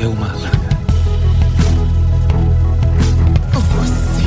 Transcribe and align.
é 0.00 0.06
uma 0.06 0.26
adaga. 0.26 0.78
Você 3.52 4.22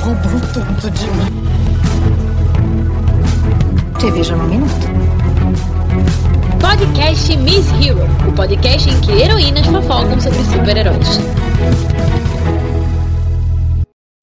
roubou 0.00 0.40
tudo 0.52 0.90
de 0.90 1.06
mim. 1.10 1.42
Te 3.98 4.10
vejo 4.12 4.36
num 4.36 4.46
minuto. 4.46 4.86
Podcast 6.60 7.36
Miss 7.36 7.66
Hero, 7.82 7.98
o 8.28 8.32
podcast 8.34 8.88
em 8.88 9.00
que 9.00 9.10
heroínas 9.10 9.66
fofocam 9.66 10.20
sobre 10.20 10.44
super-heróis. 10.44 11.08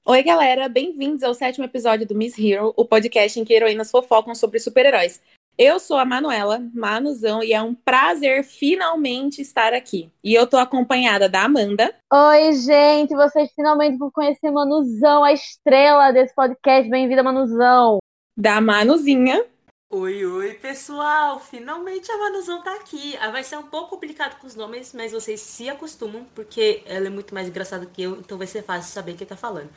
Oi, 0.06 0.22
galera, 0.22 0.68
bem-vindos 0.68 1.22
ao 1.22 1.34
sétimo 1.34 1.66
episódio 1.66 2.06
do 2.06 2.14
Miss 2.14 2.38
Hero, 2.38 2.72
o 2.74 2.84
podcast 2.86 3.38
em 3.38 3.44
que 3.44 3.52
heroínas 3.52 3.90
fofocam 3.90 4.34
sobre 4.34 4.58
super-heróis. 4.58 5.20
Eu 5.64 5.78
sou 5.78 5.96
a 5.96 6.04
Manuela, 6.04 6.58
Manuzão, 6.74 7.40
e 7.40 7.52
é 7.52 7.62
um 7.62 7.72
prazer 7.72 8.42
finalmente 8.42 9.40
estar 9.40 9.72
aqui. 9.72 10.10
E 10.24 10.34
eu 10.34 10.44
tô 10.44 10.56
acompanhada 10.56 11.28
da 11.28 11.44
Amanda. 11.44 11.94
Oi, 12.12 12.52
gente, 12.54 13.14
vocês 13.14 13.52
finalmente 13.54 13.96
vão 13.96 14.10
conhecer 14.10 14.50
Manuzão, 14.50 15.22
a 15.22 15.32
estrela 15.32 16.10
desse 16.10 16.34
podcast. 16.34 16.90
Bem-vinda, 16.90 17.22
Manuzão. 17.22 18.00
Da 18.36 18.60
Manuzinha. 18.60 19.46
Oi, 19.88 20.26
oi, 20.26 20.54
pessoal! 20.54 21.38
Finalmente 21.38 22.10
a 22.10 22.18
Manuzão 22.18 22.60
tá 22.64 22.74
aqui. 22.74 23.16
Ah, 23.18 23.30
vai 23.30 23.44
ser 23.44 23.56
um 23.56 23.68
pouco 23.68 23.90
complicado 23.90 24.40
com 24.40 24.48
os 24.48 24.56
nomes, 24.56 24.92
mas 24.92 25.12
vocês 25.12 25.40
se 25.40 25.68
acostumam, 25.68 26.26
porque 26.34 26.82
ela 26.86 27.06
é 27.06 27.10
muito 27.10 27.32
mais 27.32 27.46
engraçada 27.46 27.86
que 27.86 28.02
eu, 28.02 28.16
então 28.16 28.36
vai 28.36 28.48
ser 28.48 28.64
fácil 28.64 28.92
saber 28.92 29.14
quem 29.14 29.28
tá 29.28 29.36
falando. 29.36 29.70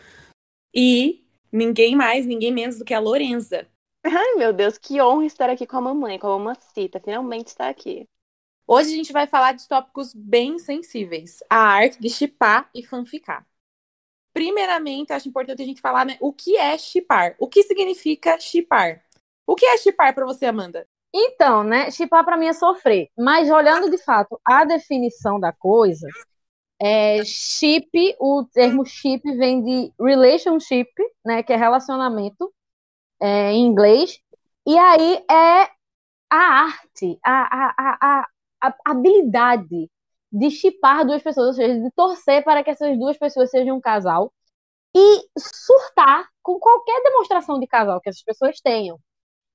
E 0.73 1.23
ninguém 1.52 1.95
mais, 1.95 2.26
ninguém 2.26 2.52
menos 2.52 2.79
do 2.79 2.85
que 2.85 2.93
a 2.95 2.99
Lorenza. 2.99 3.67
Ai, 4.07 4.35
meu 4.35 4.53
Deus, 4.53 4.77
que 4.77 5.01
honra 5.01 5.25
estar 5.25 5.49
aqui 5.49 5.65
com 5.65 5.77
a 5.77 5.81
mamãe, 5.81 6.19
com 6.19 6.27
a 6.27 6.37
mamacita. 6.37 6.99
Finalmente 6.99 7.47
está 7.47 7.69
aqui. 7.69 8.07
Hoje 8.67 8.93
a 8.93 8.95
gente 8.95 9.11
vai 9.11 9.25
falar 9.25 9.53
de 9.53 9.67
tópicos 9.67 10.13
bem 10.13 10.59
sensíveis. 10.59 11.39
A 11.49 11.57
arte 11.57 11.99
de 11.99 12.09
chipar 12.09 12.70
e 12.73 12.84
fanficar. 12.85 13.47
Primeiramente, 14.31 15.12
acho 15.12 15.27
importante 15.27 15.62
a 15.63 15.65
gente 15.65 15.81
falar 15.81 16.05
né, 16.05 16.17
o 16.21 16.31
que 16.31 16.55
é 16.55 16.77
chipar. 16.77 17.35
O 17.39 17.47
que 17.47 17.63
significa 17.63 18.39
chipar? 18.39 19.03
O 19.47 19.55
que 19.55 19.65
é 19.65 19.77
chipar 19.77 20.13
para 20.13 20.25
você, 20.25 20.45
Amanda? 20.45 20.87
Então, 21.12 21.63
né, 21.63 21.90
chipar 21.90 22.23
para 22.23 22.37
mim 22.37 22.47
é 22.47 22.53
sofrer. 22.53 23.09
Mas 23.17 23.49
olhando 23.49 23.90
de 23.90 23.97
fato 23.97 24.40
a 24.45 24.65
definição 24.65 25.40
da 25.40 25.51
coisa, 25.51 26.07
é, 26.79 27.23
chip, 27.25 28.15
o 28.19 28.45
termo 28.53 28.85
chip 28.85 29.23
vem 29.35 29.63
de 29.63 29.93
relationship, 29.99 30.91
né, 31.25 31.41
que 31.41 31.53
é 31.53 31.55
relacionamento 31.55 32.53
é, 33.21 33.52
em 33.52 33.66
inglês. 33.66 34.20
E 34.66 34.77
aí 34.77 35.24
é 35.30 35.70
a 36.30 36.38
arte, 36.38 37.20
a, 37.24 37.32
a, 37.32 37.98
a, 38.02 38.27
a 38.62 38.76
habilidade 38.85 39.90
de 40.32 40.52
chipar 40.52 41.05
duas 41.05 41.21
pessoas, 41.24 41.48
ou 41.48 41.54
seja, 41.54 41.80
de 41.80 41.91
torcer 41.91 42.43
para 42.43 42.63
que 42.63 42.70
essas 42.71 42.98
duas 42.98 43.18
pessoas 43.18 43.49
sejam 43.49 43.77
um 43.77 43.82
casal 43.82 44.32
e 44.96 45.21
surtar 45.38 46.27
com 46.41 46.60
qualquer 46.60 47.02
demonstração 47.04 47.60
de 47.60 47.68
casal 47.68 48.02
que 48.02 48.10
essas 48.10 48.24
pessoas 48.24 48.60
tenham. 48.62 48.99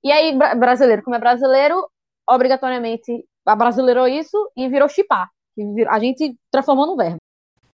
E 0.03 0.11
aí, 0.13 0.37
brasileiro, 0.37 1.03
como 1.03 1.17
é 1.17 1.19
brasileiro, 1.19 1.87
obrigatoriamente 2.29 3.27
abrasileirou 3.45 4.07
isso 4.07 4.37
e 4.57 4.69
virou 4.69 4.89
chipar. 4.89 5.29
A 5.89 5.99
gente 5.99 6.37
transformou 6.51 6.87
no 6.87 6.97
verbo. 6.97 7.19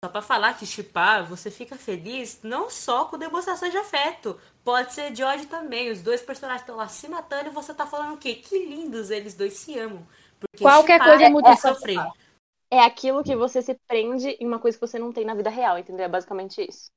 Só 0.03 0.11
pra 0.11 0.23
falar 0.23 0.57
que 0.57 0.65
chipar, 0.65 1.27
você 1.27 1.51
fica 1.51 1.77
feliz 1.77 2.41
não 2.43 2.71
só 2.71 3.05
com 3.05 3.19
demonstração 3.19 3.69
de 3.69 3.77
afeto, 3.77 4.41
pode 4.65 4.95
ser 4.95 5.13
de 5.13 5.23
ódio 5.23 5.47
também. 5.47 5.91
Os 5.91 6.01
dois 6.01 6.23
personagens 6.23 6.63
estão 6.63 6.75
lá 6.75 6.89
se 6.89 7.07
matando 7.07 7.51
e 7.51 7.53
você 7.53 7.75
tá 7.75 7.87
falando 7.87 8.15
o 8.15 8.17
quê? 8.17 8.37
Que 8.37 8.65
lindos 8.65 9.11
eles 9.11 9.35
dois 9.35 9.53
se 9.53 9.79
amam. 9.79 10.07
Porque 10.39 10.65
Qualquer 10.65 10.99
coisa 10.99 11.25
é 11.25 11.29
muito 11.29 11.55
sofrer. 11.61 11.99
É 12.71 12.81
aquilo 12.81 13.23
que 13.23 13.37
você 13.37 13.61
se 13.61 13.75
prende 13.87 14.31
em 14.41 14.47
uma 14.47 14.59
coisa 14.59 14.79
que 14.79 14.87
você 14.87 14.99
não 14.99 15.13
tem 15.13 15.27
na 15.27 15.35
vida 15.35 15.51
real, 15.51 15.77
entendeu? 15.77 16.07
É 16.07 16.09
basicamente 16.09 16.67
isso. 16.67 16.91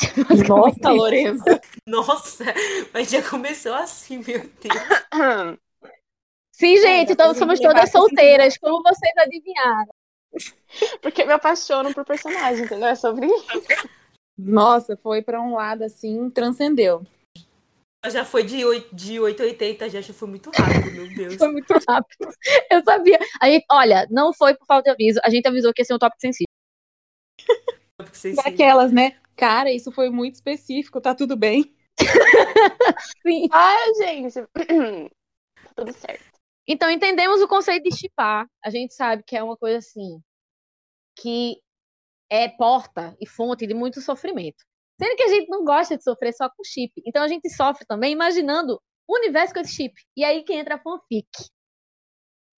Nossa, 0.48 0.90
Lorenza. 0.90 1.44
Nossa, 1.86 2.44
mas 2.94 3.10
já 3.10 3.28
começou 3.28 3.74
assim, 3.74 4.24
meu 4.26 4.40
Deus. 4.40 5.58
Sim, 6.52 6.76
gente, 6.78 7.12
então 7.12 7.34
somos 7.34 7.60
todas 7.60 7.90
solteiras, 7.90 8.56
como 8.56 8.82
vocês 8.82 9.12
adivinharam. 9.18 9.95
Porque 11.02 11.24
me 11.24 11.32
apaixono 11.32 11.92
por 11.94 12.04
personagem, 12.04 12.64
entendeu? 12.64 12.88
É 12.88 12.94
sobre 12.94 13.26
isso. 13.26 13.46
Nossa, 14.38 14.96
foi 14.96 15.22
para 15.22 15.40
um 15.40 15.54
lado 15.54 15.82
assim, 15.82 16.28
transcendeu. 16.30 17.02
Já 18.08 18.24
foi 18.24 18.44
de 18.44 18.64
8, 18.64 18.94
de 18.94 19.18
8 19.18 19.42
a 19.42 19.46
80, 19.46 19.90
já 19.90 20.12
foi 20.12 20.28
muito 20.28 20.50
rápido, 20.50 20.92
meu 20.92 21.08
Deus. 21.14 21.34
foi 21.36 21.50
muito 21.50 21.74
rápido. 21.88 22.30
Eu 22.70 22.84
sabia. 22.84 23.18
A 23.40 23.50
gente, 23.50 23.64
olha, 23.70 24.06
não 24.10 24.32
foi 24.32 24.54
por 24.54 24.66
falta 24.66 24.84
de 24.84 24.90
aviso. 24.90 25.18
A 25.24 25.30
gente 25.30 25.46
avisou 25.48 25.72
que 25.72 25.82
ia 25.82 25.84
ser 25.84 25.94
um 25.94 25.98
tópico 25.98 26.20
sensível. 26.20 26.46
Daquelas, 28.44 28.92
né? 28.92 29.16
Cara, 29.34 29.72
isso 29.72 29.90
foi 29.90 30.08
muito 30.08 30.34
específico, 30.34 31.00
tá 31.00 31.14
tudo 31.14 31.36
bem? 31.36 31.74
Sim. 33.26 33.48
Ah, 33.50 33.92
gente. 33.98 34.40
tudo 35.74 35.92
certo. 35.92 36.24
Então, 36.68 36.90
entendemos 36.90 37.40
o 37.40 37.48
conceito 37.48 37.84
de 37.84 37.96
chipar. 37.96 38.46
A 38.64 38.70
gente 38.70 38.94
sabe 38.94 39.24
que 39.26 39.36
é 39.36 39.42
uma 39.42 39.56
coisa 39.56 39.78
assim 39.78 40.20
que 41.16 41.60
é 42.30 42.48
porta 42.48 43.16
e 43.20 43.26
fonte 43.26 43.66
de 43.66 43.74
muito 43.74 44.00
sofrimento. 44.00 44.64
Sendo 44.98 45.16
que 45.16 45.22
a 45.22 45.28
gente 45.28 45.48
não 45.48 45.64
gosta 45.64 45.96
de 45.96 46.02
sofrer 46.02 46.32
só 46.32 46.48
com 46.48 46.64
chip. 46.64 46.92
Então 47.06 47.22
a 47.22 47.28
gente 47.28 47.48
sofre 47.50 47.84
também 47.86 48.12
imaginando 48.12 48.80
o 49.06 49.16
universo 49.16 49.54
com 49.54 49.60
esse 49.60 49.72
chip. 49.72 49.94
E 50.16 50.24
aí 50.24 50.42
que 50.42 50.54
entra 50.54 50.76
a 50.76 50.78
fanfic. 50.78 51.28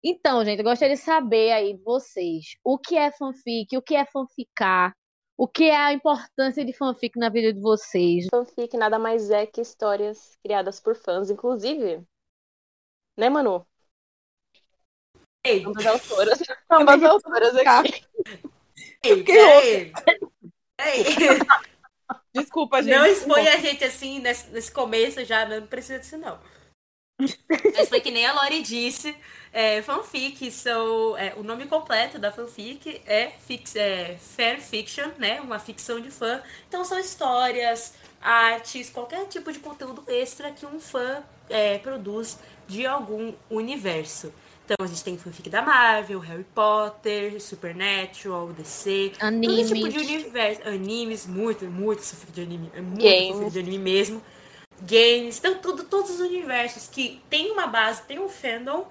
Então, 0.05 0.45
gente, 0.45 0.59
eu 0.61 0.65
gostaria 0.65 0.95
de 0.95 1.01
saber 1.01 1.51
aí 1.53 1.77
vocês 1.83 2.57
o 2.63 2.79
que 2.79 2.97
é 2.97 3.11
fanfic, 3.11 3.77
o 3.77 3.83
que 3.83 3.97
é 3.97 4.05
fanficar, 4.05 4.95
o 5.37 5.49
que 5.49 5.65
é 5.65 5.77
a 5.77 5.93
importância 5.93 6.65
de 6.65 6.73
fanfic 6.73 7.19
na 7.19 7.29
vida 7.29 7.53
de 7.53 7.61
vocês. 7.61 8.27
Fanfic 8.31 8.77
nada 8.77 8.99
mais 8.99 9.31
é 9.31 9.47
que 9.47 9.61
histórias 9.61 10.37
criadas 10.43 10.79
por 10.79 10.95
fãs, 10.95 11.31
inclusive. 11.31 12.07
Né, 13.17 13.29
Manu? 13.29 13.67
Ei. 15.47 15.65
Ambas 15.65 15.87
autoras. 15.87 16.39
Ambas 16.71 17.03
autoras 17.03 17.57
aqui. 17.57 18.05
Ei, 19.03 19.25
ei. 19.25 19.93
Desculpa, 22.35 22.83
gente. 22.83 22.95
Não 22.95 23.07
expõe 23.07 23.49
a 23.49 23.57
gente 23.57 23.83
assim 23.85 24.19
nesse, 24.19 24.51
nesse 24.51 24.71
começo 24.71 25.25
já, 25.25 25.47
não 25.47 25.67
precisa 25.67 25.99
disso, 25.99 26.19
não. 26.19 26.39
Mas 27.75 27.89
foi 27.89 28.01
que 28.01 28.11
nem 28.11 28.27
a 28.27 28.33
Lori 28.35 28.61
disse, 28.61 29.17
é, 29.53 29.81
fanfic 29.81 30.51
são. 30.51 31.17
É, 31.17 31.33
o 31.37 31.43
nome 31.43 31.67
completo 31.67 32.19
da 32.19 32.31
fanfic 32.31 33.01
é, 33.07 33.33
fix, 33.47 33.75
é 33.75 34.19
fanfiction, 34.19 35.11
né? 35.17 35.41
Uma 35.41 35.59
ficção 35.59 35.99
de 35.99 36.11
fã. 36.11 36.43
Então 36.69 36.85
são 36.85 36.99
histórias, 36.99 37.95
artes, 38.21 38.91
qualquer 38.91 39.27
tipo 39.29 39.51
de 39.51 39.61
conteúdo 39.61 40.05
extra 40.07 40.51
que 40.51 40.67
um 40.67 40.79
fã 40.79 41.23
é, 41.49 41.79
produz 41.79 42.39
de 42.69 42.85
algum 42.87 43.33
universo. 43.49 44.33
Então 44.67 44.85
a 44.85 44.89
gente 44.89 45.05
tem 45.05 45.17
fanfic 45.17 45.49
da 45.49 45.63
Marvel, 45.63 46.19
Harry 46.19 46.45
Potter, 46.53 47.41
Supernatural, 47.41 48.53
DC, 48.53 49.13
animes. 49.21 49.71
todo 49.71 49.77
tipo 49.77 49.89
de 49.89 49.99
universo, 50.17 50.69
animes, 50.69 51.25
muito, 51.25 51.65
muito 51.67 52.03
fanfic 52.03 52.33
de 52.33 52.43
anime, 52.43 52.73
é 52.75 52.81
muito 52.81 53.33
fanfic 53.33 53.51
de 53.53 53.59
anime 53.61 53.79
mesmo. 53.79 54.23
Games, 54.83 55.39
então 55.39 55.59
tudo, 55.59 55.85
todos 55.85 56.11
os 56.11 56.21
universos 56.21 56.89
que 56.89 57.23
tem 57.31 57.53
uma 57.53 57.69
base, 57.69 58.03
tem 58.03 58.19
um 58.19 58.29
fandom, 58.29 58.89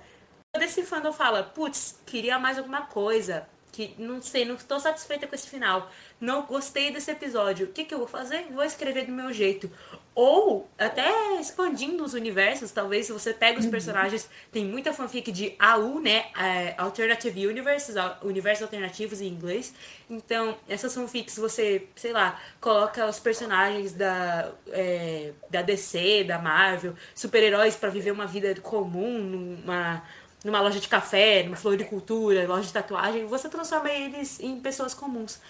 todo 0.53 0.63
esse 0.63 0.81
fandom 0.84 1.12
fala, 1.12 1.44
putz, 1.44 2.00
queria 2.06 2.40
mais 2.40 2.57
alguma 2.57 2.84
coisa, 2.84 3.46
que 3.75 3.94
não 3.97 4.22
sei, 4.22 4.46
não 4.46 4.56
estou 4.56 4.80
satisfeita 4.80 5.28
com 5.28 5.36
esse 5.36 5.50
final, 5.50 5.91
não 6.19 6.44
gostei 6.44 6.91
desse 6.91 7.12
episódio, 7.12 7.68
o 7.68 7.72
que, 7.72 7.84
que 7.84 7.94
eu 7.94 7.97
vou 7.97 8.08
fazer? 8.08 8.47
Vou 8.52 8.63
escrever 8.63 9.06
do 9.06 9.12
meu 9.12 9.34
jeito. 9.34 9.69
Ou 10.16 10.69
até 10.80 11.41
expandindo 11.41 12.02
os 12.02 12.13
universos, 12.13 12.72
talvez 12.72 13.08
se 13.08 13.12
você 13.12 13.34
pega 13.34 13.59
os 13.59 13.66
personagens, 13.66 14.30
tem 14.50 14.63
muita 14.63 14.94
fanfic 14.94 15.30
de 15.30 15.54
AU, 15.60 16.00
né? 16.00 16.27
É, 16.39 16.74
Alternative 16.77 17.45
Universes, 17.45 17.95
universos 18.22 18.63
alternativos 18.63 19.19
em 19.19 19.27
inglês. 19.27 19.74
Então, 20.10 20.57
essas 20.69 20.95
fanfics 20.95 21.36
você, 21.36 21.89
sei 21.98 22.13
lá, 22.13 22.39
coloca 22.62 23.06
os 23.06 23.19
personagens 23.19 23.92
da, 23.92 24.54
é, 24.69 25.33
da 25.50 25.62
DC, 25.62 26.24
da 26.24 26.39
Marvel, 26.39 26.95
super-heróis 27.13 27.75
para 27.75 27.89
viver 27.89 28.12
uma 28.12 28.25
vida 28.25 28.56
comum, 28.62 29.19
numa, 29.19 30.01
numa 30.45 30.62
loja 30.62 30.80
de 30.80 30.88
café, 30.88 31.44
numa 31.44 31.57
floricultura, 31.57 32.47
loja 32.47 32.68
de 32.68 32.74
tatuagem, 32.74 33.25
você 33.25 33.50
transforma 33.50 33.92
eles 33.92 34.39
em 34.39 34.62
pessoas 34.62 34.94
comuns. 34.94 35.42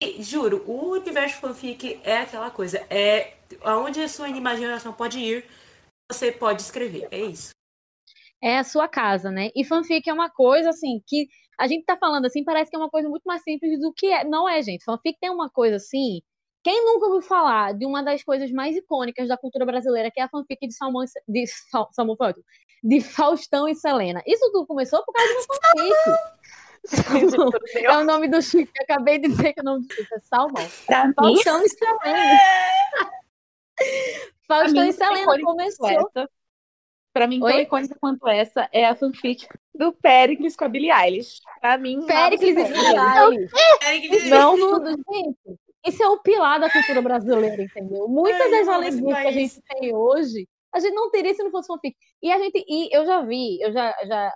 E, 0.00 0.22
juro, 0.22 0.62
o 0.66 0.90
universo 0.90 1.40
fanfic 1.40 1.98
é 2.04 2.18
aquela 2.18 2.50
coisa, 2.50 2.84
é 2.90 3.34
aonde 3.62 4.00
a 4.00 4.08
sua 4.08 4.28
imaginação 4.28 4.92
pode 4.92 5.18
ir, 5.18 5.46
você 6.10 6.30
pode 6.30 6.60
escrever, 6.60 7.08
é 7.10 7.20
isso. 7.20 7.50
É 8.42 8.58
a 8.58 8.64
sua 8.64 8.88
casa, 8.88 9.30
né? 9.30 9.50
E 9.56 9.64
fanfic 9.64 10.08
é 10.08 10.12
uma 10.12 10.28
coisa, 10.28 10.70
assim, 10.70 11.00
que 11.06 11.28
a 11.58 11.66
gente 11.66 11.84
tá 11.84 11.96
falando 11.96 12.26
assim, 12.26 12.44
parece 12.44 12.70
que 12.70 12.76
é 12.76 12.78
uma 12.78 12.90
coisa 12.90 13.08
muito 13.08 13.22
mais 13.24 13.42
simples 13.42 13.80
do 13.80 13.92
que 13.92 14.06
é. 14.06 14.24
Não 14.24 14.48
é, 14.48 14.60
gente. 14.62 14.84
Fanfic 14.84 15.16
tem 15.20 15.30
uma 15.30 15.48
coisa 15.48 15.76
assim. 15.76 16.20
Quem 16.62 16.84
nunca 16.84 17.06
ouviu 17.06 17.22
falar 17.22 17.74
de 17.74 17.84
uma 17.84 18.02
das 18.02 18.22
coisas 18.22 18.50
mais 18.52 18.76
icônicas 18.76 19.26
da 19.28 19.36
cultura 19.36 19.66
brasileira, 19.66 20.10
que 20.10 20.20
é 20.20 20.22
a 20.22 20.28
fanfic 20.28 20.66
de 20.66 20.74
Salmão, 20.74 21.04
de, 21.26 21.46
Sal, 21.46 21.88
Salmão, 21.92 22.16
de 22.84 23.00
Faustão 23.00 23.68
e 23.68 23.74
Selena? 23.74 24.22
Isso 24.26 24.50
tudo 24.52 24.66
começou 24.66 25.04
por 25.04 25.12
causa 25.12 25.28
de 25.28 25.34
uma 25.34 25.44
fanfic. 25.46 26.42
É 27.84 27.96
o 27.96 28.04
nome 28.04 28.28
do 28.28 28.42
chip. 28.42 28.70
Eu 28.76 28.84
acabei 28.84 29.18
de 29.18 29.28
dizer 29.28 29.52
que 29.52 29.60
o 29.60 29.64
nome 29.64 29.86
do 29.86 29.94
chip 29.94 30.14
é 30.14 30.18
Salmão. 30.20 30.68
Pra 30.86 31.06
mim, 31.06 31.14
Faustão 31.14 31.62
e 31.64 31.68
Selena. 31.68 32.38
Faustão 34.46 34.82
mim, 34.82 34.88
e 34.88 34.92
Selena 34.92 35.42
começou. 35.42 36.10
Pra 37.12 37.26
mim, 37.26 37.40
tão 37.40 37.48
Oi? 37.48 37.62
icônica 37.62 37.94
quanto 38.00 38.26
essa 38.26 38.68
é 38.72 38.86
a 38.86 38.96
fanfic 38.96 39.46
do 39.74 39.92
Pericles 39.92 40.56
com 40.56 40.64
a 40.64 40.68
Billie 40.68 40.90
Eilish. 40.90 41.40
Pra 41.60 41.76
mim, 41.76 42.06
Péricles 42.06 42.56
e 42.56 42.64
Billie 42.64 44.30
Não, 44.30 44.56
Tudo, 44.56 44.90
gente. 44.90 45.60
Isso 45.86 46.02
é 46.02 46.08
o 46.08 46.20
pilar 46.20 46.60
da 46.60 46.70
cultura 46.70 47.02
brasileira, 47.02 47.62
entendeu? 47.62 48.08
Muitas 48.08 48.40
Ai, 48.40 48.50
das 48.50 48.68
alegrias 48.68 49.18
que 49.18 49.26
a 49.26 49.32
gente 49.32 49.62
tem 49.62 49.94
hoje, 49.94 50.48
a 50.72 50.80
gente 50.80 50.94
não 50.94 51.10
teria 51.10 51.34
se 51.34 51.42
não 51.42 51.50
fosse 51.50 51.66
fanfic. 51.66 51.96
E 52.22 52.32
a 52.32 52.38
gente, 52.38 52.64
e 52.68 52.96
eu 52.96 53.04
já 53.04 53.20
vi, 53.22 53.60
eu 53.60 53.72
já, 53.72 53.94
já, 54.04 54.32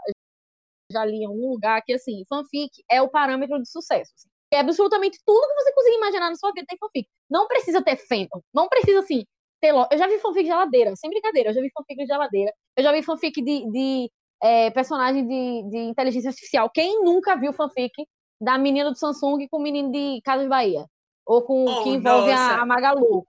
já 0.92 1.04
li 1.04 1.18
em 1.18 1.26
algum 1.26 1.50
lugar 1.50 1.82
que 1.82 1.92
assim, 1.92 2.24
fanfic 2.28 2.70
é 2.90 3.00
o 3.00 3.08
parâmetro 3.08 3.60
de 3.60 3.70
sucesso. 3.70 4.12
assim. 4.14 4.28
É 4.52 4.60
absolutamente 4.60 5.18
tudo 5.24 5.46
que 5.48 5.54
você 5.54 5.72
conseguir 5.72 5.96
imaginar 5.96 6.30
na 6.30 6.36
sua 6.36 6.52
vida 6.52 6.66
tem 6.68 6.78
fanfic. 6.78 7.08
Não 7.28 7.46
precisa 7.46 7.82
ter 7.82 7.96
fandom, 7.96 8.40
não 8.54 8.68
precisa 8.68 9.00
assim 9.00 9.24
ter 9.60 9.72
lo... 9.72 9.86
Eu 9.90 9.98
já 9.98 10.06
vi 10.06 10.18
fanfic 10.18 10.44
de 10.44 10.50
geladeira, 10.50 10.94
sem 10.96 11.10
brincadeira, 11.10 11.50
eu 11.50 11.54
já 11.54 11.60
vi 11.60 11.70
fanfic 11.70 11.96
de 11.96 12.06
geladeira, 12.06 12.52
eu 12.76 12.82
já 12.82 12.92
vi 12.92 13.02
fanfic 13.02 13.42
de, 13.42 13.70
de 13.70 14.10
é, 14.42 14.70
personagem 14.70 15.26
de, 15.26 15.70
de 15.70 15.78
inteligência 15.78 16.28
artificial. 16.28 16.70
Quem 16.70 17.02
nunca 17.02 17.36
viu 17.36 17.52
fanfic 17.52 17.92
da 18.40 18.58
menina 18.58 18.90
do 18.90 18.98
Samsung 18.98 19.46
com 19.48 19.58
o 19.58 19.62
menino 19.62 19.90
de 19.90 20.20
Casas 20.22 20.48
Bahia? 20.48 20.84
Ou 21.26 21.42
com 21.42 21.64
Oh, 21.66 21.82
que 21.82 21.88
envolve 21.90 22.30
a, 22.30 22.36
nossa. 22.36 22.54
a 22.62 22.64
Magalu, 22.66 23.26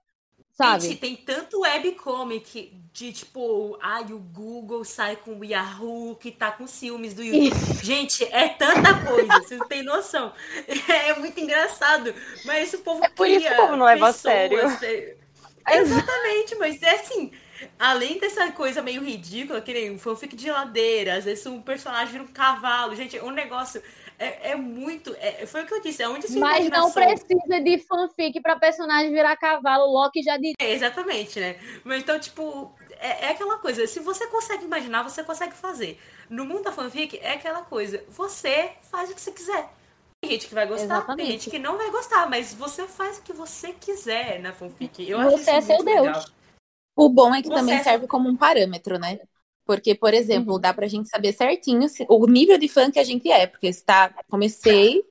sabe? 0.52 0.84
Gente, 0.84 0.96
tem 0.96 1.16
tanto 1.16 1.60
webcomic 1.60 2.72
de 2.92 3.12
tipo, 3.12 3.76
ai, 3.82 4.04
o 4.12 4.18
Google 4.18 4.84
sai 4.84 5.16
com 5.16 5.38
o 5.38 5.44
Yahoo 5.44 6.16
que 6.16 6.30
tá 6.30 6.50
com 6.52 6.66
ciúmes 6.66 7.14
do 7.14 7.22
YouTube. 7.22 7.54
Gente, 7.82 8.24
é 8.24 8.48
tanta 8.48 9.04
coisa, 9.06 9.32
vocês 9.40 9.58
não 9.60 9.68
têm 9.68 9.82
noção. 9.82 10.32
É 10.88 11.14
muito 11.18 11.38
engraçado. 11.40 12.14
Mas 12.44 12.72
o 12.72 12.78
povo 12.78 13.04
É 13.04 13.08
por 13.08 13.26
isso 13.26 13.46
que 13.46 13.52
o 13.52 13.56
povo 13.56 13.76
não 13.76 13.86
leva 13.86 14.08
a 14.08 14.12
sério. 14.12 14.58
é- 14.60 15.16
Exatamente, 15.70 16.54
mas 16.56 16.80
é 16.82 16.94
assim. 16.94 17.30
Além 17.78 18.18
dessa 18.20 18.50
coisa 18.52 18.80
meio 18.80 19.02
ridícula, 19.04 19.60
que 19.60 19.72
nem 19.72 19.90
um 19.90 19.98
fanfic 19.98 20.34
de 20.36 20.50
ladeira, 20.50 21.16
às 21.16 21.24
vezes 21.24 21.44
um 21.46 21.60
personagem 21.60 22.12
vira 22.12 22.22
um 22.24 22.28
cavalo. 22.28 22.94
Gente, 22.94 23.18
o 23.18 23.30
negócio 23.30 23.82
é, 24.18 24.50
é 24.50 24.56
muito. 24.56 25.14
é- 25.20 25.46
foi 25.46 25.62
o 25.62 25.66
que 25.66 25.74
eu 25.74 25.80
disse, 25.80 26.02
é 26.02 26.08
onde 26.08 26.26
sua 26.28 26.40
Mas 26.40 26.68
não 26.68 26.90
precisa 26.90 27.60
de 27.62 27.78
fanfic 27.78 28.40
pra 28.40 28.56
personagem 28.56 29.10
virar 29.12 29.36
cavalo. 29.36 29.86
Loki 29.92 30.22
já 30.22 30.36
diria. 30.36 30.54
É, 30.60 30.72
exatamente, 30.72 31.38
né? 31.38 31.56
Mas 31.84 32.02
então, 32.02 32.18
tipo, 32.18 32.72
é, 32.98 33.26
é 33.26 33.30
aquela 33.30 33.58
coisa. 33.58 33.86
Se 33.86 34.00
você 34.00 34.26
consegue 34.26 34.64
imaginar, 34.64 35.02
você 35.02 35.22
consegue 35.22 35.54
fazer. 35.54 36.00
No 36.28 36.44
mundo 36.44 36.64
da 36.64 36.72
fanfic, 36.72 37.18
é 37.22 37.32
aquela 37.32 37.62
coisa. 37.62 38.02
Você 38.08 38.72
faz 38.90 39.10
o 39.10 39.14
que 39.14 39.20
você 39.20 39.32
quiser. 39.32 39.68
Tem 40.20 40.32
gente 40.32 40.48
que 40.48 40.54
vai 40.54 40.66
gostar, 40.66 40.84
Exatamente. 40.96 41.16
tem 41.26 41.32
gente 41.38 41.50
que 41.50 41.58
não 41.60 41.76
vai 41.78 41.90
gostar, 41.92 42.28
mas 42.28 42.52
você 42.52 42.88
faz 42.88 43.18
o 43.18 43.22
que 43.22 43.32
você 43.32 43.72
quiser 43.72 44.40
na 44.40 44.52
fanfic. 44.52 45.08
Eu 45.08 45.20
acho 45.20 45.30
Você 45.30 45.40
isso 45.42 45.50
é 45.50 45.60
seu 45.60 45.76
muito 45.76 45.84
Deus. 45.84 46.06
legal. 46.06 46.24
O 46.96 47.08
bom 47.08 47.32
é 47.32 47.40
que 47.40 47.46
Você 47.48 47.54
também 47.54 47.76
é- 47.76 47.82
serve 47.84 48.08
como 48.08 48.28
um 48.28 48.36
parâmetro, 48.36 48.98
né? 48.98 49.20
Porque, 49.68 49.94
por 49.94 50.14
exemplo, 50.14 50.54
Uhum. 50.54 50.60
dá 50.60 50.72
pra 50.72 50.86
gente 50.88 51.10
saber 51.10 51.30
certinho 51.34 51.86
se- 51.90 52.06
o 52.08 52.26
nível 52.26 52.56
de 52.56 52.68
fã 52.68 52.90
que 52.90 52.98
a 52.98 53.04
gente 53.04 53.30
é. 53.30 53.46
Porque 53.46 53.66
está, 53.66 54.14
comecei, 54.30 55.04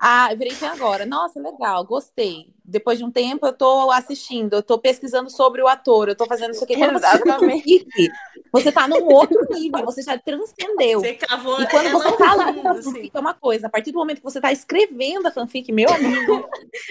ah, 0.00 0.32
eu 0.32 0.36
virei 0.36 0.52
fã 0.54 0.70
agora. 0.72 1.06
Nossa, 1.06 1.38
legal, 1.40 1.84
gostei. 1.84 2.48
Depois 2.64 2.98
de 2.98 3.04
um 3.04 3.10
tempo, 3.10 3.46
eu 3.46 3.52
tô 3.52 3.90
assistindo, 3.90 4.54
eu 4.54 4.62
tô 4.62 4.78
pesquisando 4.78 5.28
sobre 5.30 5.60
o 5.62 5.68
ator, 5.68 6.08
eu 6.08 6.14
tô 6.16 6.26
fazendo 6.26 6.52
isso 6.52 6.62
aqui. 6.64 6.76
Quando 6.76 6.92
você 6.98 7.06
assiste 7.06 7.26
Exatamente. 7.28 7.62
fanfic, 7.62 8.10
você 8.52 8.72
tá 8.72 8.86
num 8.88 9.04
outro 9.04 9.38
nível, 9.50 9.84
você 9.84 10.02
já 10.02 10.16
transcendeu. 10.18 11.00
Você 11.00 11.14
cavou 11.14 11.60
E 11.60 11.66
quando 11.68 11.90
você 11.90 12.16
tá 12.16 12.34
lá 12.34 12.46
fundo, 12.52 12.62
na 12.62 12.70
assim. 12.72 12.82
fanfic 12.92 13.10
é 13.14 13.20
uma 13.20 13.34
coisa, 13.34 13.66
a 13.66 13.70
partir 13.70 13.90
do 13.92 13.98
momento 13.98 14.18
que 14.18 14.24
você 14.24 14.40
tá 14.40 14.52
escrevendo 14.52 15.26
a 15.26 15.30
fanfic, 15.32 15.70
meu 15.72 15.88
amigo, 15.92 16.48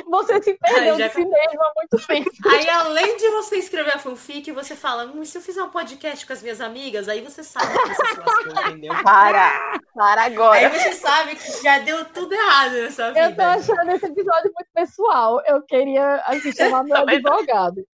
Você 0.08 0.42
se 0.42 0.54
perdeu 0.56 0.94
Ai, 0.94 1.00
já- 1.00 1.08
de 1.08 1.14
si 1.14 1.26
mesmo 1.26 1.62
há 1.64 1.72
muito 1.76 2.08
tempo. 2.08 2.30
Aí, 2.52 2.70
além 2.70 3.18
de 3.18 3.30
você 3.30 3.56
escrever 3.58 3.92
a 3.96 4.00
fanfic, 4.00 4.52
você 4.52 4.76
fala, 4.76 5.06
hum, 5.06 5.24
se 5.26 5.38
eu 5.38 5.42
fizer 5.42 5.64
um 5.64 5.70
podcast 5.70 6.26
com 6.26 6.34
as 6.34 6.42
minhas 6.42 6.62
amigas, 6.62 7.08
aí 7.08 7.22
você 7.22 7.44
sabe 7.44 7.68
que 7.72 7.94
você 7.94 8.50
entendeu? 8.70 8.94
Para! 9.04 9.80
Para 9.96 10.22
Aí 10.24 10.34
agora! 10.34 10.70
você 10.70 10.94
sabe 10.94 11.36
que 11.36 11.64
já 11.64 11.80
deu 11.80 12.04
tudo 12.06 12.34
errado 12.34 12.74
nessa 12.74 13.08
vida. 13.12 13.22
Eu 13.30 13.36
tô 13.36 13.42
achando 13.42 13.92
esse 13.92 14.06
episódio 14.06 14.52
muito 14.54 14.70
pessoal. 14.74 15.42
Eu 15.46 15.62
queria 15.72 16.22
assim, 16.28 16.52
chamar 16.52 16.84
meu 16.84 16.98
advogado. 16.98 17.88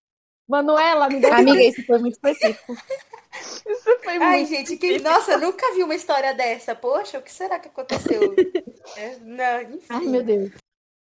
Manuela, 0.48 1.10
me 1.10 1.19
dá 1.19 1.38
amiga, 1.38 1.62
isso 1.62 1.86
foi 1.86 2.00
muito 2.00 2.13
específico. 2.13 2.74
Isso 2.74 4.00
foi 4.04 4.18
Ai, 4.18 4.38
muito. 4.38 4.50
gente, 4.50 4.77
que... 4.77 5.00
nossa, 5.00 5.33
eu 5.33 5.39
nunca 5.39 5.74
vi 5.74 5.83
uma 5.83 5.95
história 5.95 6.33
dessa. 6.33 6.74
Poxa, 6.74 7.19
o 7.19 7.22
que 7.22 7.31
será 7.31 7.60
que 7.60 7.68
aconteceu? 7.68 8.22
É, 8.98 9.18
não, 9.18 9.75
enfim. 9.75 9.88
Ai, 9.89 10.06
meu 10.06 10.24
Deus. 10.24 10.51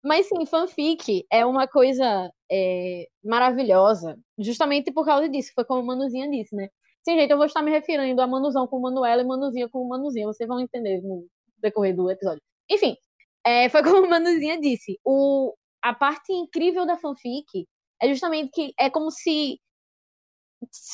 Mas 0.03 0.27
sim, 0.27 0.45
fanfic 0.45 1.25
é 1.31 1.45
uma 1.45 1.65
coisa 1.65 2.29
é, 2.51 3.07
maravilhosa, 3.23 4.19
justamente 4.37 4.91
por 4.91 5.05
causa 5.05 5.29
disso, 5.29 5.53
foi 5.55 5.63
como 5.63 5.79
a 5.79 5.95
Manuzinha 5.95 6.29
disse, 6.29 6.53
né? 6.53 6.67
Sim, 7.07 7.17
gente, 7.17 7.31
eu 7.31 7.37
vou 7.37 7.45
estar 7.45 7.61
me 7.61 7.71
referindo 7.71 8.21
a 8.21 8.27
Manuzão 8.27 8.67
com 8.67 8.81
Manuela 8.81 9.21
e 9.21 9.25
Manuzinha 9.25 9.69
com 9.69 9.87
Manuzinha, 9.87 10.27
vocês 10.27 10.47
vão 10.47 10.59
entender 10.59 11.01
no 11.01 11.25
decorrer 11.57 11.95
do 11.95 12.11
episódio. 12.11 12.41
Enfim, 12.69 12.97
é, 13.45 13.69
foi 13.69 13.81
como 13.81 14.05
a 14.05 14.09
Manuzinha 14.09 14.59
disse, 14.59 14.99
o, 15.05 15.53
a 15.81 15.93
parte 15.93 16.31
incrível 16.33 16.85
da 16.85 16.97
fanfic 16.97 17.67
é 18.01 18.09
justamente 18.09 18.51
que 18.51 18.73
é 18.79 18.89
como 18.89 19.11
se 19.11 19.59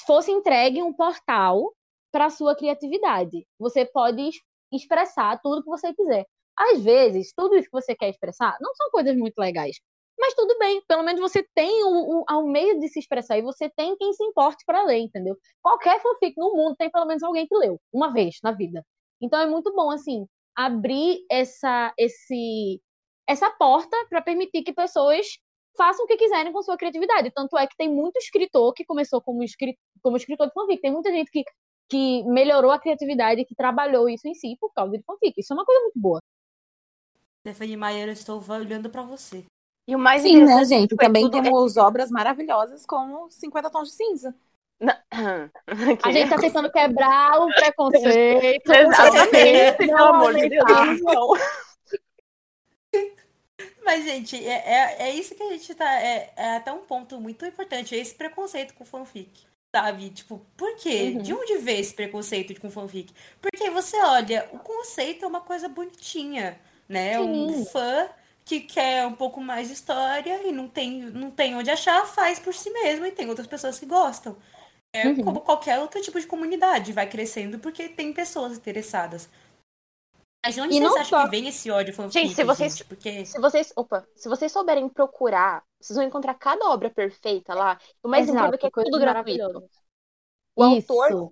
fosse 0.05 0.31
entregue 0.31 0.81
um 0.81 0.93
portal 0.93 1.73
para 2.11 2.29
sua 2.29 2.55
criatividade. 2.55 3.45
Você 3.59 3.85
pode 3.85 4.21
es- 4.29 4.39
expressar 4.71 5.39
tudo 5.41 5.63
que 5.63 5.69
você 5.69 5.93
quiser. 5.93 6.25
Às 6.57 6.81
vezes, 6.83 7.33
tudo 7.35 7.55
isso 7.55 7.65
que 7.65 7.71
você 7.71 7.95
quer 7.95 8.09
expressar 8.09 8.57
não 8.61 8.73
são 8.75 8.89
coisas 8.91 9.15
muito 9.17 9.37
legais. 9.37 9.77
Mas 10.17 10.33
tudo 10.33 10.57
bem, 10.57 10.81
pelo 10.87 11.03
menos 11.03 11.19
você 11.19 11.45
tem 11.53 11.83
o, 11.83 12.23
o, 12.29 12.47
meio 12.47 12.79
de 12.79 12.87
se 12.87 12.99
expressar 12.99 13.37
e 13.37 13.41
você 13.41 13.69
tem 13.69 13.97
quem 13.97 14.13
se 14.13 14.23
importe 14.23 14.63
para 14.65 14.83
ler, 14.83 14.99
entendeu? 14.99 15.35
Qualquer 15.61 16.01
fanfic 16.01 16.35
no 16.37 16.53
mundo 16.55 16.75
tem 16.77 16.89
pelo 16.89 17.05
menos 17.05 17.21
alguém 17.21 17.45
que 17.45 17.55
leu, 17.57 17.79
uma 17.91 18.13
vez 18.13 18.37
na 18.41 18.51
vida. 18.53 18.81
Então 19.21 19.39
é 19.39 19.45
muito 19.45 19.73
bom, 19.73 19.91
assim, 19.91 20.25
abrir 20.55 21.25
essa, 21.29 21.93
esse, 21.97 22.81
essa 23.27 23.49
porta 23.51 23.95
para 24.09 24.21
permitir 24.21 24.63
que 24.63 24.73
pessoas 24.73 25.25
façam 25.77 26.05
o 26.05 26.07
que 26.07 26.15
quiserem 26.17 26.53
com 26.53 26.61
sua 26.63 26.77
criatividade. 26.77 27.31
Tanto 27.31 27.57
é 27.57 27.67
que 27.67 27.75
tem 27.75 27.89
muito 27.89 28.17
escritor 28.17 28.73
que 28.73 28.85
começou 28.85 29.21
como, 29.21 29.43
escri 29.43 29.77
como 30.01 30.17
escritor 30.17 30.47
de 30.47 30.53
fanfic. 30.53 30.81
Tem 30.81 30.91
muita 30.91 31.11
gente 31.11 31.29
que, 31.31 31.43
que 31.89 32.23
melhorou 32.23 32.71
a 32.71 32.79
criatividade, 32.79 33.45
que 33.45 33.55
trabalhou 33.55 34.07
isso 34.09 34.27
em 34.27 34.33
si 34.33 34.55
por 34.59 34.71
causa 34.73 34.97
de 34.97 35.03
fanfic. 35.03 35.33
Isso 35.37 35.53
é 35.53 35.55
uma 35.55 35.65
coisa 35.65 35.81
muito 35.81 35.99
boa. 35.99 36.19
Stephanie 37.41 37.77
Maia, 37.77 38.05
eu 38.05 38.11
estou 38.11 38.41
olhando 38.49 38.89
pra 38.89 39.03
você. 39.03 39.45
E 39.87 39.95
o 39.95 39.99
mais 39.99 40.23
Sim, 40.23 40.37
né, 40.37 40.43
interessante 40.45 40.69
gente? 40.69 40.95
Também 40.95 41.29
tudo- 41.29 41.43
temos 41.43 41.77
obras 41.77 42.09
maravilhosas 42.09 42.85
como 42.85 43.29
50 43.29 43.69
Tons 43.69 43.89
de 43.89 43.93
Cinza. 43.95 44.35
Não. 44.79 44.95
A 46.03 46.11
gente 46.11 46.29
tá 46.29 46.37
tentando 46.37 46.71
quebrar 46.71 47.39
o 47.39 47.47
preconceito. 47.53 48.67
Exatamente, 48.73 49.77
pelo 49.77 49.91
Não 49.91 50.15
amor 50.15 50.33
de 50.33 50.49
Deus. 50.49 50.65
Mas, 53.83 54.03
gente, 54.03 54.35
é, 54.45 54.49
é, 54.99 55.09
é 55.09 55.15
isso 55.15 55.35
que 55.35 55.43
a 55.43 55.51
gente 55.51 55.73
tá. 55.75 56.01
É, 56.01 56.33
é 56.35 56.55
até 56.57 56.71
um 56.71 56.85
ponto 56.85 57.19
muito 57.21 57.45
importante, 57.45 57.95
é 57.95 57.99
esse 57.99 58.15
preconceito 58.15 58.73
com 58.73 58.85
fanfic. 58.85 59.45
Sabe? 59.75 60.09
Tipo, 60.11 60.39
por 60.55 60.75
quê? 60.77 61.17
Uhum. 61.17 61.21
De 61.21 61.33
onde 61.33 61.57
veio 61.57 61.79
esse 61.81 61.93
preconceito 61.93 62.59
com 62.61 62.71
fanfic? 62.71 63.13
Porque 63.41 63.69
você 63.69 63.97
olha, 64.01 64.49
o 64.53 64.59
conceito 64.59 65.25
é 65.25 65.27
uma 65.27 65.41
coisa 65.41 65.67
bonitinha, 65.67 66.59
né? 66.87 67.19
Um 67.19 67.49
Sim. 67.49 67.65
fã 67.65 68.09
que 68.45 68.61
quer 68.61 69.05
um 69.05 69.15
pouco 69.15 69.41
mais 69.41 69.67
de 69.67 69.73
história 69.73 70.47
e 70.47 70.51
não 70.51 70.67
tem, 70.69 71.01
não 71.11 71.29
tem 71.31 71.55
onde 71.55 71.69
achar, 71.69 72.05
faz 72.05 72.39
por 72.39 72.53
si 72.53 72.69
mesmo 72.71 73.05
e 73.05 73.11
tem 73.11 73.27
outras 73.29 73.47
pessoas 73.47 73.77
que 73.79 73.85
gostam. 73.85 74.37
É 74.93 75.09
Uhum. 75.09 75.21
como 75.21 75.41
qualquer 75.41 75.79
outro 75.79 76.01
tipo 76.01 76.19
de 76.19 76.27
comunidade, 76.27 76.93
vai 76.93 77.07
crescendo 77.09 77.59
porque 77.59 77.89
tem 77.89 78.13
pessoas 78.13 78.57
interessadas. 78.57 79.29
Mas 80.45 80.53
de 80.53 80.61
onde 80.61 80.75
E 80.75 80.79
vocês 80.79 80.91
não 80.93 81.01
acham 81.01 81.19
só- 81.19 81.25
que 81.25 81.31
vem 81.31 81.47
esse 81.47 81.71
ódio 81.71 81.91
fanfic, 81.93 82.13
Gente, 82.21 82.35
se 82.35 82.43
vocês- 82.43 82.73
gente? 82.77 82.85
Porque... 82.85 83.25
Se 83.25 83.39
vocês, 83.39 83.73
opa, 83.75 84.07
se 84.15 84.29
vocês 84.29 84.51
souberem 84.51 84.87
procurar, 84.87 85.63
vocês 85.81 85.97
vão 85.97 86.05
encontrar 86.05 86.35
cada 86.35 86.69
obra 86.69 86.89
perfeita 86.89 87.55
lá. 87.55 87.79
O 88.03 88.07
mais 88.07 88.29
incrível 88.29 88.53
é 88.53 88.57
que 88.57 88.67
é 88.67 88.69
tudo 88.69 88.99
gratuito. 88.99 89.63
O 90.55 90.67
Isso. 90.75 90.93
autor, 91.01 91.31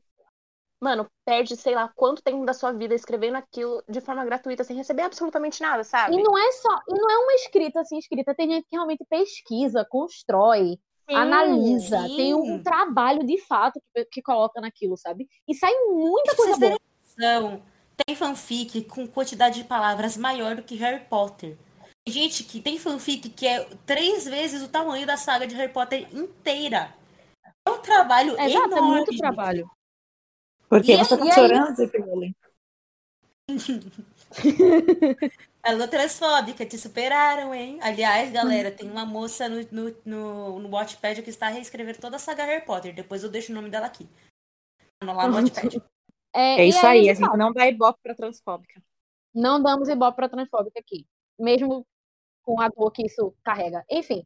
mano, 0.81 1.05
perde, 1.23 1.55
sei 1.55 1.75
lá, 1.75 1.91
quanto 1.95 2.23
tempo 2.23 2.43
da 2.43 2.53
sua 2.53 2.71
vida 2.73 2.95
escrevendo 2.95 3.35
aquilo 3.35 3.83
de 3.87 4.01
forma 4.01 4.25
gratuita, 4.25 4.63
sem 4.63 4.75
receber 4.75 5.03
absolutamente 5.03 5.61
nada, 5.61 5.83
sabe? 5.83 6.15
E 6.15 6.23
não 6.23 6.35
é 6.35 6.51
só, 6.53 6.75
e 6.89 6.93
não 6.99 7.09
é 7.09 7.17
uma 7.19 7.33
escrita 7.35 7.81
assim, 7.81 7.97
escrita. 7.99 8.33
Tem 8.33 8.49
gente 8.49 8.63
que 8.67 8.75
realmente 8.75 9.05
pesquisa, 9.07 9.85
constrói, 9.87 10.79
Sim, 11.07 11.15
analisa, 11.15 12.01
sim. 12.07 12.15
tem 12.17 12.33
um 12.33 12.63
trabalho 12.63 13.23
de 13.25 13.37
fato 13.45 13.79
que, 13.93 14.05
que 14.05 14.21
coloca 14.23 14.59
naquilo, 14.59 14.97
sabe? 14.97 15.27
E 15.47 15.53
sai 15.53 15.71
muita 15.85 16.35
coisa 16.35 16.57
boa. 16.57 17.61
Tem 18.05 18.15
fanfic 18.15 18.83
com 18.85 19.07
quantidade 19.07 19.61
de 19.61 19.67
palavras 19.67 20.17
maior 20.17 20.55
do 20.55 20.63
que 20.63 20.75
Harry 20.75 21.03
Potter. 21.05 21.57
Tem 22.05 22.13
gente 22.13 22.43
que 22.43 22.59
tem 22.61 22.77
fanfic 22.77 23.29
que 23.29 23.47
é 23.47 23.63
três 23.85 24.25
vezes 24.25 24.61
o 24.61 24.67
tamanho 24.67 25.07
da 25.07 25.15
saga 25.17 25.47
de 25.47 25.55
Harry 25.55 25.71
Potter 25.71 26.07
inteira. 26.13 26.93
É 27.65 27.71
um 27.71 27.79
trabalho 27.81 28.31
Exato, 28.39 28.45
é 28.45 28.51
enorme. 28.77 28.87
muito 28.89 29.11
gente. 29.11 29.21
trabalho. 29.21 29.71
Porque 30.67 30.93
E 30.93 30.97
você 30.97 31.13
aí- 31.13 31.19
tá 31.19 31.25
aí- 31.25 31.31
chorando. 31.31 31.91
Rowling? 32.05 32.35
Alô, 35.63 35.87
transfóbica, 35.87 36.65
te 36.65 36.77
superaram, 36.77 37.53
hein? 37.55 37.79
Aliás, 37.81 38.29
galera, 38.31 38.69
tem 38.69 38.89
uma 38.89 39.05
moça 39.05 39.47
no, 39.47 39.65
no, 39.71 39.95
no, 40.03 40.59
no 40.59 40.69
Watchpad 40.69 41.21
que 41.21 41.29
está 41.29 41.47
reescrevendo 41.47 41.99
toda 41.99 42.17
a 42.17 42.19
saga 42.19 42.43
Harry 42.43 42.65
Potter. 42.65 42.93
Depois 42.93 43.23
eu 43.23 43.29
deixo 43.29 43.51
o 43.51 43.55
nome 43.55 43.69
dela 43.69 43.85
aqui. 43.85 44.09
Lá 45.01 45.27
no 45.27 45.35
Watchpad. 45.35 45.81
É, 46.33 46.61
É 46.61 46.65
isso 46.65 46.85
aí, 46.85 47.09
a 47.09 47.13
gente 47.13 47.37
não 47.37 47.53
dá 47.53 47.67
ibope 47.67 47.99
pra 48.01 48.15
transfóbica. 48.15 48.81
não 49.33 49.61
damos 49.61 49.89
ibope 49.89 50.15
para 50.15 50.29
transfóbica 50.29 50.79
aqui. 50.79 51.05
Mesmo 51.39 51.85
com 52.43 52.59
a 52.61 52.69
dor 52.69 52.91
que 52.91 53.05
isso 53.05 53.33
carrega. 53.43 53.83
Enfim. 53.89 54.25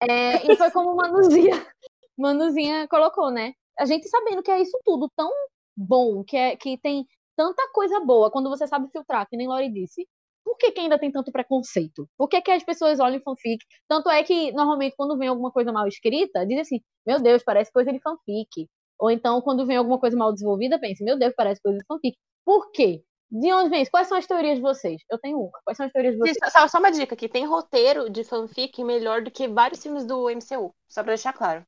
é, 0.00 0.52
e 0.52 0.56
foi 0.56 0.70
como 0.70 0.94
Manuzinha, 0.96 1.50
Manuzinha 2.18 2.86
colocou, 2.88 3.30
né? 3.30 3.54
A 3.78 3.86
gente 3.86 4.08
sabendo 4.08 4.42
que 4.42 4.50
é 4.50 4.60
isso 4.60 4.78
tudo 4.84 5.10
tão 5.16 5.30
bom, 5.76 6.22
que, 6.24 6.36
é, 6.36 6.56
que 6.56 6.78
tem 6.78 7.06
tanta 7.36 7.68
coisa 7.72 8.00
boa, 8.00 8.30
quando 8.30 8.48
você 8.48 8.66
sabe 8.66 8.88
filtrar, 8.92 9.26
que 9.28 9.36
nem 9.36 9.48
Lori 9.48 9.70
disse, 9.72 10.06
por 10.44 10.56
que, 10.56 10.70
que 10.72 10.80
ainda 10.80 10.98
tem 10.98 11.10
tanto 11.10 11.32
preconceito? 11.32 12.08
Por 12.16 12.28
que, 12.28 12.40
que 12.42 12.50
as 12.50 12.62
pessoas 12.62 13.00
olham 13.00 13.20
fanfic? 13.22 13.64
Tanto 13.88 14.10
é 14.10 14.22
que, 14.22 14.52
normalmente, 14.52 14.94
quando 14.96 15.16
vem 15.18 15.28
alguma 15.28 15.50
coisa 15.50 15.72
mal 15.72 15.88
escrita, 15.88 16.46
diz 16.46 16.60
assim, 16.60 16.80
meu 17.06 17.20
Deus, 17.20 17.42
parece 17.42 17.72
coisa 17.72 17.92
de 17.92 18.00
fanfic. 18.00 18.68
Ou 19.04 19.10
então, 19.10 19.38
quando 19.42 19.66
vem 19.66 19.76
alguma 19.76 19.98
coisa 19.98 20.16
mal 20.16 20.32
desenvolvida, 20.32 20.80
pensa, 20.80 21.04
meu 21.04 21.18
Deus, 21.18 21.34
parece 21.36 21.60
coisa 21.60 21.76
de 21.76 21.84
fanfic. 21.84 22.16
Por 22.42 22.70
quê? 22.70 23.04
De 23.30 23.52
onde 23.52 23.68
vem 23.68 23.82
isso? 23.82 23.90
Quais 23.90 24.08
são 24.08 24.16
as 24.16 24.26
teorias 24.26 24.56
de 24.56 24.62
vocês? 24.62 25.02
Eu 25.10 25.18
tenho 25.18 25.38
uma. 25.38 25.50
Quais 25.62 25.76
são 25.76 25.84
as 25.84 25.92
teorias 25.92 26.14
de 26.14 26.20
vocês? 26.20 26.38
Só, 26.50 26.66
só 26.66 26.78
uma 26.78 26.90
dica 26.90 27.14
aqui, 27.14 27.28
tem 27.28 27.44
roteiro 27.44 28.08
de 28.08 28.24
fanfic 28.24 28.82
melhor 28.82 29.20
do 29.20 29.30
que 29.30 29.46
vários 29.46 29.82
filmes 29.82 30.06
do 30.06 30.30
MCU. 30.30 30.74
Só 30.88 31.02
pra 31.02 31.12
deixar 31.12 31.34
claro. 31.34 31.62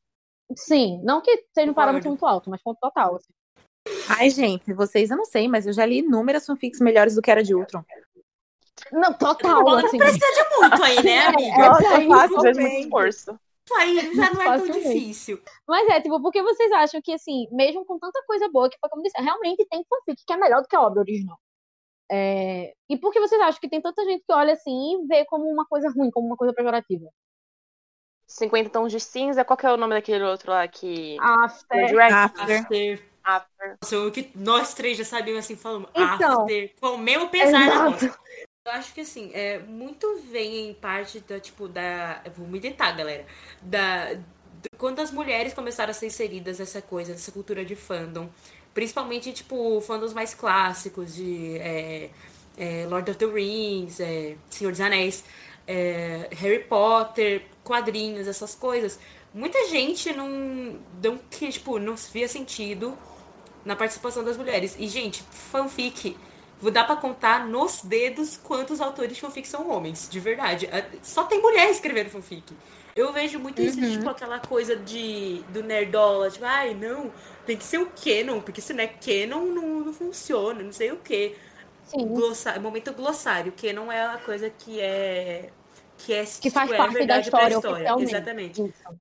Sim, 0.56 0.98
não 1.04 1.20
que 1.20 1.44
seja 1.52 1.70
um 1.70 1.74
parâmetro 1.74 2.08
muito 2.08 2.24
alto, 2.24 2.48
mas 2.48 2.62
ponto 2.62 2.78
total. 2.80 3.16
assim. 3.16 3.34
Ai, 4.18 4.30
gente, 4.30 4.72
vocês 4.72 5.10
eu 5.10 5.16
não 5.18 5.26
sei, 5.26 5.46
mas 5.46 5.66
eu 5.66 5.74
já 5.74 5.84
li 5.84 5.98
inúmeras 5.98 6.46
fanfics 6.46 6.80
melhores 6.80 7.16
do 7.16 7.20
que 7.20 7.30
era 7.30 7.42
de 7.42 7.54
Ultron. 7.54 7.84
Não, 8.90 9.12
total, 9.12 9.62
Não 9.62 9.76
assim. 9.76 9.98
precisa 9.98 10.26
de 10.26 10.56
muito 10.56 10.82
aí, 10.82 11.02
né, 11.04 11.18
É, 11.20 11.26
amiga? 11.26 11.54
é, 11.54 11.68
Nossa, 11.68 11.88
aí, 11.96 12.08
fácil, 12.08 12.40
faz 12.40 12.56
muito 12.56 12.56
também. 12.56 12.80
esforço. 12.80 13.30
Isso 13.30 13.38
aí 13.74 13.96
já 14.14 14.30
não 14.32 14.42
é 14.42 14.58
tão 14.58 14.66
difícil. 14.68 15.40
Mas 15.66 15.88
é, 15.88 16.00
tipo, 16.00 16.20
porque 16.20 16.42
vocês 16.42 16.70
acham 16.72 17.00
que, 17.02 17.12
assim, 17.12 17.46
mesmo 17.50 17.84
com 17.84 17.98
tanta 17.98 18.22
coisa 18.26 18.48
boa, 18.50 18.68
que 18.70 18.78
foi 18.78 18.88
como 18.88 19.02
disse, 19.02 19.20
realmente 19.20 19.66
tem 19.66 19.84
fanfic 19.88 20.22
que 20.24 20.32
é 20.32 20.36
melhor 20.36 20.62
do 20.62 20.68
que 20.68 20.76
a 20.76 20.82
obra 20.82 21.00
original. 21.00 21.38
É, 22.10 22.72
E 22.88 22.96
por 22.96 23.12
que 23.12 23.18
vocês 23.18 23.40
acham 23.40 23.60
que 23.60 23.68
tem 23.68 23.80
tanta 23.80 24.04
gente 24.04 24.22
que 24.24 24.32
olha 24.32 24.52
assim 24.52 24.94
e 24.94 25.06
vê 25.06 25.24
como 25.24 25.44
uma 25.50 25.66
coisa 25.66 25.90
ruim, 25.90 26.10
como 26.10 26.26
uma 26.26 26.36
coisa 26.36 26.54
pejorativa? 26.54 27.10
50 28.28 28.70
tons 28.70 28.92
de 28.92 29.00
cinza, 29.00 29.44
qual 29.44 29.56
que 29.56 29.66
é 29.66 29.72
o 29.72 29.76
nome 29.76 29.94
daquele 29.94 30.24
outro 30.24 30.50
lá 30.50 30.66
que. 30.66 31.16
After. 31.20 32.00
After. 32.00 32.54
After. 32.54 33.02
After. 33.24 33.76
Nossa, 33.82 33.98
o 34.00 34.10
que 34.12 34.30
nós 34.34 34.74
três 34.74 34.96
já 34.96 35.04
sabíamos 35.04 35.44
assim, 35.44 35.56
falando 35.56 35.88
Então. 35.94 36.42
after, 36.42 36.74
com 36.80 36.88
o 36.94 36.98
mesmo 36.98 37.28
pesar. 37.28 37.92
Eu 38.66 38.72
acho 38.72 38.92
que 38.92 39.02
assim, 39.02 39.30
é, 39.32 39.60
muito 39.60 40.22
vem 40.28 40.70
em 40.70 40.74
parte 40.74 41.20
da, 41.20 41.38
tipo, 41.38 41.68
da. 41.68 42.20
eu 42.24 42.32
Vou 42.32 42.48
militar, 42.48 42.96
galera. 42.96 43.24
Da. 43.62 44.18
Quando 44.76 44.98
as 44.98 45.12
mulheres 45.12 45.54
começaram 45.54 45.92
a 45.92 45.94
ser 45.94 46.06
inseridas 46.06 46.58
nessa 46.58 46.82
coisa, 46.82 47.12
nessa 47.12 47.30
cultura 47.30 47.64
de 47.64 47.76
fandom. 47.76 48.28
Principalmente, 48.74 49.32
tipo, 49.32 49.80
fandoms 49.82 50.12
mais 50.12 50.34
clássicos 50.34 51.14
de 51.14 51.56
é, 51.58 52.10
é, 52.58 52.86
Lord 52.90 53.08
of 53.08 53.20
the 53.20 53.26
Rings, 53.26 54.00
é, 54.00 54.36
Senhor 54.50 54.72
dos 54.72 54.80
Anéis, 54.80 55.22
é, 55.64 56.28
Harry 56.32 56.64
Potter, 56.64 57.42
quadrinhos, 57.62 58.26
essas 58.26 58.56
coisas. 58.56 58.98
Muita 59.32 59.68
gente 59.68 60.12
não, 60.12 60.80
não, 61.00 61.18
que, 61.30 61.50
tipo, 61.50 61.78
não 61.78 61.94
via 61.94 62.26
sentido 62.26 62.98
na 63.64 63.76
participação 63.76 64.24
das 64.24 64.36
mulheres. 64.36 64.74
E, 64.76 64.88
gente, 64.88 65.22
fanfic, 65.30 66.16
dá 66.62 66.84
pra 66.84 66.96
contar 66.96 67.46
nos 67.46 67.82
dedos 67.82 68.36
quantos 68.42 68.80
autores 68.80 69.14
de 69.14 69.20
fanfic 69.20 69.46
são 69.46 69.70
homens, 69.70 70.08
de 70.08 70.18
verdade. 70.20 70.66
A- 70.72 70.84
Só 71.02 71.24
tem 71.24 71.40
mulher 71.40 71.70
escrevendo 71.70 72.10
fanfic. 72.10 72.44
Eu 72.94 73.12
vejo 73.12 73.38
muito 73.38 73.60
isso, 73.60 73.78
Uhum. 73.78 73.90
tipo, 73.92 74.08
aquela 74.08 74.38
coisa 74.40 74.74
de, 74.74 75.42
do 75.50 75.62
nerdola, 75.62 76.30
tipo, 76.30 76.44
ai, 76.46 76.72
não, 76.74 77.12
tem 77.44 77.54
que 77.56 77.64
ser 77.64 77.78
o 77.78 77.90
canon, 77.90 78.40
porque 78.40 78.60
se 78.62 78.72
não 78.72 78.82
é 78.82 78.86
canon, 78.86 79.44
não, 79.46 79.80
não 79.80 79.92
funciona, 79.92 80.62
não 80.62 80.72
sei 80.72 80.92
o 80.92 80.96
quê. 80.96 81.36
Sim. 81.86 82.06
Glossário, 82.08 82.60
momento 82.62 82.92
glossário, 82.94 83.52
que 83.52 83.72
não 83.72 83.92
é 83.92 84.08
uma 84.08 84.18
coisa 84.18 84.48
que 84.50 84.80
é 84.80 85.50
que 85.98 86.12
é 86.12 86.24
Que 86.24 86.50
faz 86.50 86.68
tipo, 86.68 86.74
é 86.74 86.76
parte 86.76 87.06
da 87.06 87.20
história 87.20 87.58
oficialmente. 87.58 88.10
Exatamente 88.14 88.60
Isso. 88.62 89.00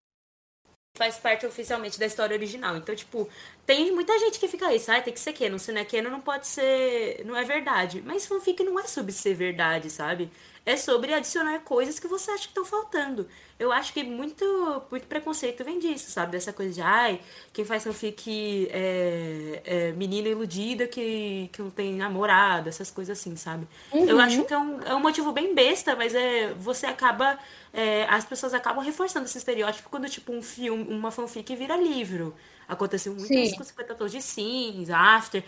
Faz 0.96 1.18
parte 1.18 1.46
oficialmente 1.46 2.00
da 2.00 2.06
história 2.06 2.36
original. 2.36 2.76
Então, 2.78 2.96
tipo, 2.96 3.30
tem 3.66 3.92
muita 3.92 4.18
gente 4.18 4.40
que 4.40 4.48
fica 4.48 4.74
isso, 4.74 4.92
ah, 4.92 5.02
tem 5.02 5.14
que 5.14 5.20
ser 5.20 5.34
canon, 5.34 5.60
se 5.60 5.72
não 5.72 5.82
é 5.82 5.86
canon 5.86 6.10
não 6.10 6.22
pode 6.22 6.48
ser, 6.48 7.24
não 7.26 7.36
é 7.36 7.44
verdade. 7.44 8.02
Mas 8.04 8.26
fanfic 8.26 8.64
não 8.64 8.80
é 8.80 8.88
sobre 8.88 9.12
ser 9.12 9.34
verdade, 9.36 9.90
sabe? 9.90 10.32
É 10.66 10.76
sobre 10.78 11.14
adicionar 11.14 11.60
coisas 11.60 12.00
que 12.00 12.08
você 12.08 12.32
acha 12.32 12.44
que 12.44 12.48
estão 12.50 12.66
faltando. 12.66 13.28
Eu 13.60 13.72
acho 13.72 13.94
que 13.94 14.04
muito, 14.04 14.44
muito 14.90 15.08
preconceito 15.08 15.64
vem 15.64 15.78
disso, 15.80 16.10
sabe? 16.12 16.32
Dessa 16.32 16.52
coisa 16.52 16.74
de, 16.74 16.82
ai, 16.82 17.22
quem 17.54 17.64
faz 17.64 17.84
fanfic 17.84 18.68
é, 18.72 19.62
é 19.64 19.92
menina 19.94 20.28
iludida 20.28 20.88
que, 20.88 21.50
que 21.54 21.62
não 21.62 21.70
tem 21.70 21.94
namorado, 21.96 22.68
essas 22.68 22.90
coisas 22.90 23.18
assim, 23.20 23.36
sabe? 23.36 23.68
Eu 24.06 24.18
Uhum. 24.18 24.22
acho 24.22 24.44
que 24.44 24.54
é 24.54 24.58
um, 24.58 24.82
é 24.82 24.96
um 24.96 25.00
motivo 25.00 25.32
bem 25.32 25.54
besta, 25.54 25.96
mas 25.96 26.16
é 26.16 26.54
você 26.56 26.86
acaba. 26.88 27.38
é, 27.74 28.06
as 28.10 28.26
pessoas 28.26 28.54
acabam 28.54 28.84
reforçando 28.84 29.26
esse 29.26 29.38
estereótipo 29.38 29.90
quando, 29.90 30.10
tipo, 30.10 30.32
um 30.34 30.42
filme, 30.42 30.84
uma 30.94 31.12
fanfic 31.12 31.56
vira 31.56 31.76
livro. 31.78 32.36
Aconteceu 32.68 33.14
muito 33.16 33.28
Sim. 33.28 33.42
isso 33.42 33.56
com 33.56 33.64
50 33.64 33.94
tons 33.96 34.12
de 34.12 34.22
cinza, 34.22 34.98
After. 34.98 35.44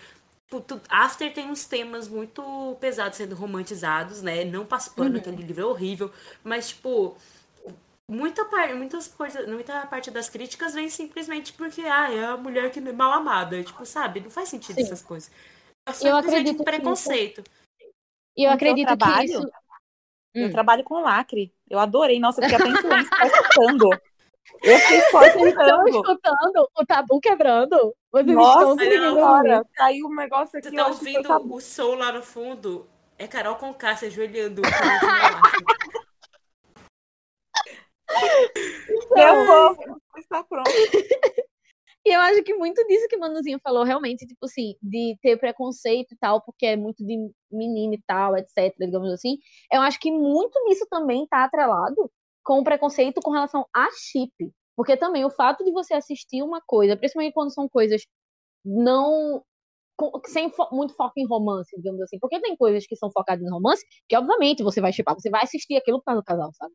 Tipo, 0.49 0.81
After 0.89 1.33
tem 1.33 1.49
uns 1.51 1.65
temas 1.65 2.07
muito 2.07 2.77
pesados 2.79 3.17
sendo 3.17 3.35
romantizados, 3.35 4.21
né? 4.21 4.45
Não 4.45 4.65
passa 4.65 4.89
pano, 4.91 5.15
Uhum. 5.15 5.17
aquele 5.17 5.43
livro 5.43 5.61
é 5.61 5.65
horrível. 5.65 6.11
Mas, 6.41 6.69
tipo, 6.69 7.17
muita 8.09 8.45
parte, 8.45 8.73
muitas 8.73 9.09
coisas, 9.09 9.45
muita 9.47 9.85
parte 9.87 10.09
das 10.09 10.29
críticas 10.29 10.73
vem 10.73 10.87
simplesmente 10.87 11.51
porque, 11.51 11.81
ah, 11.81 12.09
é 12.13 12.23
a 12.25 12.37
mulher 12.37 12.71
que 12.71 12.79
é 12.79 12.93
mal 12.93 13.11
amada. 13.11 13.61
Tipo, 13.61 13.85
sabe? 13.85 14.21
Não 14.21 14.29
faz 14.29 14.47
sentido 14.47 14.75
Sim. 14.75 14.83
essas 14.83 15.01
coisas. 15.01 15.29
É 15.85 16.07
Eu 16.07 16.15
acredito 16.15 16.57
que 16.57 16.63
preconceito. 16.63 17.43
E 18.35 18.45
eu 18.45 18.51
acredito 18.51 18.87
que 18.87 18.95
trabalho? 18.95 19.25
isso. 19.25 19.51
Eu 20.33 20.47
Hum. 20.47 20.51
trabalho 20.51 20.83
com 20.83 21.01
lacre. 21.01 21.53
Eu 21.69 21.79
adorei. 21.79 22.19
Nossa, 22.19 22.39
eu 22.39 22.45
fiquei 22.49 22.57
até 22.57 22.69
em 22.69 22.77
silêncio, 22.77 23.09
tá 23.17 23.25
escutando. 23.25 24.01
Eu 24.63 24.77
fiquei 24.79 25.01
só 25.11 25.19
Vocês 25.19 25.45
estão 25.47 25.87
escutando. 25.87 26.69
o 26.77 26.85
tabu 26.85 27.19
quebrando? 27.19 27.95
Vocês 28.11 28.27
estão 28.27 28.43
Nossa, 28.43 28.65
ouvir? 28.67 28.91
senhora. 28.91 29.65
Caiu 29.75 30.07
um 30.07 30.15
negócio 30.15 30.51
Você 30.51 30.57
aqui. 30.67 30.75
tá 30.75 30.85
que 30.85 30.93
foi 30.93 31.07
ouvindo 31.09 31.27
tabu. 31.27 31.55
o 31.55 31.61
som 31.61 31.95
lá 31.95 32.11
no 32.11 32.21
fundo? 32.21 32.87
É 33.17 33.27
Carol 33.27 33.57
se 33.97 34.05
ajoelhando. 34.05 34.61
com 34.61 34.67
a 34.67 34.71
mão 34.71 35.21
lá. 35.21 35.41
Eu 39.15 39.45
vou. 39.45 39.77
Está 40.17 40.43
pronto. 40.43 40.69
E 42.05 42.09
eu 42.09 42.21
acho 42.21 42.41
que 42.41 42.53
muito 42.53 42.81
disso 42.87 43.05
que 43.09 43.17
o 43.17 43.19
Manuzinho 43.19 43.59
falou, 43.61 43.83
realmente, 43.83 44.25
tipo 44.25 44.45
assim, 44.45 44.75
de 44.81 45.17
ter 45.21 45.35
preconceito 45.37 46.13
e 46.13 46.17
tal, 46.17 46.41
porque 46.41 46.65
é 46.65 46.77
muito 46.77 47.05
de 47.05 47.17
menino 47.51 47.95
e 47.95 48.01
tal, 48.07 48.37
etc, 48.37 48.73
digamos 48.79 49.11
assim. 49.11 49.37
Eu 49.69 49.81
acho 49.81 49.99
que 49.99 50.09
muito 50.09 50.57
disso 50.69 50.87
também 50.89 51.27
tá 51.27 51.43
atrelado 51.43 52.09
com 52.47 52.61
o 52.61 52.65
preconceito 52.65 53.21
com 53.21 53.31
relação 53.31 53.67
a 53.75 53.87
chip. 53.91 54.33
Porque 54.77 54.97
também 54.97 55.25
o 55.25 55.31
fato 55.31 55.63
de 55.65 55.71
você 55.73 55.93
assistir 55.95 56.43
uma 56.43 56.61
coisa, 56.65 56.97
principalmente 56.97 57.33
quando 57.33 57.53
são 57.53 57.69
coisas 57.69 58.03
não. 58.65 59.43
sem 60.27 60.49
fo- 60.51 60.69
muito 60.71 60.93
foco 60.95 61.13
em 61.17 61.25
romance, 61.27 61.75
digamos 61.77 62.01
assim. 62.01 62.19
Porque 62.19 62.39
tem 62.41 62.55
coisas 62.57 62.85
que 62.87 62.95
são 62.95 63.11
focadas 63.11 63.43
em 63.45 63.49
romance, 63.51 63.85
que 64.07 64.17
obviamente 64.17 64.63
você 64.63 64.81
vai 64.81 64.93
chipar, 64.93 65.15
você 65.15 65.29
vai 65.29 65.43
assistir 65.43 65.75
aquilo 65.77 65.99
por 65.99 66.05
causa 66.05 66.21
do 66.21 66.25
casal, 66.25 66.51
sabe? 66.53 66.73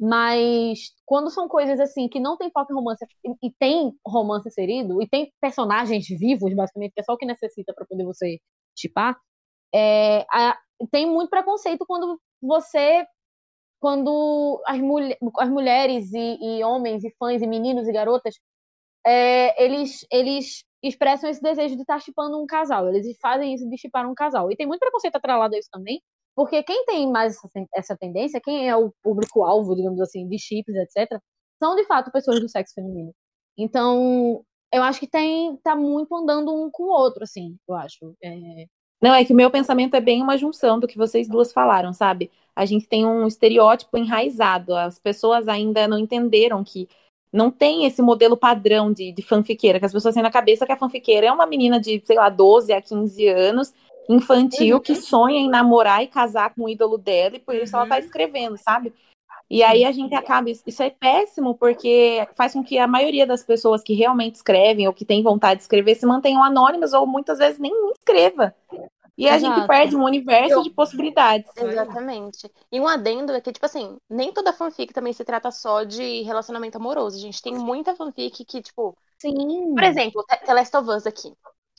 Mas 0.00 0.90
quando 1.06 1.30
são 1.30 1.48
coisas 1.48 1.80
assim 1.80 2.08
que 2.08 2.20
não 2.20 2.36
tem 2.36 2.50
foco 2.52 2.72
em 2.72 2.76
romance 2.76 3.04
e, 3.42 3.52
tem 3.58 3.92
romance 4.06 4.48
inserido, 4.48 5.02
e 5.02 5.08
tem 5.08 5.32
personagens 5.40 6.06
vivos, 6.08 6.54
basicamente, 6.54 6.92
que 6.94 7.00
é 7.00 7.04
só 7.04 7.14
o 7.14 7.18
que 7.18 7.26
necessita 7.26 7.74
para 7.74 7.86
poder 7.86 8.04
você 8.04 8.38
chipar, 8.76 9.16
é, 9.74 10.26
tem 10.90 11.06
muito 11.06 11.30
preconceito 11.30 11.84
quando 11.86 12.20
você. 12.42 13.04
Quando 13.84 14.62
as, 14.64 14.80
as 15.40 15.50
mulheres 15.50 16.10
e, 16.14 16.38
e 16.40 16.64
homens, 16.64 17.04
e 17.04 17.14
fãs, 17.18 17.42
e 17.42 17.46
meninos 17.46 17.86
e 17.86 17.92
garotas, 17.92 18.34
é, 19.06 19.62
eles, 19.62 20.06
eles 20.10 20.64
expressam 20.82 21.28
esse 21.28 21.42
desejo 21.42 21.74
de 21.76 21.82
estar 21.82 22.00
chipando 22.00 22.42
um 22.42 22.46
casal. 22.46 22.88
Eles 22.88 23.14
fazem 23.20 23.52
isso 23.52 23.68
de 23.68 23.76
chipar 23.76 24.08
um 24.08 24.14
casal. 24.14 24.50
E 24.50 24.56
tem 24.56 24.66
muito 24.66 24.80
preconceito 24.80 25.16
atrelado 25.16 25.54
a 25.54 25.58
isso 25.58 25.68
também, 25.70 26.00
porque 26.34 26.62
quem 26.62 26.86
tem 26.86 27.12
mais 27.12 27.36
essa, 27.36 27.66
essa 27.74 27.94
tendência, 27.94 28.40
quem 28.42 28.70
é 28.70 28.74
o 28.74 28.90
público-alvo, 29.02 29.76
digamos 29.76 30.00
assim, 30.00 30.26
de 30.26 30.38
chips, 30.38 30.74
etc., 30.74 31.20
são 31.62 31.76
de 31.76 31.84
fato 31.84 32.10
pessoas 32.10 32.40
do 32.40 32.48
sexo 32.48 32.72
feminino. 32.74 33.12
Então, 33.58 34.42
eu 34.72 34.82
acho 34.82 34.98
que 34.98 35.06
tem 35.06 35.58
tá 35.58 35.76
muito 35.76 36.16
andando 36.16 36.54
um 36.54 36.70
com 36.70 36.84
o 36.84 36.88
outro, 36.88 37.24
assim, 37.24 37.58
eu 37.68 37.74
acho. 37.74 38.14
É, 38.24 38.64
Não, 39.02 39.14
é 39.14 39.24
que 39.24 39.32
o 39.32 39.36
meu 39.36 39.50
pensamento 39.50 39.94
é 39.94 40.00
bem 40.00 40.22
uma 40.22 40.38
junção 40.38 40.80
do 40.80 40.86
que 40.86 40.96
vocês 40.96 41.28
duas 41.28 41.52
falaram, 41.52 41.92
sabe? 41.92 42.30
A 42.56 42.64
gente 42.64 42.86
tem 42.86 43.04
um 43.04 43.26
estereótipo 43.26 43.98
enraizado. 43.98 44.74
As 44.74 44.98
pessoas 44.98 45.48
ainda 45.48 45.86
não 45.86 45.98
entenderam 45.98 46.62
que 46.64 46.88
não 47.32 47.50
tem 47.50 47.84
esse 47.84 48.00
modelo 48.00 48.36
padrão 48.36 48.92
de, 48.92 49.12
de 49.12 49.20
fanfiqueira, 49.22 49.80
que 49.80 49.84
as 49.84 49.92
pessoas 49.92 50.14
têm 50.14 50.22
na 50.22 50.30
cabeça 50.30 50.64
que 50.64 50.72
a 50.72 50.76
fanfiqueira 50.76 51.26
é 51.26 51.32
uma 51.32 51.46
menina 51.46 51.80
de, 51.80 52.00
sei 52.04 52.16
lá, 52.16 52.28
12 52.28 52.72
a 52.72 52.80
15 52.80 53.26
anos 53.26 53.74
infantil 54.08 54.76
Uhum. 54.76 54.82
que 54.82 54.94
sonha 54.94 55.38
em 55.38 55.48
namorar 55.48 56.02
e 56.02 56.06
casar 56.06 56.54
com 56.54 56.64
o 56.64 56.68
ídolo 56.68 56.96
dela, 56.96 57.36
e 57.36 57.40
por 57.40 57.54
isso 57.54 57.74
ela 57.74 57.86
tá 57.86 57.96
Uhum. 57.96 58.02
escrevendo, 58.04 58.56
sabe? 58.56 58.92
E 59.48 59.62
aí 59.62 59.84
a 59.84 59.92
gente 59.92 60.14
acaba. 60.14 60.48
Isso 60.50 60.82
é 60.82 60.90
péssimo, 60.90 61.54
porque 61.54 62.26
faz 62.34 62.52
com 62.54 62.64
que 62.64 62.78
a 62.78 62.86
maioria 62.86 63.26
das 63.26 63.42
pessoas 63.42 63.82
que 63.82 63.94
realmente 63.94 64.36
escrevem 64.36 64.86
ou 64.86 64.94
que 64.94 65.04
têm 65.04 65.22
vontade 65.22 65.58
de 65.58 65.62
escrever 65.62 65.94
se 65.94 66.06
mantenham 66.06 66.42
anônimas 66.42 66.92
ou 66.92 67.06
muitas 67.06 67.38
vezes 67.38 67.58
nem 67.58 67.72
escreva. 67.92 68.54
E 69.16 69.28
a 69.28 69.38
gente 69.38 69.66
perde 69.68 69.94
um 69.94 70.02
universo 70.02 70.62
de 70.62 70.70
possibilidades. 70.70 71.48
Exatamente. 71.56 72.50
E 72.72 72.80
um 72.80 72.88
adendo 72.88 73.32
é 73.32 73.40
que, 73.40 73.52
tipo 73.52 73.64
assim, 73.64 73.96
nem 74.10 74.32
toda 74.32 74.52
fanfic 74.52 74.92
também 74.92 75.12
se 75.12 75.24
trata 75.24 75.50
só 75.52 75.84
de 75.84 76.22
relacionamento 76.22 76.78
amoroso, 76.78 77.18
gente. 77.20 77.40
Tem 77.40 77.54
muita 77.54 77.94
fanfic 77.94 78.44
que, 78.44 78.60
tipo, 78.60 78.96
Sim. 79.18 79.72
por 79.74 79.84
exemplo, 79.84 80.24
The- 80.24 80.52
Last 80.54 80.76
of 80.76 80.90
Us 80.90 81.06
aqui. 81.06 81.32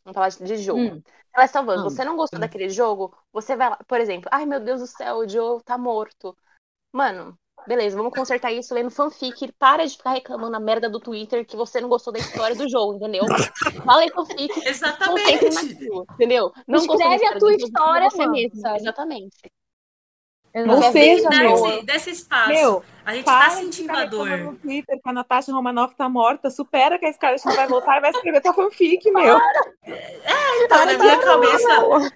Vamos 0.05 0.13
falar 0.15 0.29
de 0.29 0.57
jogo. 0.57 0.79
Hum. 0.79 1.01
The 1.33 1.41
Last 1.41 1.57
of 1.57 1.69
Us, 1.69 1.79
Hum. 1.81 1.83
você 1.83 2.05
não 2.05 2.15
gostou 2.15 2.39
daquele 2.39 2.69
jogo? 2.69 3.13
Você 3.33 3.55
vai 3.57 3.69
lá, 3.69 3.79
por 3.85 3.99
exemplo, 3.99 4.29
ai 4.31 4.45
meu 4.45 4.61
Deus 4.61 4.79
do 4.79 4.87
céu, 4.87 5.17
o 5.17 5.27
Joe 5.27 5.61
tá 5.63 5.77
morto. 5.77 6.37
Mano, 6.95 7.37
beleza, 7.67 7.97
vamos 7.97 8.13
consertar 8.13 8.53
isso 8.53 8.73
lendo 8.73 8.89
fanfic. 8.89 9.51
Para 9.59 9.85
de 9.85 9.97
ficar 9.97 10.11
reclamando 10.11 10.51
na 10.51 10.61
merda 10.61 10.89
do 10.89 10.97
Twitter 10.97 11.45
que 11.45 11.57
você 11.57 11.81
não 11.81 11.89
gostou 11.89 12.13
da 12.13 12.19
história 12.19 12.55
do 12.55 12.69
jogo, 12.69 12.95
entendeu? 12.95 13.25
Fala 13.83 14.05
em 14.05 14.09
fanfic, 14.11 14.49
Exatamente. 14.65 15.53
naquilo, 15.53 16.05
entendeu? 16.13 16.53
Não 16.65 16.79
Escreve 16.79 17.03
gostou 17.03 17.19
da 17.19 17.35
a 17.35 17.37
tua 17.37 17.51
do 17.51 17.59
jogo, 17.59 17.65
história, 17.65 18.09
você 18.09 18.17
mano, 18.19 18.31
mesmo. 18.31 18.67
Exatamente. 18.77 19.37
Ou 20.55 20.83
seja, 20.93 21.29
meu, 21.31 21.83
Desse, 21.83 22.11
espaço. 22.11 22.47
Meu, 22.47 22.81
a 23.03 23.13
gente 23.13 23.25
para 23.25 23.49
tá 23.49 23.55
sentindo 23.57 23.91
a 23.91 24.05
dor. 24.05 24.29
no 24.37 24.55
Twitter 24.55 24.97
que 25.03 25.09
a 25.09 25.11
Natasha 25.11 25.51
Romanoff 25.51 25.93
tá 25.97 26.07
morta, 26.07 26.49
supera 26.49 26.97
que 26.97 27.05
a 27.05 27.11
Scarlett 27.11 27.45
não 27.45 27.55
vai 27.57 27.67
voltar 27.67 27.97
e 27.97 27.99
vai 27.99 28.11
escrever 28.11 28.41
tua 28.41 28.53
fanfic, 28.53 29.11
meu. 29.11 29.37
Então, 30.63 30.85
na 30.85 30.97
minha 30.97 31.19
cabeça, 31.19 32.13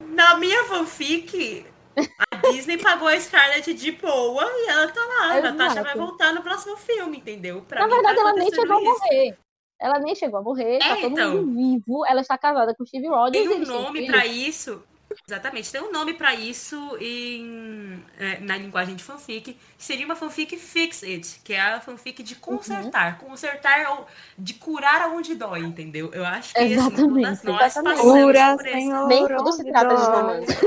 na 0.00 0.34
minha 0.36 0.64
fanfic, 0.64 1.64
a 1.96 2.50
Disney 2.50 2.78
pagou 2.78 3.08
a 3.08 3.18
Scarlett 3.18 3.72
de 3.74 3.92
boa 3.92 4.44
e 4.44 4.68
ela 4.68 4.88
tá 4.88 5.00
lá. 5.00 5.30
A 5.32 5.38
Exato. 5.38 5.54
Natasha 5.56 5.82
vai 5.82 5.94
voltar 5.96 6.32
no 6.34 6.42
próximo 6.42 6.76
filme, 6.76 7.18
entendeu? 7.18 7.62
Pra 7.62 7.80
Na 7.80 7.86
mim, 7.86 7.94
verdade, 7.94 8.16
tá 8.16 8.20
ela 8.22 8.32
nem 8.34 8.50
chegou 8.50 8.76
a 8.76 8.80
isso. 8.82 8.90
morrer. 8.90 9.38
Ela 9.80 9.98
nem 9.98 10.14
chegou 10.14 10.40
a 10.40 10.42
morrer, 10.42 10.78
tá 10.78 10.86
É, 10.86 11.00
todo 11.02 11.12
então. 11.12 11.34
mundo 11.36 11.54
vivo. 11.54 12.06
Ela 12.06 12.20
está 12.22 12.38
casada 12.38 12.74
com 12.74 12.86
Steve 12.86 13.08
Rogers. 13.08 13.32
Tem 13.48 13.48
um 13.48 13.66
nome 13.66 14.06
pra 14.06 14.24
isso. 14.26 14.82
Exatamente, 15.28 15.72
tem 15.72 15.80
um 15.80 15.90
nome 15.90 16.14
pra 16.14 16.34
isso 16.36 16.96
em, 17.00 18.02
é, 18.16 18.38
na 18.40 18.56
linguagem 18.56 18.94
de 18.94 19.02
fanfic. 19.02 19.54
que 19.54 19.58
Seria 19.84 20.04
uma 20.06 20.14
fanfic 20.14 20.56
fix 20.56 21.02
it, 21.02 21.40
que 21.42 21.52
é 21.52 21.60
a 21.60 21.80
fanfic 21.80 22.22
de 22.22 22.36
consertar. 22.36 23.18
Consertar 23.18 23.80
é 23.80 23.88
o- 23.90 24.06
de 24.38 24.54
curar 24.54 25.02
aonde 25.02 25.34
dói, 25.34 25.60
entendeu? 25.64 26.12
Eu 26.12 26.24
acho 26.24 26.54
que 26.56 26.72
assim, 26.74 27.02
Exatamente, 27.02 27.44
todas 27.44 27.44
nós 27.44 27.78
exatamente. 27.78 27.80
passamos 27.80 28.42
Cura, 28.42 28.56
por 28.56 28.66
isso. 28.68 28.94
Senhor. 28.94 29.02
Nem 29.02 29.28
tudo 29.34 29.52
se 29.52 29.64
trata 29.64 29.96
de 29.96 30.06
romance. 30.06 30.62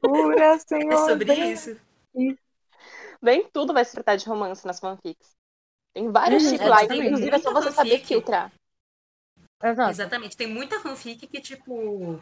Cura, 0.00 0.58
É 0.90 0.96
Senhor. 0.96 0.96
sobre 0.96 1.32
vem. 1.34 1.52
isso. 1.52 1.76
Nem 3.22 3.48
tudo 3.50 3.72
vai 3.72 3.84
se 3.84 3.92
tratar 3.92 4.16
de 4.16 4.26
romance 4.26 4.66
nas 4.66 4.80
fanfics. 4.80 5.36
Tem 5.94 6.10
vários 6.12 6.46
Uhum, 6.46 6.48
tipos 6.48 6.68
lá, 6.68 6.84
inclusive 6.84 7.36
é 7.36 7.38
só 7.38 7.52
você 7.52 7.72
saber 7.72 8.00
fanfic. 8.00 8.06
filtrar. 8.06 8.52
Exato. 9.62 10.00
Exatamente. 10.00 10.36
Tem 10.36 10.46
muita 10.46 10.80
fanfic 10.80 11.26
que, 11.26 11.40
tipo, 11.40 12.20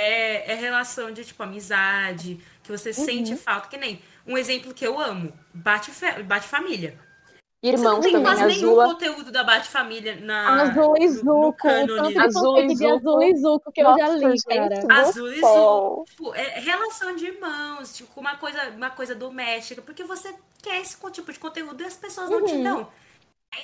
é, 0.00 0.52
é 0.52 0.54
relação 0.54 1.12
de, 1.12 1.24
tipo, 1.24 1.42
amizade, 1.42 2.38
que 2.62 2.70
você 2.70 2.92
sente 2.92 3.36
falta. 3.36 3.68
Que 3.68 3.76
nem 3.76 4.00
um 4.26 4.38
exemplo 4.38 4.72
que 4.72 4.86
eu 4.86 4.98
amo, 4.98 5.32
Bate, 5.52 5.90
Bate 6.24 6.46
Família. 6.46 6.96
Você 7.60 7.72
não 7.72 7.78
Irmãos 7.80 8.00
tem 8.04 8.12
também, 8.12 8.26
quase 8.26 8.44
nenhum 8.46 8.70
Azula. 8.80 8.84
conteúdo 8.86 9.32
da 9.32 9.42
Bate 9.42 9.68
Família 9.68 10.14
na, 10.20 10.62
Azul 10.62 10.96
e 10.96 11.08
no 11.08 11.12
Zuko, 11.12 11.68
Azul 11.68 12.58
e 12.60 12.76
Zuko. 12.76 12.94
Azul 12.94 13.22
e 13.24 13.36
Zuko 13.36 13.72
que 13.72 13.80
eu 13.80 13.84
já 13.84 13.90
Nossa, 13.96 14.14
li, 14.14 14.20
gente, 14.20 14.44
cara. 14.44 15.00
Azul 15.00 15.32
e 15.32 15.40
céu. 15.40 16.04
Tipo, 16.08 16.34
é 16.36 16.60
relação 16.60 17.16
de 17.16 17.26
irmãos, 17.26 17.96
tipo, 17.96 18.20
uma 18.20 18.36
coisa, 18.36 18.70
uma 18.76 18.90
coisa 18.90 19.12
doméstica, 19.12 19.82
porque 19.82 20.04
você 20.04 20.32
quer 20.62 20.80
esse 20.80 20.96
tipo 21.10 21.32
de 21.32 21.38
conteúdo 21.40 21.82
e 21.82 21.86
as 21.86 21.96
pessoas 21.96 22.30
não 22.30 22.44
te 22.44 22.52
Uhum. 22.52 22.62
dão. 22.62 22.88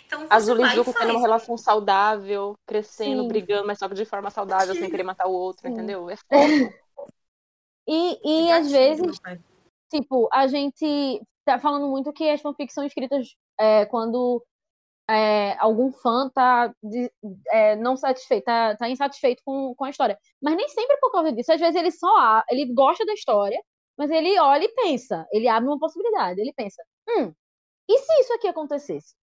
Então 0.06 0.20
você 0.20 0.34
Azul 0.34 0.64
e 0.64 0.74
Zuko 0.74 0.92
tendo 0.92 1.10
uma 1.10 1.20
relação 1.20 1.56
saudável, 1.56 2.54
crescendo, 2.66 3.22
Sim. 3.22 3.28
brigando, 3.28 3.66
mas 3.66 3.78
só 3.78 3.86
de 3.88 4.04
forma 4.04 4.30
saudável, 4.30 4.74
sem 4.74 4.90
querer 4.90 5.02
matar 5.02 5.26
o 5.26 5.32
outro, 5.32 5.66
Sim. 5.66 5.72
entendeu? 5.72 6.08
É 6.10 6.16
foda. 6.16 6.74
E, 7.86 8.46
e 8.46 8.50
às 8.50 8.70
vezes, 8.70 9.20
tipo, 9.90 10.28
a 10.32 10.46
gente 10.46 11.22
tá 11.44 11.58
falando 11.58 11.88
muito 11.88 12.12
que 12.12 12.28
as 12.30 12.40
fanfics 12.40 12.74
são 12.74 12.84
escritas 12.84 13.36
é, 13.60 13.84
quando 13.86 14.42
é, 15.08 15.56
algum 15.58 15.92
fã 15.92 16.30
tá 16.30 16.74
de- 16.82 17.12
é, 17.52 17.76
não 17.76 17.96
satisfeito, 17.96 18.44
tá, 18.44 18.76
tá 18.76 18.88
insatisfeito 18.88 19.42
com, 19.44 19.74
com 19.74 19.84
a 19.84 19.90
história. 19.90 20.18
Mas 20.42 20.56
nem 20.56 20.68
sempre 20.68 20.96
por 20.98 21.12
causa 21.12 21.32
disso. 21.32 21.52
Às 21.52 21.60
vezes 21.60 21.76
ele 21.76 21.90
só 21.90 22.42
ele 22.48 22.72
gosta 22.72 23.04
da 23.04 23.12
história, 23.12 23.62
mas 23.98 24.10
ele 24.10 24.38
olha 24.40 24.64
e 24.64 24.74
pensa, 24.74 25.26
ele 25.30 25.46
abre 25.48 25.68
uma 25.68 25.78
possibilidade, 25.78 26.40
ele 26.40 26.52
pensa, 26.54 26.82
hum, 27.08 27.32
e 27.88 27.98
se 27.98 28.20
isso 28.20 28.32
aqui 28.34 28.48
acontecesse? 28.48 29.14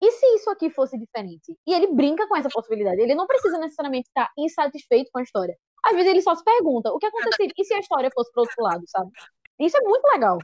E 0.00 0.10
se 0.12 0.26
isso 0.34 0.50
aqui 0.50 0.68
fosse 0.70 0.98
diferente? 0.98 1.56
E 1.66 1.72
ele 1.72 1.86
brinca 1.88 2.28
com 2.28 2.36
essa 2.36 2.48
possibilidade. 2.50 3.00
Ele 3.00 3.14
não 3.14 3.26
precisa 3.26 3.58
necessariamente 3.58 4.08
estar 4.08 4.30
insatisfeito 4.36 5.10
com 5.10 5.18
a 5.18 5.22
história. 5.22 5.56
Às 5.84 5.94
vezes 5.94 6.10
ele 6.10 6.22
só 6.22 6.34
se 6.34 6.44
pergunta, 6.44 6.92
o 6.92 6.98
que 6.98 7.06
aconteceria? 7.06 7.52
E 7.56 7.64
se 7.64 7.74
a 7.74 7.78
história 7.78 8.10
fosse 8.12 8.30
pro 8.32 8.42
outro 8.42 8.62
lado, 8.62 8.84
sabe? 8.88 9.10
Isso 9.58 9.76
é 9.76 9.80
muito 9.80 10.04
legal. 10.12 10.38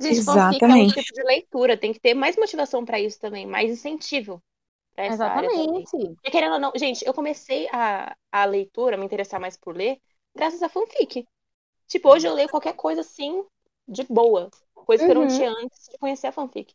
Gente, 0.00 0.24
fanfic 0.24 0.62
é 0.64 0.66
um 0.66 0.70
Exatamente. 0.70 0.94
tipo 0.94 1.14
de 1.14 1.22
leitura, 1.22 1.76
tem 1.76 1.92
que 1.92 2.00
ter 2.00 2.14
mais 2.14 2.36
motivação 2.36 2.84
pra 2.84 2.98
isso 3.00 3.18
também, 3.20 3.46
mais 3.46 3.70
incentivo 3.70 4.42
pra 4.94 5.04
essa 5.04 5.26
área 5.26 5.48
também. 5.48 5.64
Exatamente. 5.64 6.14
Porque 6.16 6.30
querendo 6.30 6.54
ou 6.54 6.58
não, 6.60 6.72
gente, 6.76 7.06
eu 7.06 7.14
comecei 7.14 7.68
a, 7.72 8.16
a 8.32 8.44
leitura, 8.44 8.96
me 8.96 9.04
interessar 9.04 9.40
mais 9.40 9.56
por 9.56 9.76
ler, 9.76 9.98
graças 10.34 10.62
a 10.62 10.68
fanfic. 10.68 11.26
Tipo, 11.86 12.08
hoje 12.10 12.26
eu 12.26 12.34
leio 12.34 12.48
qualquer 12.48 12.74
coisa 12.74 13.02
assim, 13.02 13.44
de 13.86 14.02
boa. 14.04 14.50
Coisa 14.74 15.04
que 15.04 15.10
eu 15.10 15.14
não 15.14 15.22
Uhum. 15.22 15.28
tinha 15.28 15.50
antes 15.50 15.88
de 15.90 15.98
conhecer 15.98 16.26
a 16.26 16.32
fanfic. 16.32 16.74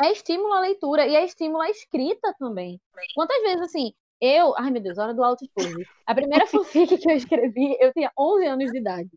É 0.00 0.10
estímulo 0.10 0.52
à 0.52 0.60
leitura 0.60 1.06
e 1.06 1.14
é 1.14 1.24
estímulo 1.24 1.60
à 1.60 1.70
escrita 1.70 2.34
também. 2.38 2.80
Quantas 3.14 3.40
vezes, 3.42 3.62
assim, 3.62 3.92
eu. 4.20 4.54
Ai, 4.56 4.70
meu 4.70 4.82
Deus, 4.82 4.98
hora 4.98 5.14
do 5.14 5.22
auto-expose. 5.22 5.86
A 6.06 6.14
primeira 6.14 6.46
fanfic 6.46 6.98
que 6.98 7.10
eu 7.10 7.16
escrevi, 7.16 7.76
eu 7.80 7.92
tinha 7.92 8.10
11 8.18 8.46
anos 8.46 8.70
de 8.70 8.78
idade. 8.78 9.10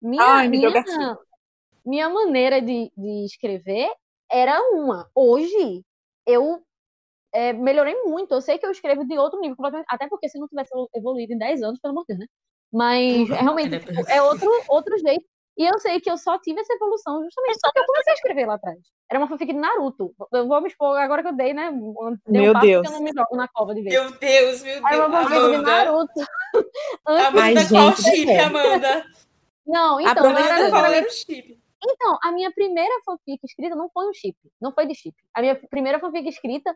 Minha, 0.00 0.22
Ai, 0.22 0.48
minha, 0.48 1.18
minha 1.84 2.08
maneira 2.08 2.60
de, 2.60 2.90
de 2.96 3.24
escrever 3.24 3.90
era 4.30 4.60
uma. 4.72 5.08
Hoje, 5.14 5.84
eu 6.26 6.62
é, 7.32 7.52
melhorei 7.52 7.94
muito. 8.04 8.32
Eu 8.32 8.40
sei 8.40 8.58
que 8.58 8.66
eu 8.66 8.70
escrevo 8.70 9.04
de 9.04 9.18
outro 9.18 9.40
nível. 9.40 9.56
Até 9.88 10.08
porque 10.08 10.28
se 10.28 10.38
não 10.38 10.48
tivesse 10.48 10.70
evoluído 10.94 11.32
em 11.32 11.38
10 11.38 11.62
anos, 11.62 11.80
pelo 11.80 11.92
amor 11.92 12.04
de 12.08 12.16
Deus, 12.16 12.20
né? 12.20 12.26
Mas 12.72 13.28
realmente 13.28 13.74
É, 13.74 13.78
tipo, 13.78 14.10
é 14.10 14.22
outro, 14.22 14.50
outro 14.68 14.98
jeito. 14.98 15.26
E 15.56 15.64
eu 15.66 15.78
sei 15.78 16.00
que 16.00 16.10
eu 16.10 16.16
só 16.16 16.38
tive 16.38 16.60
essa 16.60 16.72
evolução 16.72 17.22
justamente 17.22 17.58
porque 17.62 17.78
eu 17.78 17.84
comecei 17.86 18.12
a 18.12 18.14
escrever 18.16 18.46
lá 18.46 18.54
atrás. 18.54 18.78
Era 19.10 19.18
uma 19.20 19.28
fanfic 19.28 19.52
de 19.52 19.58
Naruto. 19.58 20.14
Eu 20.32 20.48
vou 20.48 20.60
me 20.62 20.68
expor 20.68 20.96
agora 20.98 21.22
que 21.22 21.28
eu 21.28 21.36
dei, 21.36 21.52
né? 21.52 21.70
Dei 22.26 22.40
Meu 22.40 22.50
um 22.50 22.54
passo 22.54 22.66
Deus. 22.66 22.82
que 22.82 22.88
eu 22.88 22.92
não 22.98 23.02
me 23.02 23.12
jogo 23.14 23.36
na 23.36 23.46
cova 23.48 23.74
de 23.74 23.82
vez. 23.82 23.94
Meu 23.94 24.10
Deus, 24.18 24.62
meu 24.62 24.76
Era 24.86 24.90
Deus. 24.96 25.06
uma 25.08 25.22
fanfic 25.22 25.38
de 25.40 25.54
Amanda. 25.54 25.62
Naruto. 25.62 26.12
Antes- 27.06 27.26
Amanda, 27.26 27.68
qual 27.68 27.96
chip. 27.96 28.30
Amanda? 28.38 29.06
Não, 29.66 30.00
então, 30.00 30.12
Aproveita 30.12 30.54
era 30.54 30.70
Qual 30.70 30.84
era 30.86 31.06
o 31.06 31.10
chip? 31.10 31.58
Então, 31.84 32.18
a 32.22 32.32
minha 32.32 32.50
primeira 32.52 32.94
fanfic 33.04 33.40
escrita 33.44 33.74
não 33.76 33.90
foi 33.90 34.08
um 34.08 34.12
chip, 34.14 34.36
não 34.60 34.72
foi 34.72 34.86
de 34.86 34.94
chip. 34.94 35.14
A 35.34 35.40
minha 35.42 35.54
primeira 35.68 35.98
fanfic 36.00 36.26
escrita 36.28 36.74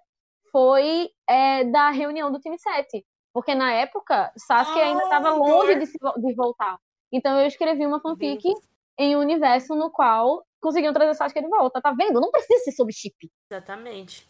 foi 0.53 1.09
é, 1.29 1.65
da 1.65 1.91
reunião 1.91 2.31
do 2.31 2.39
time 2.41 2.59
7. 2.59 3.05
Porque 3.33 3.55
na 3.55 3.73
época, 3.73 4.33
Sasuke 4.37 4.81
ainda 4.81 5.03
estava 5.05 5.29
Ah, 5.29 5.35
longe 5.35 5.75
de, 5.77 5.87
se 5.87 5.99
de 6.19 6.35
voltar. 6.35 6.77
Então 7.17 7.41
eu 7.41 7.47
escrevi 7.47 7.87
uma 7.87 8.01
fanfic 8.01 8.43
Deus. 8.43 8.59
em 8.99 9.17
um 9.17 9.21
universo 9.21 9.75
no 9.75 9.91
qual 9.91 10.45
conseguiam 10.61 10.93
trazer 10.93 11.15
Sasuke 11.15 11.41
de 11.41 11.49
volta. 11.49 11.81
Tá 11.81 11.93
vendo? 11.93 12.21
Não 12.21 12.31
precisa 12.31 12.59
ser 12.65 12.73
sobre 12.73 12.93
chip. 12.93 13.15
Exatamente. 13.51 14.29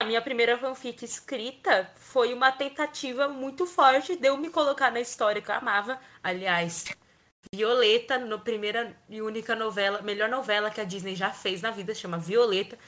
A 0.00 0.04
minha 0.06 0.22
primeira 0.22 0.56
fanfic 0.58 1.04
escrita 1.04 1.90
foi 1.96 2.32
uma 2.32 2.50
tentativa 2.50 3.28
muito 3.28 3.66
forte 3.66 4.16
de 4.16 4.28
eu 4.28 4.36
me 4.36 4.48
colocar 4.48 4.90
na 4.90 5.00
história 5.00 5.42
que 5.42 5.50
eu 5.50 5.54
amava. 5.54 6.00
Aliás, 6.22 6.86
Violeta, 7.54 8.18
no 8.18 8.40
primeira 8.40 8.96
e 9.08 9.20
única 9.20 9.54
novela, 9.54 10.00
melhor 10.02 10.28
novela 10.28 10.70
que 10.70 10.80
a 10.80 10.84
Disney 10.84 11.14
já 11.14 11.30
fez 11.30 11.60
na 11.60 11.70
vida, 11.70 11.94
chama 11.94 12.16
Violeta. 12.16 12.78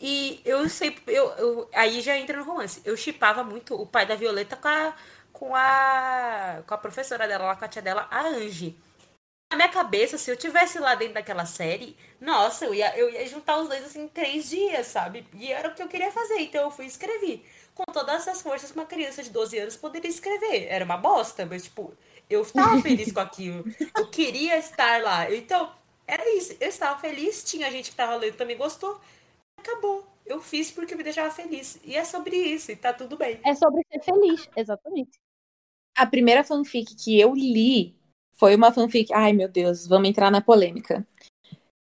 E 0.00 0.40
eu 0.44 0.68
sei, 0.68 0.96
eu, 1.06 1.30
eu- 1.32 1.70
aí 1.74 2.00
já 2.00 2.16
entra 2.18 2.36
no 2.38 2.44
romance. 2.44 2.80
Eu 2.84 2.96
chipava 2.96 3.42
muito 3.42 3.74
o 3.74 3.86
pai 3.86 4.06
da 4.06 4.14
Violeta 4.14 4.56
com 4.56 4.68
a, 4.68 4.94
com 5.38 5.54
a, 5.54 6.62
com 6.66 6.74
a 6.74 6.78
professora 6.78 7.28
dela, 7.28 7.44
lá, 7.44 7.56
com 7.56 7.64
a 7.64 7.68
tia 7.68 7.82
dela, 7.82 8.08
a 8.10 8.26
Angie. 8.26 8.74
Na 9.52 9.56
minha 9.56 9.68
cabeça, 9.68 10.16
se 10.16 10.30
eu 10.30 10.36
tivesse 10.36 10.78
lá 10.78 10.94
dentro 10.94 11.14
daquela 11.14 11.44
série, 11.44 11.94
nossa, 12.18 12.64
eu 12.64 12.74
ia, 12.74 12.96
eu 12.98 13.10
ia 13.10 13.26
juntar 13.28 13.58
os 13.58 13.68
dois 13.68 13.84
assim 13.84 14.04
em 14.04 14.08
três 14.08 14.48
dias, 14.48 14.86
sabe? 14.86 15.26
E 15.34 15.52
era 15.52 15.68
o 15.68 15.74
que 15.74 15.82
eu 15.82 15.88
queria 15.88 16.10
fazer, 16.10 16.40
então 16.40 16.62
eu 16.62 16.70
fui 16.70 16.86
e 16.86 16.88
escrevi. 16.88 17.44
Com 17.74 17.84
todas 17.92 18.22
essas 18.26 18.40
forças 18.40 18.72
que 18.72 18.78
uma 18.78 18.86
criança 18.86 19.22
de 19.22 19.28
12 19.28 19.58
anos 19.58 19.76
poderia 19.76 20.08
escrever. 20.08 20.68
Era 20.68 20.84
uma 20.84 20.96
bosta, 20.96 21.44
mas 21.44 21.64
tipo, 21.64 21.92
eu 22.30 22.40
estava 22.40 22.80
feliz 22.80 23.12
com 23.12 23.20
aquilo. 23.20 23.64
Eu 23.94 24.08
queria 24.08 24.56
estar 24.56 25.02
lá. 25.02 25.30
Então, 25.30 25.70
era 26.06 26.26
isso. 26.34 26.56
Eu 26.58 26.68
estava 26.68 26.98
feliz, 26.98 27.44
tinha 27.44 27.70
gente 27.70 27.90
que 27.90 27.90
estava 27.90 28.16
lendo 28.16 28.36
também 28.36 28.56
gostou. 28.56 28.98
Acabou. 29.58 30.06
Eu 30.24 30.40
fiz 30.40 30.70
porque 30.70 30.94
me 30.94 31.04
deixava 31.04 31.30
feliz. 31.30 31.78
E 31.84 31.94
é 31.94 32.04
sobre 32.04 32.36
isso, 32.36 32.72
e 32.72 32.76
tá 32.76 32.94
tudo 32.94 33.18
bem. 33.18 33.38
É 33.44 33.54
sobre 33.54 33.84
ser 33.92 34.02
feliz, 34.02 34.48
exatamente. 34.56 35.25
A 35.96 36.06
primeira 36.06 36.44
fanfic 36.44 36.94
que 36.94 37.18
eu 37.18 37.34
li 37.34 37.96
Foi 38.32 38.54
uma 38.54 38.70
fanfic. 38.70 39.12
Ai, 39.12 39.32
meu 39.32 39.48
Deus, 39.48 39.86
vamos 39.86 40.08
entrar 40.08 40.30
na 40.30 40.40
polêmica. 40.40 41.06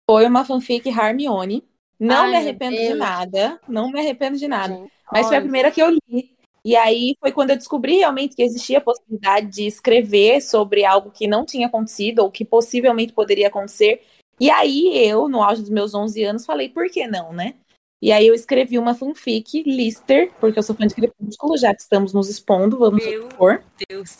Foi 0.10 0.26
uma 0.26 0.44
fanfic 0.44 0.90
Hermione. 0.90 1.64
Não 1.98 2.24
Ai, 2.24 2.32
me 2.32 2.38
arrependo 2.38 2.76
de 2.76 2.94
nada. 2.94 3.62
Não 3.68 3.92
me 3.92 4.00
arrependo 4.00 4.38
de 4.38 4.48
nada. 4.48 4.76
Gente, 4.76 4.92
Mas 5.12 5.28
foi 5.28 5.36
a 5.36 5.40
olha, 5.40 5.44
primeira 5.44 5.72
que 5.72 5.82
eu 5.82 5.90
li. 5.90 6.36
E 6.64 6.76
aí 6.76 7.16
foi 7.20 7.32
quando 7.32 7.52
eu 7.52 7.56
descobri 7.56 7.98
realmente 7.98 8.36
que 8.36 8.44
existia 8.44 8.80
a 8.80 8.82
possibilidade 8.82 9.48
de 9.48 9.66
escrever 9.66 10.42
sobre 10.42 10.84
algo 10.84 11.12
que 11.12 11.28
não 11.28 11.46
tinha 11.46 11.68
acontecido 11.68 12.20
ou 12.20 12.30
que 12.30 12.44
possivelmente 12.44 13.14
poderia 13.14 13.48
acontecer. 13.48 14.04
E 14.40 14.50
aí 14.50 14.92
eu, 15.08 15.30
no 15.30 15.42
auge 15.42 15.62
dos 15.62 15.70
meus 15.70 15.94
11 15.94 16.24
anos, 16.24 16.46
falei, 16.46 16.70
por 16.70 16.90
que 16.90 17.08
não, 17.08 17.32
né? 17.32 17.56
E 18.02 18.12
aí 18.12 18.26
eu 18.26 18.34
escrevi 18.34 18.80
uma 18.80 18.96
fanfic, 18.96 19.62
Lister, 19.64 20.32
porque 20.40 20.58
eu 20.58 20.64
sou 20.64 20.76
fã 20.76 20.88
de 20.88 20.96
Crepúsculo, 20.96 21.56
já 21.58 21.74
que 21.76 21.82
estamos 21.82 22.14
nos 22.14 22.30
expondo, 22.30 22.80
vamos 22.80 23.06
Meu 23.06 23.30
supor. 23.30 23.64
Deus. 23.88 24.20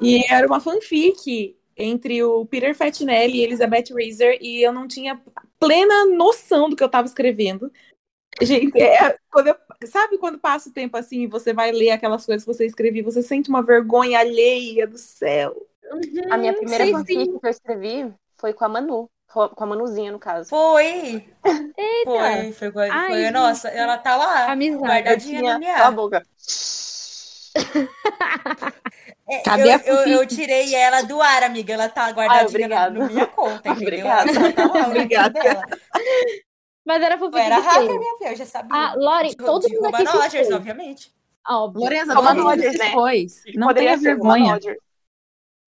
E 0.00 0.24
era 0.32 0.46
uma 0.46 0.60
fanfic 0.60 1.56
entre 1.76 2.22
o 2.22 2.46
Peter 2.46 2.74
Fatinelli 2.74 3.38
e 3.38 3.42
Elizabeth 3.42 3.92
Reeser, 3.92 4.38
e 4.40 4.62
eu 4.62 4.72
não 4.72 4.86
tinha 4.86 5.20
plena 5.58 6.06
noção 6.06 6.70
do 6.70 6.76
que 6.76 6.82
eu 6.82 6.86
estava 6.86 7.06
escrevendo. 7.06 7.70
Gente, 8.40 8.80
é, 8.80 9.16
quando 9.30 9.48
eu- 9.48 9.56
sabe 9.86 10.18
quando 10.18 10.38
passa 10.38 10.68
o 10.68 10.72
tempo 10.72 10.96
assim 10.96 11.22
e 11.22 11.26
você 11.26 11.52
vai 11.52 11.72
ler 11.72 11.90
aquelas 11.90 12.24
coisas 12.24 12.44
que 12.44 12.52
você 12.52 12.66
escreveu, 12.66 13.02
você 13.02 13.22
sente 13.22 13.48
uma 13.48 13.62
vergonha 13.62 14.18
alheia 14.20 14.86
do 14.86 14.98
céu. 14.98 15.66
a 16.30 16.36
minha 16.36 16.52
primeira 16.52 16.84
Sei 16.84 16.92
fanfic 16.92 17.24
sim. 17.24 17.38
que 17.38 17.46
eu 17.46 17.50
escrevi 17.50 18.14
foi 18.36 18.52
com 18.52 18.64
a 18.64 18.68
Manu. 18.68 19.08
Com 19.36 19.50
com 19.50 19.64
a 19.64 19.66
Manuzinha, 19.66 20.10
no 20.10 20.18
caso. 20.18 20.48
Foi. 20.48 21.28
Foi, 21.42 22.52
foi, 22.54 22.72
foi. 22.72 22.88
Ai, 22.88 23.08
foi. 23.08 23.30
Nossa, 23.30 23.68
ela 23.68 23.98
tá 23.98 24.16
lá. 24.16 24.50
Amizade. 24.50 24.82
Guardadinha 24.82 25.42
na 25.42 25.58
minha 25.58 25.74
Cala 25.74 25.88
a 25.88 25.90
boca. 25.90 26.26
É, 29.28 29.42
Cadê 29.42 29.70
eu, 29.70 29.74
a 29.74 29.82
eu, 29.84 30.20
eu 30.20 30.26
tirei 30.26 30.72
ela 30.72 31.02
do 31.02 31.20
ar, 31.20 31.42
amiga. 31.42 31.74
Ela 31.74 31.88
tá 31.88 32.08
guardadinha 32.12 32.68
na, 32.68 32.88
minha 32.90 33.26
conta, 33.26 33.70
entendeu? 33.70 34.06
Obrigada. 34.06 34.30
Ela 34.30 34.52
tá 34.52 34.66
lá, 34.66 34.86
Obrigada. 34.86 35.40
Mas 36.84 37.02
era 37.02 37.18
fanfic 37.18 37.40
era 37.40 37.58
hacker, 37.58 37.98
minha 37.98 38.18
filha, 38.18 38.30
eu 38.30 38.36
já 38.36 38.46
sabia. 38.46 38.70
Ah, 38.72 38.94
Lori, 38.94 39.30
de, 39.30 39.36
todo 39.36 39.66
de 39.66 39.74
mundo 39.74 39.92
aqui 39.92 40.04
Rogers, 40.04 40.30
fez. 40.30 40.52
obviamente. 40.52 41.12
Ah, 41.44 41.64
óbvio. 41.64 41.82
Lorena, 41.82 42.14
não 42.14 42.42
Rogers, 42.44 42.78
né? 42.78 42.86
depois. 42.86 43.42
Não 43.56 43.66
Poderia 43.66 43.98
tenha 43.98 44.14
vergonha. 44.14 44.54
Rogers. 44.54 44.78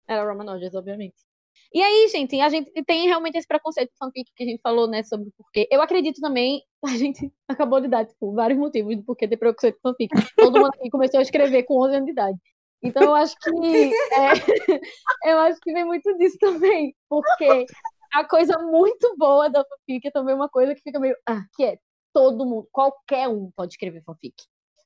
Era 0.06 0.24
Roman 0.24 0.52
Rogers, 0.52 0.74
obviamente. 0.76 1.27
E 1.72 1.82
aí, 1.82 2.08
gente, 2.08 2.40
a 2.40 2.48
gente 2.48 2.70
tem 2.84 3.06
realmente 3.06 3.36
esse 3.36 3.46
preconceito 3.46 3.92
fanfic 3.98 4.30
que 4.34 4.42
a 4.42 4.46
gente 4.46 4.60
falou, 4.62 4.88
né, 4.88 5.02
sobre 5.02 5.28
o 5.28 5.32
porquê. 5.36 5.68
Eu 5.70 5.82
acredito 5.82 6.20
também, 6.20 6.62
a 6.84 6.96
gente 6.96 7.30
acabou 7.46 7.80
de 7.80 7.88
dar, 7.88 8.06
tipo, 8.06 8.32
vários 8.32 8.58
motivos 8.58 8.96
do 8.96 9.04
porquê 9.04 9.28
ter 9.28 9.36
preconceito 9.36 9.78
fanfic. 9.82 10.10
Todo 10.36 10.58
mundo 10.58 10.70
aqui 10.74 10.88
começou 10.90 11.18
a 11.18 11.22
escrever 11.22 11.64
com 11.64 11.82
11 11.84 11.94
anos 11.96 12.06
de 12.06 12.12
idade. 12.12 12.38
Então 12.82 13.02
eu 13.02 13.14
acho 13.14 13.34
que 13.40 13.50
é, 13.50 14.30
eu 15.32 15.38
acho 15.40 15.60
que 15.60 15.72
vem 15.72 15.84
muito 15.84 16.16
disso 16.16 16.38
também, 16.38 16.94
porque 17.08 17.66
a 18.14 18.24
coisa 18.24 18.56
muito 18.58 19.16
boa 19.16 19.50
da 19.50 19.64
fanfic 19.64 20.06
é 20.06 20.10
também 20.10 20.34
uma 20.34 20.48
coisa 20.48 20.74
que 20.74 20.82
fica 20.82 21.00
meio, 21.00 21.16
ah, 21.28 21.42
que 21.56 21.64
é 21.64 21.78
todo 22.14 22.46
mundo, 22.46 22.68
qualquer 22.72 23.28
um 23.28 23.50
pode 23.54 23.72
escrever 23.72 24.02
fanfic. 24.04 24.34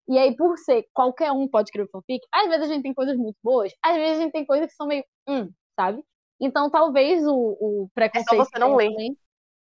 E 0.09 0.19
aí, 0.19 0.35
por 0.35 0.59
ser 0.59 0.85
qualquer 0.93 1.31
um 1.33 1.47
pode 1.47 1.69
escrever 1.69 1.89
fanfic, 1.91 2.27
às 2.33 2.49
vezes 2.49 2.63
a 2.71 2.73
gente 2.73 2.83
tem 2.83 2.95
coisas 2.95 3.17
muito 3.17 3.37
boas, 3.43 3.73
às 3.83 3.95
vezes 3.95 4.19
a 4.19 4.23
gente 4.23 4.33
tem 4.33 4.45
coisas 4.45 4.67
que 4.67 4.75
são 4.75 4.87
meio, 4.87 5.05
hum, 5.29 5.51
sabe? 5.79 6.03
Então 6.43 6.69
talvez 6.69 7.25
o, 7.25 7.35
o 7.61 7.89
preconceito. 7.95 8.45
você 8.45 8.59
não 8.59 8.75
ler. 8.75 8.91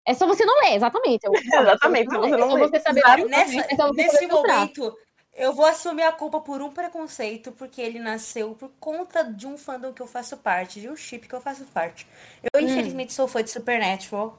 É 0.07 0.15
só 0.15 0.27
você 0.27 0.45
não 0.45 0.55
ler, 0.61 0.75
exatamente. 0.77 1.25
É 1.27 1.31
o- 1.31 1.35
Exatamente, 1.35 2.09
é 2.09 2.11
só 2.11 2.21
você 2.21 2.37
não 2.37 2.47
É 2.47 2.51
só 2.51 2.55
ler. 2.57 2.69
você 2.69 2.81
saber. 2.81 3.01
Sabe, 3.01 3.25
nessa, 3.25 3.61
é 3.61 3.77
só 3.77 3.89
você 3.89 4.03
nesse 4.03 4.19
filtrar. 4.19 4.59
momento, 4.59 4.97
eu 5.35 5.53
vou 5.53 5.65
assumir 5.67 6.03
a 6.03 6.13
culpa 6.13 6.41
por 6.41 6.61
um 6.63 6.71
preconceito, 6.73 7.53
porque 7.53 7.81
ele 7.81 7.99
nasceu 7.99 8.55
por 8.55 8.71
conta 8.81 9.23
de 9.25 9.47
um 9.47 9.57
fandom 9.59 9.93
que 9.93 10.03
eu 10.03 10.07
faço 10.07 10.37
parte, 10.37 10.81
de 10.81 10.89
um 10.89 10.97
chip 10.97 11.27
que 11.29 11.35
eu 11.35 11.41
faço 11.41 11.65
parte. 11.67 12.07
Eu, 12.43 12.61
Hum. 12.61 12.65
infelizmente, 12.65 13.13
sou 13.13 13.27
fã 13.29 13.43
de 13.43 13.51
Supernatural, 13.51 14.39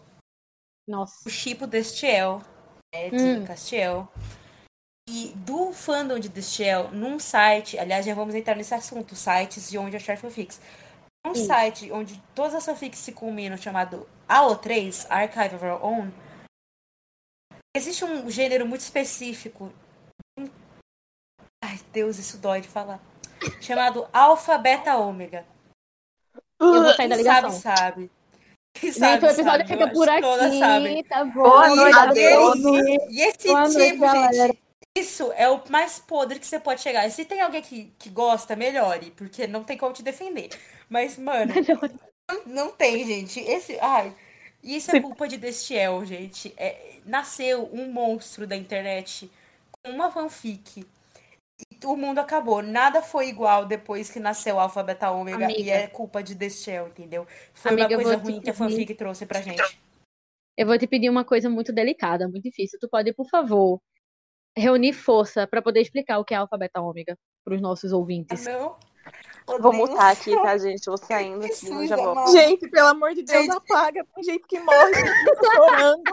Nossa. 0.87 1.27
o 1.27 1.29
chip 1.29 1.65
Destiel, 1.67 2.41
né, 2.93 3.09
de 3.09 3.15
Hum. 3.39 3.45
Castiel. 3.45 4.07
E 5.07 5.33
do 5.37 5.71
fandom 5.73 6.19
de 6.19 6.29
Destiel, 6.29 6.89
num 6.91 7.17
site, 7.19 7.77
aliás, 7.79 8.05
já 8.05 8.13
vamos 8.13 8.35
entrar 8.35 8.55
nesse 8.55 8.73
assunto, 8.75 9.15
sites 9.15 9.69
de 9.69 9.77
onde 9.77 9.95
achar 9.95 10.17
fanfics. 10.17 10.59
Um 11.25 11.31
Isso. 11.33 11.45
site 11.47 11.91
onde 11.91 12.21
todas 12.33 12.55
as 12.55 12.65
fanfics 12.65 12.99
se 12.99 13.11
culminam, 13.11 13.57
chamado 13.57 14.07
AO3, 14.27 15.05
Archive 15.09 15.55
of 15.55 15.65
Our 15.65 15.83
Own, 15.85 16.11
existe 17.75 18.05
um 18.05 18.29
gênero 18.29 18.65
muito 18.65 18.81
específico. 18.81 19.71
Ai, 21.63 21.77
Deus, 21.91 22.17
isso 22.17 22.37
dói 22.37 22.61
de 22.61 22.67
falar. 22.69 22.99
Chamado 23.61 24.07
Alpha 24.13 24.57
Beta 24.57 24.95
Ômega. 24.97 25.45
Eu 26.59 26.83
vou 26.83 26.93
sair 26.93 27.07
da 27.09 27.15
Quem 27.15 27.17
ligação. 27.17 27.51
sabe, 27.51 27.77
sabe. 27.79 28.11
Quem 28.73 28.91
Gente, 28.91 28.99
sabe, 28.99 29.25
o 29.25 29.29
episódio 29.29 29.43
sabe. 29.45 29.67
Fica 29.67 29.91
por 29.91 30.09
aqui, 30.09 31.03
tá 31.03 31.25
bom? 31.25 31.31
Boa 31.33 31.69
E 31.69 31.75
noite, 31.75 32.19
esse- 32.19 33.13
E 33.13 33.21
esse 33.21 33.47
Boa 33.47 33.61
noite, 33.69 33.91
tipo, 33.91 34.01
galera. 34.01 34.57
Isso 34.99 35.31
é 35.33 35.49
o 35.49 35.61
mais 35.69 35.99
podre 35.99 36.39
que 36.39 36.45
você 36.45 36.59
pode 36.59 36.81
chegar. 36.81 37.07
E 37.07 37.11
se 37.11 37.25
tem 37.25 37.41
alguém 37.41 37.61
que, 37.61 37.91
que 37.97 38.09
gosta, 38.09 38.55
melhore, 38.55 39.11
porque 39.11 39.47
não 39.47 39.63
tem 39.63 39.77
como 39.77 39.93
te 39.93 40.03
defender. 40.03 40.49
Mas, 40.89 41.17
mano, 41.17 41.53
não, 42.27 42.45
não 42.45 42.71
tem, 42.71 43.05
gente. 43.05 43.39
Esse. 43.39 43.79
Ai. 43.79 44.13
Isso 44.61 44.93
é 44.93 44.99
culpa 44.99 45.27
de 45.27 45.37
Destiel, 45.37 46.05
gente. 46.05 46.53
É, 46.57 46.97
nasceu 47.05 47.69
um 47.71 47.91
monstro 47.91 48.45
da 48.45 48.57
internet 48.57 49.31
com 49.71 49.91
uma 49.91 50.11
fanfic. 50.11 50.85
E 51.59 51.85
o 51.85 51.95
mundo 51.95 52.19
acabou. 52.19 52.61
Nada 52.61 53.01
foi 53.01 53.29
igual 53.29 53.65
depois 53.65 54.09
que 54.09 54.19
nasceu 54.19 54.55
o 54.55 54.59
Alpha 54.59 54.83
Beta 54.83 55.11
Ômega. 55.11 55.43
E 55.43 55.43
Amiga. 55.45 55.71
é 55.71 55.87
culpa 55.87 56.21
de 56.21 56.35
Destiel, 56.35 56.87
entendeu? 56.87 57.25
Foi 57.53 57.71
Amiga, 57.71 57.95
uma 57.95 58.03
coisa 58.03 58.17
ruim 58.17 58.41
que 58.41 58.49
a 58.49 58.53
fanfic 58.53 58.93
trouxe 58.95 59.25
pra 59.25 59.41
gente. 59.41 59.79
Eu 60.57 60.67
vou 60.67 60.77
te 60.77 60.85
pedir 60.87 61.09
uma 61.09 61.23
coisa 61.23 61.49
muito 61.49 61.71
delicada, 61.71 62.27
muito 62.27 62.43
difícil. 62.43 62.77
Tu 62.79 62.89
pode, 62.89 63.13
por 63.13 63.29
favor, 63.29 63.81
reunir 64.59 64.93
força 64.93 65.47
para 65.47 65.61
poder 65.61 65.81
explicar 65.81 66.19
o 66.19 66.25
que 66.25 66.33
é 66.33 66.37
alfa, 66.37 66.57
beta, 66.57 66.81
ômega 66.81 67.17
para 67.43 67.55
os 67.55 67.61
nossos 67.61 67.91
ouvintes. 67.91 68.45
Não. 68.45 68.75
Vou 69.59 69.73
mutar 69.73 70.11
aqui, 70.11 70.31
tá, 70.35 70.57
gente? 70.57 70.85
Vou 70.85 70.97
saindo 70.97 71.43
aqui, 71.43 71.55
Jesus, 71.55 71.89
já 71.89 71.95
volto. 71.95 72.19
amado. 72.19 72.31
Gente, 72.31 72.69
pelo 72.69 72.87
amor 72.89 73.15
de 73.15 73.23
Deus, 73.23 73.45
Gente. 73.45 73.57
apaga. 73.57 74.05
Tem 74.13 74.23
gente 74.23 74.47
que 74.47 74.59
morre 74.59 74.93
chorando. 75.43 76.03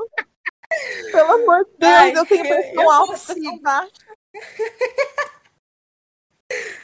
Pelo 1.12 1.32
amor 1.32 1.64
de 1.64 1.70
Deus, 1.78 1.92
Ai, 1.92 2.16
eu 2.16 2.26
tenho 2.26 2.42
pressão 2.42 2.82
eu 2.82 2.90
alta, 2.90 3.12
pressão 3.12 3.58
baixa. 3.58 3.92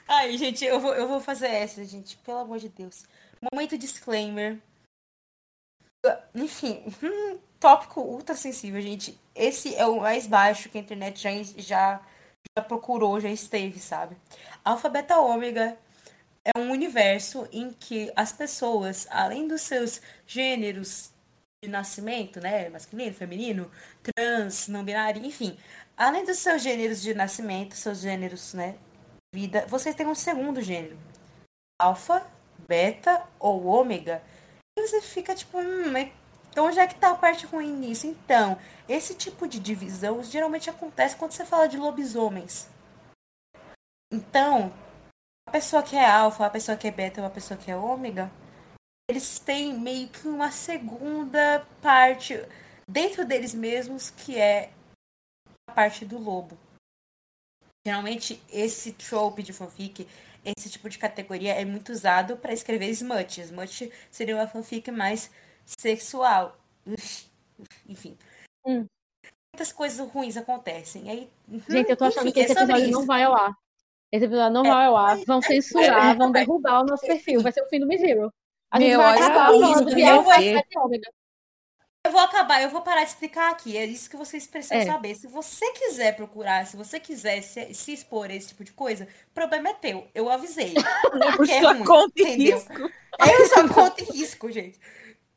Ai, 0.08 0.36
gente, 0.36 0.64
eu 0.64 0.78
vou, 0.78 0.94
eu 0.94 1.08
vou 1.08 1.20
fazer 1.20 1.46
essa, 1.46 1.84
gente. 1.84 2.16
Pelo 2.18 2.38
amor 2.38 2.58
de 2.58 2.68
Deus. 2.68 3.04
Momento 3.52 3.78
disclaimer. 3.78 4.60
Enfim, 6.34 6.84
hum, 7.02 7.38
tópico 7.58 8.00
ultra 8.00 8.34
sensível, 8.34 8.80
gente. 8.80 9.18
Esse 9.34 9.74
é 9.74 9.86
o 9.86 10.00
mais 10.00 10.26
baixo 10.26 10.68
que 10.68 10.78
a 10.78 10.80
internet 10.80 11.20
já, 11.20 11.30
já, 11.56 12.00
já 12.56 12.64
procurou, 12.64 13.20
já 13.20 13.30
esteve, 13.30 13.78
sabe? 13.78 14.16
Alpha, 14.64 14.88
Beta, 14.88 15.18
Ômega 15.18 15.76
é 16.44 16.58
um 16.58 16.70
universo 16.70 17.48
em 17.52 17.72
que 17.72 18.12
as 18.16 18.32
pessoas, 18.32 19.06
além 19.10 19.46
dos 19.46 19.62
seus 19.62 20.00
gêneros 20.26 21.12
de 21.62 21.70
nascimento, 21.70 22.40
né? 22.40 22.68
Masculino, 22.68 23.14
feminino, 23.14 23.70
trans, 24.02 24.68
não 24.68 24.84
binário, 24.84 25.24
enfim. 25.24 25.56
Além 25.96 26.24
dos 26.24 26.38
seus 26.38 26.62
gêneros 26.62 27.00
de 27.00 27.14
nascimento, 27.14 27.76
seus 27.76 28.00
gêneros, 28.00 28.54
né? 28.54 28.76
Vida, 29.34 29.64
vocês 29.66 29.94
têm 29.94 30.06
um 30.06 30.14
segundo 30.14 30.60
gênero. 30.60 30.98
Alfa, 31.80 32.26
beta 32.66 33.22
ou 33.38 33.64
ômega. 33.64 34.22
E 34.76 34.82
você 34.82 35.00
fica 35.00 35.34
tipo, 35.34 35.58
hum, 35.58 35.90
então 36.52 36.66
onde 36.66 36.78
é 36.78 36.86
que 36.86 36.94
tá 36.94 37.12
a 37.12 37.16
parte 37.16 37.46
ruim 37.46 37.72
nisso? 37.72 38.06
Então, 38.06 38.58
esse 38.86 39.14
tipo 39.14 39.48
de 39.48 39.58
divisão 39.58 40.22
geralmente 40.22 40.68
acontece 40.68 41.16
quando 41.16 41.32
você 41.32 41.46
fala 41.46 41.66
de 41.66 41.78
lobisomens. 41.78 42.68
Então, 44.12 44.70
a 45.48 45.50
pessoa 45.50 45.82
que 45.82 45.96
é 45.96 46.04
alfa, 46.04 46.44
a 46.44 46.50
pessoa 46.50 46.76
que 46.76 46.86
é 46.86 46.90
beta 46.90 47.22
ou 47.22 47.26
a 47.26 47.30
pessoa 47.30 47.58
que 47.58 47.70
é 47.70 47.76
ômega, 47.76 48.30
eles 49.08 49.38
têm 49.38 49.78
meio 49.78 50.08
que 50.08 50.28
uma 50.28 50.52
segunda 50.52 51.66
parte 51.80 52.34
dentro 52.86 53.24
deles 53.24 53.54
mesmos 53.54 54.10
que 54.10 54.38
é 54.38 54.70
a 55.66 55.72
parte 55.72 56.04
do 56.04 56.18
lobo. 56.18 56.58
Geralmente, 57.86 58.42
esse 58.50 58.92
trope 58.92 59.42
de 59.42 59.54
fanfic, 59.54 60.06
esse 60.44 60.68
tipo 60.68 60.90
de 60.90 60.98
categoria 60.98 61.54
é 61.54 61.64
muito 61.64 61.92
usado 61.92 62.36
para 62.36 62.52
escrever 62.52 62.90
smut. 62.90 63.40
Smut 63.40 63.90
seria 64.10 64.36
uma 64.36 64.46
fanfic 64.46 64.90
mais 64.90 65.30
sexual. 65.78 66.56
Enfim. 67.88 68.16
Hum. 68.64 68.86
Muitas 69.54 69.72
coisas 69.72 70.08
ruins 70.08 70.36
acontecem. 70.36 71.10
Aí, 71.10 71.30
Gente, 71.68 71.90
eu 71.90 71.96
tô 71.96 72.04
achando 72.04 72.24
enfim, 72.28 72.32
que 72.32 72.40
esse 72.40 72.52
é 72.52 72.54
sobre 72.54 72.72
episódio 72.72 72.92
não 72.92 73.04
vai 73.06 73.22
ao 73.22 73.34
ar. 73.34 73.52
Esse 74.10 74.24
episódio 74.24 74.52
não 74.54 74.64
É. 74.64 74.68
vai 74.68 74.86
ao 74.86 74.96
ar. 74.96 75.16
Vão 75.26 75.42
censurar, 75.42 76.16
vão 76.16 76.32
derrubar 76.32 76.80
o 76.80 76.84
nosso 76.84 77.06
perfil. 77.06 77.40
Vai 77.42 77.52
ser 77.52 77.62
o 77.62 77.68
fim 77.68 77.80
do 77.80 77.86
Miss 77.86 78.02
Hero. 78.02 78.32
A 78.70 78.80
gente 78.80 78.90
Meu, 78.90 78.98
vai 79.00 79.18
acabar 79.18 79.46
falando 79.46 79.94
de 79.94 80.00
e 80.00 80.78
ômega. 80.78 81.10
Eu 82.04 82.10
vou 82.10 82.20
acabar, 82.20 82.60
eu 82.60 82.68
vou 82.68 82.80
parar 82.80 83.04
de 83.04 83.10
explicar 83.10 83.52
aqui. 83.52 83.76
É 83.76 83.84
isso 83.84 84.10
que 84.10 84.16
vocês 84.16 84.46
precisam 84.46 84.78
É. 84.78 84.86
saber. 84.86 85.14
Se 85.14 85.28
você 85.28 85.70
quiser 85.72 86.16
procurar, 86.16 86.66
se 86.66 86.76
você 86.76 86.98
quiser 86.98 87.42
se, 87.42 87.72
se 87.74 87.92
expor 87.92 88.28
a 88.28 88.34
esse 88.34 88.48
tipo 88.48 88.64
de 88.64 88.72
coisa, 88.72 89.06
o 89.30 89.34
problema 89.34 89.68
é 89.68 89.74
teu. 89.74 90.08
Eu 90.14 90.28
avisei. 90.28 90.74
Por 91.36 91.48
é 91.48 91.60
sua 91.60 91.74
ruim, 91.74 91.84
conta 91.84 92.12
e 92.22 92.24
risco. 92.24 92.72
Eu 93.20 93.46
só 93.48 93.68
conto 93.68 94.02
em 94.02 94.06
risco, 94.18 94.50
gente. 94.50 94.80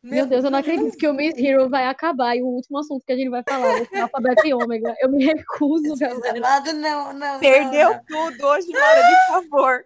Meu 0.05 0.27
Deus, 0.27 0.43
eu 0.43 0.51
não 0.51 0.59
acredito 0.59 0.95
que 0.97 1.07
o 1.07 1.13
Miss 1.13 1.35
Hero 1.35 1.67
vai 1.67 1.87
acabar 1.87 2.35
e 2.35 2.43
o 2.43 2.45
último 2.45 2.77
assunto 2.77 3.03
que 3.03 3.11
a 3.11 3.15
gente 3.15 3.29
vai 3.29 3.41
falar 3.41 3.71
vai 3.71 3.85
ser 3.85 4.01
alfabeto 4.01 4.45
e 4.45 4.53
ômega. 4.53 4.95
Eu 4.99 5.09
me 5.09 5.25
recuso, 5.25 5.97
galera. 5.97 6.21
Reservado, 6.21 6.73
não, 6.73 7.11
não. 7.11 7.39
Perdeu 7.39 7.89
não, 7.89 8.03
tudo 8.05 8.45
hoje, 8.45 8.67
Mara, 8.71 9.01
de 9.01 9.27
favor. 9.27 9.85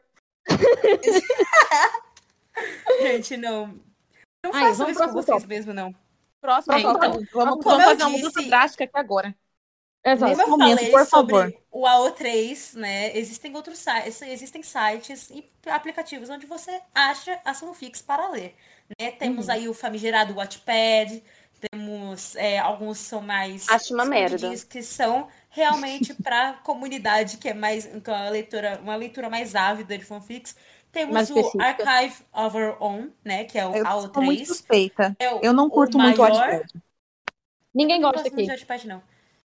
não. 0.49 0.57
Gente, 3.01 3.37
não. 3.37 3.73
Não 4.43 4.53
Aí, 4.53 4.71
isso 4.71 4.85
com 4.85 5.13
vocês 5.13 5.25
tópico. 5.25 5.47
mesmo, 5.47 5.73
não. 5.73 5.95
Próximo 6.41 6.73
É, 6.73 6.79
então, 6.79 6.93
vamos, 6.93 7.29
como 7.31 7.61
vamos 7.61 7.85
fazer 7.85 8.03
uma 8.03 8.09
mudança 8.09 8.41
drástica 8.41 8.83
aqui 8.83 8.97
agora. 8.97 9.33
Exato. 10.03 10.37
Nesse 10.37 10.49
momento, 10.49 10.91
por 10.91 11.05
favor. 11.05 11.53
o 11.71 11.83
AO3, 11.85 12.75
né? 12.75 13.17
Existem 13.17 13.53
outros 13.55 13.79
sites, 13.79 14.21
existem 14.21 14.63
sites 14.63 15.29
e 15.29 15.45
aplicativos 15.65 16.29
onde 16.29 16.45
você 16.45 16.81
acha 16.93 17.39
as 17.43 17.59
fanfics 17.59 18.01
para 18.01 18.29
ler. 18.29 18.55
Né? 18.99 19.11
Temos 19.11 19.47
Uhum. 19.47 19.53
aí 19.53 19.67
o 19.69 19.73
famigerado 19.73 20.33
Wattpad, 20.35 21.23
temos 21.71 22.35
é, 22.35 22.57
alguns 22.57 22.97
são 22.99 23.21
mais 23.21 23.67
Acho 23.69 23.93
uma 23.93 24.05
merda. 24.05 24.49
que 24.69 24.81
são 24.81 25.27
realmente 25.49 26.13
para 26.13 26.53
comunidade 26.63 27.37
que 27.37 27.49
é 27.49 27.53
mais 27.53 27.85
que 27.85 28.09
é 28.09 28.13
uma 28.13 28.29
leitura, 28.29 28.79
uma 28.81 28.95
leitura 28.95 29.29
mais 29.29 29.55
ávida 29.55 29.97
de 29.97 30.05
fanfics. 30.05 30.55
Temos 30.91 31.13
Mais 31.13 31.29
o 31.29 31.37
específica. 31.37 31.65
Archive 31.91 32.15
of 32.33 32.57
Our 32.57 32.77
Own, 32.79 33.11
né? 33.23 33.43
Que 33.43 33.59
é 33.59 33.65
o 33.67 33.75
Eu 33.75 33.85
sou 33.85 34.23
muito 34.23 34.41
AO3. 34.41 34.45
suspeita. 34.47 35.15
É 35.19 35.31
o- 35.31 35.39
Eu 35.43 35.53
não 35.53 35.67
o 35.67 35.69
curto 35.69 35.99
muito 35.99 36.17
o 36.17 36.21
Wattpad. 36.23 36.65
Ninguém 37.73 38.01
Eu 38.01 38.11
gosta 38.11 38.27
aqui. 38.27 38.43
de 38.43 38.47
Wattpad, 38.49 38.87
não. 38.87 39.03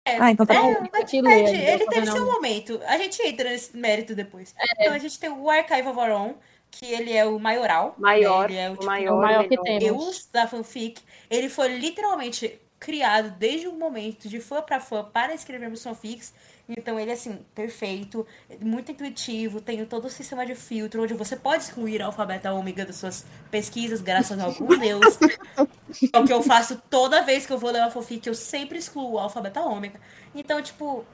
Ah, 0.04 0.30
então 0.30 0.44
tá 0.44 0.54
É, 0.54 0.58
bom. 0.60 0.68
o 0.72 0.74
Wattpad, 0.92 1.16
ele 1.16 1.86
teve 1.86 2.06
seu 2.10 2.26
momento. 2.26 2.80
A 2.86 2.98
gente 2.98 3.22
entra 3.22 3.48
nesse 3.48 3.74
mérito 3.76 4.14
depois. 4.14 4.54
Então 4.78 4.92
a 4.92 4.98
gente 4.98 5.18
tem 5.18 5.30
o 5.30 5.48
Archive 5.48 5.88
of 5.88 5.98
Our 5.98 6.10
Own, 6.10 6.34
que 6.70 6.86
ele 6.86 7.12
é 7.12 7.24
o 7.24 7.38
maioral. 7.38 7.94
Maior, 7.98 8.48
né? 8.48 8.54
Ele 8.54 8.60
é 8.60 8.70
o, 8.70 8.72
tipo, 8.74 8.86
maior, 8.86 9.14
o 9.14 9.20
maior 9.20 9.48
que 9.48 9.56
temos. 9.60 9.84
Deus 9.84 10.28
da 10.32 10.46
fanfic. 10.46 11.02
Ele 11.28 11.48
foi 11.48 11.76
literalmente 11.78 12.60
criado 12.78 13.30
desde 13.38 13.68
o 13.68 13.72
momento 13.74 14.26
de 14.28 14.40
fã 14.40 14.62
para 14.62 14.80
fã 14.80 15.04
para 15.04 15.34
escrevermos 15.34 15.82
fanfics. 15.82 16.32
Então 16.66 16.98
ele 16.98 17.10
é 17.10 17.14
assim, 17.14 17.44
perfeito, 17.52 18.24
muito 18.60 18.92
intuitivo, 18.92 19.60
tem 19.60 19.84
todo 19.84 20.04
o 20.04 20.10
sistema 20.10 20.46
de 20.46 20.54
filtro, 20.54 21.02
onde 21.02 21.14
você 21.14 21.34
pode 21.34 21.64
excluir 21.64 22.00
a 22.00 22.06
alfabeto 22.06 22.48
ômega 22.48 22.86
das 22.86 22.96
suas 22.96 23.26
pesquisas, 23.50 24.00
graças 24.00 24.38
a 24.38 24.44
algum 24.44 24.78
Deus. 24.78 25.18
É 26.12 26.18
o 26.18 26.24
que 26.24 26.32
eu 26.32 26.42
faço 26.42 26.80
toda 26.88 27.22
vez 27.22 27.44
que 27.44 27.52
eu 27.52 27.58
vou 27.58 27.72
ler 27.72 27.80
uma 27.80 27.90
fanfic, 27.90 28.26
eu 28.26 28.34
sempre 28.34 28.78
excluo 28.78 29.14
o 29.14 29.18
alfabeto 29.18 29.58
ômega. 29.58 30.00
Então, 30.32 30.62
tipo, 30.62 31.04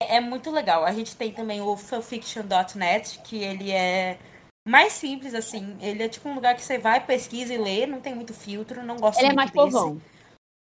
é 0.00 0.20
muito 0.20 0.50
legal. 0.50 0.84
A 0.84 0.92
gente 0.92 1.16
tem 1.16 1.32
também 1.32 1.62
o 1.62 1.74
fanfiction.net, 1.74 3.20
que 3.24 3.42
ele 3.42 3.72
é 3.72 4.18
mais 4.66 4.92
simples, 4.92 5.34
assim. 5.34 5.76
Ele 5.80 6.02
é 6.02 6.08
tipo 6.08 6.28
um 6.28 6.34
lugar 6.34 6.54
que 6.54 6.62
você 6.62 6.76
vai, 6.78 7.04
pesquisa 7.04 7.54
e 7.54 7.58
lê, 7.58 7.86
não 7.86 8.00
tem 8.00 8.14
muito 8.14 8.34
filtro, 8.34 8.82
não 8.82 8.96
gosto 8.96 9.18
Ele 9.20 9.28
é 9.28 9.32
muito 9.32 9.36
mais 9.36 9.50
desse. 9.52 9.76
povão. 9.76 10.02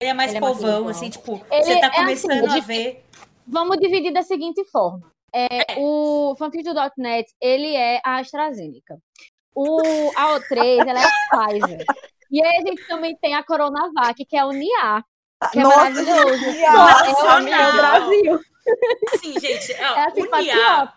Ele 0.01 0.11
é 0.11 0.15
mais 0.15 0.31
Ele 0.31 0.39
é 0.39 0.41
mais 0.41 0.57
povão, 0.57 0.77
povão. 0.79 0.89
assim, 0.91 1.11
tipo, 1.11 1.45
Ele 1.51 1.63
você 1.65 1.81
tá 1.81 1.87
é 1.87 1.91
assim, 1.91 1.97
começando 2.29 2.51
a 2.51 2.55
de- 2.55 2.61
ver. 2.67 3.05
Vamos 3.47 3.77
dividir 3.79 4.13
da 4.13 4.23
seguinte 4.23 4.65
forma. 4.71 5.11
É, 5.33 5.77
o 5.79 6.35
fanfiction.net, 6.39 7.33
ele 7.41 7.77
é 7.77 8.01
a 8.05 8.19
AstraZeneca. 8.19 8.99
O 9.55 10.11
AO3, 10.17 10.87
ela 10.89 11.01
é 11.01 11.05
a 11.05 11.47
Pfizer. 11.49 11.85
E 12.31 12.43
aí 12.45 12.57
a 12.59 12.61
gente 12.67 12.87
também 12.87 13.17
tem 13.21 13.35
a 13.35 13.43
Coronavac, 13.45 14.25
que 14.25 14.37
é 14.37 14.45
o 14.45 14.53
NIA, 14.53 15.05
que 15.53 15.59
é 15.59 15.63
Nossa, 15.63 15.77
maravilhoso. 15.77 16.51
NIA. 16.53 16.67
é 16.69 16.73
o 16.73 17.49
é 17.49 17.73
Brasil. 17.73 18.41
Sim, 19.21 19.41
gente, 19.41 19.73
ó, 19.81 19.97
É 19.99 20.05
assim, 20.07 20.23
o 20.23 20.37
NIA. 20.37 20.93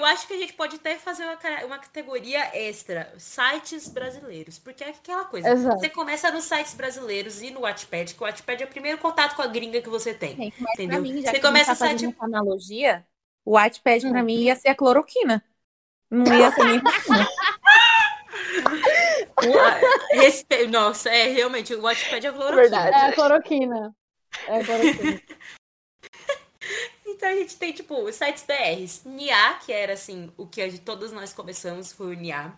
Eu 0.00 0.06
acho 0.06 0.26
que 0.26 0.34
a 0.34 0.38
gente 0.38 0.52
pode 0.54 0.76
até 0.76 0.96
fazer 0.96 1.24
uma, 1.24 1.38
uma 1.66 1.78
categoria 1.78 2.50
extra, 2.56 3.12
sites 3.18 3.88
brasileiros, 3.88 4.58
porque 4.58 4.82
é 4.82 4.90
aquela 4.90 5.24
coisa. 5.24 5.48
Exato. 5.50 5.78
Você 5.78 5.88
começa 5.88 6.30
nos 6.30 6.44
sites 6.44 6.74
brasileiros 6.74 7.42
e 7.42 7.50
no 7.50 7.60
Wattpad, 7.60 8.14
que 8.14 8.22
o 8.22 8.26
Wattpad 8.26 8.62
é 8.62 8.66
o 8.66 8.68
primeiro 8.68 8.98
contato 8.98 9.36
com 9.36 9.42
a 9.42 9.46
gringa 9.46 9.80
que 9.80 9.88
você 9.88 10.12
tem. 10.14 10.50
Pra 10.50 10.72
Entendeu? 10.74 11.02
mim, 11.02 11.22
já 11.22 11.30
Você 11.30 11.36
a 11.36 11.40
começa 11.40 11.76
tá 11.76 11.84
o 11.84 11.88
site- 11.88 12.14
analogia, 12.20 13.06
o 13.44 13.52
Wattpad 13.52 14.08
pra 14.10 14.20
Hum. 14.20 14.24
mim 14.24 14.40
ia 14.42 14.56
ser 14.56 14.68
a 14.68 14.74
cloroquina. 14.74 15.42
Não 16.10 16.36
ia 16.36 16.50
ser 16.52 16.64
nem 16.64 16.80
vacina. 16.80 17.28
Respe- 20.12 20.66
Nossa, 20.66 21.08
é 21.10 21.28
realmente, 21.28 21.74
o 21.74 21.82
Wattpad 21.82 22.26
é 22.26 22.32
cloroquina. 22.32 22.60
Verdade. 22.62 22.96
É 22.96 23.08
a 23.08 23.12
cloroquina. 23.12 23.94
É 24.48 24.60
a 24.60 24.64
cloroquina. 24.64 25.20
Então 27.20 27.28
a 27.28 27.34
gente 27.36 27.54
tem, 27.56 27.70
tipo, 27.70 27.94
os 28.02 28.14
sites 28.14 28.42
BRs. 28.48 29.02
NIA, 29.04 29.58
que 29.66 29.70
era, 29.70 29.92
assim, 29.92 30.32
o 30.38 30.46
que 30.46 30.62
a 30.62 30.70
gente- 30.70 30.80
todos 30.80 31.12
nós 31.12 31.34
começamos, 31.34 31.92
foi 31.92 32.06
o 32.06 32.12
NIA. 32.14 32.50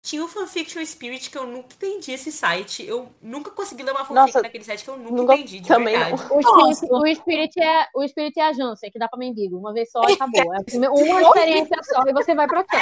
Tinha 0.00 0.24
o 0.24 0.28
Fanfiction 0.28 0.82
Spirit, 0.86 1.28
que 1.28 1.36
eu 1.36 1.46
nunca 1.46 1.74
entendi 1.74 2.12
esse 2.12 2.32
site. 2.32 2.82
Eu 2.86 3.10
nunca 3.20 3.50
consegui 3.50 3.82
ler 3.82 3.90
uma 3.90 4.06
fanfic 4.06 4.14
Nossa, 4.14 4.40
naquele 4.40 4.64
site 4.64 4.84
que 4.84 4.88
eu 4.88 4.96
nunca, 4.96 5.10
nunca- 5.16 5.34
entendi, 5.34 5.60
de 5.60 5.68
também 5.68 5.98
verdade. 5.98 6.22
O 6.30 6.42
Spirit, 6.42 6.92
o, 6.92 7.14
Spirit 7.14 7.60
é, 7.62 7.88
o 7.94 8.08
Spirit 8.08 8.40
é 8.40 8.42
a 8.44 8.52
Janssen, 8.54 8.90
que 8.90 8.98
dá 8.98 9.06
pra 9.06 9.18
mendigo. 9.18 9.58
Uma 9.58 9.74
vez 9.74 9.90
só 9.90 10.00
acabou. 10.00 10.54
É 10.54 10.58
uma 10.88 11.22
experiência 11.22 11.76
só 11.82 12.02
e 12.06 12.12
você 12.14 12.34
vai 12.34 12.46
pro 12.46 12.60
hotel. 12.60 12.80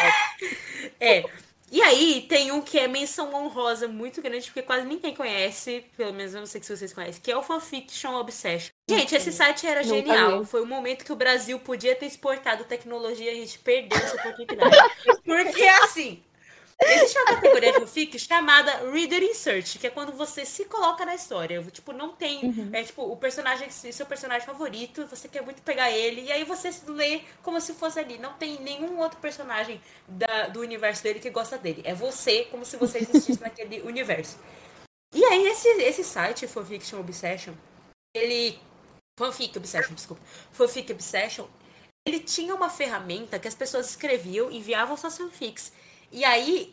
É. 1.01 1.25
E 1.71 1.83
aí 1.83 2.27
tem 2.29 2.53
um 2.53 2.61
que 2.61 2.79
é 2.79 2.87
menção 2.87 3.35
honrosa 3.35 3.89
muito 3.89 4.23
grande, 4.23 4.47
porque 4.47 4.63
quase 4.63 4.87
ninguém 4.87 5.15
conhece, 5.15 5.85
pelo 5.97 6.13
menos 6.13 6.35
eu 6.35 6.41
não 6.41 6.47
sei 6.47 6.63
se 6.63 6.77
vocês 6.77 6.93
conhecem, 6.93 7.21
que 7.23 7.33
é 7.33 7.37
o 7.37 7.43
Fanfiction 7.43 8.15
Obsession. 8.15 8.71
Gente, 8.89 9.15
esse 9.15 9.33
site 9.33 9.67
era 9.67 9.83
genial. 9.83 10.45
Foi 10.45 10.61
o 10.63 10.67
momento 10.67 11.05
que 11.05 11.13
o 11.13 11.17
Brasil 11.17 11.59
podia 11.59 11.97
ter 11.97 12.07
exportado 12.07 12.65
tecnologia 12.65 13.33
e 13.33 13.37
a 13.37 13.41
gente 13.41 13.59
perdeu 13.59 13.99
essa 13.99 14.17
oportunidade. 14.17 14.77
Porque 15.25 15.63
assim. 15.63 16.23
Existe 16.83 17.17
uma 17.19 17.27
categoria 17.27 17.73
de 17.73 17.79
fanfic 17.81 18.19
chamada 18.19 18.91
Reader 18.91 19.23
Insert, 19.23 19.79
que 19.79 19.87
é 19.87 19.91
quando 19.91 20.13
você 20.13 20.45
se 20.45 20.65
coloca 20.67 21.05
na 21.07 21.15
história. 21.15 21.63
Tipo, 21.71 21.93
não 21.93 22.11
tem. 22.15 22.71
É 22.73 22.83
tipo, 22.83 23.03
o 23.03 23.17
personagem, 23.17 23.71
seu 23.71 24.05
personagem 24.07 24.45
favorito, 24.47 25.07
você 25.07 25.29
quer 25.29 25.43
muito 25.43 25.63
pegar 25.63 25.91
ele, 25.91 26.23
e 26.23 26.33
aí 26.33 26.45
você 26.45 26.73
se 26.73 26.89
lê 26.91 27.23
como 27.43 27.61
se 27.61 27.75
fosse 27.75 27.99
ali. 28.01 28.19
Não 28.19 28.35
tem 28.35 28.61
nenhum 28.61 28.99
outro 28.99 29.19
personagem 29.21 29.81
da- 30.09 30.49
do 30.49 30.61
universo 30.61 31.03
dele 31.03 31.21
que 31.21 31.31
gosta 31.31 31.57
dele. 31.57 31.81
É 31.85 31.95
você, 31.95 32.45
como 32.47 32.65
se 32.65 32.77
você 32.77 32.99
existisse 32.99 33.41
naquele 33.41 33.81
universo. 33.83 34.39
E 35.15 35.25
aí, 35.25 35.47
esse, 35.47 35.69
esse 35.69 36.03
site, 36.05 36.47
Fanfiction 36.49 36.99
Obsession, 37.01 37.55
ele. 38.15 38.59
Fanfic 39.17 39.57
Obsession, 39.57 39.95
desculpa. 39.95 40.21
Fanfic 40.53 40.91
Obsession, 40.93 41.47
ele 42.05 42.19
tinha 42.19 42.53
uma 42.53 42.69
ferramenta 42.69 43.39
que 43.39 43.47
as 43.47 43.55
pessoas 43.55 43.89
escreviam, 43.91 44.51
enviavam 44.51 44.97
suas 44.97 45.17
fanfics. 45.17 45.73
E 46.15 46.25
aí, 46.25 46.73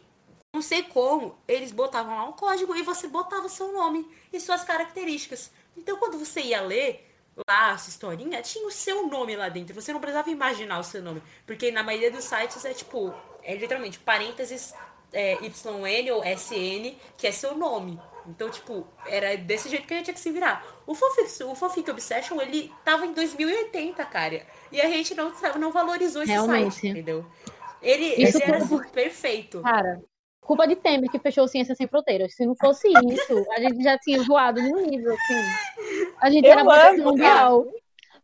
não 0.54 0.62
sei 0.62 0.84
como, 0.84 1.36
eles 1.48 1.72
botavam 1.72 2.16
lá 2.16 2.26
um 2.26 2.32
código 2.32 2.76
e 2.76 2.84
você 2.84 3.08
botava 3.08 3.50
seu 3.50 3.74
nome 3.74 4.08
e 4.32 4.40
suas 4.40 4.64
características. 4.64 5.52
Então, 5.76 5.98
quando 5.98 6.20
você 6.20 6.42
ia 6.42 6.62
ler 6.62 7.12
lá 7.48 7.72
essa 7.72 7.90
historinha, 7.90 8.40
tinha 8.44 8.68
o 8.68 8.72
seu 8.72 9.08
nome 9.08 9.36
lá 9.36 9.50
dentro. 9.50 9.74
Você 9.74 9.92
não 9.92 10.00
precisava 10.00 10.30
imaginar 10.30 10.78
o 10.78 10.84
seu 10.84 11.02
nome. 11.02 11.24
Porque 11.44 11.72
na 11.72 11.82
maioria 11.82 12.12
dos 12.12 12.24
sites 12.24 12.64
é 12.66 12.72
tipo, 12.72 13.12
é 13.42 13.56
literalmente 13.56 13.98
parênteses 13.98 14.76
é, 15.12 15.40
YN 15.42 16.12
ou 16.14 16.24
SN, 16.24 16.96
que 17.18 17.26
é 17.26 17.32
seu 17.32 17.58
nome. 17.58 18.00
Então, 18.28 18.48
tipo, 18.48 18.86
era 19.08 19.36
desse 19.36 19.70
jeito 19.70 19.88
que 19.88 19.94
a 19.96 19.98
gente 19.98 20.06
tinha 20.06 20.14
que 20.14 20.20
se 20.20 20.30
virar. 20.30 20.64
O 20.86 20.94
Fanfic, 20.94 21.44
o 21.46 21.56
Fanfic 21.56 21.90
Obsession, 21.90 22.40
ele 22.40 22.72
tava 22.86 23.08
em 23.08 23.14
2080, 23.14 24.06
cara. 24.06 24.46
E 24.72 24.80
a 24.80 24.88
gente 24.88 25.16
não, 25.16 25.34
não 25.58 25.72
valorizou 25.72 26.22
esse 26.22 26.32
Realmente. 26.32 26.74
site, 26.74 26.88
entendeu? 26.90 27.26
Ele, 27.82 28.06
Isso 28.24 28.38
ele 28.38 28.44
era 28.44 28.58
assim, 28.58 28.80
perfeito. 28.90 29.62
Cara, 29.62 30.02
culpa 30.42 30.68
de 30.68 30.76
Temer 30.76 31.10
que 31.10 31.20
fechou 31.20 31.48
Ciência 31.48 31.76
Sem 31.76 31.88
Fronteiras. 31.88 32.36
Se 32.36 32.46
não 32.46 32.56
fosse 32.56 32.88
isso, 32.88 33.46
a 33.52 33.60
gente 33.60 33.84
já 33.84 33.98
tinha 33.98 34.22
voado 34.24 34.62
num 34.62 34.86
nível, 34.86 35.14
assim. 35.14 36.12
A 36.20 36.30
gente 36.30 36.46
Eu 36.46 36.52
era 36.52 36.90
amo, 36.90 37.04
mundial. 37.04 37.66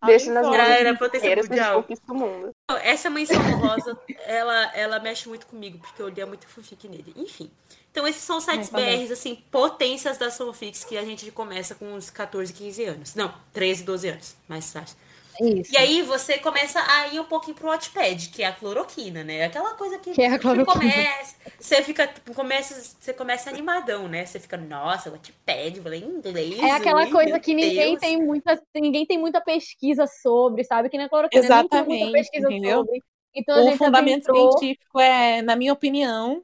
Deixa 0.05 0.31
nas 0.31 0.45
mãos 0.45 0.55
Era 0.55 0.95
potência 0.95 1.27
gente 1.27 1.49
mundial. 1.49 1.85
mundo. 2.09 2.51
Essa 2.83 3.09
menção 3.09 3.37
honrosa, 3.37 3.99
ela, 4.25 4.71
ela 4.75 4.99
mexe 4.99 5.27
muito 5.27 5.47
comigo, 5.47 5.79
porque 5.79 6.01
eu 6.01 6.09
lia 6.09 6.25
muito 6.25 6.47
fanfic 6.47 6.87
nele. 6.87 7.13
Enfim. 7.15 7.49
Então, 7.91 8.07
esses 8.07 8.21
são 8.21 8.39
sites 8.39 8.71
É. 8.71 8.95
BRs, 8.95 9.11
assim, 9.11 9.43
potências 9.49 10.19
das 10.19 10.37
fanfics 10.37 10.83
que 10.83 10.97
a 10.97 11.03
gente 11.03 11.31
começa 11.31 11.73
com 11.73 11.93
uns 11.93 12.11
14, 12.11 12.53
15 12.53 12.83
anos. 12.83 13.15
Não, 13.15 13.33
13, 13.51 13.83
12 13.83 14.09
anos, 14.09 14.35
mais 14.47 14.71
fácil. 14.71 14.95
Isso. 15.39 15.71
E 15.73 15.77
aí 15.77 16.01
você 16.01 16.37
começa 16.39 16.79
a 16.81 17.07
ir 17.09 17.19
um 17.19 17.25
pouquinho 17.25 17.55
pro 17.55 17.67
Wattpad, 17.67 18.29
que 18.29 18.43
é 18.43 18.47
a 18.47 18.53
cloroquina, 18.53 19.23
né? 19.23 19.43
Aquela 19.45 19.73
coisa 19.75 19.97
que, 19.99 20.11
Que 20.13 20.21
é 20.23 20.27
a 20.33 20.39
cloroquina. 20.39 20.65
começa, 20.65 21.35
você 21.59 21.83
fica, 21.83 22.07
tipo, 22.07 22.33
começa, 22.33 22.95
você 22.99 23.13
começa 23.13 23.49
animadão, 23.49 24.07
né? 24.07 24.25
Você 24.25 24.39
fica, 24.39 24.57
nossa, 24.57 25.11
Wattpad, 25.11 25.79
vou 25.79 25.91
ler 25.91 26.03
em 26.03 26.07
inglês. 26.09 26.59
É 26.59 26.71
aquela 26.71 27.03
ui, 27.03 27.11
coisa 27.11 27.39
que 27.39 27.53
ninguém 27.53 27.89
Deus. 27.91 27.99
tem 27.99 28.21
muita, 28.23 28.61
ninguém 28.75 29.05
tem 29.05 29.17
muita 29.17 29.41
pesquisa 29.41 30.07
sobre, 30.07 30.63
sabe? 30.63 30.89
Que 30.89 30.97
na 30.97 31.09
cloroquina 31.09 31.41
ninguém 31.43 31.67
tem 31.69 31.83
muita 31.85 32.07
Exatamente, 32.07 32.11
pesquisa 32.11 32.47
entendeu? 32.51 32.79
sobre. 32.79 33.03
Então 33.35 33.55
a 33.55 33.59
O 33.59 33.63
gente 33.63 33.77
fundamento 33.77 34.29
adentrou- 34.31 34.57
científico 34.57 34.99
é, 34.99 35.41
na 35.43 35.55
minha 35.55 35.73
opinião, 35.73 36.43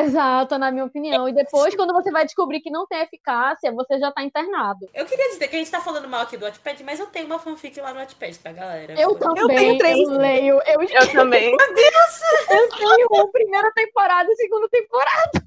Exato, 0.00 0.58
na 0.58 0.70
minha 0.70 0.84
opinião. 0.84 1.28
E 1.28 1.32
depois, 1.32 1.74
quando 1.76 1.92
você 1.92 2.10
vai 2.10 2.24
descobrir 2.24 2.60
que 2.60 2.70
não 2.70 2.86
tem 2.86 3.00
eficácia, 3.00 3.72
você 3.72 3.98
já 3.98 4.10
tá 4.10 4.22
internado. 4.22 4.88
Eu 4.92 5.06
queria 5.06 5.28
dizer 5.28 5.46
que 5.48 5.56
a 5.56 5.58
gente 5.58 5.70
tá 5.70 5.80
falando 5.80 6.08
mal 6.08 6.22
aqui 6.22 6.36
do 6.36 6.44
Wattpad, 6.44 6.82
mas 6.82 6.98
eu 6.98 7.06
tenho 7.06 7.26
uma 7.26 7.38
fanfic 7.38 7.80
lá 7.80 7.92
no 7.92 8.00
Wattpad, 8.00 8.38
tá, 8.40 8.52
galera? 8.52 8.94
Eu 9.00 9.14
também, 9.14 9.72
eu, 9.72 9.78
três. 9.78 9.98
eu 9.98 10.18
leio. 10.18 10.60
Eu, 10.66 10.82
Eu 10.82 11.12
também. 11.12 11.52
eu 12.50 12.68
tenho 12.70 13.06
o 13.10 13.28
primeira 13.28 13.70
temporada 13.72 14.30
e 14.30 14.36
segunda 14.36 14.68
temporada. 14.68 15.44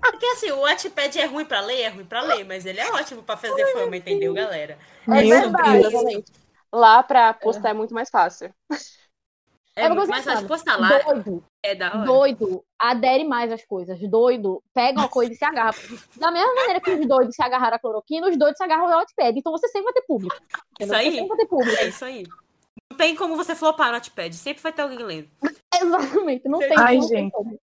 Porque 0.00 0.26
assim, 0.26 0.50
o 0.50 0.60
Wattpad 0.60 1.18
é 1.18 1.26
ruim 1.26 1.44
pra 1.44 1.60
ler, 1.60 1.82
é 1.82 1.88
ruim 1.88 2.04
pra 2.04 2.22
ler, 2.22 2.44
mas 2.44 2.66
ele 2.66 2.80
é 2.80 2.90
ótimo 2.92 3.22
pra 3.22 3.36
fazer 3.36 3.66
fama, 3.72 3.96
entendeu, 3.96 4.34
galera? 4.34 4.78
É 5.06 5.22
Meu 5.22 5.28
verdade. 5.28 5.78
Deus. 5.78 5.86
Exatamente. 5.86 6.32
Lá 6.72 7.02
pra 7.02 7.34
postar 7.34 7.70
é 7.70 7.74
muito 7.74 7.92
mais 7.92 8.10
fácil. 8.10 8.52
É 9.76 9.84
Eu 9.84 9.88
vou 9.88 9.98
muito 9.98 10.10
mais 10.10 10.24
fácil 10.24 10.48
postar 10.48 10.76
lá. 10.76 10.98
Doido, 10.98 11.44
É 11.62 11.74
da 11.74 11.88
hora. 11.88 12.04
doido, 12.04 12.64
adere 12.78 13.24
mais 13.24 13.52
às 13.52 13.64
coisas. 13.64 13.98
Doido, 14.08 14.62
pega 14.74 14.98
uma 14.98 15.08
coisa 15.08 15.32
e 15.32 15.36
se 15.36 15.44
agarra. 15.44 15.74
Da 16.16 16.30
mesma 16.30 16.54
maneira 16.54 16.80
que 16.80 16.90
os 16.90 17.06
doidos 17.06 17.34
se 17.36 17.42
agarraram 17.42 17.76
à 17.76 17.78
cloroquina, 17.78 18.28
os 18.28 18.36
doidos 18.36 18.58
se 18.58 18.64
agarram 18.64 18.84
ao 18.92 18.98
Wattpad. 18.98 19.38
Então 19.38 19.52
você 19.52 19.68
sempre 19.68 19.84
vai 19.84 19.92
ter 19.92 20.02
público. 20.02 20.36
Isso 20.80 20.88
Você 20.88 20.94
aí. 20.94 21.12
sempre 21.12 21.28
vai 21.28 21.36
ter 21.36 21.46
público. 21.46 21.76
É 21.80 21.86
isso 21.88 22.04
aí. 22.04 22.24
Não 22.90 22.96
tem 22.98 23.14
como 23.14 23.36
você 23.36 23.54
flopar 23.54 23.88
no 23.88 23.94
Wattpad, 23.94 24.34
sempre 24.34 24.62
vai 24.62 24.72
ter 24.72 24.82
alguém 24.82 24.98
lendo. 24.98 25.28
Exatamente, 25.80 26.48
não 26.48 26.58
tem 26.58 26.74
Ai, 26.76 26.96
não 26.98 27.08
tem 27.08 27.18
gente. 27.18 27.32
como. 27.32 27.60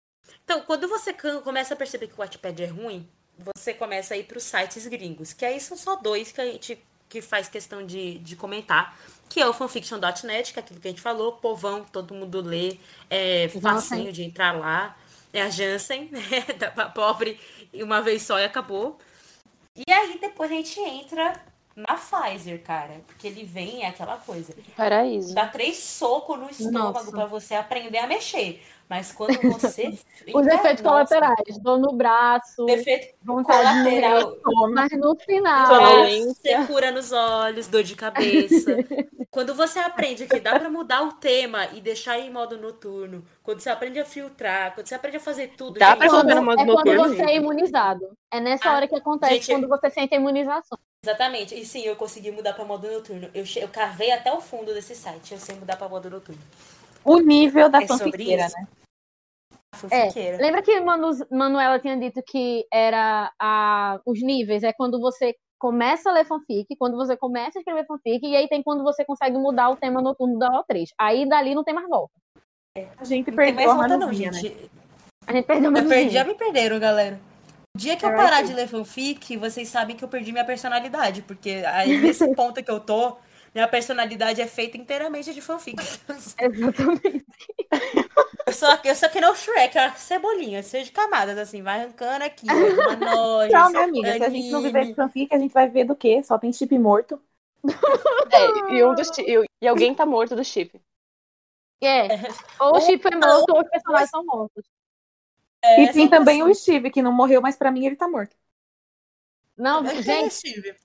Então, 0.44 0.60
quando 0.60 0.86
você 0.86 1.12
começa 1.42 1.72
a 1.74 1.76
perceber 1.76 2.08
que 2.08 2.14
o 2.14 2.18
Wattpad 2.18 2.62
é 2.62 2.66
ruim, 2.66 3.08
você 3.38 3.72
começa 3.72 4.12
a 4.14 4.16
ir 4.16 4.24
para 4.24 4.36
os 4.36 4.44
sites 4.44 4.86
gringos, 4.86 5.32
que 5.32 5.44
aí 5.44 5.58
são 5.58 5.76
só 5.76 5.96
dois 5.96 6.30
que 6.30 6.40
a 6.40 6.44
gente 6.44 6.78
que 7.08 7.22
faz 7.22 7.48
questão 7.48 7.84
de, 7.86 8.18
de 8.18 8.34
comentar, 8.34 8.96
que 9.34 9.40
é 9.40 9.48
o 9.48 9.52
fanfiction.net, 9.52 10.52
que 10.52 10.60
é 10.60 10.62
aquilo 10.62 10.78
que 10.78 10.86
a 10.86 10.90
gente 10.92 11.00
falou, 11.00 11.32
povão, 11.32 11.84
todo 11.90 12.14
mundo 12.14 12.40
lê, 12.40 12.78
é 13.10 13.48
facinho 13.60 14.12
de 14.12 14.22
entrar 14.22 14.56
lá, 14.56 14.96
é 15.32 15.42
a 15.42 15.50
Jansen, 15.50 16.08
né, 16.14 16.42
da 16.56 16.70
pobre, 16.88 17.40
e 17.72 17.82
uma 17.82 18.00
vez 18.00 18.22
só 18.22 18.38
e 18.38 18.44
acabou. 18.44 18.96
E 19.74 19.92
aí 19.92 20.20
depois 20.20 20.52
a 20.52 20.54
gente 20.54 20.78
entra 20.78 21.32
na 21.74 21.96
Pfizer, 21.96 22.62
cara, 22.62 23.00
porque 23.08 23.26
ele 23.26 23.42
vem 23.42 23.82
é 23.82 23.88
aquela 23.88 24.18
coisa, 24.18 24.54
Paraíso. 24.76 25.34
dá 25.34 25.48
três 25.48 25.78
socos 25.78 26.38
no 26.38 26.48
estômago 26.48 27.10
para 27.10 27.26
você 27.26 27.56
aprender 27.56 27.98
a 27.98 28.06
mexer. 28.06 28.64
Mas 28.88 29.12
quando 29.12 29.40
você. 29.50 29.88
Os 30.34 30.46
efeitos 30.46 30.82
Nossa, 30.82 31.16
colaterais, 31.18 31.58
dor 31.58 31.78
no 31.78 31.92
braço, 31.94 32.68
Efeito 32.68 33.14
vontade 33.24 33.84
de 33.84 34.00
colateral. 34.00 34.36
mas 34.72 34.90
no 34.92 35.16
final, 35.16 35.66
Sonolência. 35.66 36.60
Secura 36.60 36.90
nos 36.90 37.10
olhos, 37.12 37.66
dor 37.66 37.82
de 37.82 37.96
cabeça. 37.96 38.76
Quando 39.30 39.52
você 39.52 39.80
aprende 39.80 40.26
que 40.28 40.38
dá 40.38 40.56
pra 40.60 40.70
mudar 40.70 41.02
o 41.02 41.12
tema 41.14 41.66
e 41.72 41.80
deixar 41.80 42.20
em 42.20 42.30
modo 42.30 42.56
noturno, 42.56 43.24
quando 43.42 43.58
você 43.58 43.68
aprende 43.68 43.98
a 43.98 44.04
filtrar, 44.04 44.72
quando 44.74 44.86
você 44.86 44.94
aprende 44.94 45.16
a 45.16 45.20
fazer 45.20 45.54
tudo, 45.56 45.76
Dá 45.80 45.96
pra 45.96 46.04
resolver 46.04 46.34
no 46.36 46.44
quando, 46.44 46.44
modo 46.44 46.60
é 46.60 46.64
quando 46.66 46.94
noturno. 46.94 47.16
você 47.16 47.22
é 47.22 47.36
imunizado. 47.36 48.16
É 48.30 48.38
nessa 48.38 48.68
Ah, 48.70 48.76
hora 48.76 48.86
que 48.86 48.94
acontece 48.94 49.34
gente, 49.34 49.46
quando 49.50 49.66
você 49.68 49.90
sente 49.90 50.14
a 50.14 50.18
imunização. 50.18 50.78
Exatamente. 51.04 51.52
E 51.58 51.64
sim, 51.66 51.80
eu 51.82 51.96
consegui 51.96 52.30
mudar 52.30 52.52
pra 52.52 52.64
modo 52.64 52.88
noturno. 52.88 53.28
Eu, 53.34 53.44
che- 53.44 53.58
eu 53.60 53.68
cavei 53.68 54.12
até 54.12 54.32
o 54.32 54.40
fundo 54.40 54.72
desse 54.72 54.94
site. 54.94 55.32
Eu 55.34 55.40
sei 55.40 55.56
mudar 55.56 55.76
pra 55.76 55.88
modo 55.88 56.08
noturno. 56.08 56.40
O 57.04 57.18
nível 57.18 57.68
da 57.68 57.82
É 57.82 57.86
fanfiqueira, 57.86 58.48
né? 58.48 58.66
Fanfiqueira. 59.74 60.38
Lembra 60.38 60.62
que 60.62 60.80
Manu, 60.80 61.10
Manuela 61.30 61.78
tinha 61.78 61.96
dito 61.98 62.22
que 62.26 62.66
era 62.72 63.32
a, 63.40 64.00
os 64.06 64.22
níveis? 64.22 64.62
É 64.62 64.72
quando 64.72 65.00
você 65.00 65.34
começa 65.58 66.10
a 66.10 66.12
ler 66.12 66.26
fanfic, 66.26 66.76
quando 66.76 66.96
você 66.96 67.16
começa 67.16 67.58
a 67.58 67.60
escrever 67.60 67.86
fanfic, 67.86 68.26
e 68.26 68.36
aí 68.36 68.48
tem 68.48 68.62
quando 68.62 68.82
você 68.82 69.04
consegue 69.04 69.36
mudar 69.36 69.70
o 69.70 69.76
tema 69.76 70.00
noturno 70.00 70.38
da 70.38 70.50
O3. 70.62 70.88
Aí 70.98 71.28
dali 71.28 71.54
não 71.54 71.64
tem 71.64 71.74
mais 71.74 71.88
volta. 71.88 72.12
A 72.98 73.04
gente 73.04 73.30
Não 73.30 73.36
tem 73.36 73.54
mais 73.54 73.56
perdeu 73.56 73.70
a 73.70 73.74
volta, 73.74 73.88
não, 73.96 74.06
Manuzinha, 74.06 74.30
né? 74.30 74.38
gente. 74.40 74.70
A 75.26 75.32
gente 75.32 75.46
perdeu 75.46 75.66
Eu 75.66 75.72
mais 75.72 75.88
perdi, 75.88 76.10
já 76.10 76.24
me 76.24 76.34
perderam, 76.34 76.78
galera. 76.78 77.20
O 77.74 77.78
dia 77.78 77.96
que 77.96 78.04
eu 78.04 78.10
É, 78.10 78.16
parar 78.16 78.42
de 78.42 78.52
ler 78.52 78.68
fanfic, 78.68 79.36
vocês 79.36 79.68
sabem 79.68 79.96
que 79.96 80.04
eu 80.04 80.08
perdi 80.08 80.32
minha 80.32 80.44
personalidade, 80.44 81.22
porque 81.22 81.62
aí 81.66 81.98
nesse 81.98 82.28
ponto 82.36 82.62
que 82.62 82.70
eu 82.70 82.78
tô, 82.78 83.16
minha 83.54 83.68
personalidade 83.68 84.40
é 84.40 84.46
feita 84.46 84.76
inteiramente 84.76 85.32
de 85.32 85.40
fanfic. 85.40 85.82
Exatamente. 86.38 87.26
Eu 88.46 88.52
sou, 88.52 88.68
eu 88.84 88.94
sou 88.94 89.08
que 89.10 89.20
nem 89.20 89.30
o 89.30 89.34
Shrek, 89.34 89.76
a 89.78 89.94
cebolinha, 89.94 90.62
cheia 90.62 90.84
de 90.84 90.92
camadas, 90.92 91.38
assim, 91.38 91.62
vai 91.62 91.80
arrancando 91.80 92.24
aqui, 92.24 92.46
uma 92.76 92.96
noja, 92.96 93.48
Tchau, 93.48 93.70
minha 93.70 93.84
amiga. 93.84 94.14
Se 94.14 94.22
a 94.24 94.28
gente 94.30 94.50
não 94.50 94.60
viver 94.62 94.80
anime. 94.80 94.84
de 94.84 94.94
fanfic, 94.94 95.34
a 95.34 95.38
gente 95.38 95.52
vai 95.52 95.68
ver 95.68 95.84
do 95.84 95.96
quê? 95.96 96.22
Só 96.22 96.38
tem 96.38 96.52
chip 96.52 96.78
morto. 96.78 97.20
É, 98.30 98.74
e, 98.74 98.84
um 98.84 98.94
dos, 98.94 99.08
e, 99.18 99.44
e 99.62 99.68
alguém 99.68 99.94
tá 99.94 100.04
morto 100.06 100.36
do 100.36 100.44
chip. 100.44 100.80
É. 101.82 102.08
Ou 102.58 102.76
o 102.76 102.80
chip 102.80 103.06
é 103.06 103.16
morto, 103.16 103.50
ou 103.50 103.60
os 103.62 103.68
personagens 103.68 104.10
são 104.10 104.24
mortos. 104.24 104.64
É, 105.62 105.84
e 105.84 105.92
tem 105.92 106.08
também 106.08 106.38
noção. 106.40 106.52
o 106.52 106.54
Steve, 106.54 106.90
que 106.90 107.02
não 107.02 107.12
morreu, 107.12 107.40
mas 107.40 107.56
pra 107.56 107.70
mim 107.70 107.86
ele 107.86 107.96
tá 107.96 108.08
morto. 108.08 108.36
Não, 109.56 109.84
É, 109.86 110.02
gente. 110.02 110.42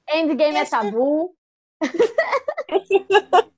Endgame 0.08 0.58
é 0.58 0.65
tabu. 0.65 1.36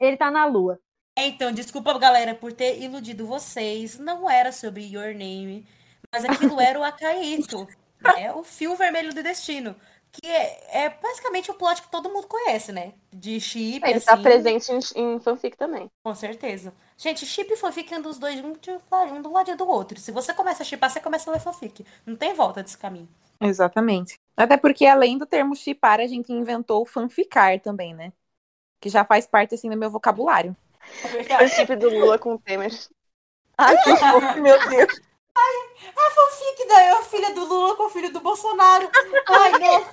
Ele 0.00 0.16
tá 0.16 0.30
na 0.30 0.44
lua. 0.46 0.78
É, 1.16 1.26
Então, 1.26 1.52
desculpa, 1.52 1.96
galera, 1.98 2.34
por 2.34 2.52
ter 2.52 2.80
iludido 2.80 3.26
vocês. 3.26 3.98
Não 3.98 4.28
era 4.28 4.52
sobre 4.52 4.82
Your 4.84 5.14
Name, 5.14 5.66
mas 6.12 6.24
aquilo 6.24 6.60
era 6.60 6.78
o 6.78 6.84
Akaito, 6.84 7.66
né? 8.02 8.32
o 8.34 8.42
fio 8.44 8.76
vermelho 8.76 9.14
do 9.14 9.22
destino. 9.22 9.74
Que 10.12 10.26
é, 10.28 10.84
é 10.84 10.90
basicamente 10.90 11.50
o 11.50 11.54
plot 11.54 11.82
que 11.82 11.90
todo 11.90 12.10
mundo 12.10 12.28
conhece, 12.28 12.70
né? 12.72 12.94
De 13.12 13.40
chip, 13.40 13.84
Ele 13.84 13.98
assim, 13.98 14.06
tá 14.06 14.16
presente 14.16 14.70
em, 14.72 15.16
em 15.16 15.20
fanfic 15.20 15.56
também. 15.56 15.90
com 16.04 16.14
certeza. 16.14 16.72
Gente, 16.96 17.26
chip 17.26 17.52
e 17.52 17.56
fanfic 17.56 17.92
andam 17.92 18.10
os 18.10 18.18
dois 18.18 18.40
um 18.44 18.52
um 18.52 19.22
do 19.22 19.32
lado 19.32 19.56
do 19.56 19.68
outro. 19.68 19.98
Se 19.98 20.12
você 20.12 20.32
começa 20.32 20.62
a 20.62 20.66
chipar, 20.66 20.90
você 20.90 21.00
começa 21.00 21.28
a 21.28 21.32
ler 21.32 21.40
fanfic. 21.40 21.84
Não 22.06 22.14
tem 22.16 22.34
volta 22.34 22.62
desse 22.62 22.78
caminho. 22.78 23.08
Exatamente. 23.40 24.18
Até 24.36 24.56
porque, 24.56 24.84
além 24.86 25.16
do 25.18 25.26
termo 25.26 25.54
chipar, 25.54 26.00
a 26.00 26.06
gente 26.06 26.32
inventou 26.32 26.82
o 26.82 26.86
fanficar 26.86 27.60
também, 27.60 27.94
né? 27.94 28.12
Que 28.80 28.88
já 28.88 29.04
faz 29.04 29.26
parte, 29.26 29.54
assim, 29.54 29.70
do 29.70 29.76
meu 29.76 29.90
vocabulário. 29.90 30.56
O 31.42 31.48
chip 31.48 31.76
do 31.76 31.88
Lula 31.88 32.18
com 32.18 32.34
o 32.34 32.38
Temer. 32.38 32.70
Ai, 33.56 33.76
que 33.82 33.96
fofo, 33.96 34.40
meu 34.42 34.68
Deus. 34.68 35.00
A 35.36 36.10
fanfic 36.10 36.68
da 36.68 36.88
eu, 36.90 37.02
filha 37.04 37.34
do 37.34 37.44
Lula 37.44 37.76
com 37.76 37.84
o 37.86 37.90
filho 37.90 38.12
do 38.12 38.20
Bolsonaro. 38.20 38.88
Ai, 39.28 39.52
não. 39.58 39.84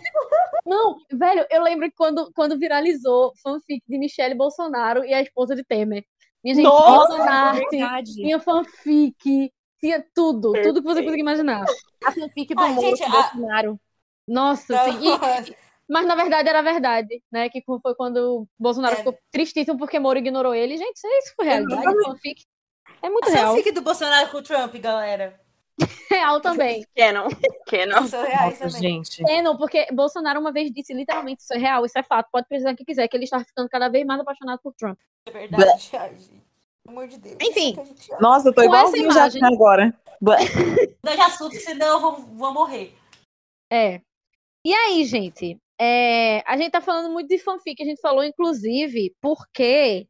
Não, 0.66 0.98
velho, 1.12 1.46
eu 1.50 1.64
lembro 1.64 1.90
que 1.90 1.96
quando, 1.96 2.32
quando 2.34 2.58
viralizou 2.60 3.34
fanfic 3.42 3.84
de 3.88 3.98
Michelle 3.98 4.36
Bolsonaro 4.36 5.04
e 5.06 5.14
a 5.14 5.22
esposa 5.22 5.56
de 5.56 5.64
Temer. 5.64 6.04
Minha 6.44 6.56
gente, 6.56 6.66
Nossa, 6.66 7.08
Bolsonaro, 7.08 7.58
Verdade. 7.70 8.14
tinha 8.14 8.40
fanfic, 8.40 9.52
tinha 9.80 10.06
tudo, 10.14 10.52
tudo 10.54 10.82
que 10.82 10.88
você 10.88 11.02
Perfeito. 11.02 11.04
conseguir 11.06 11.22
imaginar. 11.22 11.66
A 12.04 12.12
fanfic 12.12 12.54
do 12.54 12.62
Ai, 12.62 12.74
Moro 12.74 12.88
gente, 12.88 13.04
com 13.04 13.10
o 13.10 13.16
a- 13.16 13.22
Bolsonaro. 13.22 13.80
Nossa, 14.32 14.86
sim. 14.86 15.00
E- 15.10 15.56
mas 15.90 16.06
na 16.08 16.16
verdade 16.16 16.48
era 16.48 16.62
verdade, 16.62 17.22
né? 17.32 17.50
Que 17.50 17.62
foi 17.66 17.94
quando 17.96 18.16
o 18.18 18.48
Bolsonaro 18.58 18.94
É. 18.94 18.98
ficou 18.98 19.18
tristíssimo 19.30 19.78
porque 19.78 20.00
Moro 20.00 20.18
ignorou 20.20 20.56
ele. 20.56 20.78
Gente, 20.78 20.96
isso- 20.96 21.08
isso 21.08 21.34
foi 21.36 21.46
realidade, 21.46 21.84
fanfic. 22.06 22.46
É 23.02 23.10
muito 23.10 23.28
A 23.28 23.32
real. 23.32 23.56
fanfic 23.56 23.72
do 23.72 23.82
Bolsonaro 23.82 24.30
com 24.30 24.38
o 24.38 24.42
Trump, 24.42 24.74
galera. 24.76 25.40
Real 26.10 26.40
também. 26.40 26.86
Canon. 26.96 27.28
Canon. 27.68 28.08
São 28.08 28.24
reais 28.24 28.60
Nossa, 28.60 28.76
também. 28.78 29.04
gente. 29.04 29.24
É, 29.30 29.42
não, 29.42 29.58
porque 29.58 29.88
Bolsonaro 29.92 30.40
uma 30.40 30.52
vez 30.52 30.72
disse 30.72 30.94
literalmente, 30.94 31.42
isso 31.42 31.54
é 31.54 31.58
real, 31.58 31.86
isso 31.86 31.98
é 31.98 32.04
fato, 32.04 32.30
pode 32.32 32.48
precisar 32.48 32.74
que 32.76 32.86
quiser, 32.86 33.08
que 33.08 33.18
ele 33.18 33.24
está 33.26 33.44
ficando 33.44 33.68
cada 33.68 33.90
vez 33.90 34.06
mais 34.06 34.20
apaixonado 34.22 34.60
por 34.64 34.74
Trump. 34.76 34.98
É 35.26 35.32
verdade. 35.32 35.90
Ai, 35.94 36.10
gente. 36.16 36.30
Pelo 36.84 36.98
amor 36.98 37.08
de 37.08 37.18
Deus. 37.18 37.38
Enfim. 37.42 37.72
Isso 37.72 37.86
gente 37.86 38.12
ama. 38.14 38.22
Nossa, 38.22 38.50
eu 38.50 38.54
tô 38.54 38.62
igualzinho 38.64 39.12
já 39.12 39.28
agora. 39.48 39.94
Não 41.04 41.16
de 41.16 41.22
assunto, 41.22 41.56
senão 41.56 41.88
eu 41.88 42.00
vou, 42.00 42.16
vou 42.18 42.54
morrer. 42.54 42.96
É. 43.72 44.02
E 44.64 44.74
aí, 44.74 45.04
gente? 45.06 45.60
é, 45.84 46.44
a 46.46 46.56
gente 46.58 46.72
tá 46.72 46.80
falando 46.80 47.12
muito 47.12 47.28
de 47.28 47.40
fanfic, 47.40 47.82
a 47.82 47.86
gente 47.86 48.00
falou, 48.00 48.24
inclusive, 48.24 49.16
porque 49.20 50.08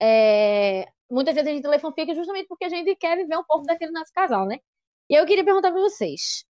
é, 0.00 0.86
muitas 1.10 1.34
vezes 1.34 1.50
a 1.50 1.54
gente 1.54 1.66
lê 1.66 1.78
fanfic 1.78 2.14
justamente 2.14 2.46
porque 2.46 2.66
a 2.66 2.68
gente 2.68 2.94
quer 2.96 3.16
viver 3.16 3.38
um 3.38 3.44
pouco 3.44 3.64
daquele 3.64 3.90
nosso 3.90 4.12
casal, 4.12 4.46
né? 4.46 4.58
E 5.08 5.14
eu 5.14 5.24
queria 5.24 5.44
perguntar 5.44 5.72
pra 5.72 5.80
vocês: 5.80 6.44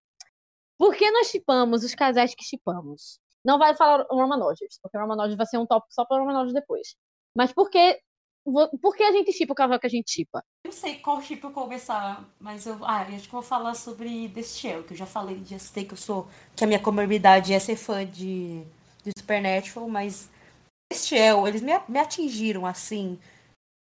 por 0.78 0.96
que 0.96 1.10
nós 1.12 1.28
chipamos 1.28 1.84
os 1.84 1.94
casais 1.94 2.34
que 2.34 2.44
chipamos? 2.44 3.20
Não 3.46 3.60
vai 3.60 3.76
falar 3.76 4.08
Romanojos, 4.10 4.80
porque 4.82 4.98
Romanojos 4.98 5.36
vai 5.36 5.46
ser 5.46 5.60
um 5.60 5.68
tópico 5.68 5.94
só 5.94 6.04
para 6.06 6.20
Romanojos 6.20 6.54
depois. 6.54 6.96
Mas 7.36 7.54
por 7.54 7.70
que, 7.70 8.02
por 8.82 8.96
que 8.96 9.04
a 9.04 9.12
gente 9.12 9.34
chipa 9.34 9.54
o 9.54 9.56
casal 9.56 9.80
que 9.80 9.88
a 9.88 9.90
gente 9.90 10.10
chipa? 10.10 10.44
Eu 10.64 10.72
não 10.72 10.78
sei 10.78 10.96
qual 10.96 11.22
chip 11.22 11.44
eu 11.44 11.52
começar, 11.52 12.24
mas 12.40 12.66
eu. 12.66 12.78
Ah, 12.84 13.06
eu 13.10 13.16
acho 13.16 13.26
que 13.26 13.32
vou 13.32 13.42
falar 13.42 13.74
sobre 13.74 14.28
Destiel, 14.30 14.84
que 14.84 14.94
eu 14.94 14.98
já 14.98 15.06
falei, 15.06 15.42
já 15.46 15.60
citei 15.60 15.86
que 15.86 15.94
eu 15.94 15.98
sou. 15.98 16.28
Que 16.56 16.64
a 16.64 16.68
minha 16.68 16.80
comorbidade 16.80 17.54
é 17.54 17.60
ser 17.60 17.76
fã 17.76 18.06
de, 18.06 18.64
de 19.04 19.12
Supernatural, 19.18 19.90
mas 19.90 20.30
Destiel, 20.92 21.48
eles 21.48 21.62
me, 21.62 21.74
me 21.88 22.00
atingiram 22.00 22.66
assim. 22.66 23.20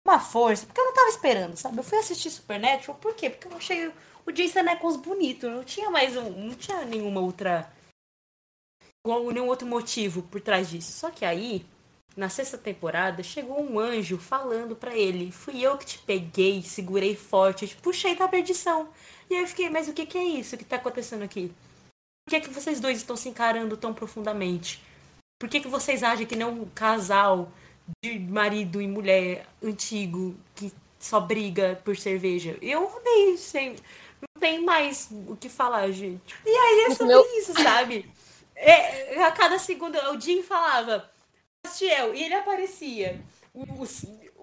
Uma 0.06 0.20
força, 0.20 0.66
porque 0.66 0.82
eu 0.82 0.86
não 0.86 0.94
tava 0.94 1.10
esperando, 1.10 1.56
sabe? 1.56 1.78
Eu 1.78 1.84
fui 1.84 1.98
assistir 1.98 2.30
Supernatural, 2.30 2.98
por 3.00 3.16
quê? 3.16 3.30
Porque 3.30 3.48
eu 3.48 3.58
achei 3.58 3.92
o 4.26 4.32
Jason 4.32 4.70
Ackles 4.70 4.98
bonito. 4.98 5.50
Não 5.50 5.64
tinha 5.64 5.90
mais 5.90 6.16
um. 6.16 6.30
Não 6.30 6.56
tinha 6.56 6.86
nenhuma 6.86 7.22
outra. 7.22 7.72
Nenhum 9.06 9.48
outro 9.48 9.68
motivo 9.68 10.24
por 10.24 10.42
trás 10.42 10.70
disso. 10.70 10.92
Só 10.92 11.10
que 11.10 11.26
aí, 11.26 11.66
na 12.16 12.30
sexta 12.30 12.58
temporada, 12.58 13.24
chegou 13.24 13.62
um 13.62 13.80
anjo 13.80 14.18
falando 14.18 14.76
pra 14.76 14.96
ele: 14.96 15.32
Fui 15.32 15.62
eu 15.62 15.78
que 15.78 15.86
te 15.86 15.98
peguei, 16.00 16.62
segurei 16.62 17.16
forte, 17.16 17.68
te 17.68 17.76
puxei 17.78 18.16
da 18.16 18.28
perdição. 18.28 18.90
E 19.30 19.36
aí 19.36 19.42
eu 19.42 19.48
fiquei: 19.48 19.70
Mas 19.70 19.88
o 19.88 19.94
que, 19.94 20.06
que 20.06 20.18
é 20.18 20.24
isso 20.24 20.58
que 20.58 20.64
tá 20.66 20.76
acontecendo 20.76 21.24
aqui? 21.24 21.52
Por 22.26 22.32
que, 22.32 22.42
que 22.42 22.50
vocês 22.50 22.80
dois 22.80 22.98
estão 22.98 23.16
se 23.16 23.28
encarando 23.30 23.76
tão 23.76 23.94
profundamente? 23.94 24.82
Por 25.40 25.50
que, 25.50 25.60
que 25.60 25.68
vocês 25.68 26.04
agem 26.04 26.26
que 26.26 26.36
nem 26.36 26.48
um 26.48 26.66
casal 26.70 27.52
de 28.04 28.18
marido 28.18 28.82
e 28.82 28.88
mulher 28.88 29.46
antigo 29.62 30.36
que 30.56 30.72
só 31.00 31.20
briga 31.20 31.82
por 31.84 31.98
cerveja? 31.98 32.58
Eu 32.62 32.86
odeio 32.96 33.38
sem. 33.38 33.72
Não 34.22 34.40
tem 34.40 34.64
mais 34.64 35.10
o 35.28 35.36
que 35.36 35.50
falar, 35.50 35.92
gente. 35.92 36.34
E 36.46 36.50
aí 36.50 36.86
é 36.86 36.90
sobre 36.92 37.08
Meu- 37.14 37.26
isso, 37.40 37.54
sabe? 37.62 38.10
É, 38.56 39.22
a 39.22 39.32
cada 39.32 39.60
segundo, 39.60 39.98
o 40.12 40.22
Jim 40.22 40.42
falava, 40.44 41.10
Castiel, 41.64 42.14
e 42.14 42.24
ele 42.24 42.34
aparecia. 42.34 43.20
O, 43.54 43.64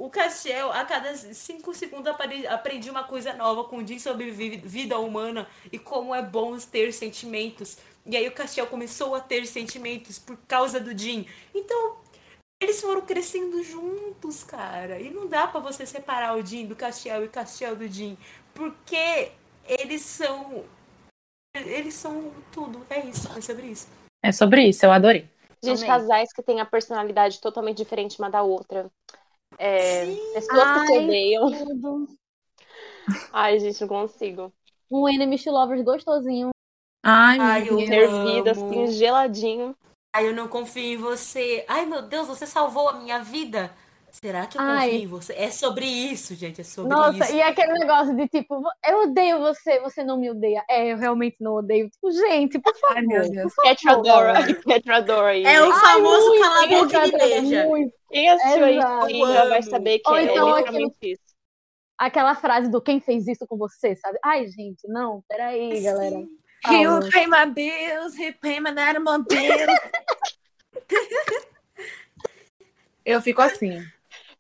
o 0.07 0.11
Castiel, 0.11 0.73
a 0.73 0.85
cada 0.85 1.15
cinco 1.15 1.75
segundos, 1.75 2.13
aprendia 2.49 2.91
uma 2.91 3.05
coisa 3.05 3.33
nova 3.35 3.65
com 3.65 3.79
o 3.79 3.87
Jim 3.87 3.99
sobre 3.99 4.31
vi- 4.31 4.57
vida 4.57 4.99
humana 4.99 5.49
e 5.71 5.79
como 5.79 6.15
é 6.15 6.23
bom 6.23 6.57
ter 6.59 6.93
sentimentos. 6.93 7.77
E 8.07 8.17
aí 8.17 8.27
o 8.27 8.33
Castiel 8.33 8.67
começou 8.67 9.15
a 9.15 9.21
ter 9.21 9.47
sentimentos 9.47 10.19
por 10.19 10.37
causa 10.49 10.81
do 10.81 10.97
Jim. 10.97 11.27
Então, 11.55 11.97
eles 12.63 12.81
foram 12.81 13.03
crescendo 13.03 13.63
juntos, 13.63 14.43
cara. 14.45 14.99
E 14.99 15.11
não 15.11 15.27
dá 15.27 15.47
pra 15.47 15.61
você 15.61 15.85
separar 15.85 16.37
o 16.37 16.45
Jim 16.45 16.67
do 16.67 16.77
Castiel 16.77 17.23
e 17.23 17.27
o 17.27 17.31
Castiel 17.31 17.77
do 17.77 17.87
Jim. 17.87 18.17
Porque 18.55 19.33
eles 19.67 20.03
são. 20.03 20.65
Eles 21.55 21.95
são 21.95 22.33
tudo. 22.53 22.87
É 22.89 23.01
isso. 23.01 23.29
É 23.37 23.41
sobre 23.41 23.67
isso. 23.67 23.89
É 24.23 24.33
sobre 24.33 24.69
isso, 24.69 24.85
eu 24.87 24.93
adorei. 24.93 25.29
Gente, 25.63 25.79
Amei. 25.79 25.89
casais 25.89 26.33
que 26.33 26.43
têm 26.43 26.61
a 26.61 26.67
personalidade 26.67 27.41
totalmente 27.41 27.77
diferente 27.77 28.19
uma 28.19 28.31
da 28.31 28.43
outra. 28.43 28.91
É, 29.59 30.07
pessoas 30.33 30.71
que 30.73 30.81
se 30.87 30.93
Ai, 30.93 31.05
odeiam. 31.05 31.51
tudo. 31.51 32.07
Ai, 33.33 33.59
gente, 33.59 33.81
não 33.81 33.89
consigo. 33.89 34.53
Um 34.91 35.09
enemies 35.09 35.45
to 35.45 35.51
lovers 35.51 35.83
gostosinho. 35.85 36.51
Ai, 37.03 37.39
Ai, 37.41 37.65
meu 37.65 37.77
eu 37.77 37.77
Deus. 37.77 37.89
Servido, 37.89 38.51
assim, 38.51 38.87
geladinho. 38.89 39.77
Ai, 40.13 40.27
eu 40.29 40.35
não 40.35 40.49
confio 40.49 40.83
em 40.83 40.97
você. 40.97 41.65
Ai, 41.69 41.87
meu 41.87 42.03
Deus, 42.03 42.27
você 42.27 42.47
salvou 42.47 42.89
a 42.89 42.95
minha 42.95 43.23
vida. 43.23 43.73
Será 44.13 44.47
que 44.47 44.59
eu 44.59 44.63
confio 44.63 44.79
Ai. 44.79 44.91
em 44.97 45.07
você? 45.07 45.33
É 45.35 45.51
sobre 45.51 45.87
isso, 45.87 46.35
gente. 46.35 46.61
É 46.61 46.65
sobre 46.65 46.91
Nossa, 46.91 47.25
isso. 47.25 47.35
e 47.35 47.43
aquele 47.43 47.73
negócio 47.75 48.15
de 48.17 48.27
tipo, 48.29 48.61
eu 48.87 49.03
odeio 49.03 49.39
você, 49.39 49.79
você 49.81 50.03
não 50.03 50.19
me 50.19 50.31
odeia. 50.31 50.65
É, 50.69 50.93
eu 50.93 50.97
realmente 50.97 51.37
não 51.41 51.55
odeio. 51.55 51.89
Tipo, 51.89 52.11
gente, 52.11 52.59
por 52.59 52.77
favor. 52.77 52.97
Ai, 52.97 53.03
meu 53.03 53.31
Deus. 53.31 53.53
Petradora. 53.63 54.35
Petradora 54.67 55.29
aí. 55.29 55.45
É 55.45 55.63
o 55.63 55.73
famoso 55.73 56.41
cala 56.41 56.65
a 56.65 56.67
boca 56.67 57.07
e 57.07 57.13
beija. 57.13 57.67
Quem 58.11 58.29
assistiu 58.29 58.65
aí 58.65 58.79
já 58.79 59.49
vai 59.49 59.63
saber 59.63 59.99
que 60.01 60.11
Ou 60.11 60.17
é 60.17 60.25
então 60.25 60.57
literalmente 60.57 60.97
isso. 61.03 61.31
Aquela 61.97 62.35
frase 62.35 62.71
do 62.71 62.81
quem 62.81 62.99
fez 62.99 63.29
isso 63.29 63.47
com 63.47 63.57
você, 63.57 63.95
sabe? 63.95 64.19
Ai, 64.25 64.47
gente, 64.49 64.89
não, 64.89 65.23
peraí, 65.29 65.83
galera. 65.83 66.17
He 66.67 66.85
Calma. 66.85 66.99
will 66.99 67.11
pay 67.11 67.27
my 67.27 67.47
bills, 67.47 68.15
he 68.19 68.33
pay 68.33 68.61
my 68.61 68.71
automobile. 68.79 69.67
Eu 73.05 73.21
fico 73.23 73.41
assim. 73.41 73.83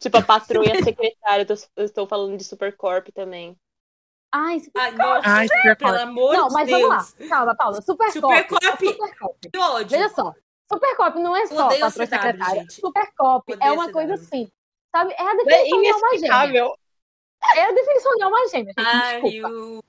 Tipo, 0.00 0.16
a 0.18 0.22
patroa 0.22 0.64
e 0.66 0.72
a 0.72 0.82
secretária. 0.82 1.42
Eu 1.42 1.46
tô- 1.46 1.64
Eu 1.76 1.84
estou 1.84 2.06
falando 2.06 2.36
de 2.36 2.42
Supercorp 2.44 3.08
também. 3.14 3.56
Ai, 4.32 4.60
super... 4.60 4.80
Ai, 4.80 4.94
Ai, 5.24 5.48
pelo 5.48 5.60
Supercorp. 5.62 6.00
amor 6.02 6.32
não, 6.36 6.48
de 6.48 6.54
mas 6.54 6.66
Deus. 6.68 6.80
vamos 6.82 7.14
lá. 7.18 7.28
Calma, 7.28 7.54
Paula. 7.56 7.82
Supercop. 7.82 8.12
Supercop. 8.12 8.86
Supercop. 8.86 9.50
Que 9.50 9.58
ódio. 9.58 9.98
Veja 9.98 10.08
só. 10.10 10.32
Supercop 10.72 11.18
não 11.18 11.36
é 11.36 11.46
só 11.46 11.68
patroa 11.68 11.88
e 11.88 11.90
secretária. 11.92 12.66
Supercop 12.70 13.52
Odeio 13.52 13.68
é 13.68 13.72
uma 13.72 13.86
CW. 13.86 13.92
coisa 13.92 14.14
assim. 14.14 14.48
Sabe? 14.94 15.12
É 15.14 15.22
a 15.22 15.32
É 15.32 15.36
definição 15.36 15.80
de 15.80 15.88
alma 15.90 16.10
gêmea. 16.18 16.74
É 17.56 17.62
a 17.64 17.72
definição 17.72 18.16
de 18.16 18.22
alma 18.22 18.48
gêmea, 18.48 18.74
gente. 18.78 18.86
Ai, 18.86 19.20
Desculpa. 19.22 19.84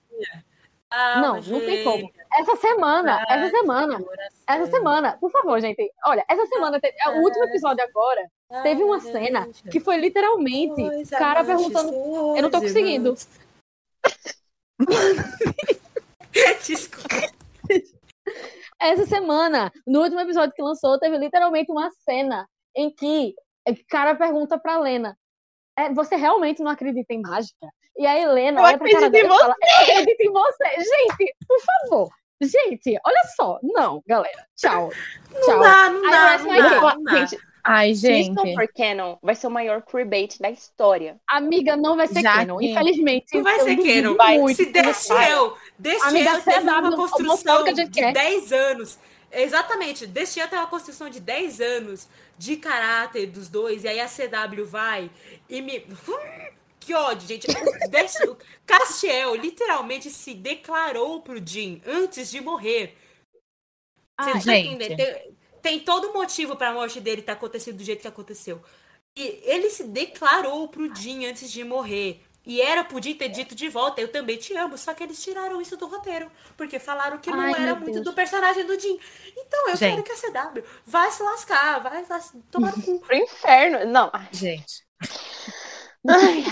O- 0.91 1.21
Não, 1.21 1.35
Ah, 1.35 1.41
não 1.47 1.59
tem 1.59 1.77
gente. 1.77 1.83
como. 1.83 2.11
Essa 2.33 2.55
semana, 2.57 3.25
essa 3.29 3.49
semana, 3.49 3.99
essa 4.47 4.65
semana, 4.71 5.17
por 5.19 5.31
favor, 5.31 5.59
gente. 5.61 5.91
Olha, 6.05 6.23
essa 6.29 6.45
semana, 6.47 6.79
teve, 6.79 6.95
é 6.99 7.09
o 7.09 7.21
último 7.23 7.43
episódio 7.45 7.83
agora, 7.83 8.29
teve 8.63 8.83
uma 8.83 8.99
cena 8.99 9.47
que 9.71 9.79
foi 9.79 9.97
literalmente 9.97 10.81
o 10.81 11.09
cara 11.09 11.43
perguntando. 11.43 11.93
Eu 12.35 12.41
não 12.43 12.49
tô 12.51 12.59
conseguindo. 12.61 13.15
Desculpa. 16.65 17.07
Essa 18.79 19.05
semana, 19.05 19.71
no 19.85 20.01
último 20.01 20.19
episódio 20.21 20.53
que 20.55 20.61
lançou, 20.61 20.97
teve 20.99 21.17
literalmente 21.17 21.71
uma 21.71 21.89
cena 22.03 22.47
em 22.75 22.89
que 22.89 23.33
o 23.67 23.73
cara 23.89 24.15
pergunta 24.15 24.57
pra 24.59 24.79
Lena: 24.79 25.15
"É, 25.77 25.93
Você 25.93 26.15
realmente 26.15 26.61
não 26.61 26.71
acredita 26.71 27.13
em 27.13 27.21
mágica? 27.21 27.67
E 27.97 28.05
aí 28.05 28.25
Lena 28.25 28.61
Eu 28.61 28.65
olha 28.65 28.77
pra 28.77 28.89
cara 28.91 29.05
acredito 29.07 29.25
em 29.25 29.27
dela 29.29 29.35
e 29.35 29.39
fala: 29.41 29.55
Eu 29.61 29.83
acredito 29.93 30.21
em 30.21 30.31
você. 30.31 30.69
Gente, 30.77 31.35
por 31.47 31.59
favor. 31.61 32.09
Gente, 32.41 32.99
olha 33.05 33.21
só. 33.35 33.59
Não, 33.61 34.01
galera. 34.07 34.45
Tchau. 34.57 34.89
Não 35.31 35.41
Tchau. 35.41 35.59
dá, 35.59 35.89
não 35.89 36.05
Aí 36.51 36.61
dá, 36.61 36.95
não 36.95 37.03
dá. 37.03 37.15
Gente, 37.19 37.37
Ai, 37.63 37.93
se 37.93 38.11
isso 38.11 38.33
não 38.33 38.43
gente. 38.43 38.55
for 38.55 38.67
canon, 38.75 39.17
vai 39.21 39.35
ser 39.35 39.45
o 39.45 39.51
maior 39.51 39.83
queerbait 39.83 40.39
da 40.39 40.49
história. 40.49 41.17
Amiga, 41.29 41.75
não 41.77 41.95
vai 41.95 42.07
ser 42.07 42.23
Já 42.23 42.33
canon. 42.37 42.57
que- 42.57 42.71
Infelizmente. 42.71 43.35
Não 43.35 43.43
vai 43.43 43.59
eu 43.59 43.63
ser 43.65 43.75
Canon. 43.77 44.15
muito 44.39 44.55
Se 44.57 44.63
saia. 44.71 44.81
Destiel, 44.83 45.57
Destiel 45.77 46.09
Amiga, 46.09 46.41
teve 46.41 46.59
CW, 46.61 46.71
uma 46.79 46.95
construção 46.95 47.65
a 47.67 47.71
de 47.71 47.87
quer. 47.91 48.13
10 48.13 48.51
anos. 48.51 48.99
Exatamente, 49.31 50.05
Destiel 50.05 50.47
tem 50.47 50.59
uma 50.59 50.67
construção 50.67 51.09
de 51.09 51.19
10 51.19 51.61
anos 51.61 52.07
de 52.37 52.57
caráter 52.57 53.27
dos 53.27 53.47
dois, 53.47 53.83
e 53.83 53.87
aí 53.87 53.99
a 53.99 54.07
CW 54.07 54.65
vai 54.65 55.09
e 55.49 55.61
me. 55.61 55.85
Que 56.79 56.93
ódio, 56.95 57.27
gente. 57.27 57.47
O 58.27 58.37
Castiel 58.65 59.35
literalmente 59.35 60.09
se 60.09 60.33
declarou 60.33 61.21
pro 61.21 61.41
Jim 61.45 61.81
antes 61.85 62.29
de 62.31 62.41
morrer. 62.41 62.97
Você 64.19 64.29
Ai, 64.29 64.33
tá 64.33 64.39
gente. 64.39 64.95
Tem, 64.95 65.37
tem 65.61 65.79
todo 65.79 66.11
motivo 66.11 66.55
pra 66.55 66.73
morte 66.73 66.99
dele 66.99 67.21
ter 67.21 67.33
acontecido 67.33 67.77
do 67.77 67.83
jeito 67.83 68.01
que 68.01 68.07
aconteceu. 68.07 68.61
E 69.15 69.41
ele 69.43 69.69
se 69.69 69.83
declarou 69.83 70.67
pro 70.69 70.93
Jim 70.93 71.25
antes 71.25 71.51
de 71.51 71.63
morrer. 71.63 72.23
E 72.45 72.59
era 72.59 72.83
podia 72.83 73.13
ter 73.15 73.29
dito 73.29 73.53
de 73.53 73.69
volta, 73.69 74.01
eu 74.01 74.11
também 74.11 74.37
te 74.37 74.55
amo. 74.55 74.77
Só 74.77 74.93
que 74.93 75.03
eles 75.03 75.23
tiraram 75.23 75.61
isso 75.61 75.77
do 75.77 75.87
roteiro. 75.87 76.31
Porque 76.57 76.79
falaram 76.79 77.17
que 77.19 77.29
não 77.29 77.39
Ai, 77.39 77.53
era 77.53 77.75
muito 77.75 77.93
Deus. 77.93 78.05
do 78.05 78.13
personagem 78.13 78.65
do 78.65 78.79
Jim. 78.79 78.97
Então 79.37 79.69
eu 79.69 79.77
Gente. 79.77 80.03
quero 80.03 80.03
que 80.03 80.11
a 80.27 80.51
CW 80.51 80.63
vai 80.85 81.11
se 81.11 81.21
lascar, 81.21 81.79
vai 81.79 82.05
lá 82.07 82.19
se 82.19 82.39
tomar 82.51 82.75
no 82.75 82.83
cu. 82.83 82.99
Pro 82.99 83.15
inferno. 83.15 83.85
Não. 83.85 84.09
ai, 84.11 84.27
Gente. 84.31 84.83
ai. 86.07 86.43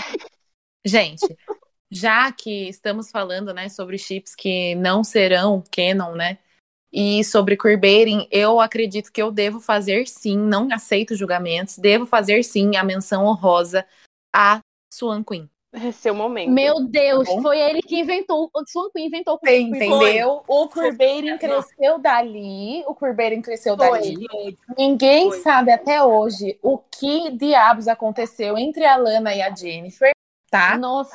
Gente, 0.84 1.36
já 1.90 2.30
que 2.32 2.68
estamos 2.68 3.10
falando, 3.10 3.52
né, 3.52 3.68
sobre 3.68 3.98
chips 3.98 4.34
que 4.34 4.74
não 4.76 5.02
serão 5.04 5.62
canon, 5.70 6.14
né? 6.14 6.38
E 6.92 7.22
sobre 7.22 7.56
queerbaiting, 7.56 8.26
eu 8.30 8.60
acredito 8.60 9.12
que 9.12 9.22
eu 9.22 9.30
devo 9.30 9.60
fazer 9.60 10.08
sim, 10.08 10.36
não 10.36 10.72
aceito 10.72 11.14
julgamentos, 11.14 11.78
devo 11.78 12.04
fazer 12.06 12.42
sim 12.42 12.76
a 12.76 12.82
menção 12.82 13.26
honrosa 13.26 13.86
a 14.34 14.60
Swan 14.92 15.22
Queen. 15.22 15.48
É 15.72 15.92
seu 15.92 16.14
momento. 16.14 16.50
Meu 16.50 16.80
Deus, 16.86 17.28
Tá 17.28 17.42
foi 17.42 17.58
ele 17.58 17.80
que 17.80 17.98
inventou. 18.00 18.50
O 18.54 18.64
Swan 18.66 18.88
Queen 18.92 19.06
inventou 19.06 19.34
o 19.34 19.38
Queen. 19.38 19.68
entendeu? 19.68 20.42
O 20.46 20.68
queerbaiting 20.68 21.38
cresceu 21.38 21.98
dali, 21.98 22.84
o 22.86 22.94
queerbaiting 22.94 23.42
cresceu 23.42 23.76
Foi. 23.76 23.90
dali. 23.90 24.58
Ninguém 24.76 25.30
Foi. 25.30 25.40
sabe 25.40 25.70
até 25.70 26.02
hoje 26.02 26.58
o 26.62 26.78
que 26.78 27.30
diabos 27.30 27.88
aconteceu 27.88 28.58
entre 28.58 28.84
a 28.84 28.96
Lana 28.96 29.34
e 29.34 29.40
a 29.42 29.54
Jennifer, 29.54 30.10
tá? 30.50 30.76
Nossa, 30.76 31.14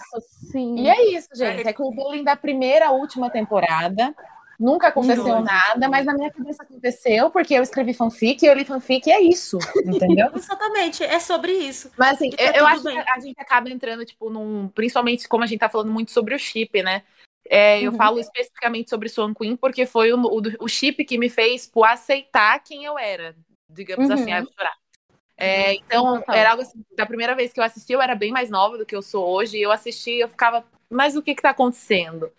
sim. 0.52 0.80
E 0.80 0.90
é 0.90 1.10
isso, 1.10 1.30
gente. 1.36 1.68
É 1.68 1.74
queerbaiting 1.74 2.24
da 2.24 2.36
primeira 2.36 2.88
à 2.88 2.92
última 2.92 3.30
temporada. 3.30 4.16
Nunca 4.60 4.88
aconteceu 4.88 5.42
nada, 5.42 5.90
mas 5.90 6.06
na 6.06 6.14
minha 6.14 6.32
cabeça 6.32 6.64
aconteceu 6.64 7.30
porque 7.30 7.54
eu 7.54 7.64
escrevi 7.64 7.94
fanfic 7.94 8.44
e 8.44 8.48
eu 8.48 8.54
li 8.54 8.64
fanfic 8.64 9.08
e 9.10 9.12
é 9.12 9.22
isso, 9.22 9.58
entendeu? 9.86 10.28
Exatamente, 10.36 11.04
é 11.04 11.20
sobre 11.20 11.52
isso. 11.52 11.92
Mas 11.98 12.14
assim, 12.14 12.30
E 12.30 12.38
tá 12.38 12.58
eu, 12.58 12.66
acho 12.66 12.84
bem. 12.84 13.02
que 13.02 13.10
a 13.10 13.20
gente 13.20 13.40
acaba 13.40 13.70
entrando, 13.70 14.06
tipo, 14.06 14.30
num. 14.30 14.68
Principalmente 14.70 15.28
como 15.28 15.44
a 15.44 15.48
gente 15.48 15.60
tá 15.60 15.70
falando 15.70 15.92
muito 15.92 16.12
sobre 16.12 16.34
o 16.34 16.40
chip, 16.40 16.82
né? 16.82 17.04
É, 17.48 17.82
eu 17.82 17.92
Uhum. 17.92 17.98
falo 17.98 18.20
especificamente 18.20 18.90
sobre 18.90 19.08
Swan 19.08 19.34
Queen 19.34 19.56
porque 19.56 19.86
foi 19.86 20.12
o, 20.12 20.20
o, 20.20 20.42
o 20.62 20.68
chip 20.68 21.04
que 21.06 21.18
me 21.18 21.30
fez 21.30 21.66
tipo, 21.68 21.84
aceitar 21.84 22.60
quem 22.64 22.86
eu 22.86 22.98
era. 22.98 23.36
Digamos 23.70 24.10
Uhum. 24.10 24.16
assim, 24.16 24.32
ai, 24.32 24.42
vou 24.42 24.52
chorar. 24.52 24.76
É, 25.38 25.74
então, 25.76 26.24
era 26.30 26.52
algo 26.52 26.62
assim, 26.62 26.82
da 26.96 27.06
primeira 27.06 27.36
vez 27.36 27.52
que 27.52 27.60
eu 27.60 27.64
assisti, 27.64 27.92
eu 27.92 28.02
era 28.02 28.16
bem 28.16 28.32
mais 28.32 28.50
nova 28.50 28.78
do 28.78 28.86
que 28.86 28.96
eu 28.96 29.02
sou 29.02 29.28
hoje, 29.28 29.58
e 29.58 29.62
eu 29.62 29.72
assisti 29.72 30.12
eu 30.12 30.30
ficava, 30.30 30.64
mas 30.90 31.16
o 31.18 31.22
que 31.22 31.36
que 31.36 31.42
tá 31.42 31.50
acontecendo? 31.50 32.32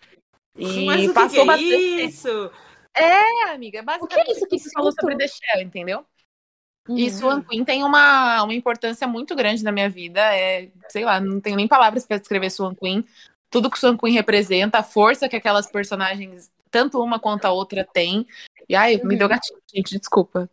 E 0.57 0.85
Mas 0.85 1.03
o 1.03 1.07
que, 1.07 1.13
passou 1.13 1.29
que 1.29 1.39
é 1.39 1.45
bastante 1.45 2.05
isso? 2.05 2.51
É, 2.95 3.51
amiga, 3.51 3.83
basicamente 3.83 4.21
O 4.21 4.23
que 4.23 4.29
é 4.29 4.33
isso 4.33 4.47
que 4.47 4.59
você 4.59 4.69
falou 4.71 4.91
sobre 4.91 5.15
The 5.15 5.27
Shell, 5.27 5.61
entendeu? 5.61 6.05
Uhum. 6.89 6.97
E 6.97 7.11
Swan 7.11 7.41
Queen 7.41 7.65
tem 7.65 7.83
uma, 7.83 8.43
uma 8.43 8.53
importância 8.53 9.07
muito 9.07 9.35
grande 9.35 9.63
na 9.63 9.71
minha 9.71 9.89
vida. 9.89 10.19
É, 10.35 10.69
sei 10.89 11.03
lá, 11.03 11.19
não 11.19 11.39
tenho 11.39 11.57
nem 11.57 11.67
palavras 11.67 12.05
para 12.05 12.17
descrever 12.17 12.49
Swan 12.49 12.73
Queen. 12.73 13.05
Tudo 13.49 13.69
que 13.69 13.77
Swan 13.77 13.97
Queen 13.97 14.13
representa, 14.13 14.79
a 14.79 14.83
força 14.83 15.29
que 15.29 15.35
aquelas 15.35 15.69
personagens, 15.69 16.49
tanto 16.71 17.01
uma 17.01 17.19
quanto 17.19 17.45
a 17.45 17.51
outra, 17.51 17.85
tem. 17.93 18.25
E 18.67 18.75
ai, 18.75 18.97
me 18.97 19.13
Uhum. 19.13 19.17
deu 19.19 19.27
gatinho, 19.27 19.59
gente, 19.73 19.99
desculpa. 19.99 20.49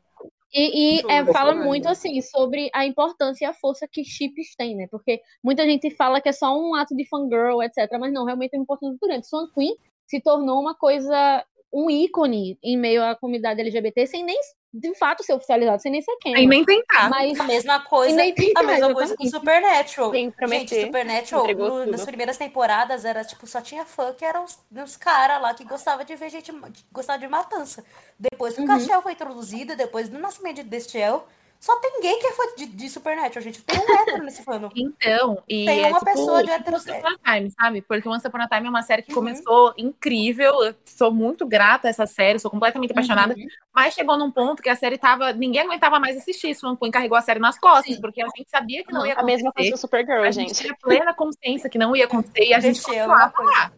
E, 0.52 1.00
e 1.00 1.10
é, 1.10 1.24
fala 1.32 1.52
muito 1.52 1.88
assim 1.88 2.20
sobre 2.20 2.70
a 2.72 2.86
importância 2.86 3.44
e 3.44 3.48
a 3.48 3.52
força 3.52 3.88
que 3.88 4.04
chips 4.04 4.54
têm, 4.56 4.76
né? 4.76 4.86
Porque 4.88 5.20
muita 5.42 5.64
gente 5.64 5.90
fala 5.90 6.20
que 6.20 6.28
é 6.28 6.32
só 6.32 6.56
um 6.56 6.76
ato 6.76 6.94
de 6.94 7.04
fangirl, 7.08 7.60
etc. 7.60 7.90
Mas 7.98 8.12
não, 8.12 8.24
realmente 8.24 8.54
é 8.54 8.58
uma 8.58 8.62
importância 8.62 8.90
muito 8.90 9.04
grande. 9.04 9.26
Swan 9.26 9.48
Queen 9.52 9.74
se 10.06 10.20
tornou 10.20 10.60
uma 10.60 10.74
coisa, 10.74 11.44
um 11.72 11.90
ícone 11.90 12.58
em 12.62 12.76
meio 12.76 13.02
à 13.04 13.14
comunidade 13.16 13.60
LGBT, 13.60 14.06
sem 14.06 14.24
nem 14.24 14.38
de 14.76 14.92
fato 14.96 15.22
ser 15.22 15.34
oficializado, 15.34 15.80
sem 15.80 15.92
nem 15.92 16.02
ser 16.02 16.16
quem. 16.20 16.48
Nem 16.48 16.64
tentar. 16.64 17.08
Mas 17.08 17.38
A 17.38 17.44
mesma 17.44 17.78
coisa, 17.84 18.16
nem 18.16 18.34
tentar, 18.34 18.58
a 18.60 18.62
mesma 18.64 18.92
coisa 18.92 19.16
com. 19.16 19.24
Supernatural. 19.24 20.12
Gente. 20.12 20.80
Supernatural, 20.86 21.46
no- 21.54 21.86
nas 21.86 22.04
primeiras 22.04 22.36
temporadas, 22.36 23.04
era 23.04 23.22
tipo, 23.24 23.46
só 23.46 23.60
tinha 23.60 23.84
fã 23.84 24.12
que 24.12 24.24
eram 24.24 24.42
os, 24.44 24.58
os 24.84 24.96
caras 24.96 25.40
lá 25.40 25.54
que 25.54 25.62
gostavam 25.64 26.04
de 26.04 26.16
ver 26.16 26.28
gente, 26.28 26.52
gostava 26.90 27.20
de 27.20 27.28
matança. 27.28 27.84
Depois 28.18 28.54
que 28.54 28.60
Uhum. 28.62 28.66
o 28.66 28.68
Castiel 28.68 29.00
foi 29.00 29.12
introduzido, 29.12 29.76
depois 29.76 30.08
do 30.08 30.18
nascimento 30.18 30.56
de 30.56 30.64
Destiel, 30.64 31.24
só 31.64 31.80
tem 31.80 32.00
gay 32.02 32.16
que 32.16 32.26
é 32.26 32.32
fã 32.32 32.42
de, 32.58 32.66
de 32.66 32.88
Supernatural, 32.90 33.42
gente. 33.42 33.62
Tem 33.62 33.78
um 33.78 33.98
hétero 34.00 34.22
nesse 34.22 34.42
fã. 34.44 34.60
Então, 34.76 35.42
e 35.48 35.64
Tem 35.64 35.82
é 35.84 35.88
uma 35.88 35.98
tipo, 35.98 36.10
pessoa 36.12 36.42
de 36.44 36.50
tipo 36.50 36.60
hétero- 36.60 36.76
Once 36.76 36.90
Upon 36.90 37.08
a 37.24 37.32
Time, 37.34 37.50
sabe? 37.50 37.80
Porque 37.82 38.08
Once 38.08 38.26
Upon 38.26 38.38
a 38.42 38.48
Time 38.48 38.66
é 38.66 38.70
uma 38.70 38.82
série 38.82 39.00
que 39.02 39.10
Uhum. 39.12 39.14
começou 39.14 39.72
incrível. 39.78 40.62
Eu 40.62 40.74
sou 40.84 41.10
muito 41.10 41.46
grata 41.46 41.88
a 41.88 41.90
essa 41.90 42.04
série, 42.06 42.38
sou 42.38 42.50
completamente 42.50 42.90
apaixonada. 42.90 43.34
Uhum. 43.34 43.46
Mas 43.74 43.94
chegou 43.94 44.18
num 44.18 44.30
ponto 44.30 44.62
que 44.62 44.68
a 44.68 44.76
série 44.76 44.98
tava. 44.98 45.32
Ninguém 45.32 45.62
aguentava 45.62 45.98
mais 45.98 46.16
assistir. 46.16 46.54
Swan 46.54 46.76
Queen 46.76 46.90
carregou 46.90 47.16
a 47.16 47.22
série 47.22 47.40
nas 47.40 47.58
costas, 47.58 47.94
Sim. 47.94 48.00
porque 48.00 48.22
a 48.22 48.26
gente 48.36 48.50
sabia 48.50 48.84
que 48.84 48.92
não 48.92 49.00
Não, 49.00 49.06
ia 49.06 49.14
A 49.14 49.22
mesma 49.22 49.50
coisa 49.52 49.68
acontecer. 49.68 49.70
com 49.70 49.76
Supergirl, 49.78 50.22
A 50.22 50.30
gente 50.30 50.48
gente. 50.48 50.60
tinha 50.60 50.76
plena 50.80 51.14
consciência 51.14 51.70
que 51.70 51.78
não 51.78 51.96
ia 51.96 52.04
acontecer 52.04 52.44
e 52.44 52.52
a 52.54 52.60
gente 52.60 52.74
Deixei 52.74 52.94
continuava 53.00 53.30
coisa. 53.32 53.50
lá. 53.50 53.72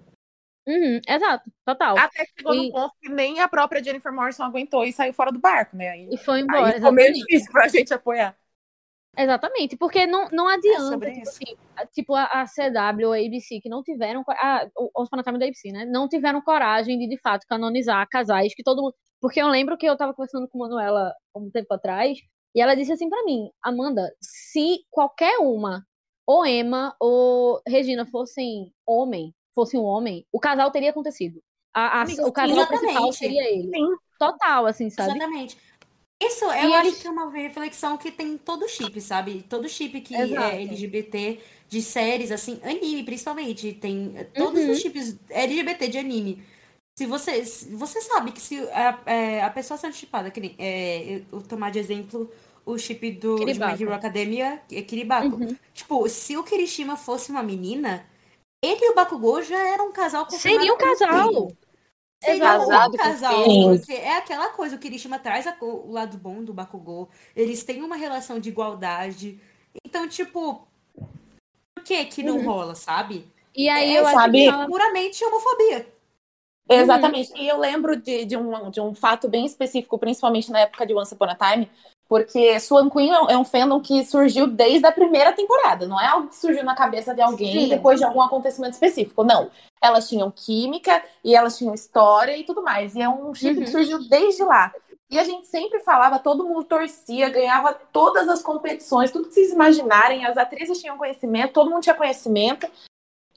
Uhum, 0.67 1.01
exato, 1.09 1.51
total. 1.64 2.05
Até 2.05 2.27
que 2.27 2.33
chegou 2.37 2.55
E- 2.55 2.57
num 2.57 2.71
ponto 2.71 2.95
que 3.01 3.09
nem 3.09 3.41
a 3.41 3.49
própria 3.49 3.83
Jennifer 3.83 4.12
Morrison 4.12 4.45
aguentou 4.45 4.85
e 4.85 4.93
saiu 4.93 5.12
fora 5.14 5.33
do 5.33 5.39
barco, 5.39 5.77
né? 5.77 5.89
Aí, 5.91 6.14
E 6.14 6.17
foi 6.19 6.41
embora, 6.41 6.67
aí 6.67 6.73
ficou 6.75 6.93
meio 6.93 7.12
exatamente. 7.12 7.14
difícil 7.14 7.51
pra 7.53 7.69
gente 7.69 7.93
apoiar. 7.95 8.37
Exatamente, 9.19 9.77
porque 9.79 10.07
não, 10.07 10.29
não 10.31 10.47
adianta, 10.47 10.83
sobre 10.83 11.11
tipo, 11.11 11.29
assim, 11.29 11.45
a- 11.75 11.87
tipo 11.87 12.14
a, 12.14 12.25
a 12.43 12.47
CW 12.47 13.07
ou 13.09 13.14
a 13.14 13.17
ABC, 13.17 13.61
que 13.62 13.69
não 13.69 13.83
tiveram, 13.83 14.23
a, 14.29 14.69
o 14.77 14.91
Os 15.03 15.09
Time 15.09 15.23
da 15.39 15.47
ABC, 15.47 15.73
né, 15.73 15.87
não 15.87 16.07
tiveram 16.09 16.43
coragem 16.43 16.99
de, 16.99 17.09
de 17.09 17.19
fato, 17.23 17.47
canonizar 17.49 18.07
casais 18.11 18.55
que 18.55 18.62
todo 18.62 18.83
mundo, 18.83 18.95
porque 19.21 19.41
eu 19.41 19.49
lembro 19.49 19.77
que 19.79 19.87
eu 19.87 19.97
tava 19.97 20.12
conversando 20.12 20.47
com 20.49 20.62
a 20.62 20.69
Manuela 20.69 21.14
um 21.35 21.51
tempo 21.51 21.73
atrás, 21.73 22.19
e 22.55 22.61
ela 22.61 22.75
disse 22.77 22.93
assim 22.93 23.09
pra 23.09 23.25
mim, 23.25 23.49
Amanda, 23.62 24.12
se 24.21 24.81
qualquer 24.91 25.39
uma, 25.39 25.83
ou 26.27 26.45
Emma 26.45 26.95
ou 27.01 27.61
Regina 27.67 28.05
fossem 28.07 28.71
homem, 28.87 29.35
fosse 29.57 29.76
um 29.76 29.82
homem, 29.82 30.24
o 30.32 30.38
casal 30.38 30.70
teria 30.70 30.90
acontecido. 30.90 31.42
A, 31.74 32.02
a- 32.02 32.04
o 32.04 32.32
casal 32.32 32.57
exatamente. 32.59 32.80
principal 32.84 33.12
seria 33.12 33.42
ele. 33.52 33.70
Sim. 33.74 33.96
Total, 34.20 34.66
assim, 34.66 34.88
sabe? 34.90 35.11
Exatamente. 35.11 35.59
Isso, 36.22 36.44
eu 36.46 36.50
E 36.70 36.74
acho 36.74 36.88
eles- 36.88 37.02
que 37.02 37.07
é 37.09 37.11
uma 37.11 37.30
reflexão 37.30 37.98
que 37.98 38.11
tem 38.11 38.38
todo 38.38 38.68
chip, 38.68 38.98
sabe? 39.00 39.44
Todo 39.48 39.68
chip 39.68 40.00
que 40.00 40.14
Exato. 40.14 40.42
é 40.42 40.62
LGBT 40.62 41.40
de 41.68 41.82
séries, 41.82 42.30
assim, 42.32 42.59
anime 42.64 43.02
principalmente, 43.04 43.72
tem 43.74 44.12
eh, 44.16 44.24
todos 44.24 44.62
Uhum. 44.62 44.70
os 44.70 44.78
chips 44.80 45.16
LGBT 45.28 45.88
de 45.88 45.98
anime. 45.98 46.42
Se 46.98 47.04
você, 47.07 47.42
você 47.76 48.00
sabe 48.00 48.32
que 48.32 48.40
se 48.40 48.59
a, 48.70 48.98
é, 49.07 49.42
a 49.42 49.50
pessoa 49.50 49.76
sendo 49.76 49.94
chipada, 49.94 50.30
que 50.30 50.40
nem, 50.40 50.54
é, 50.59 51.20
eu 51.30 51.42
tomar 51.42 51.70
de 51.70 51.78
exemplo 51.78 52.30
o 52.64 52.78
chip 52.78 53.11
do 53.12 53.36
My. 53.44 53.76
Hero 53.80 53.92
Academia, 53.92 54.62
é 54.72 54.80
Kiribako. 54.82 55.36
Uhum. 55.36 55.57
Tipo, 55.74 56.09
se 56.09 56.36
o 56.38 56.42
Kirishima 56.44 56.96
fosse 56.96 57.30
uma 57.30 57.42
menina, 57.42 58.07
ele 58.67 58.85
e 58.85 58.91
o 58.91 58.95
Bakugou 58.95 59.43
já 59.43 59.59
eram 59.69 59.89
um 59.89 59.93
casal 59.93 60.29
Seria 60.31 60.73
um 60.73 60.77
casal. 60.77 61.53
Seria 62.23 62.41
Casado 62.45 62.95
um 62.95 62.97
casal, 62.97 63.45
porque 63.45 63.93
é 63.93 64.17
aquela 64.17 64.49
coisa, 64.49 64.75
o 64.75 64.79
Kirishima 64.79 65.19
traz 65.19 65.47
a- 65.47 65.57
o 65.61 65.93
lado 65.93 66.17
bom 66.17 66.43
do 66.43 66.53
Bakugou, 66.53 67.09
eles 67.37 67.62
têm 67.62 67.83
uma 67.83 67.95
relação 67.95 68.41
de 68.41 68.49
igualdade, 68.49 69.39
então, 69.85 70.09
tipo, 70.09 70.67
por 70.95 71.85
que 71.85 72.05
que 72.07 72.23
não 72.23 72.39
Uhum. 72.39 72.47
rola, 72.47 72.75
sabe? 72.75 73.31
E 73.55 73.69
aí 73.69 73.95
é, 73.95 74.01
eu 74.01 74.07
acho 74.07 74.17
sabe? 74.19 74.45
que 74.45 74.51
fala- 74.51 74.67
puramente 74.67 75.25
homofobia. 75.25 75.87
Exatamente. 76.69 77.33
E 77.37 77.47
eu 77.47 77.59
lembro 77.59 77.95
de, 77.97 78.25
de, 78.25 78.37
um, 78.37 78.71
de 78.71 78.81
um 78.81 78.93
fato 78.95 79.29
bem 79.29 79.47
específico, 79.47 79.99
principalmente 79.99 80.51
na 80.51 80.61
época 80.61 80.85
de 80.85 80.95
Once 80.95 81.14
Upon 81.14 81.27
a 81.27 81.35
Time, 81.37 81.71
porque 82.09 82.59
Swan 82.61 82.88
Queen 82.88 83.11
é 83.11 83.20
um- 83.20 83.30
é 83.30 83.36
um 83.38 83.44
fandom 83.44 83.80
que 83.80 84.04
surgiu 84.04 84.46
desde 84.46 84.86
a 84.86 84.92
primeira 84.92 85.32
temporada. 85.32 85.86
Não 85.86 86.00
é 86.00 86.07
algo 86.07 86.28
que 86.28 86.36
surgiu 86.36 86.64
na 86.64 86.74
cabeça 86.74 87.14
de 87.14 87.20
alguém 87.20 87.62
Sim. 87.64 87.68
depois 87.68 87.98
de 87.98 88.04
algum 88.04 88.22
acontecimento 88.22 88.74
específico. 88.74 89.24
Não. 89.24 89.50
Elas 89.82 90.09
tinham 90.09 90.30
química 90.30 91.02
e 91.24 91.34
elas 91.34 91.57
tinham 91.59 91.74
história 91.74 92.36
e 92.36 92.44
tudo 92.44 92.62
mais. 92.62 92.94
E 92.94 93.02
é 93.02 93.09
um 93.09 93.34
chip 93.34 93.57
Uhum. 93.59 93.64
que 93.64 93.70
surgiu 93.70 94.09
desde 94.09 94.42
lá. 94.44 94.72
E 95.09 95.18
a 95.20 95.24
gente 95.24 95.46
sempre 95.46 95.78
falava, 95.80 96.18
todo 96.18 96.44
mundo 96.44 96.64
torcia, 96.64 97.28
ganhava 97.28 97.72
todas 97.92 98.28
as 98.28 98.42
competições, 98.42 99.12
tudo 99.12 99.28
que 99.28 99.34
vocês 99.34 99.52
imaginarem, 99.52 100.24
as 100.26 100.36
atrizes 100.36 100.80
tinham 100.80 100.98
conhecimento, 100.98 101.52
todo 101.52 101.70
mundo 101.70 101.82
tinha 101.82 101.94
conhecimento. 101.94 102.66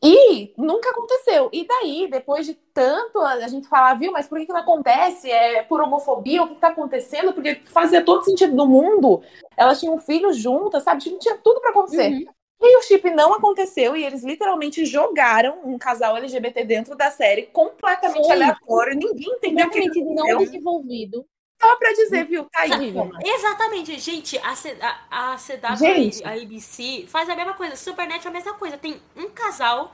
E 0.02 0.54
nunca 0.58 0.90
aconteceu. 0.90 1.50
E 1.52 1.68
daí, 1.68 2.08
depois 2.10 2.46
de 2.46 2.54
tanto 2.74 3.20
a 3.20 3.48
gente 3.48 3.68
falar, 3.68 3.96
viu, 3.96 4.12
mas 4.12 4.28
por 4.28 4.40
que, 4.40 4.46
que 4.46 4.54
não 4.54 4.62
acontece? 4.62 5.30
É 5.30 5.62
por 5.64 5.82
homofobia? 5.82 6.44
O 6.44 6.48
que 6.48 6.54
está 6.54 6.70
acontecendo? 6.70 7.34
Porque 7.34 7.62
fazia 7.66 8.04
todo 8.04 8.24
sentido 8.24 8.56
do 8.56 8.66
mundo. 8.66 9.22
Elas 9.58 9.80
tinham 9.80 10.00
filhos 10.00 10.38
juntas, 10.38 10.84
sabe? 10.84 11.02
Tinha, 11.02 11.20
tinha 11.20 11.38
tudo 11.38 11.60
para 11.60 11.72
acontecer. 11.72 12.12
Uhum. 12.12 12.26
E 12.62 12.78
o 12.78 12.82
chip 12.82 13.10
não 13.12 13.34
aconteceu 13.34 13.96
e 13.96 14.04
eles 14.04 14.22
literalmente 14.22 14.86
jogaram 14.86 15.62
um 15.64 15.78
casal 15.78 16.18
LGBT 16.18 16.66
dentro 16.66 16.96
da 16.96 17.10
série 17.10 17.44
completamente 17.44 18.26
Foi. 18.26 18.34
aleatório. 18.34 18.98
Ninguém 18.98 19.32
entendeu 19.32 19.68
o 19.68 19.70
que 19.70 20.02
não 20.04 20.38
desenvolvido. 20.40 21.26
Só 21.62 21.76
pra 21.76 21.92
dizer, 21.92 22.26
viu? 22.26 22.46
Tá 22.46 22.62
aí. 22.62 22.94
Exatamente, 23.24 24.00
gente, 24.00 24.38
a, 24.38 24.56
C, 24.56 24.78
a, 24.82 25.34
a 25.34 25.36
CW 25.36 25.78
Gente. 25.78 26.24
a 26.24 26.32
ABC 26.32 27.06
faz 27.08 27.30
a 27.30 27.36
mesma 27.36 27.54
coisa, 27.54 27.76
Supernatural 27.76 28.34
é 28.34 28.38
a 28.38 28.40
mesma 28.40 28.54
coisa, 28.54 28.78
tem 28.78 29.02
um 29.16 29.30
casal 29.30 29.94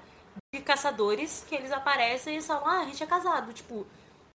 de 0.53 0.61
caçadores 0.61 1.45
que 1.49 1.55
eles 1.55 1.71
aparecem 1.71 2.37
e 2.37 2.41
falam, 2.41 2.67
ah, 2.67 2.81
a 2.81 2.85
gente 2.85 3.01
é 3.01 3.07
casado, 3.07 3.51
tipo, 3.51 3.85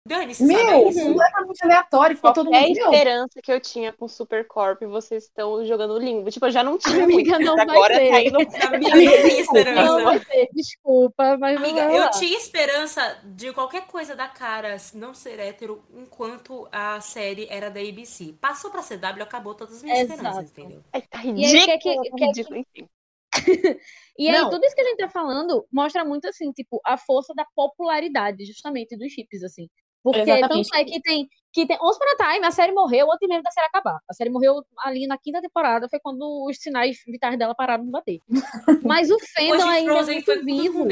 dane-se? 0.09 0.43
É 0.43 0.45
Meu, 0.47 0.89
isso. 0.89 1.05
completamente 1.05 1.63
aleatório. 1.63 2.15
Ficou 2.15 2.33
todo 2.33 2.51
mundo. 2.51 2.59
Meu, 2.59 2.71
esperança 2.71 3.39
que 3.41 3.51
eu 3.51 3.61
tinha 3.61 3.93
com 3.93 4.07
Supercorp, 4.07 4.81
vocês 4.83 5.23
estão 5.25 5.63
jogando 5.65 5.97
limbo. 5.97 6.29
Tipo, 6.29 6.47
eu 6.47 6.51
já 6.51 6.63
não 6.63 6.77
tinha 6.77 7.03
Amiga, 7.03 7.37
muito, 7.37 7.45
não 7.45 7.55
vai 7.55 7.65
agora 7.69 7.93
tá 7.95 8.21
indo 8.21 8.37
Amiga, 8.37 8.97
eu 8.97 9.05
não 9.05 9.21
tenho 9.21 9.39
esperança. 9.41 9.83
Não 9.97 10.03
vai 10.03 10.19
ter, 10.19 10.49
desculpa, 10.53 11.37
mas 11.37 11.57
Amiga, 11.57 11.81
eu 11.93 12.09
tinha 12.11 12.37
esperança 12.37 13.19
de 13.23 13.53
qualquer 13.53 13.85
coisa 13.87 14.15
da 14.15 14.27
cara 14.27 14.75
não 14.95 15.13
ser 15.13 15.39
hétero 15.39 15.83
enquanto 15.93 16.67
a 16.71 16.99
série 16.99 17.47
era 17.49 17.69
da 17.69 17.79
ABC. 17.79 18.33
Passou 18.41 18.71
pra 18.71 18.81
CW, 18.81 19.21
acabou 19.23 19.53
todas 19.53 19.75
as 19.77 19.83
minhas 19.83 19.99
Exato. 19.99 20.13
esperanças, 20.19 20.51
entendeu? 20.51 20.83
Ai, 20.91 21.01
tá 21.03 21.19
aí, 21.19 21.27
ridículo. 21.31 21.65
quer 21.65 21.77
que- 21.77 21.95
quer 22.01 22.09
que- 22.11 22.25
ridículo, 22.25 22.57
enfim. 22.57 22.89
E 24.19 24.27
aí, 24.27 24.37
Não. 24.41 24.49
tudo 24.49 24.65
isso 24.65 24.75
que 24.75 24.81
a 24.81 24.83
gente 24.83 24.97
tá 24.97 25.07
falando 25.07 25.65
mostra 25.71 26.03
muito, 26.03 26.27
assim, 26.27 26.51
tipo, 26.51 26.81
a 26.85 26.97
força 26.97 27.33
da 27.33 27.45
popularidade, 27.55 28.43
justamente, 28.43 28.97
dos 28.97 29.09
chips, 29.13 29.43
assim. 29.43 29.69
Porque 30.03 30.21
Exatamente. 30.21 30.69
tanto 30.69 30.81
é 30.81 30.85
que 30.85 31.01
tem. 31.01 31.27
Que 31.51 31.65
tem 31.65 31.77
Once 31.81 31.97
Upon 31.97 32.23
a 32.23 32.31
Time, 32.31 32.45
a 32.45 32.51
série 32.51 32.71
morreu 32.71 33.11
antes 33.11 33.27
mesmo 33.27 33.41
da 33.41 33.49
série 33.49 33.65
acabar. 33.65 33.97
A 34.07 34.13
série 34.13 34.29
morreu 34.29 34.63
ali 34.83 35.07
na 35.07 35.17
quinta 35.17 35.41
temporada, 35.41 35.89
foi 35.89 35.99
quando 35.99 36.45
os 36.47 36.57
sinais 36.57 36.99
vitais 37.07 37.39
dela 37.39 37.55
pararam 37.55 37.83
de 37.83 37.89
bater. 37.89 38.19
Mas 38.85 39.09
o 39.09 39.17
fandom 39.35 39.67
ainda 39.67 39.93
é 39.93 40.03
muito 40.03 40.45
vivo. 40.45 40.85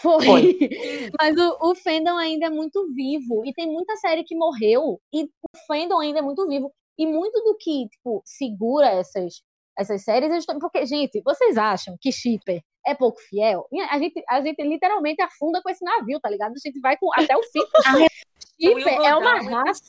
Foi. 0.00 0.24
Foi. 0.24 0.58
Mas 1.20 1.36
o, 1.36 1.70
o 1.70 1.74
fandom 1.74 2.16
ainda 2.16 2.46
é 2.46 2.50
muito 2.50 2.86
vivo. 2.94 3.44
E 3.44 3.52
tem 3.52 3.66
muita 3.66 3.96
série 3.96 4.22
que 4.22 4.36
morreu. 4.36 5.00
E 5.12 5.24
o 5.24 5.58
fandom 5.66 5.98
ainda 5.98 6.20
é 6.20 6.22
muito 6.22 6.46
vivo. 6.46 6.72
E 6.96 7.06
muito 7.06 7.42
do 7.42 7.56
que, 7.56 7.88
tipo, 7.88 8.22
segura 8.24 8.88
essas, 8.90 9.42
essas 9.76 10.04
séries 10.04 10.32
justamente 10.34 10.60
porque, 10.60 10.84
gente, 10.86 11.20
vocês 11.24 11.56
acham 11.56 11.96
que 12.00 12.12
shipper 12.12 12.62
é 12.86 12.94
pouco 12.94 13.18
fiel? 13.20 13.66
A 13.90 13.98
gente, 13.98 14.22
a 14.28 14.40
gente 14.42 14.62
literalmente 14.62 15.22
afunda 15.22 15.62
com 15.62 15.70
esse 15.70 15.84
navio, 15.84 16.20
tá 16.20 16.28
ligado? 16.28 16.52
A 16.52 16.58
gente 16.62 16.78
vai 16.80 16.96
com, 16.96 17.10
até 17.14 17.36
o 17.36 17.42
fim. 17.42 17.60
Shipper 18.60 18.94
é 19.06 19.16
uma 19.16 19.30
raça. 19.64 19.82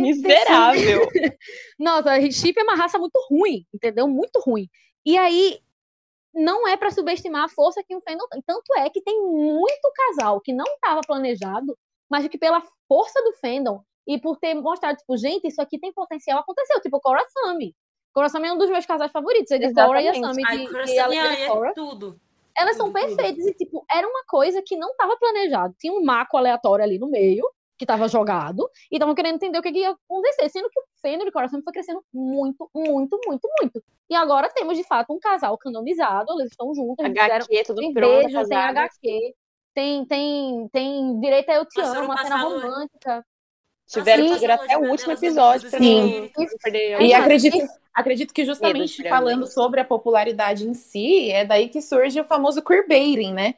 Miserável. 0.00 1.08
Nossa, 1.78 2.30
Chip 2.30 2.58
é 2.58 2.62
uma 2.62 2.74
raça 2.74 2.98
muito 2.98 3.18
ruim, 3.30 3.66
entendeu? 3.74 4.08
Muito 4.08 4.40
ruim. 4.40 4.68
E 5.04 5.16
aí, 5.18 5.58
não 6.34 6.66
é 6.66 6.76
pra 6.76 6.90
subestimar 6.90 7.44
a 7.44 7.48
força 7.48 7.82
que 7.86 7.94
o 7.94 8.00
fandom 8.00 8.26
tem. 8.30 8.42
Tanto 8.46 8.74
é 8.78 8.88
que 8.90 9.00
tem 9.02 9.20
muito 9.22 9.92
casal 9.94 10.40
que 10.40 10.52
não 10.52 10.64
estava 10.64 11.00
planejado, 11.06 11.76
mas 12.10 12.26
que 12.28 12.38
pela 12.38 12.62
força 12.88 13.22
do 13.22 13.32
fandom 13.34 13.82
e 14.06 14.18
por 14.20 14.36
ter 14.38 14.54
mostrado, 14.54 14.98
tipo, 14.98 15.16
gente, 15.16 15.46
isso 15.46 15.60
aqui 15.62 15.78
tem 15.78 15.92
potencial, 15.92 16.38
aconteceu. 16.40 16.80
Tipo, 16.80 17.00
Cora 17.00 17.24
Sami. 17.28 17.74
Cora 18.12 18.28
Sami 18.28 18.48
é 18.48 18.52
um 18.52 18.58
dos 18.58 18.70
meus 18.70 18.86
casais 18.86 19.10
favoritos. 19.12 19.50
É 19.50 19.58
de 19.58 19.66
Cora 19.88 20.02
e 20.02 20.08
a. 20.08 20.12
Sami. 20.28 20.42
Ai, 20.46 20.66
ela- 20.98 21.14
é 21.36 21.46
tudo. 21.74 22.20
Elas 22.56 22.76
são 22.76 22.92
perfeitas 22.92 23.44
e, 23.46 23.54
tipo, 23.54 23.84
era 23.90 24.06
uma 24.06 24.24
coisa 24.28 24.62
que 24.64 24.76
não 24.76 24.90
estava 24.90 25.16
planejado. 25.16 25.74
Tinha 25.78 25.92
um 25.92 26.04
maco 26.04 26.36
aleatório 26.36 26.84
ali 26.84 26.98
no 26.98 27.10
meio, 27.10 27.44
que 27.76 27.84
estava 27.84 28.08
jogado, 28.08 28.70
e 28.90 28.96
estavam 28.96 29.14
querendo 29.14 29.34
entender 29.34 29.58
o 29.58 29.62
que, 29.62 29.72
que 29.72 29.80
ia 29.80 29.90
acontecer, 29.90 30.48
sendo 30.48 30.70
que 30.70 30.80
o 30.80 31.24
de 31.24 31.32
coração 31.32 31.60
foi 31.62 31.72
crescendo 31.72 32.02
muito, 32.12 32.70
muito, 32.74 33.18
muito, 33.26 33.48
muito. 33.60 33.82
E 34.08 34.14
agora 34.14 34.48
temos, 34.48 34.76
de 34.76 34.84
fato, 34.84 35.12
um 35.12 35.18
casal 35.18 35.58
canonizado, 35.58 36.32
eles 36.38 36.52
estão 36.52 36.74
juntos, 36.74 37.04
eles 37.04 37.20
fizeram 37.20 37.44
HQ, 37.44 37.62
tudo 37.64 37.80
tem 37.80 37.92
pronto, 37.92 38.22
beijo, 38.22 38.48
tem. 38.48 38.58
HQ, 38.58 39.34
tem, 39.74 40.06
tem, 40.06 40.68
tem 40.68 41.20
direito 41.20 41.50
a 41.50 41.54
Eu 41.54 41.66
Te 41.66 41.80
Amo, 41.80 42.04
uma 42.04 42.22
cena 42.22 42.36
romântica. 42.42 43.26
Tiveram 43.88 44.28
Sim. 44.28 44.34
que 44.34 44.40
ver 44.40 44.50
até 44.50 44.78
o 44.78 44.90
último 44.90 45.12
episódio 45.12 45.68
pra 45.70 45.78
Sim. 45.78 46.30
não 46.36 46.46
perder. 46.62 47.00
E 47.00 47.06
Exato. 47.06 47.22
acredito, 47.22 47.58
acredito 47.92 48.34
que 48.34 48.44
justamente 48.44 49.06
falando 49.08 49.46
sobre 49.46 49.80
a 49.80 49.84
popularidade 49.84 50.66
em 50.66 50.74
si, 50.74 51.30
é 51.30 51.44
daí 51.44 51.68
que 51.68 51.82
surge 51.82 52.18
o 52.20 52.24
famoso 52.24 52.62
queerbaiting, 52.62 53.32
né? 53.34 53.54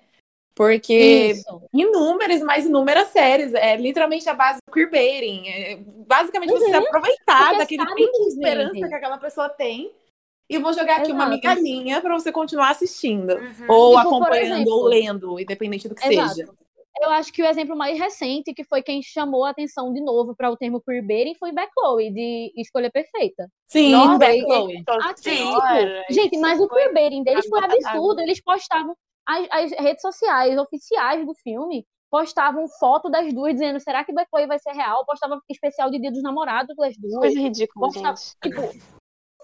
Porque 0.55 1.33
Isso. 1.33 1.63
inúmeras, 1.73 2.41
mais 2.43 2.65
inúmeras 2.65 3.09
séries, 3.09 3.53
é 3.55 3.77
literalmente 3.77 4.27
a 4.29 4.35
base 4.35 4.59
do 4.67 4.73
queerbaiting. 4.73 5.49
É, 5.49 5.77
basicamente 6.07 6.51
você 6.51 6.65
se 6.65 6.71
Uhum. 6.77 6.87
aproveitar 6.87 7.55
Porque 7.55 7.77
daquele 7.77 7.95
pingo 7.95 8.13
de 8.13 8.29
esperança 8.29 8.73
vende. 8.73 8.89
que 8.89 8.95
aquela 8.95 9.19
pessoa 9.19 9.49
tem 9.51 9.93
e 10.51 10.59
vou 10.59 10.73
jogar 10.73 10.97
aqui 11.01 11.13
uma 11.13 11.25
Exato. 11.25 11.37
migalhinha 11.37 12.01
para 12.01 12.15
você 12.15 12.33
continuar 12.33 12.71
assistindo. 12.71 13.35
Uhum. 13.35 13.67
Ou 13.69 13.97
Tipo, 13.97 14.09
acompanhando, 14.09 14.55
exemplo- 14.55 14.73
ou 14.73 14.85
lendo, 14.87 15.39
independente 15.41 15.89
do 15.89 15.95
que 15.95 16.09
Exato. 16.09 16.35
seja. 16.35 16.49
Eu 17.01 17.11
acho 17.11 17.33
que 17.33 17.43
o 17.43 17.47
exemplo 17.47 17.77
mais 17.77 17.99
recente, 17.99 18.55
que 18.55 18.65
foi 18.65 18.83
quem 18.83 19.03
chamou 19.03 19.45
a 19.45 19.51
atenção 19.51 19.93
de 19.93 20.01
novo 20.01 20.35
para 20.35 20.51
o 20.51 20.57
termo 20.57 20.81
queerbaiting, 20.81 21.35
foi 21.35 21.51
Chloe, 21.73 22.11
de 22.11 22.53
Escolha 22.57 22.91
Perfeita. 22.91 23.49
Sim, 23.67 23.93
Nossa, 23.93 24.25
Chloe. 24.25 24.85
Ah, 24.89 25.15
Sim. 25.17 25.31
tipo, 25.31 26.13
gente, 26.13 26.39
mas 26.39 26.61
o 26.61 26.69
queerbaiting 26.69 27.23
deles 27.23 27.47
foi 27.47 27.63
absurdo. 27.63 28.21
Eles 28.21 28.41
postavam, 28.41 28.97
as, 29.27 29.47
as 29.51 29.71
redes 29.73 30.01
sociais 30.01 30.59
oficiais 30.59 31.27
do 31.27 31.35
filme 31.35 31.87
postavam 32.11 32.67
foto 32.79 33.11
das 33.11 33.33
duas 33.33 33.55
dizendo, 33.55 33.81
será 33.81 34.05
que 34.05 34.13
Chloe 34.13 34.47
vai 34.47 34.59
ser 34.59 34.73
real? 34.73 35.05
Postava 35.05 35.41
especial 35.51 35.91
de 35.91 35.99
Dia 35.99 36.13
dos 36.13 36.23
Namorados 36.23 36.75
das 36.77 36.97
duas. 36.97 37.19
Coisa 37.19 37.41
ridícula, 37.41 37.89
Postava, 37.89 38.17
tipo, 38.43 38.61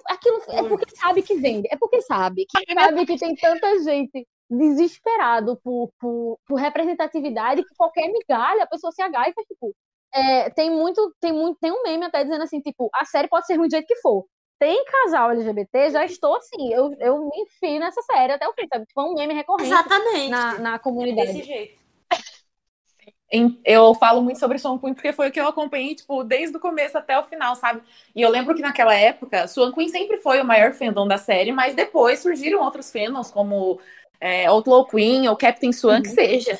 aquilo 0.06 0.42
é 0.48 0.62
porque 0.68 0.96
sabe 0.96 1.22
que 1.22 1.34
vende. 1.36 1.68
É 1.70 1.76
porque 1.76 2.00
sabe 2.02 2.46
que 2.46 2.74
sabe 2.74 3.06
que 3.06 3.18
tem 3.18 3.34
tanta 3.34 3.82
gente 3.82 4.26
desesperado 4.58 5.56
por, 5.62 5.90
por, 6.00 6.38
por 6.46 6.56
representatividade 6.60 7.64
que 7.64 7.74
qualquer 7.76 8.08
migalha 8.12 8.64
a 8.64 8.66
pessoa 8.66 8.92
se 8.92 9.02
agarra 9.02 9.30
e 9.30 9.34
faz, 9.34 9.46
tipo. 9.46 9.74
é, 10.14 10.50
tem 10.50 10.70
muito, 10.70 11.14
tem 11.20 11.32
muito, 11.32 11.58
tem 11.60 11.72
um 11.72 11.82
meme 11.82 12.04
até 12.06 12.22
dizendo 12.24 12.42
assim, 12.44 12.60
tipo, 12.60 12.90
a 12.94 13.04
série 13.04 13.28
pode 13.28 13.46
ser 13.46 13.56
ruim 13.56 13.68
do 13.68 13.72
jeito 13.72 13.86
que 13.86 13.96
for. 13.96 14.26
Tem 14.58 14.84
casal 14.84 15.30
LGBT, 15.32 15.90
já 15.90 16.04
estou 16.04 16.36
assim, 16.36 16.72
eu, 16.72 16.90
eu 17.00 17.18
me 17.28 17.42
enfio 17.42 17.80
nessa 17.80 18.00
série 18.02 18.32
até 18.32 18.46
o 18.48 18.52
fim, 18.54 18.66
sabe? 18.72 18.86
Tipo, 18.86 19.00
é 19.00 19.04
um 19.04 19.14
meme 19.14 19.34
recorrente 19.34 19.90
Exatamente. 19.90 20.26
na, 20.26 20.58
na 20.58 20.78
Desse 21.14 21.42
comunidade. 21.42 21.42
jeito. 21.42 21.80
Em- 23.30 23.58
Eu 23.64 23.94
falo 23.94 24.20
muito 24.22 24.38
sobre 24.38 24.58
Swan 24.58 24.78
Queen 24.78 24.92
porque 24.94 25.12
foi 25.12 25.28
o 25.28 25.32
que 25.32 25.40
eu 25.40 25.46
acompanhei, 25.48 25.94
tipo, 25.94 26.22
desde 26.22 26.56
o 26.56 26.60
começo 26.60 26.98
até 26.98 27.18
o 27.18 27.24
final, 27.24 27.56
sabe? 27.56 27.82
E 28.14 28.20
eu 28.20 28.28
lembro 28.30 28.54
que 28.54 28.60
naquela 28.60 28.94
época, 28.94 29.48
Swan 29.48 29.72
Queen 29.72 29.88
sempre 29.88 30.18
foi 30.18 30.40
o 30.40 30.44
maior 30.44 30.72
fandom 30.74 31.06
da 31.08 31.16
série, 31.16 31.50
mas 31.52 31.74
depois 31.74 32.20
surgiram 32.20 32.60
outros 32.62 32.90
fandoms, 32.90 33.30
como 33.30 33.80
é, 34.22 34.46
Outlaw 34.46 34.86
Queen 34.86 35.28
ou 35.28 35.36
Captain 35.36 35.72
Swan, 35.72 36.00
que 36.00 36.08
seja. 36.08 36.56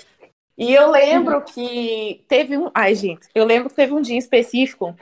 E 0.59 0.75
eu 0.75 0.91
lembro 0.91 1.41
que 1.43 2.25
teve 2.29 2.59
um. 2.59 2.69
Ai, 2.75 2.97
gente, 2.97 3.29
eu 3.33 3.45
lembro 3.45 3.71
que 3.71 3.77
teve 3.77 3.93
um 3.93 4.03
dia 4.03 4.19
específico 4.19 4.97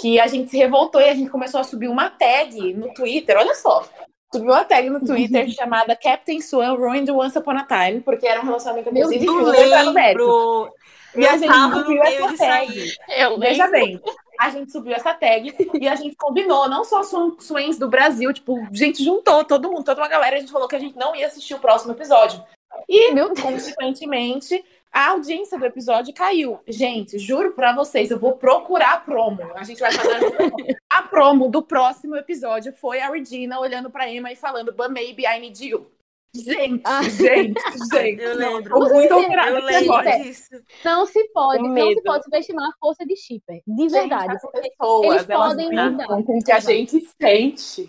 que 0.00 0.18
a 0.18 0.26
gente 0.26 0.50
se 0.50 0.56
revoltou 0.56 1.00
e 1.00 1.08
a 1.08 1.14
gente 1.14 1.30
começou 1.30 1.60
a 1.60 1.64
subir 1.64 1.88
uma 1.88 2.08
tag 2.08 2.72
no 2.74 2.92
Twitter, 2.94 3.36
olha 3.36 3.54
só. 3.54 3.86
Subiu 4.32 4.50
uma 4.50 4.64
tag 4.64 4.88
no 4.88 5.00
Twitter 5.00 5.48
chamada 5.52 5.94
Captain 5.94 6.40
Swan 6.40 6.74
Ruined 6.74 7.10
Once 7.10 7.38
Upon 7.38 7.58
a 7.58 7.64
Time, 7.64 8.00
porque 8.00 8.26
era 8.26 8.40
um 8.40 8.44
relacionamento 8.44 8.88
abusivo 8.88 9.24
e 9.24 9.92
mérito. 9.92 9.92
lembro. 9.92 10.74
E 11.16 11.26
a 11.26 11.36
gente 11.36 11.52
subiu 11.52 12.02
essa 12.02 12.36
tag. 12.36 12.94
Eu 13.16 13.38
Veja 13.38 13.66
lembro. 13.66 13.80
bem, 13.80 14.02
a 14.38 14.50
gente 14.50 14.72
subiu 14.72 14.94
essa 14.94 15.14
tag 15.14 15.54
e 15.80 15.88
a 15.88 15.94
gente 15.94 16.16
combinou, 16.16 16.68
não 16.68 16.84
só 16.84 17.02
swans 17.02 17.78
do 17.78 17.88
Brasil, 17.88 18.32
tipo, 18.32 18.58
a 18.58 18.74
gente 18.74 19.02
juntou 19.02 19.44
todo 19.44 19.70
mundo, 19.70 19.84
toda 19.84 20.00
uma 20.00 20.08
galera, 20.08 20.36
a 20.36 20.40
gente 20.40 20.52
falou 20.52 20.68
que 20.68 20.76
a 20.76 20.80
gente 20.80 20.96
não 20.96 21.14
ia 21.14 21.26
assistir 21.26 21.54
o 21.54 21.58
próximo 21.58 21.92
episódio. 21.92 22.42
E, 22.88 23.12
Meu 23.12 23.32
Deus. 23.32 23.40
consequentemente, 23.40 24.62
a 24.92 25.10
audiência 25.10 25.58
do 25.58 25.64
episódio 25.66 26.14
caiu. 26.14 26.60
Gente, 26.66 27.18
juro 27.18 27.52
pra 27.52 27.74
vocês, 27.74 28.10
eu 28.10 28.18
vou 28.18 28.32
procurar 28.32 28.94
a 28.94 28.98
promo. 28.98 29.40
A 29.54 29.64
gente 29.64 29.80
vai 29.80 29.92
fazer 29.92 30.78
a 30.88 31.02
promo 31.02 31.48
do 31.48 31.62
próximo 31.62 32.16
episódio. 32.16 32.72
Foi 32.72 33.00
a 33.00 33.10
Regina 33.10 33.58
olhando 33.60 33.90
pra 33.90 34.10
Emma 34.10 34.32
e 34.32 34.36
falando, 34.36 34.72
but 34.72 34.88
maybe 34.90 35.24
I 35.26 35.38
need 35.40 35.62
you. 35.66 35.86
Gente, 36.34 36.82
Ah. 36.84 37.02
gente, 37.02 37.54
gente. 37.92 38.22
Eu 38.22 38.38
não, 38.38 38.54
lembro. 38.56 38.76
Eu 38.76 40.22
disso. 40.22 40.50
Não 40.84 41.06
se 41.06 41.28
pode, 41.32 41.60
Com 41.62 41.68
não 41.68 41.88
se 41.92 42.02
pode 42.02 42.24
subestimar 42.24 42.68
a 42.68 42.72
força 42.78 43.06
de 43.06 43.16
shipper. 43.16 43.62
De 43.66 43.82
Gente, 43.88 43.92
verdade. 43.92 44.34
as 44.34 44.42
porque 44.42 44.60
pessoas, 44.70 45.16
eles 45.16 45.30
elas 45.30 45.48
podem 45.48 45.66
mudar. 45.70 46.06
com 46.06 46.38
o 46.38 46.42
que 46.44 46.52
a 46.52 46.60
gente 46.60 47.08
sente. 47.20 47.88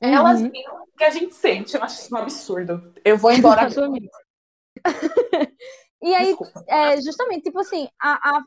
Elas 0.00 0.40
Uhum. 0.42 0.48
brincam 0.50 0.76
com 0.76 0.82
o 0.84 0.96
que 0.96 1.04
a 1.04 1.10
gente 1.10 1.34
sente. 1.34 1.74
Eu 1.74 1.82
acho 1.82 2.00
isso 2.00 2.14
um 2.14 2.18
absurdo. 2.18 2.92
Eu 3.04 3.16
vou 3.16 3.32
embora. 3.32 3.62
E 6.00 6.14
aí, 6.14 6.26
Desculpa. 6.26 6.64
é, 6.68 7.00
justamente, 7.02 7.42
tipo 7.42 7.58
assim, 7.58 7.88
a, 8.00 8.12
a, 8.38 8.44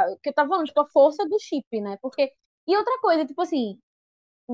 a, 0.00 0.06
que 0.22 0.30
eu 0.30 0.32
tava 0.32 0.48
falando, 0.48 0.64
tipo, 0.66 0.80
a 0.80 0.86
força 0.86 1.28
do 1.28 1.38
chip, 1.38 1.66
né? 1.78 1.98
Porque, 2.00 2.32
e 2.66 2.74
outra 2.74 2.98
coisa, 2.98 3.26
tipo 3.26 3.42
assim, 3.42 3.78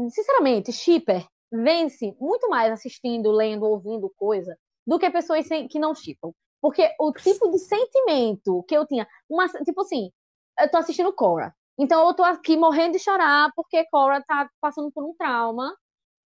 sinceramente, 0.08 0.72
shipper 0.72 1.24
vence 1.52 2.14
muito 2.20 2.48
mais 2.48 2.72
assistindo, 2.72 3.30
lendo, 3.30 3.64
ouvindo 3.64 4.12
coisa 4.16 4.56
do 4.86 4.98
que 4.98 5.10
pessoas 5.10 5.46
sem, 5.46 5.68
que 5.68 5.78
não 5.78 5.94
shippam. 5.94 6.32
Porque 6.60 6.90
o 6.98 7.12
tipo 7.12 7.50
de 7.50 7.58
sentimento 7.58 8.62
que 8.68 8.76
eu 8.76 8.86
tinha, 8.86 9.06
uma, 9.28 9.48
tipo 9.48 9.80
assim, 9.80 10.10
eu 10.58 10.70
tô 10.70 10.78
assistindo 10.78 11.12
Cora. 11.12 11.54
Então 11.78 12.06
eu 12.06 12.14
tô 12.14 12.22
aqui 12.22 12.56
morrendo 12.56 12.92
de 12.92 12.98
chorar 12.98 13.50
porque 13.56 13.84
Cora 13.90 14.22
tá 14.26 14.48
passando 14.60 14.90
por 14.92 15.04
um 15.04 15.14
trauma. 15.16 15.74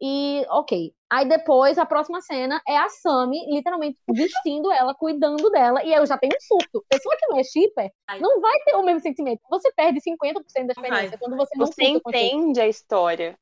E, 0.01 0.45
ok. 0.51 0.93
Aí 1.11 1.29
depois, 1.29 1.79
a 1.79 1.87
próxima 1.87 2.21
cena 2.21 2.61
é 2.67 2.77
a 2.77 2.89
Sammy, 2.89 3.47
literalmente, 3.49 3.99
vestindo 4.09 4.71
ela, 4.73 4.93
cuidando 4.95 5.49
dela. 5.51 5.85
E 5.85 5.95
eu 5.95 6.05
já 6.05 6.19
tenho 6.19 6.35
um 6.35 6.41
surto. 6.41 6.85
Pessoa 6.89 7.17
que 7.17 7.27
não 7.29 7.39
é 7.39 7.45
shipper 7.45 7.91
Ai. 8.09 8.19
não 8.19 8.41
vai 8.41 8.59
ter 8.65 8.75
o 8.75 8.83
mesmo 8.83 9.01
sentimento. 9.01 9.41
Você 9.49 9.73
perde 9.73 10.01
50% 10.01 10.67
da 10.67 10.73
experiência 10.73 11.19
quando 11.19 11.37
você 11.37 11.57
não 11.57 11.67
Você 11.67 11.85
entende 11.85 12.61
a 12.61 12.67
história. 12.67 13.39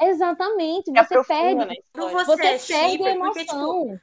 Exatamente. 0.00 0.84
Se 0.86 0.92
Você 0.92 1.24
perde, 1.24 1.62
história. 1.78 1.82
você, 1.94 2.24
você 2.24 2.32
é 2.32 2.36
perde 2.36 2.54
a 2.54 2.58
shipper, 2.88 3.18
porque, 3.18 3.40
tipo, 3.40 3.54
emoção. 3.56 4.00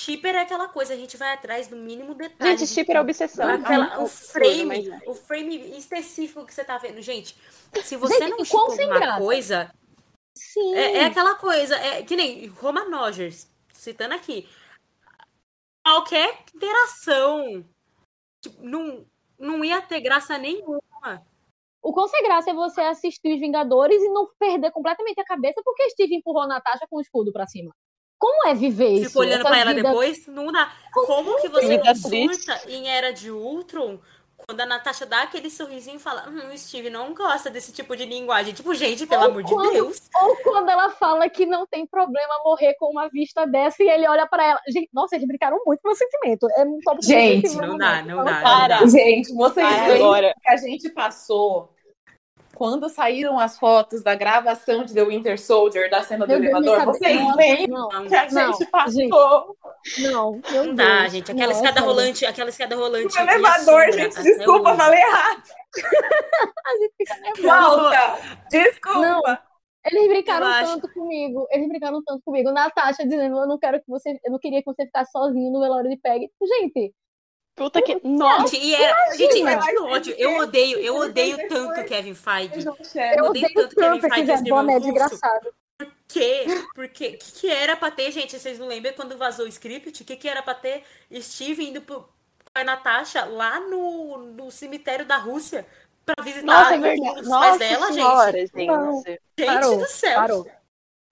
shipper 0.00 0.34
é 0.34 0.38
aquela 0.40 0.68
coisa, 0.68 0.94
a 0.94 0.96
gente 0.96 1.16
vai 1.16 1.32
atrás 1.34 1.66
do 1.68 1.76
mínimo 1.76 2.14
detalhe. 2.14 2.56
Gente, 2.58 2.68
shipper 2.68 2.96
é 2.96 3.00
obsessão. 3.00 3.48
Aquela- 3.48 3.94
Ah, 3.94 4.00
o 4.02 4.06
frame, 4.08 4.64
mas 4.64 4.86
é. 4.86 5.00
o 5.06 5.14
frame 5.14 5.76
específico 5.76 6.46
que 6.46 6.54
você 6.54 6.64
tá 6.64 6.78
vendo. 6.78 7.00
Gente, 7.02 7.36
se 7.82 7.96
você 7.96 8.18
Gente, 8.18 8.30
não 8.30 8.44
sem 8.44 8.58
alguma 8.58 8.98
graça. 9.00 9.18
coisa, 9.18 9.74
Sim. 10.36 10.74
é, 10.74 10.96
é 10.98 11.04
aquela 11.06 11.34
coisa, 11.34 11.76
é 11.76 12.02
que 12.02 12.14
nem 12.16 12.46
Roma 12.46 12.84
Nogers, 12.84 13.48
citando 13.72 14.14
aqui. 14.14 14.48
Qualquer 15.84 16.44
interação 16.54 17.64
tipo, 18.40 18.62
não, 18.62 19.04
não 19.38 19.64
ia 19.64 19.80
ter 19.82 20.00
graça 20.00 20.38
nenhuma. 20.38 20.80
O 21.82 21.92
quão 21.92 22.06
sem 22.08 22.22
graça 22.22 22.50
é 22.50 22.54
você 22.54 22.80
assistir 22.82 23.32
os 23.34 23.40
Vingadores 23.40 24.02
e 24.02 24.08
não 24.10 24.28
perder 24.38 24.70
completamente 24.70 25.20
a 25.20 25.24
cabeça 25.24 25.60
porque 25.64 25.88
Steve 25.90 26.14
empurrou 26.14 26.42
a 26.42 26.46
Natasha 26.46 26.86
com 26.90 26.98
o 26.98 27.00
escudo 27.00 27.32
pra 27.32 27.46
cima. 27.46 27.72
Como 28.18 28.46
é 28.48 28.54
viver 28.54 28.88
isso? 28.88 29.08
Ficou 29.08 29.22
olhando 29.22 29.42
pra 29.44 29.58
ela 29.58 29.72
vida- 29.72 29.88
depois, 29.88 30.26
não 30.26 30.52
dá. 30.52 30.70
Como 30.92 31.40
que 31.40 31.48
você 31.48 31.78
não 31.78 31.94
surta 31.94 32.60
em 32.70 32.86
Era 32.86 33.12
de 33.12 33.30
Ultron 33.30 33.98
quando 34.50 34.60
a 34.62 34.66
Natasha 34.66 35.06
dá 35.06 35.22
aquele 35.22 35.48
sorrisinho 35.48 35.96
e 35.96 36.00
fala: 36.00 36.28
Hum, 36.28 36.52
o 36.52 36.58
Steve 36.58 36.90
não 36.90 37.14
gosta 37.14 37.48
desse 37.48 37.72
tipo 37.72 37.96
de 37.96 38.04
linguagem. 38.04 38.52
Tipo, 38.52 38.74
gente, 38.74 39.06
pelo 39.06 39.22
Ou 39.22 39.28
amor 39.28 39.44
de 39.44 39.52
quando- 39.54 39.70
Deus. 39.72 40.02
Ou 40.22 40.36
quando 40.42 40.68
ela 40.68 40.90
fala 40.90 41.28
que 41.30 41.46
não 41.46 41.64
tem 41.68 41.86
problema 41.86 42.40
morrer 42.44 42.74
com 42.74 42.86
uma 42.90 43.08
vista 43.08 43.46
dessa 43.46 43.80
e 43.82 43.88
ele 43.88 44.08
olha 44.08 44.26
pra 44.26 44.44
ela. 44.44 44.60
Gente, 44.68 44.88
nossa, 44.92 45.14
eles 45.14 45.26
brincaram 45.28 45.60
muito 45.64 45.80
com 45.80 45.88
o 45.88 45.90
meu 45.92 45.96
sentimento. 45.96 46.48
É 46.56 46.64
um 46.64 46.78
top 46.84 46.98
Gente, 47.04 47.46
sentimento, 47.48 47.68
não 47.70 47.78
dá, 47.78 48.02
não 48.02 48.24
dá, 48.24 48.32
não 48.32 48.42
Para. 48.42 48.80
dá. 48.80 48.86
Gente, 48.86 49.32
vocês 49.32 49.68
Para 49.68 49.84
veem 49.86 50.02
agora. 50.04 50.34
que 50.42 50.48
a 50.50 50.56
gente 50.56 50.88
passou 50.90 51.72
quando 52.60 52.90
saíram 52.90 53.38
as 53.38 53.58
fotos 53.58 54.02
da 54.02 54.14
gravação 54.14 54.84
de 54.84 54.92
The 54.92 55.02
Winter 55.02 55.40
Soldier, 55.40 55.88
da 55.88 56.02
cena 56.02 56.26
do 56.26 56.28
Meu 56.28 56.42
elevador. 56.42 56.84
Vocês 56.84 57.18
nossa, 57.18 57.98
Não, 57.98 58.06
que 58.06 58.14
a 58.14 58.30
não, 58.30 58.52
gente 58.52 58.70
passou 58.70 59.56
não, 59.98 60.42
meu 60.42 60.66
Não 60.66 60.74
dá, 60.74 61.08
gente. 61.08 61.32
Aquela 61.32 61.54
Não, 61.54 61.58
escada 61.58 61.80
rolante, 61.80 62.26
aquela 62.26 62.50
escada 62.50 62.76
rolante. 62.76 63.16
me 63.18 63.32
elevador, 63.32 63.90
gente. 63.92 64.22
Desculpa, 64.22 64.68
hoje. 64.72 64.76
falei 64.76 65.00
errado. 65.00 65.42
A 66.66 66.76
gente 66.76 66.94
fica 66.98 67.16
nervosa. 67.16 67.70
Volta. 67.70 68.18
Desculpa. 68.50 69.42
Eles 69.86 70.08
brincaram 70.08 70.66
tanto 70.66 70.92
comigo. 70.92 71.46
Eles 71.50 71.66
brincaram 71.66 72.02
tanto 72.04 72.22
comigo. 72.22 72.52
Natasha 72.52 73.04
dizendo, 73.04 73.38
eu 73.38 73.48
não 73.48 73.58
quero 73.58 73.80
que 73.80 73.88
você. 73.88 74.20
Eu 74.22 74.32
não 74.32 74.38
queria 74.38 74.58
que 74.60 74.66
você 74.66 74.84
ficasse 74.84 75.10
sozinho 75.12 75.50
no 75.50 75.60
velório 75.60 75.88
de 75.88 75.96
Peg. 75.96 76.30
Gente, 76.60 76.92
Puta 77.60 77.82
que. 77.82 78.00
Nossa, 78.02 78.46
Gente, 78.54 78.64
e 78.64 78.74
era, 78.74 79.12
gente, 79.14 79.38
Imagina. 79.38 79.66
que 79.66 79.78
ódio. 79.80 80.14
Eu 80.16 80.38
odeio, 80.38 80.78
eu 80.78 80.96
odeio 80.96 81.46
tanto 81.46 81.84
Kevin 81.84 82.14
Feige. 82.14 82.64
Eu 82.64 82.72
odeio 82.72 83.26
odeio 83.26 83.52
tanto 83.52 83.76
Kevin 83.76 84.00
Feige 84.00 84.32
esse 84.32 84.50
russo. 84.50 84.80
desgraçado. 84.80 85.54
Por 85.76 85.92
quê? 86.08 86.46
Porque 86.74 87.12
que, 87.12 87.32
que 87.32 87.50
era 87.50 87.76
pra 87.76 87.90
ter, 87.90 88.10
gente? 88.12 88.38
Vocês 88.38 88.58
não 88.58 88.66
lembram 88.66 88.94
quando 88.94 89.18
vazou 89.18 89.44
o 89.44 89.48
script? 89.48 90.02
O 90.02 90.06
que, 90.06 90.16
que 90.16 90.26
era 90.26 90.42
pra 90.42 90.54
ter 90.54 90.84
Steve 91.20 91.68
indo 91.68 91.82
pro, 91.82 92.00
com 92.00 92.08
a 92.54 92.64
Natasha 92.64 93.26
lá 93.26 93.60
no, 93.60 94.16
no 94.16 94.50
cemitério 94.50 95.04
da 95.04 95.18
Rússia 95.18 95.66
pra 96.06 96.14
visitar 96.24 96.46
nossa, 96.46 96.74
é 96.74 96.78
o 96.78 96.80
verdade. 96.80 96.96
túmulo 96.96 97.22
dos 97.22 97.36
pais 97.38 97.58
Nossa 97.58 97.58
dela, 97.58 97.92
senhora, 97.92 98.32
gente? 98.32 98.52
gente. 98.54 99.20
Gente 99.38 99.46
Parou, 99.46 99.78
do 99.78 99.86
céu. 99.86 100.14
Parou. 100.14 100.50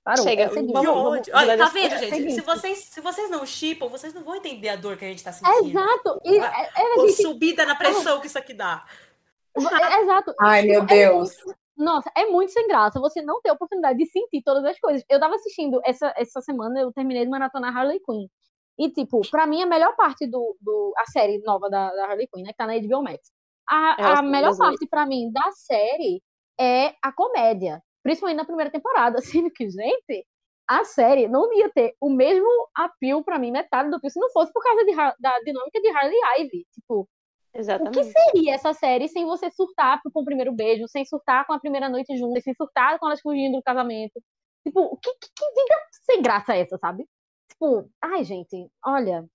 Parou. 0.05 0.23
Chega, 0.25 0.45
é 0.45 0.49
seguinte, 0.49 0.73
Vamos- 0.73 1.03
vamos-. 1.03 1.29
Olha, 1.35 1.59
tá 1.59 1.69
vendo, 1.69 1.93
é 1.95 1.99
gente? 2.09 2.33
Se 2.33 2.41
vocês, 2.41 2.79
se 2.85 3.01
vocês 3.01 3.31
não 3.31 3.45
chipam, 3.45 3.89
vocês 3.89 4.15
não 4.15 4.23
vão 4.23 4.37
entender 4.37 4.71
a 4.71 4.77
dor 4.77 4.97
que 4.97 5.05
a 5.05 5.09
gente 5.09 5.23
tá 5.23 5.31
É 5.31 5.33
sentindo. 5.35 5.69
exato. 5.79 6.21
E, 6.25 6.39
é, 6.39 6.71
é, 6.77 6.95
Ou 6.99 7.09
gente, 7.09 7.23
subida 7.23 7.67
na 7.67 7.75
pressão 7.75 8.21
que 8.21 8.27
isso 8.27 8.39
aqui 8.39 8.55
dá. 8.55 8.85
É, 9.57 10.01
Exato. 10.03 10.35
Ai, 10.41 10.63
meu 10.63 10.85
Deus. 10.87 11.31
Nossa, 11.77 12.11
é 12.17 12.27
muito 12.27 12.53
sem 12.53 12.67
graça 12.69 13.01
você 13.01 13.21
não 13.23 13.41
ter 13.41 13.51
a 13.51 13.53
oportunidade 13.53 13.99
de 13.99 14.07
sentir 14.07 14.43
todas 14.43 14.65
as 14.65 14.79
coisas. 14.81 15.05
Eu 15.09 15.21
tava 15.21 15.35
assistindo 15.35 15.81
essa, 15.85 16.13
essa 16.17 16.41
semana, 16.41 16.81
eu 16.81 16.93
terminei 16.93 17.25
de 17.25 17.31
maratonar 17.31 17.77
Harley 17.77 18.01
Quinn. 18.01 18.27
E, 18.79 18.89
tipo, 18.91 19.21
pra 19.31 19.47
mim, 19.47 19.63
a 19.63 19.67
melhor 19.67 19.95
parte 19.97 20.27
do. 20.27 20.57
do 20.61 20.93
a 20.97 21.05
série 21.07 21.39
nova 21.45 21.69
da, 21.69 21.93
da 21.93 22.05
Harley 22.07 22.29
Quinn, 22.33 22.43
né? 22.45 22.51
Que 22.53 22.57
tá 22.57 22.67
na 22.67 22.79
HBO 22.79 23.03
Max. 23.03 23.19
A, 23.69 23.97
É, 23.99 24.05
a 24.05 24.17
sei, 24.19 24.27
melhor 24.29 24.57
parte 24.57 24.87
pra 24.89 25.05
mim 25.07 25.31
da 25.33 25.51
série 25.53 26.23
é 26.61 26.95
a 27.03 27.13
comédia. 27.13 27.83
Principalmente 28.03 28.39
na 28.39 28.45
primeira 28.45 28.71
temporada. 28.71 29.21
Sendo 29.23 29.51
que, 29.51 29.69
gente, 29.69 30.27
a 30.69 30.85
série 30.85 31.29
não 31.29 31.53
ia 31.53 31.71
ter 31.71 31.95
o 32.01 32.11
mesmo 32.11 32.49
apelo 32.75 33.25
pra 33.25 33.39
mim, 33.39 33.51
metade 33.51 33.91
do 33.91 33.97
apelo, 33.97 34.11
se 34.11 34.21
não 34.21 34.31
fosse 34.31 34.53
por 34.53 34.63
causa 34.63 34.85
de 34.85 34.95
da 35.19 35.41
dinâmica 35.41 35.81
de 35.81 35.89
Harley 35.89 36.15
e 36.15 36.43
Ivy. 36.43 36.67
Tipo, 36.73 37.01
o 37.01 37.07
que 37.53 37.59
Exatamente. 37.59 38.13
seria 38.13 38.55
essa 38.55 38.73
série 38.75 39.09
sem 39.09 39.25
você 39.25 39.51
surtar 39.51 40.01
com 40.03 40.21
o 40.21 40.25
primeiro 40.25 40.53
beijo, 40.53 40.87
sem 40.87 41.05
surtar 41.05 41.47
com 41.47 41.53
a 41.53 41.59
primeira 41.59 41.89
noite 41.89 42.17
juntas, 42.17 42.45
sem 42.45 42.55
surtar 42.55 42.99
com 42.99 43.07
elas 43.07 43.21
fugindo 43.21 43.57
do 43.57 43.63
casamento? 43.63 44.23
Tipo, 44.65 44.81
o 44.81 44.97
que, 44.97 45.11
que, 45.15 45.29
que 45.35 45.45
vida 45.51 45.75
sem 46.05 46.23
graça 46.23 46.55
é 46.55 46.61
essa, 46.61 46.77
sabe? 46.79 47.07
Tipo, 47.51 47.91
ai, 48.03 48.23
gente, 48.23 48.71
olha, 48.85 49.27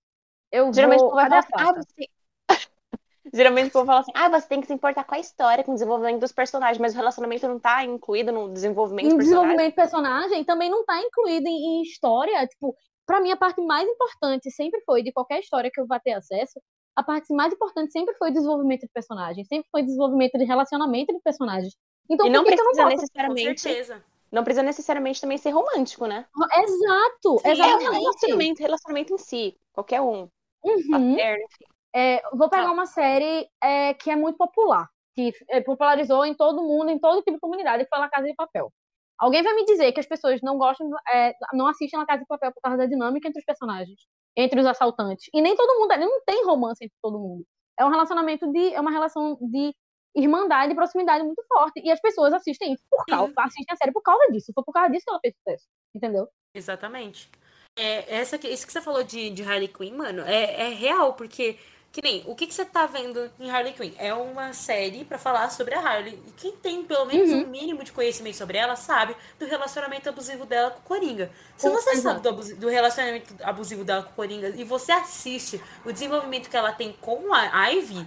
eu 0.52 0.72
Geralmente 0.72 1.00
vou... 1.00 1.14
vai 1.14 1.28
falar 1.28 1.36
a 1.36 1.38
assim, 1.40 1.50
pasta? 1.50 1.70
ah, 1.70 1.82
você... 1.82 3.23
Geralmente 3.34 3.68
o 3.68 3.72
povo 3.72 3.86
fala 3.86 4.00
assim, 4.00 4.12
ah, 4.14 4.28
você 4.28 4.46
tem 4.48 4.60
que 4.60 4.66
se 4.68 4.72
importar 4.72 5.02
com 5.04 5.14
a 5.14 5.18
história, 5.18 5.64
com 5.64 5.72
o 5.72 5.74
desenvolvimento 5.74 6.20
dos 6.20 6.30
personagens, 6.30 6.78
mas 6.78 6.92
o 6.94 6.96
relacionamento 6.96 7.48
não 7.48 7.58
tá 7.58 7.84
incluído 7.84 8.30
no 8.30 8.48
desenvolvimento 8.48 9.06
Em 9.06 9.08
dos 9.08 9.16
personagens. 9.16 9.56
desenvolvimento 9.56 9.70
de 9.70 9.76
personagem 9.76 10.44
também 10.44 10.70
não 10.70 10.84
tá 10.84 11.00
incluído 11.00 11.48
em, 11.48 11.80
em 11.80 11.82
história. 11.82 12.46
Tipo, 12.46 12.76
pra 13.04 13.20
mim, 13.20 13.32
a 13.32 13.36
parte 13.36 13.60
mais 13.60 13.88
importante 13.88 14.50
sempre 14.52 14.80
foi, 14.86 15.02
de 15.02 15.12
qualquer 15.12 15.40
história 15.40 15.70
que 15.72 15.80
eu 15.80 15.86
vá 15.86 15.98
ter 15.98 16.12
acesso, 16.12 16.60
a 16.96 17.02
parte 17.02 17.34
mais 17.34 17.52
importante 17.52 17.90
sempre 17.90 18.14
foi 18.14 18.30
o 18.30 18.32
desenvolvimento 18.32 18.82
de 18.82 18.88
personagens, 18.94 19.48
sempre 19.48 19.68
foi 19.70 19.82
o 19.82 19.84
desenvolvimento 19.84 20.38
de 20.38 20.44
relacionamento 20.44 21.12
de 21.12 21.20
personagens. 21.20 21.74
Então, 22.08 22.26
E 22.26 22.30
não 22.30 22.44
por 22.44 22.50
que, 22.50 22.54
que 22.54 22.60
eu 22.60 22.64
não 22.66 22.72
precisa 22.72 22.84
posso 22.84 22.94
Com 22.96 23.34
necessariamente, 23.34 23.60
certeza. 23.62 24.04
não 24.30 24.44
precisa 24.44 24.62
necessariamente 24.62 25.20
também 25.20 25.38
ser 25.38 25.50
romântico, 25.50 26.06
né? 26.06 26.24
Exato, 26.62 27.38
Sim, 27.38 27.48
É 27.48 27.50
um 27.50 27.52
exatamente. 27.52 27.90
relacionamento, 27.90 28.62
relacionamento 28.62 29.12
em 29.14 29.18
si, 29.18 29.58
qualquer 29.72 30.00
um, 30.00 30.28
Uhum. 30.64 31.16
paterno, 31.16 31.44
enfim. 31.44 31.73
É, 31.94 32.20
vou 32.32 32.48
pegar 32.48 32.64
Tá. 32.64 32.72
uma 32.72 32.86
série 32.86 33.48
é, 33.62 33.94
que 33.94 34.10
é 34.10 34.16
muito 34.16 34.36
popular, 34.36 34.88
que 35.14 35.32
é, 35.48 35.60
popularizou 35.60 36.24
em 36.24 36.34
todo 36.34 36.62
mundo, 36.62 36.90
em 36.90 36.98
todo 36.98 37.22
tipo 37.22 37.36
de 37.36 37.40
comunidade, 37.40 37.84
que 37.84 37.88
foi 37.88 37.98
La 37.98 38.08
Casa 38.10 38.26
de 38.26 38.34
Papel. 38.34 38.72
Alguém 39.16 39.42
vai 39.44 39.54
me 39.54 39.64
dizer 39.64 39.92
que 39.92 40.00
as 40.00 40.06
pessoas 40.06 40.40
não 40.42 40.58
gostam, 40.58 40.90
é, 41.12 41.32
não 41.52 41.68
assistem 41.68 42.00
La 42.00 42.06
Casa 42.06 42.20
de 42.20 42.26
Papel 42.26 42.52
por 42.52 42.60
causa 42.60 42.76
da 42.78 42.86
dinâmica 42.86 43.28
entre 43.28 43.38
os 43.38 43.44
personagens, 43.44 44.00
entre 44.36 44.60
os 44.60 44.66
assaltantes. 44.66 45.30
E 45.32 45.40
nem 45.40 45.54
todo 45.54 45.78
mundo, 45.78 45.92
ali 45.92 46.04
não 46.04 46.20
tem 46.24 46.44
romance 46.44 46.84
entre 46.84 46.96
todo 47.00 47.18
mundo. 47.18 47.44
É 47.78 47.84
um 47.84 47.90
relacionamento 47.90 48.50
de, 48.52 48.74
é 48.74 48.80
uma 48.80 48.90
relação 48.90 49.38
de 49.40 49.72
irmandade 50.16 50.72
e 50.72 50.76
proximidade 50.76 51.24
muito 51.24 51.42
forte. 51.48 51.80
E 51.84 51.90
as 51.90 52.00
pessoas 52.00 52.32
assistem 52.32 52.72
isso 52.72 52.82
por 52.90 53.04
causa, 53.06 53.32
assistem 53.38 53.72
a 53.72 53.76
série 53.76 53.92
por 53.92 54.02
causa 54.02 54.30
disso. 54.32 54.52
Foi 54.52 54.64
por 54.64 54.72
causa 54.72 54.90
disso 54.90 55.04
que 55.04 55.10
ela 55.10 55.20
fez 55.20 55.34
sucesso. 55.36 55.64
Entendeu? 55.94 56.28
Exatamente. 56.54 57.30
É, 57.76 58.18
essa, 58.18 58.36
isso 58.46 58.66
que 58.66 58.72
você 58.72 58.80
falou 58.80 59.02
de, 59.02 59.30
de 59.30 59.42
Harley 59.42 59.66
Quinn, 59.66 59.96
mano, 59.96 60.22
é, 60.22 60.68
é 60.68 60.68
real, 60.68 61.14
porque, 61.14 61.58
que 61.94 62.02
nem, 62.02 62.24
o 62.26 62.34
que, 62.34 62.48
que 62.48 62.52
você 62.52 62.64
tá 62.64 62.86
vendo 62.86 63.30
em 63.38 63.48
Harley 63.48 63.72
Quinn? 63.72 63.92
É 63.98 64.12
uma 64.12 64.52
série 64.52 65.04
pra 65.04 65.16
falar 65.16 65.48
sobre 65.50 65.76
a 65.76 65.78
Harley. 65.80 66.18
E 66.26 66.32
quem 66.32 66.50
tem 66.56 66.82
pelo 66.82 67.04
menos 67.06 67.30
Uhum. 67.30 67.44
um 67.44 67.46
mínimo 67.46 67.84
de 67.84 67.92
conhecimento 67.92 68.36
sobre 68.36 68.58
ela 68.58 68.74
sabe 68.74 69.14
do 69.38 69.46
relacionamento 69.46 70.08
abusivo 70.08 70.44
dela 70.44 70.72
com 70.72 70.80
o 70.80 70.82
Coringa. 70.82 71.30
Se 71.56 71.70
você 71.70 71.90
exato. 71.90 72.20
sabe 72.24 72.36
do, 72.50 72.56
do 72.56 72.68
relacionamento 72.68 73.32
abusivo 73.44 73.84
dela 73.84 74.02
com 74.02 74.10
o 74.10 74.14
Coringa 74.14 74.48
e 74.48 74.64
você 74.64 74.90
assiste 74.90 75.62
o 75.84 75.92
desenvolvimento 75.92 76.50
que 76.50 76.56
ela 76.56 76.72
tem 76.72 76.92
com 77.00 77.32
a 77.32 77.68
Ivy, 77.70 78.04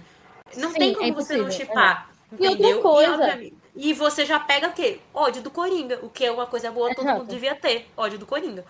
não 0.56 0.70
Sim, 0.72 0.78
tem 0.78 0.92
é 0.92 0.94
como 0.94 1.14
você 1.14 1.36
não 1.38 1.50
chipar. 1.50 2.10
E 2.30 2.34
outra 2.46 2.52
Entendeu? 2.52 2.82
coisa- 2.82 3.12
obviamente- 3.14 3.56
e 3.74 3.94
você 3.94 4.26
já 4.26 4.38
pega 4.38 4.68
o 4.68 4.72
quê? 4.74 5.00
Ódio 5.14 5.40
do 5.40 5.50
Coringa, 5.50 5.98
o 6.02 6.10
que 6.10 6.26
é 6.26 6.30
uma 6.30 6.46
coisa 6.46 6.70
boa 6.70 6.94
todo 6.94 7.06
Exato. 7.06 7.20
mundo 7.20 7.30
devia 7.30 7.54
ter. 7.54 7.88
Ódio 7.96 8.18
do 8.18 8.26
Coringa. 8.26 8.66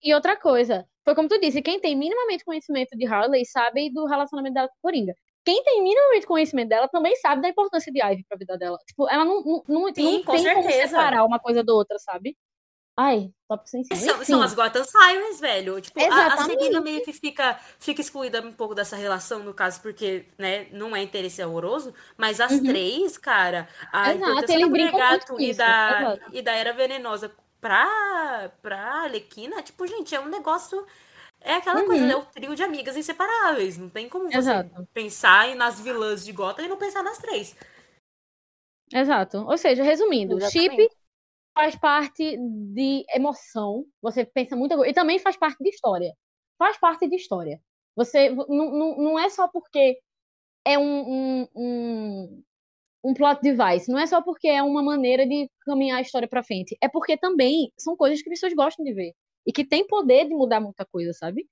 E 0.00 0.14
outra 0.14 0.36
coisa, 0.36 0.86
foi 1.04 1.14
como 1.14 1.28
tu 1.28 1.38
disse, 1.40 1.62
quem 1.62 1.80
tem 1.80 1.96
minimamente 1.96 2.44
conhecimento 2.44 2.96
de 2.96 3.06
Harley 3.06 3.44
sabe 3.46 3.90
do 3.92 4.06
relacionamento 4.06 4.54
dela 4.54 4.68
com 4.68 4.74
o 4.74 4.82
Coringa. 4.82 5.14
Quem 5.44 5.62
tem 5.64 5.82
minimamente 5.82 6.26
conhecimento 6.26 6.68
dela 6.68 6.88
também 6.88 7.16
sabe 7.16 7.40
da 7.42 7.48
importância 7.48 7.90
de 7.90 8.00
Ivy 8.02 8.24
pra 8.28 8.36
vida 8.36 8.58
dela. 8.58 8.76
Tipo, 8.86 9.08
ela 9.08 9.24
não, 9.24 9.42
não, 9.42 9.62
não, 9.66 9.94
Sim, 9.94 10.02
não 10.18 10.22
tem 10.22 10.24
como 10.24 10.38
certeza. 10.42 10.88
separar 10.88 11.24
uma 11.24 11.38
coisa 11.38 11.64
da 11.64 11.72
outra, 11.72 11.98
sabe? 11.98 12.36
Ai, 12.96 13.30
top 13.48 13.70
sensível. 13.70 13.96
São, 14.16 14.24
são 14.24 14.42
as 14.42 14.52
Gotham 14.52 14.84
Sirens, 14.84 15.40
velho. 15.40 15.80
Tipo, 15.80 15.98
a, 15.98 16.02
a 16.02 16.06
Exatamente. 16.08 16.60
Serena 16.60 16.80
meio 16.82 17.02
que 17.02 17.12
fica, 17.14 17.58
fica 17.78 18.02
excluída 18.02 18.42
um 18.42 18.52
pouco 18.52 18.74
dessa 18.74 18.94
relação, 18.96 19.38
no 19.38 19.54
caso, 19.54 19.80
porque, 19.80 20.26
né, 20.36 20.66
não 20.72 20.94
é 20.94 21.02
interesse 21.02 21.40
amoroso, 21.40 21.94
mas 22.18 22.40
as 22.40 22.52
Uhum. 22.52 22.64
três, 22.64 23.16
cara, 23.16 23.66
a 23.90 24.12
Exato, 24.14 24.30
importância 24.30 24.52
eles 24.54 24.64
da 24.66 24.70
Mulher 24.70 24.90
brincam 24.90 25.08
muito 25.08 25.26
Gato 25.26 25.32
com 25.32 25.40
e 25.40 25.54
da, 25.54 26.00
exato. 26.02 26.36
e 26.36 26.42
da 26.42 26.52
Era 26.52 26.72
Venenosa 26.74 27.32
pra, 27.60 28.50
pra 28.62 29.02
Alequina, 29.04 29.62
tipo, 29.62 29.86
gente, 29.86 30.14
é 30.14 30.20
um 30.20 30.28
negócio... 30.28 30.86
É 31.42 31.54
aquela 31.54 31.84
coisa, 31.86 32.02
Uhum. 32.02 32.08
né? 32.08 32.16
O 32.16 32.26
trio 32.26 32.54
de 32.54 32.62
amigas 32.62 32.98
inseparáveis. 32.98 33.78
Não 33.78 33.88
tem 33.88 34.10
como 34.10 34.26
você 34.30 34.36
Exato. 34.36 34.86
pensar 34.92 35.54
nas 35.56 35.80
vilãs 35.80 36.22
de 36.22 36.32
Gotham 36.32 36.66
e 36.66 36.68
não 36.68 36.76
pensar 36.76 37.02
nas 37.02 37.16
três. 37.16 37.56
Exato. 38.92 39.38
Ou 39.46 39.56
seja, 39.56 39.82
resumindo, 39.82 40.36
Exatamente. 40.36 40.82
chip 40.82 40.96
faz 41.54 41.76
parte 41.76 42.36
de 42.38 43.04
emoção. 43.14 43.86
Você 44.02 44.24
pensa 44.26 44.54
muita 44.54 44.76
coisa. 44.76 44.90
E 44.90 44.94
também 44.94 45.18
faz 45.18 45.34
parte 45.36 45.62
de 45.62 45.70
história. 45.70 46.12
Faz 46.58 46.76
parte 46.76 47.08
de 47.08 47.16
história. 47.16 47.58
Você 47.96 48.28
não, 48.28 48.46
não, 48.70 48.96
não 48.98 49.18
é 49.18 49.30
só 49.30 49.48
porque 49.48 49.98
é 50.66 50.78
um, 50.78 50.82
um, 51.42 51.48
um, 51.56 52.42
um 53.02 53.14
plot 53.14 53.40
device. 53.42 53.90
Não 53.90 53.98
é 53.98 54.06
só 54.06 54.22
porque 54.22 54.48
é 54.48 54.62
uma 54.62 54.82
maneira 54.82 55.26
de 55.26 55.50
caminhar 55.62 55.98
a 55.98 56.02
história 56.02 56.28
pra 56.28 56.42
frente. 56.42 56.76
É 56.80 56.88
porque 56.88 57.16
também 57.16 57.72
são 57.78 57.96
coisas 57.96 58.22
que 58.22 58.28
as 58.28 58.34
pessoas 58.34 58.54
gostam 58.54 58.84
de 58.84 58.92
ver. 58.92 59.12
E 59.46 59.52
que 59.52 59.64
tem 59.64 59.86
poder 59.86 60.26
de 60.26 60.34
mudar 60.34 60.60
muita 60.60 60.84
coisa, 60.84 61.12
sabe? 61.12 61.46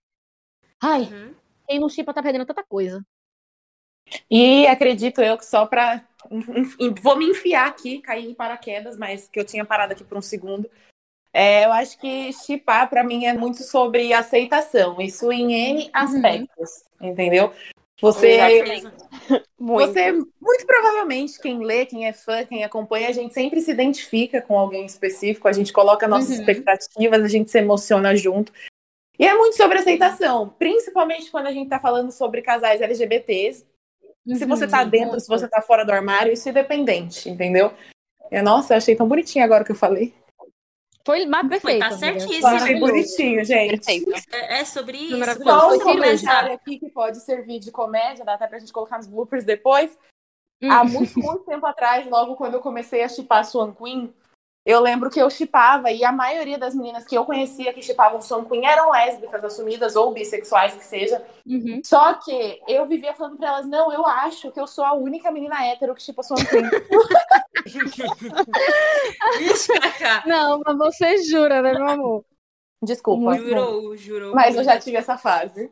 Ai, 0.83 1.03
Uhum. 1.03 1.35
quem 1.67 1.79
não 1.79 1.89
chipa 1.89 2.13
tá 2.13 2.23
perdendo 2.23 2.47
tanta 2.47 2.63
coisa. 2.63 3.03
E 4.31 4.67
acredito 4.67 5.21
eu 5.21 5.37
que 5.37 5.45
só 5.45 5.67
pra. 5.67 6.07
Vou 7.03 7.17
me 7.17 7.27
enfiar 7.27 7.67
aqui, 7.67 8.01
cair 8.01 8.29
em 8.29 8.35
paraquedas, 8.35 8.97
mas 8.97 9.29
que 9.29 9.39
eu 9.39 9.45
tinha 9.45 9.65
parado 9.65 9.93
aqui 9.93 10.05
por 10.05 10.17
um 10.19 10.23
segundo. 10.23 10.71
É, 11.33 11.67
eu 11.67 11.73
acho 11.73 11.99
que 11.99 12.33
chipar 12.33 12.89
pra 12.89 13.05
mim 13.05 13.27
é 13.27 13.35
muito 13.35 13.63
sobre 13.63 14.13
aceitação, 14.13 15.01
isso 15.01 15.31
em 15.31 15.53
N 15.53 15.91
aspectos, 15.93 16.85
entendeu? 17.01 17.53
Você. 18.01 18.39
Muito. 19.61 19.93
você, 19.93 20.13
muito 20.13 20.67
provavelmente, 20.67 21.39
quem 21.41 21.59
lê, 21.65 21.85
quem 21.85 22.07
é 22.07 22.13
fã, 22.13 22.45
quem 22.45 22.63
acompanha, 22.63 23.09
a 23.09 23.13
gente 23.13 23.35
sempre 23.35 23.61
se 23.61 23.71
identifica 23.71 24.41
com 24.41 24.57
alguém 24.59 24.87
específico, 24.87 25.49
a 25.49 25.53
gente 25.53 25.73
coloca 25.73 26.07
nossas 26.07 26.31
Uhum. 26.31 26.37
expectativas, 26.37 27.23
a 27.25 27.29
gente 27.29 27.51
se 27.51 27.59
emociona 27.59 28.15
junto. 28.15 28.53
E 29.19 29.27
é 29.27 29.35
muito 29.37 29.57
sobre 29.57 29.79
aceitação, 29.79 30.49
principalmente 30.59 31.31
quando 31.31 31.49
a 31.49 31.53
gente 31.53 31.69
tá 31.69 31.81
falando 31.81 32.13
sobre 32.13 32.41
casais 32.41 32.81
LGBTs, 32.81 33.67
se 34.37 34.45
você 34.47 34.69
tá 34.69 34.83
Uhum, 34.85 34.91
dentro, 34.91 35.09
muito. 35.09 35.21
se 35.23 35.29
você 35.29 35.49
tá 35.49 35.61
fora 35.61 35.85
do 35.85 35.91
armário, 35.91 36.33
isso 36.33 36.49
é 36.49 36.53
independente, 36.53 37.29
entendeu? 37.29 37.73
É, 38.31 38.41
nossa, 38.41 38.75
eu 38.75 38.79
achei 38.79 38.95
tão 38.95 39.09
bonitinho 39.09 39.45
agora 39.45 39.65
que 39.65 39.73
eu 39.73 39.77
falei. 39.77 40.15
Foi 41.09 41.25
mas 41.25 41.49
perfeito. 41.49 41.79
tá 41.79 41.87
amiga. 41.87 41.99
certíssimo. 41.99 42.59
Foi 42.61 42.75
bonitinho, 42.75 43.43
gente. 43.43 43.71
Perfeito. 43.79 44.13
É, 44.31 44.61
é 44.61 44.65
sobre 44.67 44.99
isso. 44.99 45.43
Só 45.43 45.69
um 45.69 45.71
Foi 45.71 45.81
comentário 45.81 46.53
aqui 46.53 46.79
que 46.79 46.91
pode 46.91 47.21
servir 47.21 47.61
de 47.61 47.71
comédia, 47.73 48.27
dá 48.27 48.35
até 48.35 48.47
pra 48.47 48.59
gente 48.59 48.71
colocar 48.71 48.99
nos 48.99 49.07
bloopers 49.07 49.43
depois. 49.43 49.99
Hum. 50.61 50.71
Há 50.71 50.85
muito, 50.85 51.19
muito 51.19 51.45
tempo 51.45 51.65
atrás, 51.65 52.07
logo 52.07 52.37
quando 52.37 52.55
eu 52.55 52.61
comecei 52.61 53.03
a 53.03 53.09
chipar 53.09 53.43
Swan 53.47 53.73
Queen, 53.73 54.13
eu 54.69 54.81
lembro 54.81 55.09
que 55.09 55.19
eu 55.19 55.31
chipava, 55.31 55.91
e 55.91 56.05
a 56.05 56.13
maioria 56.13 56.59
das 56.59 56.75
meninas 56.75 57.07
que 57.07 57.17
eu 57.17 57.25
conhecia 57.25 57.73
que 57.73 57.81
chipavam 57.81 58.21
Swan 58.21 58.45
Queen 58.45 58.67
eram 58.67 58.91
lésbicas 58.91 59.43
assumidas 59.43 59.97
ou 59.97 60.13
bissexuais 60.13 60.75
que 60.75 60.85
seja. 60.85 61.25
Uhum. 61.47 61.81
Só 61.83 62.13
que 62.13 62.61
eu 62.69 62.87
vivia 62.87 63.15
falando 63.15 63.39
pra 63.39 63.49
elas, 63.49 63.67
não, 63.67 63.91
eu 63.91 64.07
acho 64.07 64.53
que 64.53 64.61
eu 64.61 64.67
sou 64.67 64.85
a 64.85 64.93
única 64.93 65.31
menina 65.31 65.65
hétero 65.65 65.95
que 65.95 66.03
chipa 66.03 66.23
Swan 66.23 66.45
Queen. 66.45 66.69
Não, 70.27 70.61
mas 70.65 70.77
você 70.77 71.17
jura, 71.25 71.63
né, 71.63 71.73
meu 71.73 71.89
amor? 71.89 72.25
Desculpa. 72.83 73.39
Jurou, 73.39 73.97
jurou. 73.97 74.35
Mas 74.35 74.55
eu 74.55 74.65
já 74.65 74.79
tive 74.79 74.99
essa 74.99 75.17
fase. 75.17 75.71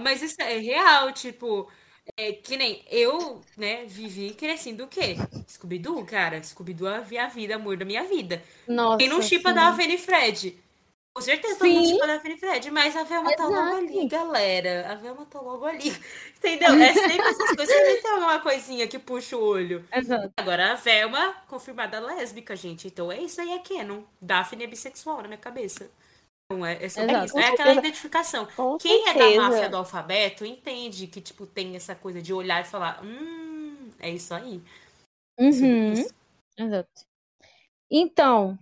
Mas 0.00 0.22
isso 0.22 0.40
é 0.40 0.56
real, 0.56 1.12
tipo, 1.12 1.68
é, 2.16 2.32
que 2.32 2.56
nem 2.56 2.84
eu, 2.90 3.40
né, 3.56 3.84
vivi 3.86 4.34
crescendo 4.34 4.84
o 4.84 4.88
quê? 4.88 5.16
Scooby-Doo, 5.48 6.04
cara. 6.04 6.42
Scooby-Doo 6.42 6.88
é 6.88 7.18
a 7.18 7.28
vida, 7.28 7.54
amor 7.54 7.76
da 7.76 7.84
minha 7.84 8.04
vida. 8.04 8.42
Nossa. 8.68 8.98
Quem 8.98 9.08
não 9.08 9.22
chipa 9.22 9.52
da 9.52 9.68
Avena 9.68 9.94
e 9.94 9.98
Fred? 9.98 10.58
Com 11.14 11.20
certeza 11.20 11.58
todo 11.58 11.68
mundo 11.68 11.86
chipa 11.86 12.06
da 12.06 12.14
Avena 12.14 12.34
e 12.34 12.38
Fred, 12.38 12.70
mas 12.70 12.96
a 12.96 13.02
Velma 13.04 13.36
tá 13.36 13.46
logo 13.46 13.76
ali, 13.76 14.08
galera. 14.08 14.92
A 14.92 14.94
Velma 14.94 15.26
tá 15.26 15.40
logo 15.40 15.64
ali. 15.64 15.88
Entendeu? 16.36 16.74
É 16.74 16.92
sempre 16.92 17.28
essas 17.28 17.56
coisas, 17.56 17.76
sempre 17.76 18.02
tem 18.02 18.10
alguma 18.10 18.40
coisinha 18.40 18.88
que 18.88 18.98
puxa 18.98 19.36
o 19.36 19.42
olho. 19.42 19.84
Exato. 19.92 20.32
Agora, 20.36 20.72
a 20.72 20.74
Velma, 20.74 21.34
confirmada 21.48 21.98
lésbica, 22.00 22.56
gente. 22.56 22.88
Então 22.88 23.10
é 23.10 23.20
isso 23.20 23.40
aí, 23.40 23.52
é 23.52 23.58
canon. 23.58 24.02
Daphne 24.20 24.64
é 24.64 24.66
bissexual 24.66 25.22
na 25.22 25.28
minha 25.28 25.38
cabeça. 25.38 25.90
É, 26.66 26.84
é 26.84 26.88
sobre 26.88 27.10
Exato. 27.10 27.26
isso. 27.26 27.38
É 27.38 27.42
aquela 27.42 27.56
certeza. 27.56 27.80
identificação. 27.80 28.46
Com 28.56 28.78
Quem 28.78 29.08
é 29.08 29.14
da 29.14 29.20
certeza. 29.20 29.42
máfia 29.42 29.68
do 29.70 29.76
alfabeto 29.78 30.44
entende 30.44 31.06
que, 31.06 31.20
tipo, 31.20 31.46
tem 31.46 31.74
essa 31.76 31.94
coisa 31.94 32.20
de 32.22 32.32
olhar 32.32 32.60
e 32.60 32.64
falar, 32.64 33.02
hum, 33.04 33.90
É 33.98 34.10
isso 34.10 34.34
aí. 34.34 34.60
Uhum. 35.38 35.92
Isso. 35.92 36.14
Exato. 36.58 37.06
Então, 37.90 38.58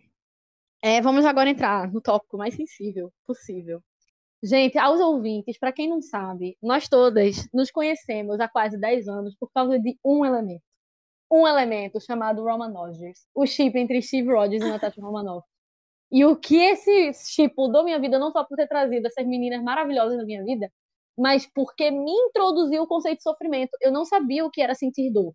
é, 0.83 1.01
vamos 1.01 1.25
agora 1.25 1.51
entrar 1.51 1.91
no 1.93 2.01
tópico 2.01 2.37
mais 2.39 2.55
sensível 2.55 3.13
possível. 3.27 3.83
Gente, 4.43 4.79
aos 4.79 5.01
ouvintes, 5.01 5.59
para 5.59 5.73
quem 5.73 5.89
não 5.89 6.01
sabe, 6.01 6.57
nós 6.63 6.89
todas 6.89 7.47
nos 7.53 7.71
conhecemos 7.71 8.41
há 8.41 8.49
quase 8.49 8.79
10 8.79 9.07
anos 9.09 9.35
por 9.39 9.51
causa 9.53 9.79
de 9.79 9.99
um 10.05 10.25
elemento. 10.25 10.63
Um 11.31 11.47
elemento 11.47 12.01
chamado 12.01 12.43
Romanogers, 12.43 13.27
o 13.35 13.47
chip 13.47 13.79
entre 13.79 14.03
Steve 14.03 14.33
Rogers 14.33 14.63
e 14.65 14.69
Natasha 14.69 15.01
Romanoff. 15.01 15.47
E 16.13 16.25
o 16.25 16.37
que 16.37 16.57
esse 16.57 17.13
chip 17.15 17.55
mudou 17.57 17.85
minha 17.85 18.01
vida, 18.01 18.19
não 18.19 18.33
só 18.33 18.43
por 18.45 18.57
ter 18.57 18.67
trazido 18.67 19.07
essas 19.07 19.27
meninas 19.27 19.63
maravilhosas 19.63 20.19
na 20.19 20.25
minha 20.25 20.43
vida, 20.45 20.71
mas 21.17 21.47
porque 21.47 21.91
me 21.91 22.11
introduziu 22.11 22.83
o 22.83 22.87
conceito 22.87 23.19
de 23.19 23.23
sofrimento. 23.23 23.71
Eu 23.81 23.93
não 23.93 24.05
sabia 24.05 24.45
o 24.45 24.51
que 24.51 24.61
era 24.61 24.75
sentir 24.75 25.11
dor. 25.13 25.35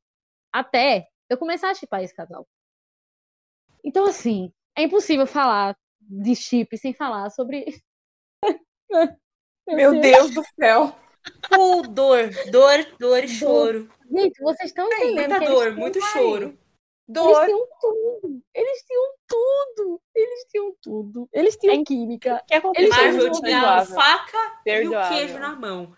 Até 0.52 1.08
eu 1.30 1.38
começar 1.38 1.70
a 1.70 1.74
chipar 1.74 2.04
esse 2.04 2.14
casal. 2.14 2.48
Então, 3.84 4.06
assim, 4.06 4.52
é 4.76 4.84
impossível 4.84 5.26
falar 5.28 5.78
de 6.02 6.36
chip 6.36 6.78
sem 6.78 6.94
falar 6.94 7.30
sobre. 7.30 7.66
Meu 9.68 10.00
Deus 10.00 10.32
do 10.34 10.44
céu. 10.60 10.96
Uh, 11.58 11.82
dor, 11.88 12.30
dor, 12.52 12.86
dor 13.00 13.24
e 13.24 13.28
choro. 13.28 13.90
Gente, 14.12 14.40
vocês 14.42 14.70
estão 14.70 14.88
Tem 14.90 15.14
entendendo 15.14 15.30
muita 15.30 15.40
que 15.40 15.46
dor, 15.52 15.76
muito 15.76 16.00
tinham- 16.00 16.58
choro. 17.14 17.28
Eles 17.28 17.38
Dor. 17.38 17.46
tinham 17.46 17.68
tudo. 17.82 18.42
Eles 18.54 18.84
tinham 18.88 19.14
tudo. 19.28 20.02
Eles 20.16 20.46
tinham 20.50 20.76
tudo. 20.82 21.30
Eles 21.34 21.58
tinham 21.58 21.82
É 21.82 21.84
química. 21.84 22.42
O 22.42 22.46
que 22.46 22.54
aconteceu? 22.54 22.86
Eles 22.88 22.98
Marvel 22.98 23.32
tinha 23.32 23.58
a 23.58 23.62
perdoável. 23.86 23.96
faca 23.96 24.38
e 24.38 24.60
o 24.60 24.64
Perdoável. 24.64 25.18
queijo 25.18 25.40
na 25.40 25.56
mão. 25.56 25.94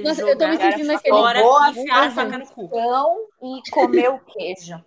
Nossa, 0.00 0.22
eu 0.22 0.36
tô 0.38 0.48
me 0.48 0.56
sentindo 0.56 0.86
pra 0.86 0.96
aquele- 0.96 1.14
fora 1.16 1.40
Boa 1.40 1.68
e 1.68 1.70
enfiaram 1.70 2.06
a 2.06 2.10
faca 2.10 2.38
no 2.38 2.46
cu. 2.46 2.68
Pão 2.68 3.26
e 3.42 3.70
comer 3.70 4.10
o 4.10 4.18
queijo. 4.20 4.84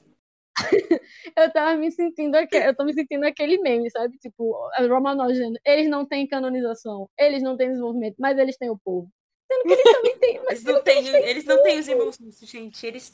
Eu 1.38 1.52
tava 1.52 1.76
me 1.78 1.92
sentindo 1.92 2.36
aque- 2.36 2.56
eu 2.56 2.74
tô 2.76 2.86
me 2.86 2.94
sentindo 2.94 3.26
aquele 3.26 3.58
meme, 3.60 3.90
sabe? 3.92 4.18
Tipo, 4.18 4.56
a 4.78 4.84
Romanogena, 4.88 5.60
eles 5.66 5.90
não 5.90 6.06
têm 6.06 6.26
canonização, 6.28 7.10
eles 7.20 7.44
não 7.44 7.58
têm 7.58 7.70
desenvolvimento, 7.70 8.16
mas 8.18 8.38
eles 8.38 8.58
têm 8.58 8.70
o 8.70 8.78
povo. 8.78 9.10
Sendo 9.52 9.64
que 9.64 9.74
eles 9.74 9.84
também 9.94 10.18
têm, 10.18 10.38
mas 10.40 10.48
Eles 10.50 10.64
não 10.64 10.82
têm, 10.82 11.08
eles 11.08 11.46
não 11.46 11.64
têm 11.64 11.80
os 11.80 11.88
irmãos, 11.90 12.18
gente. 12.44 12.88
Eles. 12.88 13.14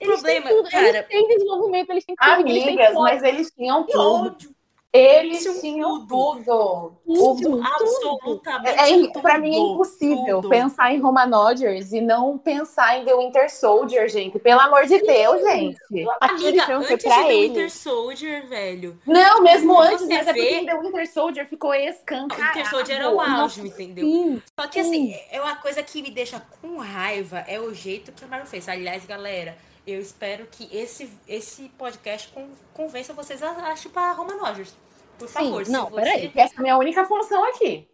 O 0.00 0.04
eles 0.04 0.22
têm 0.22 0.40
problema, 0.42 0.48
tudo, 0.62 0.70
cara, 0.70 0.86
eles 0.88 1.06
têm 1.08 1.28
desenvolvimento, 1.28 1.90
eles 1.90 2.04
têm 2.04 2.16
química, 2.16 2.40
eles 2.50 2.64
têm 2.64 2.74
Amigas, 2.74 2.94
mas 2.94 3.22
eles 3.22 3.50
tinham 3.50 3.84
que 3.84 3.92
tudo. 3.92 4.26
ódio. 4.26 4.56
Eles 4.92 5.42
Tinham 5.60 6.06
tudo. 6.06 6.46
tudo. 6.46 6.96
tudo, 7.04 7.62
Absolutamente. 7.62 8.78
É, 8.80 8.92
é- 8.92 9.06
tudo, 9.08 9.20
pra 9.20 9.38
mim 9.38 9.54
é 9.54 9.58
impossível 9.58 10.36
tudo. 10.40 10.48
pensar 10.48 10.90
em 10.94 11.00
Roman 11.00 11.28
Rodgers 11.28 11.92
e 11.92 12.00
não 12.00 12.38
pensar 12.38 12.96
em 12.98 13.04
The 13.04 13.14
Winter 13.14 13.52
Soldier, 13.52 14.08
gente. 14.08 14.38
Pelo 14.38 14.58
amor 14.60 14.86
de 14.86 14.98
Deus, 15.02 15.42
gente. 15.42 15.76
Aquele 16.18 16.60
Amiga, 16.60 16.76
antes 16.78 16.88
de 16.88 16.96
The 16.98 17.28
ele. 17.34 17.48
Winter 17.48 17.70
Soldier, 17.70 18.46
velho. 18.48 18.98
Não, 19.06 19.42
mesmo 19.42 19.78
antes, 19.78 20.06
mas 20.08 20.26
é 20.28 20.32
porque 20.32 20.54
em 20.54 20.64
The 20.64 20.78
Winter 20.78 21.12
Soldier 21.12 21.46
ficou 21.46 21.70
O 21.70 21.74
escancarado. 21.74 22.54
Winter 22.56 22.70
Soldier 22.70 22.96
era 22.98 23.10
o 23.10 23.20
auge, 23.20 23.60
entendeu? 23.68 24.06
Sim, 24.06 24.42
Só 24.58 24.66
que 24.66 24.80
assim, 24.80 25.14
é 25.30 25.38
uma 25.42 25.56
coisa 25.56 25.82
que 25.82 26.00
me 26.00 26.10
deixa 26.10 26.40
com 26.62 26.78
raiva 26.78 27.44
é 27.46 27.60
o 27.60 27.74
jeito 27.74 28.12
que 28.12 28.24
a 28.24 28.28
Marvel 28.28 28.46
fez. 28.48 28.66
Aliás, 28.66 29.04
galera, 29.04 29.58
eu 29.86 30.00
espero 30.00 30.46
que 30.46 30.74
esse, 30.76 31.10
esse 31.28 31.68
podcast 31.70 32.28
con- 32.28 32.50
convença 32.74 33.12
vocês 33.12 33.42
a, 33.42 33.50
a 33.70 33.76
chupar 33.76 34.16
Roman 34.16 34.38
Rogers. 34.38 34.74
Por 35.18 35.28
Sim, 35.28 35.34
favor, 35.34 35.64
se 35.64 35.70
não, 35.70 35.88
você... 35.88 36.02
peraí. 36.02 36.32
Essa 36.34 36.54
é 36.54 36.58
a 36.58 36.62
minha 36.62 36.76
única 36.76 37.04
função 37.06 37.44
aqui. 37.44 37.88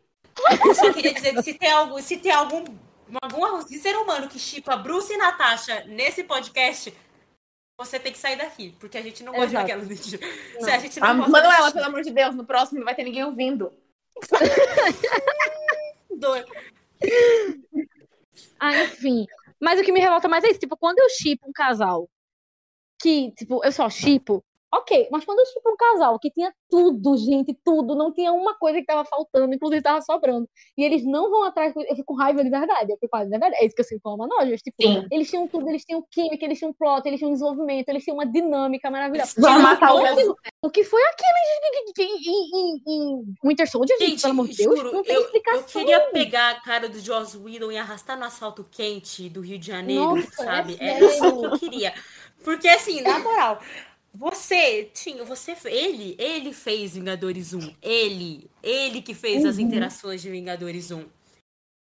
Eu 0.64 0.74
só 0.74 0.92
queria 0.92 1.12
dizer 1.12 1.34
que 1.34 1.42
se 1.42 1.54
tem 1.54 1.70
algum, 1.70 1.98
se 2.00 2.16
tem 2.16 2.32
algum, 2.32 2.64
algum 3.20 3.60
ser 3.68 3.96
humano 3.96 4.28
que 4.28 4.38
chipa 4.38 4.76
Bruce 4.76 5.12
e 5.12 5.16
Natasha 5.16 5.84
nesse 5.86 6.24
podcast, 6.24 6.92
você 7.78 8.00
tem 8.00 8.12
que 8.12 8.18
sair 8.18 8.36
daqui, 8.36 8.74
porque 8.80 8.96
a 8.96 9.02
gente 9.02 9.22
não 9.22 9.32
gosta 9.32 9.48
Exato. 9.48 9.66
daquelas 9.66 9.88
vídeos. 9.88 10.20
Se 10.60 10.70
a 10.70 10.78
gente 10.78 10.98
não 10.98 11.08
A 11.08 11.14
gosta 11.14 11.30
Manuela, 11.30 11.72
pelo 11.72 11.86
amor 11.86 12.02
de 12.02 12.10
Deus, 12.10 12.34
no 12.34 12.44
próximo 12.44 12.78
não 12.78 12.86
vai 12.86 12.94
ter 12.94 13.04
ninguém 13.04 13.24
ouvindo. 13.24 13.72
dor. 16.16 16.44
Ah, 18.58 18.82
enfim. 18.84 19.26
Mas 19.62 19.80
o 19.80 19.84
que 19.84 19.92
me 19.92 20.00
revolta 20.00 20.28
mais 20.28 20.44
é 20.44 20.48
isso. 20.50 20.60
Tipo, 20.60 20.76
quando 20.76 20.98
eu 20.98 21.08
chipo 21.10 21.48
um 21.48 21.52
casal 21.52 22.08
que, 23.00 23.32
tipo, 23.32 23.64
eu 23.64 23.72
só 23.72 23.90
chipo, 23.90 24.44
ok. 24.72 25.08
Mas 25.10 25.24
quando 25.24 25.40
eu 25.40 25.46
chipo 25.46 25.70
um 25.70 25.76
casal 25.76 26.18
que 26.18 26.30
tinha 26.30 26.52
tudo, 26.70 27.16
gente, 27.16 27.54
tudo, 27.64 27.94
não 27.94 28.12
tinha 28.12 28.32
uma 28.32 28.54
coisa 28.58 28.78
que 28.78 28.86
tava 28.86 29.04
faltando, 29.04 29.54
inclusive 29.54 29.82
tava 29.82 30.00
sobrando. 30.02 30.48
E 30.76 30.84
eles 30.84 31.04
não 31.04 31.30
vão 31.30 31.44
atrás, 31.44 31.74
eu 31.76 31.96
fico 31.96 32.06
com 32.06 32.14
raiva 32.14 32.42
de 32.42 32.50
verdade. 32.50 32.90
Eu 32.92 32.96
fico 32.96 33.10
com 33.10 33.16
raiva 33.18 33.30
de 33.30 33.38
verdade. 33.38 33.56
É 33.62 33.66
isso 33.66 33.74
que 33.74 33.82
eu 33.82 33.84
sinto 33.86 34.00
com 34.02 34.10
a 34.10 34.16
Manojos. 34.16 34.62
Tipo, 34.62 34.76
Sim. 34.82 35.06
eles 35.10 35.28
tinham 35.30 35.46
tudo, 35.46 35.68
eles 35.68 35.84
tinham 35.84 36.04
química, 36.10 36.44
eles 36.44 36.58
tinham 36.58 36.72
plot, 36.72 37.06
eles 37.06 37.18
tinham 37.18 37.32
desenvolvimento, 37.32 37.88
eles 37.88 38.02
tinham 38.02 38.16
uma 38.16 38.26
dinâmica 38.26 38.90
maravilhosa. 38.90 39.34
Vamos 39.38 39.62
matar 39.62 39.94
o. 39.94 40.36
O 40.64 40.70
que 40.70 40.84
foi 40.84 41.02
aquele 41.02 41.32
em, 41.98 42.16
em, 42.18 42.82
em- 42.86 43.34
Winter 43.44 43.68
Soldier, 43.68 43.98
gente, 43.98 44.10
Gente, 44.10 44.22
pelo 44.22 44.32
amor 44.32 44.48
de 44.48 44.56
Deus? 44.56 44.76
juro, 44.78 44.92
não 44.92 45.02
tem 45.02 45.14
eu, 45.14 45.22
explicação. 45.22 45.60
eu 45.60 45.64
queria 45.66 46.00
pegar 46.10 46.50
a 46.50 46.60
cara 46.60 46.88
do 46.88 46.98
Joss 47.00 47.36
Whedon 47.36 47.72
e 47.72 47.78
arrastar 47.78 48.18
no 48.18 48.24
asfalto 48.24 48.64
quente 48.70 49.28
do 49.28 49.40
Rio 49.40 49.58
de 49.58 49.66
Janeiro, 49.66 50.16
Nossa, 50.16 50.30
sabe? 50.44 50.76
é 50.80 50.96
Era 50.96 51.04
isso 51.04 51.18
sério. 51.18 51.38
que 51.40 51.46
eu 51.46 51.58
queria. 51.58 51.94
Porque 52.44 52.68
assim, 52.68 53.00
na 53.02 53.18
moral, 53.18 53.60
você 54.14 54.84
tinha, 54.92 55.24
você, 55.24 55.56
ele, 55.64 56.14
ele 56.18 56.52
fez 56.52 56.94
Vingadores 56.94 57.52
1. 57.54 57.76
Ele, 57.80 58.50
ele 58.62 59.00
que 59.02 59.14
fez 59.14 59.44
as 59.44 59.56
Uhum. 59.56 59.62
interações 59.62 60.20
de 60.22 60.30
Vingadores 60.30 60.90
1. 60.90 60.98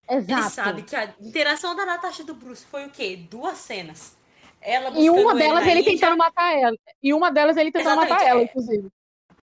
Ele 0.09 0.21
Exato. 0.21 0.49
sabe 0.49 0.83
que 0.83 0.95
a 0.95 1.13
interação 1.21 1.75
da 1.75 1.85
Natasha 1.85 2.23
do 2.23 2.33
Bruce 2.33 2.65
foi 2.65 2.85
o 2.85 2.89
quê? 2.89 3.17
Duas 3.29 3.57
cenas. 3.57 4.15
Ela 4.61 4.89
E 4.97 5.09
uma 5.09 5.31
ele 5.31 5.39
delas 5.39 5.67
ele 5.67 5.79
Índia, 5.81 5.91
tentando 5.91 6.17
matar 6.17 6.57
ela. 6.57 6.75
E 7.03 7.13
uma 7.13 7.29
delas 7.31 7.57
ele 7.57 7.71
tentando 7.71 8.01
Exatamente, 8.01 8.09
matar 8.11 8.25
ela, 8.27 8.39
é. 8.39 8.43
inclusive. 8.43 8.87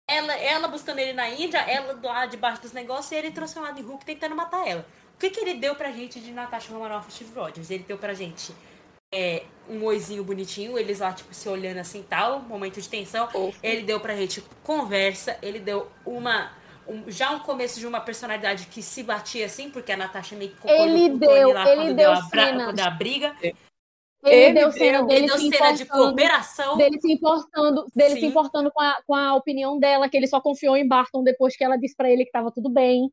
ela, 0.08 0.34
ela 0.36 0.68
buscando 0.68 0.98
ele 0.98 1.12
na 1.12 1.28
Índia, 1.28 1.58
ela 1.58 1.98
lá 2.02 2.26
debaixo 2.26 2.62
dos 2.62 2.72
negócios 2.72 3.12
e 3.12 3.14
ele 3.16 3.30
transformado 3.30 3.78
em 3.78 3.82
Hulk 3.82 4.04
tentando 4.04 4.34
matar 4.34 4.66
ela. 4.66 4.84
O 5.14 5.18
que, 5.18 5.30
que 5.30 5.40
ele 5.40 5.54
deu 5.54 5.74
pra 5.76 5.92
gente 5.92 6.20
de 6.20 6.32
Natasha 6.32 6.72
Romanoff 6.72 7.08
e 7.08 7.12
Steve 7.12 7.32
Rogers? 7.38 7.70
Ele 7.70 7.84
deu 7.84 7.96
pra 7.98 8.12
gente 8.14 8.52
é, 9.12 9.44
um 9.68 9.82
oizinho 9.84 10.22
bonitinho, 10.24 10.78
eles 10.78 11.00
lá, 11.00 11.12
tipo, 11.12 11.32
se 11.34 11.48
olhando 11.48 11.78
assim 11.78 12.02
tal, 12.02 12.40
momento 12.40 12.80
de 12.80 12.88
tensão. 12.88 13.28
Ele 13.62 13.82
deu 13.82 14.00
pra 14.00 14.14
gente 14.16 14.42
conversa, 14.62 15.36
ele 15.42 15.58
deu 15.58 15.88
uma. 16.04 16.52
um- 16.88 17.10
já 17.10 17.30
um 17.32 17.40
começo 17.40 17.80
de 17.80 17.86
uma 17.86 18.00
personalidade 18.00 18.66
que 18.66 18.80
se 18.82 19.02
batia 19.02 19.46
assim, 19.46 19.70
porque 19.70 19.90
a 19.90 19.96
Natasha 19.96 20.36
meio 20.36 20.50
que 20.52 20.56
concordou 20.60 20.84
Ele 20.86 21.08
com 21.10 21.16
o 21.16 21.18
deu- 21.18 21.52
lá 21.52 21.68
ele 21.72 21.76
quando 21.82 21.96
deu 21.96 22.12
a, 22.12 22.22
quando 22.30 22.80
a 22.80 22.90
briga. 22.90 23.34
Ele, 23.42 23.56
Ele 24.24 24.52
deu 24.54 24.62
deu- 24.70 24.72
cena 24.72 24.98
Ele 24.98 25.06
dele 25.06 25.26
deu 25.26 25.38
se 25.38 25.50
cena 25.50 25.72
de 25.72 25.82
importando, 25.82 26.06
cooperação. 26.08 26.76
dele 26.76 27.00
se 27.00 27.12
importando, 27.12 27.86
dele 27.94 28.20
se 28.20 28.26
importando 28.26 28.70
com 28.72 28.80
a, 28.80 28.98
com 29.06 29.14
a 29.14 29.34
opinião 29.34 29.78
dela, 29.78 30.08
que 30.08 30.16
ele 30.16 30.26
só 30.26 30.40
confiou 30.40 30.76
em 30.76 30.86
Barton 30.86 31.22
depois 31.22 31.56
que 31.56 31.62
ela 31.64 31.76
disse 31.76 31.94
pra 31.96 32.10
ele 32.10 32.24
que 32.24 32.30
tava 32.32 32.50
tudo 32.52 32.68
bem. 32.68 33.10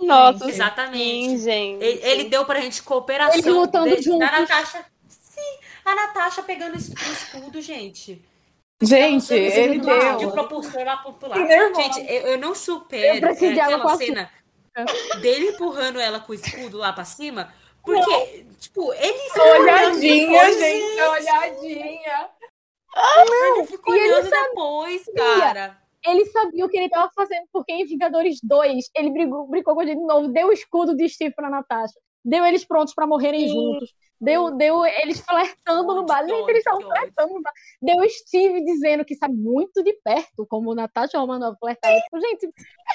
Nossa, 0.00 0.48
Exatamente. 0.48 1.28
sim, 1.30 1.38
gente. 1.38 1.82
Ele, 1.84 2.00
ele 2.02 2.24
deu 2.24 2.44
pra 2.44 2.60
gente 2.60 2.82
cooperação. 2.82 3.34
Eles 3.34 3.46
lutando 3.46 4.02
juntos. 4.02 4.18
Da 4.18 4.40
Natasha. 4.40 4.84
A 5.84 5.94
Natasha 5.94 6.42
pegando 6.42 6.76
esse 6.76 6.94
escudo, 6.94 7.60
gente. 7.60 8.24
Gente, 8.82 9.32
ele 9.32 9.76
escudo 9.76 10.16
De 10.16 10.24
deu. 10.26 10.32
propulsor 10.32 10.84
lá 10.84 10.96
popular. 10.98 11.36
Gente, 11.74 12.00
eu, 12.00 12.22
eu 12.28 12.38
não 12.38 12.54
supero 12.54 13.26
Eu 13.26 13.36
aquela 13.50 13.96
cena 13.96 14.30
dele 15.20 15.50
empurrando 15.50 16.00
ela 16.00 16.20
com 16.20 16.32
o 16.32 16.34
escudo 16.34 16.78
lá 16.78 16.92
pra 16.92 17.04
cima. 17.04 17.52
Porque, 17.82 18.46
tipo, 18.58 18.92
ele 18.94 19.18
ficou 19.18 19.46
Olhadinha, 19.46 20.40
olhando 20.40 20.58
gente, 20.58 20.96
depois, 20.96 21.10
olhadinha. 21.10 22.30
Ele 23.56 23.66
ficou 23.66 23.94
E 23.94 23.98
ele 23.98 24.14
olhando 24.14 24.30
depois, 24.30 25.04
cara. 25.14 25.78
Ele 26.06 26.26
sabia 26.26 26.64
o 26.64 26.68
que 26.68 26.76
ele 26.76 26.88
tava 26.88 27.10
fazendo, 27.14 27.46
porque 27.52 27.72
em 27.72 27.86
Vingadores 27.86 28.38
2 28.42 28.90
ele 28.94 29.10
brigou, 29.10 29.46
brigou 29.46 29.74
com 29.74 29.82
gente 29.84 29.98
de 29.98 30.04
novo, 30.06 30.28
deu 30.28 30.48
o 30.48 30.52
escudo 30.52 30.94
de 30.94 31.08
Steve 31.08 31.34
pra 31.34 31.48
Natasha, 31.48 31.98
deu 32.24 32.44
eles 32.44 32.64
prontos 32.64 32.94
pra 32.94 33.06
morrerem 33.06 33.48
Sim. 33.48 33.54
juntos, 33.54 33.94
deu, 34.20 34.50
deu 34.56 34.84
eles 34.84 35.20
flertando 35.20 35.94
no 35.94 36.06
bar, 36.06 36.24
eles 36.24 36.58
estavam 36.58 36.80
flertando 36.80 37.34
no 37.34 37.42
bar, 37.42 37.52
deu 37.82 37.96
o 37.98 38.08
Steve 38.08 38.64
dizendo 38.64 39.04
que 39.04 39.14
sabe 39.14 39.34
muito 39.34 39.82
de 39.82 39.92
perto 40.02 40.46
como 40.46 40.74
Natasha 40.74 41.18
Romanoff 41.18 41.58
flertava. 41.58 41.94
Gente, 41.94 42.48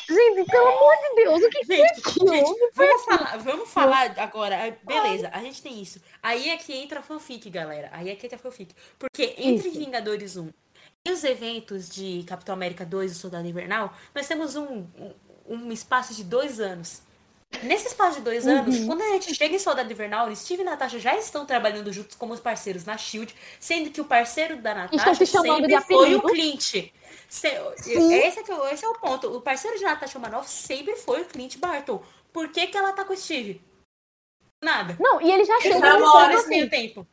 gente, 0.10 0.50
pelo 0.50 0.68
amor 0.68 0.96
de 0.96 1.16
Deus, 1.16 1.44
o 1.44 1.50
que 1.50 1.66
foi 1.66 1.76
Gente, 1.78 2.00
aquilo? 2.00 2.28
gente, 2.30 2.72
vamos 2.74 3.06
falar, 3.06 3.38
vamos 3.38 3.70
falar 3.70 4.20
agora. 4.20 4.56
ah, 4.68 4.86
Beleza, 4.86 5.30
a 5.32 5.40
gente 5.42 5.62
tem 5.62 5.80
isso. 5.82 6.02
Aí 6.24 6.50
é 6.50 6.58
que 6.58 6.74
entra 6.74 7.00
a 7.00 7.04
fanfic, 7.04 7.50
galera. 7.50 7.90
Aí 7.94 8.10
é 8.10 8.16
que 8.16 8.26
entra 8.26 8.38
a 8.38 8.42
fanfic. 8.42 8.74
Porque 8.98 9.36
entre 9.38 9.70
Isso. 9.70 9.80
Vingadores 9.80 10.36
1 10.38 10.50
e 11.06 11.12
os 11.12 11.24
eventos 11.24 11.90
de 11.90 12.24
Capitão 12.28 12.54
América 12.54 12.86
2 12.86 13.12
e 13.12 13.16
Soldado 13.16 13.48
Invernal, 13.48 13.94
nós 14.14 14.28
temos 14.28 14.56
um, 14.56 14.86
um, 14.98 15.14
um 15.48 15.72
espaço 15.72 16.14
de 16.14 16.24
dois 16.24 16.60
anos. 16.60 17.02
Nesse 17.64 17.88
espaço 17.88 18.20
de 18.20 18.24
dois 18.24 18.48
anos, 18.48 18.78
Uhum. 18.80 18.88
quando 18.88 19.02
a 19.02 19.10
gente 19.10 19.34
chega 19.34 19.56
em 19.56 19.60
Soldado 19.60 19.92
Invernal, 19.92 20.34
Steve 20.36 20.62
e 20.62 20.66
Natasha 20.66 21.00
já 21.00 21.16
estão 21.18 21.46
trabalhando 21.46 21.92
juntos 21.92 22.16
como 22.16 22.34
os 22.34 22.40
parceiros 22.40 22.86
na 22.86 22.98
SHIELD, 22.98 23.34
sendo 23.60 23.90
que 23.90 24.00
o 24.00 24.06
parceiro 24.06 24.58
da 24.58 24.74
Natasha 24.76 25.26
se 25.26 25.26
sempre 25.26 25.82
foi 25.82 26.16
o. 26.16 26.22
Clint. 26.22 26.92
Se- 27.28 27.48
esse, 27.48 27.98
é 27.98 28.28
esse 28.74 28.86
é 28.86 28.88
o 28.88 28.94
ponto. 29.00 29.36
O 29.36 29.42
parceiro 29.42 29.78
de 29.78 29.84
Natasha 29.84 30.18
Romanoff 30.18 30.50
sempre 30.50 30.96
foi 30.96 31.22
o 31.22 31.26
Clint 31.26 31.58
Barton. 31.58 32.02
Por 32.32 32.50
que, 32.50 32.68
que 32.68 32.78
ela 32.78 32.94
tá 32.94 33.04
com 33.04 33.14
o 33.14 33.18
Steve? 33.18 33.62
Nada. 34.64 34.96
Não, 35.00 35.22
e 35.22 35.32
ele 35.32 35.44
já 35.44 35.54
Ele 35.56 35.62
chega 35.64 35.80
namora 35.80 36.00
namora 36.00 36.28
dizendo 36.36 36.50
nesse 36.50 36.60
assim, 36.62 36.70
tempo. 36.70 37.08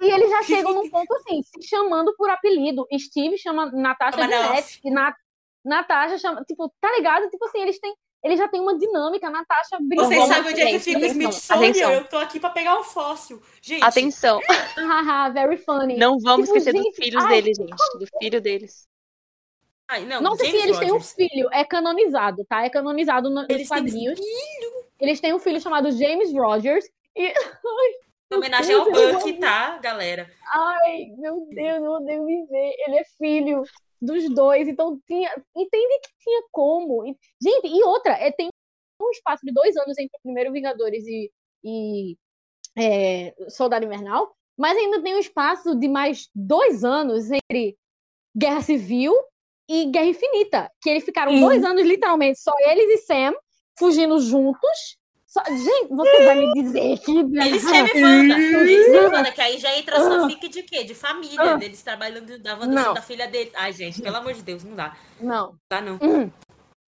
E 0.00 0.10
eles 0.10 0.30
já 0.30 0.42
chegam 0.42 0.74
num 0.74 0.88
ponto 0.90 1.14
assim, 1.16 1.42
se 1.42 1.62
chamando 1.68 2.14
por 2.16 2.28
apelido. 2.30 2.86
Steve 2.98 3.38
chama 3.38 3.66
Natasha 3.70 4.18
Chama 4.18 4.60
de 4.62 4.80
e 4.84 4.90
Nat, 4.90 5.16
Natasha 5.64 6.18
chama. 6.18 6.44
Tipo, 6.44 6.72
tá 6.80 6.90
ligado? 6.92 7.28
Tipo 7.30 7.44
assim, 7.44 7.60
eles 7.60 7.78
têm. 7.78 7.94
Eles 8.22 8.38
já 8.38 8.46
têm 8.48 8.60
uma 8.60 8.78
dinâmica, 8.78 9.26
a 9.26 9.30
Natasha 9.30 9.78
brincando. 9.80 10.08
Vocês 10.08 10.28
sabem 10.28 10.52
onde 10.52 10.60
é 10.60 10.66
que 10.66 10.78
fica 10.78 10.98
o 11.00 11.04
Smithsonian? 11.06 11.70
atenção. 11.70 11.92
Eu 11.92 12.04
tô 12.04 12.16
aqui 12.18 12.38
pra 12.38 12.50
pegar 12.50 12.78
um 12.78 12.84
fóssil. 12.84 13.42
Gente, 13.60 13.82
Atenção, 13.82 14.38
very 15.34 15.56
funny. 15.56 15.96
não 15.96 16.18
vamos 16.20 16.46
Tipo, 16.46 16.58
esquecer 16.58 16.72
dos 16.72 16.84
gente, 16.84 16.96
filhos 17.04 17.24
ai, 17.24 17.42
deles, 17.42 17.56
gente. 17.58 17.74
Do 17.98 18.06
filho 18.20 18.40
deles. 18.40 18.86
Ai, 19.88 20.04
não, 20.04 20.20
Não 20.22 20.36
sei 20.36 20.46
se 20.46 20.52
James 20.52 20.64
eles 20.66 20.78
têm 20.78 20.90
um 20.90 20.94
Rogers. 20.94 21.12
filho, 21.14 21.48
é 21.52 21.64
canonizado, 21.64 22.44
tá? 22.48 22.64
É 22.64 22.70
canonizado 22.70 23.28
no- 23.28 23.42
nos 23.42 23.50
Eles 23.50 23.68
têm 23.68 23.78
quadrinhos. 23.82 24.20
Eles 25.00 25.20
têm 25.20 25.34
um 25.34 25.38
filho 25.40 25.60
chamado 25.60 25.90
James 25.90 26.32
Rogers. 26.32 26.84
E. 27.16 27.32
Em 28.32 28.36
homenagem 28.36 28.74
ao 28.74 28.86
Buck, 28.90 29.30
tá, 29.34 29.76
galera? 29.76 30.30
Ai, 30.54 31.08
meu 31.18 31.46
Deus, 31.50 31.82
eu 31.84 31.90
odeio 31.90 32.24
viver. 32.24 32.72
Ele 32.86 32.96
é 32.98 33.04
filho 33.18 33.62
dos 34.02 34.28
dois, 34.34 34.66
então 34.66 35.00
tinha. 35.06 35.30
Entende 35.56 36.00
que 36.02 36.10
tinha 36.18 36.42
como. 36.50 37.06
E- 37.06 37.16
Gente, 37.40 37.68
e 37.68 37.82
outra, 37.84 38.12
é, 38.14 38.32
tem 38.32 38.48
um 39.00 39.10
espaço 39.10 39.46
de 39.46 39.52
dois 39.52 39.76
anos 39.76 39.96
entre 39.96 40.16
o 40.18 40.22
primeiro 40.22 40.52
Vingadores 40.52 41.04
e, 41.06 41.30
e 41.64 42.16
é, 42.76 43.34
Soldado 43.48 43.84
Invernal, 43.84 44.34
mas 44.58 44.76
ainda 44.76 45.02
tem 45.02 45.14
um 45.14 45.20
espaço 45.20 45.76
de 45.76 45.88
mais 45.88 46.28
dois 46.34 46.84
anos 46.84 47.30
entre 47.30 47.76
Guerra 48.36 48.60
Civil 48.62 49.14
e 49.68 49.86
Guerra 49.86 50.06
Infinita. 50.06 50.72
Que 50.82 50.90
eles 50.90 51.04
ficaram 51.04 51.32
Sim. 51.32 51.40
dois 51.40 51.64
anos, 51.64 51.84
literalmente, 51.84 52.40
só 52.40 52.52
eles 52.66 53.00
e 53.00 53.06
Sam 53.06 53.34
fugindo 53.78 54.18
juntos. 54.20 54.98
Só- 55.32 55.42
Gente, 55.46 55.88
você 55.88 56.24
vai 56.26 56.34
me 56.34 56.52
dizer 56.52 56.98
que. 56.98 57.10
Eles 57.18 57.64
teve 57.64 58.04
Wanda. 58.04 58.34
Eles 58.38 58.84
teve 58.86 59.06
Wanda, 59.06 59.32
que 59.32 59.40
aí 59.40 59.58
já 59.58 59.74
entra 59.78 59.96
a 59.96 60.00
fanfic 60.00 60.48
de 60.48 60.62
quê? 60.62 60.84
De 60.84 60.94
família, 60.94 61.40
Ah. 61.40 61.56
deles 61.56 61.82
trabalhando 61.82 62.38
da 62.38 62.54
Wanda 62.54 62.92
da 62.92 63.00
filha 63.00 63.26
dele. 63.26 63.50
Ai, 63.54 63.72
gente, 63.72 64.02
pelo 64.02 64.16
amor 64.16 64.34
de 64.34 64.42
Deus, 64.42 64.62
não 64.62 64.74
dá. 64.74 64.94
Não. 65.18 65.46
Não 65.52 65.58
dá, 65.70 65.80
não. 65.80 65.94
Hum. 66.02 66.30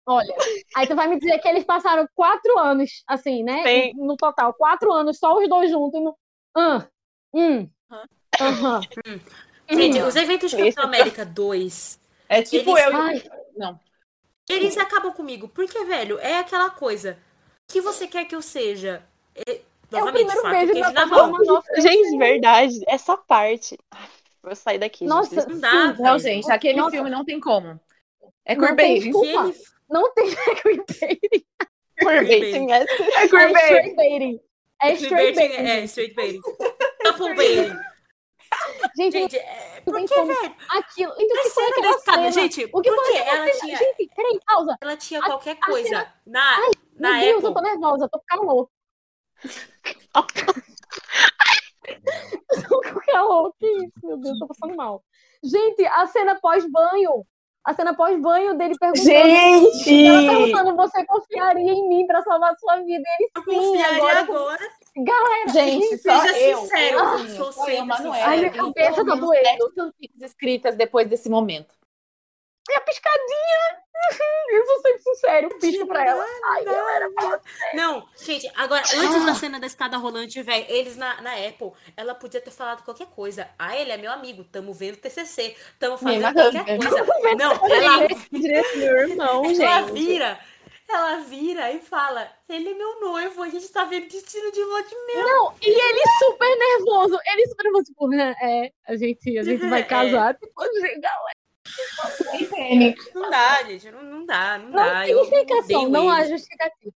Olha, 0.06 0.34
aí 0.76 0.86
tu 0.86 0.94
vai 0.94 1.08
me 1.08 1.18
dizer 1.18 1.38
que 1.38 1.48
eles 1.48 1.64
passaram 1.64 2.06
quatro 2.14 2.58
anos, 2.58 3.02
assim, 3.08 3.42
né? 3.42 3.62
Sim. 3.66 3.92
No 3.96 4.14
total, 4.18 4.52
quatro 4.52 4.92
anos, 4.92 5.18
só 5.18 5.32
os 5.38 5.48
dois 5.48 5.70
juntos. 5.70 5.98
No... 6.02 6.14
Ah, 6.54 6.86
hum, 7.32 7.66
aham. 8.38 8.80
Gente, 9.70 10.02
os 10.02 10.14
eventos 10.16 10.50
de 10.50 10.58
Capitão 10.58 10.84
América 10.84 11.24
2, 11.24 11.98
É 12.28 12.42
tipo 12.42 12.76
Eles- 12.76 12.84
eu. 12.92 12.96
Ai, 12.96 13.22
Não. 13.56 13.80
eles 14.50 14.76
acabam 14.76 15.12
comigo. 15.14 15.48
Porque, 15.48 15.82
velho, 15.84 16.18
é 16.18 16.38
aquela 16.40 16.68
coisa. 16.68 17.18
O 17.68 17.72
que 17.72 17.80
você 17.80 18.06
quer 18.06 18.24
que 18.26 18.34
eu 18.34 18.42
seja? 18.42 19.02
É, 19.34 19.60
é 19.92 20.02
o 20.02 20.12
primeiro 20.12 20.42
faca, 20.42 20.50
beijo 20.50 20.72
queijo 20.72 20.92
na 20.92 21.06
mão. 21.06 21.62
Gente, 21.78 22.18
verdade. 22.18 22.80
Essa 22.86 23.16
parte. 23.16 23.78
Ai, 23.90 24.08
Vou 24.42 24.54
sair 24.54 24.78
daqui. 24.78 25.04
Nossa, 25.06 25.34
gente. 25.40 25.48
Não 25.48 25.58
dá, 25.60 25.94
sim. 25.96 26.02
Não, 26.02 26.18
gente, 26.18 26.52
aquele 26.52 26.78
Nossa. 26.78 26.90
filme 26.90 27.08
não 27.10 27.24
tem 27.24 27.40
como. 27.40 27.80
É 28.44 28.54
Não 28.54 28.76
tem 28.76 29.00
queerbaiting. 29.00 29.26
ele 29.26 29.54
não 29.88 30.12
tem 30.12 30.26
queerbaiting, 30.62 31.46
Queerbaiting, 31.96 32.72
é- 32.72 32.76
É 32.76 33.24
é 33.24 33.28
queerbaiting. 33.28 33.56
straight 33.64 33.96
baiting. 33.96 34.40
É 34.82 34.92
straight 34.92 35.14
Baiting, 35.14 35.34
baiting. 35.54 35.66
É, 35.70 35.84
straight 35.84 36.14
baiting. 36.14 36.40
Couple 37.04 37.34
baiting. 37.34 37.76
Gente, 38.96 39.12
Gente, 39.18 39.36
é, 39.36 39.82
que, 39.84 39.90
como. 39.90 40.26
velho? 40.26 40.56
aquilo. 40.70 41.12
Então, 41.18 41.42
que 41.42 41.50
foi 41.50 41.64
cena 41.64 41.68
aquela 41.76 41.82
da 41.92 41.98
escada, 41.98 42.18
cena? 42.18 42.32
gente, 42.32 42.64
O 42.72 42.80
que 42.82 42.90
por 42.90 43.04
foi 43.04 43.12
que 43.12 43.18
aquela 43.18 43.36
ela 43.36 43.46
cena? 43.46 43.60
tinha, 43.60 43.76
Gente, 43.78 44.10
peraí, 44.14 44.40
pausa. 44.46 44.76
ela 44.80 44.96
tinha 44.96 45.20
A- 45.20 45.24
qualquer 45.24 45.56
a 45.60 45.66
coisa 45.66 45.88
cena- 45.88 46.14
na, 46.26 46.56
na 46.98 47.10
Meu 47.12 47.20
Deus, 47.20 47.36
Apple? 47.36 47.46
eu 47.48 47.54
tô 47.54 47.60
nervosa, 47.60 48.08
tô 48.08 48.18
com 48.18 48.24
calor. 48.26 48.68
tô 52.68 52.80
com 52.82 53.00
calor, 53.12 53.52
que 53.58 53.66
isso, 53.66 53.92
meu 54.02 54.16
Deus, 54.18 54.38
tô 54.38 54.46
passando 54.46 54.76
mal. 54.76 55.02
Gente, 55.42 55.84
a 55.86 56.06
cena 56.06 56.38
pós-banho. 56.40 57.24
A 57.66 57.72
cena 57.74 57.94
pós-banho 57.94 58.56
dele 58.58 58.74
perguntando. 58.78 59.10
Ela 59.10 59.26
Gente! 59.26 60.26
perguntando, 60.28 60.76
você 60.76 61.04
confiaria 61.06 61.72
em 61.72 61.88
mim 61.88 62.06
pra 62.06 62.22
salvar 62.22 62.52
a 62.52 62.56
sua 62.56 62.76
vida? 62.76 63.02
E 63.08 63.22
ele, 63.22 63.30
Eu 63.34 63.42
sim, 63.42 63.68
confiaria 63.70 63.96
agora. 63.96 64.20
agora. 64.20 64.70
Galera, 64.96 65.48
Gente, 65.52 65.98
só 65.98 66.20
seja 66.20 66.38
eu. 66.38 66.58
sincero, 66.60 66.98
eu, 66.98 67.18
eu 67.18 67.28
sou 67.36 67.52
sou 67.52 67.68
eu, 67.68 67.76
sempre 67.76 67.86
Manuela. 67.86 68.26
Ai, 68.26 68.38
minha 68.38 68.52
cabeça 68.52 69.04
tá 69.04 69.14
doendo. 69.16 69.72
fanfics 69.74 70.22
escritas 70.22 70.76
depois 70.76 71.08
desse 71.08 71.28
momento. 71.28 71.74
e 72.70 72.74
a 72.74 72.80
piscadinha. 72.80 73.84
Eu 74.50 74.66
vou 74.66 74.80
ser 74.82 74.98
sincero, 74.98 75.48
eu 75.50 75.58
pisco 75.58 75.86
pra 75.86 76.04
ela. 76.06 76.24
Ai, 76.52 76.64
galera, 76.64 77.10
Não, 77.72 78.06
gente, 78.16 78.50
agora, 78.54 78.82
antes 78.96 79.24
da 79.24 79.34
cena 79.34 79.58
da 79.58 79.66
escada 79.66 79.96
rolante, 79.96 80.42
velho, 80.42 80.66
eles 80.68 80.96
na, 80.96 81.20
na 81.22 81.32
Apple, 81.34 81.72
ela 81.96 82.14
podia 82.14 82.40
ter 82.40 82.50
falado 82.50 82.84
qualquer 82.84 83.06
coisa. 83.06 83.48
Ah, 83.58 83.76
ele 83.76 83.92
é 83.92 83.96
meu 83.96 84.12
amigo, 84.12 84.44
tamo 84.44 84.74
vendo 84.74 84.98
TCC, 84.98 85.56
tamo 85.78 85.96
fazendo 85.96 86.18
Minha 86.18 86.32
qualquer 86.34 86.78
coisa. 86.78 87.34
Não, 87.36 87.52
ela, 87.52 88.08
Meu 88.30 88.98
irmão, 89.08 89.44
ela 89.46 89.82
gente. 89.82 89.92
vira, 89.92 90.38
ela 90.88 91.16
vira 91.20 91.72
e 91.72 91.80
fala, 91.80 92.30
ele 92.48 92.68
é 92.70 92.74
meu 92.74 93.00
noivo, 93.00 93.42
a 93.42 93.48
gente 93.48 93.68
tá 93.70 93.84
vendo 93.84 94.08
destino 94.08 94.50
de 94.52 94.62
lua 94.62 94.82
de 94.82 94.94
mel. 95.06 95.24
Não, 95.26 95.54
e 95.62 95.68
ele 95.68 96.02
super 96.18 96.58
nervoso. 96.58 97.18
Ele 97.26 97.46
super 97.48 97.64
nervoso, 97.64 97.84
tipo, 97.84 98.08
né, 98.08 98.34
é, 98.40 98.72
a 98.86 98.96
gente, 98.96 99.38
a 99.38 99.42
gente 99.42 99.66
vai 99.66 99.80
É. 99.80 99.84
casar. 99.84 100.34
Tipo, 100.38 100.52
galera, 101.00 101.34
Não 103.14 103.30
dá, 103.30 103.62
gente, 103.64 103.90
não, 103.90 104.02
não 104.02 104.26
dá, 104.26 104.58
não, 104.58 104.66
não 104.66 104.72
dá. 104.76 105.02
tem 105.04 105.20
explicação, 105.22 105.88
não 105.88 106.10
há 106.10 106.24
justificativa. 106.24 106.92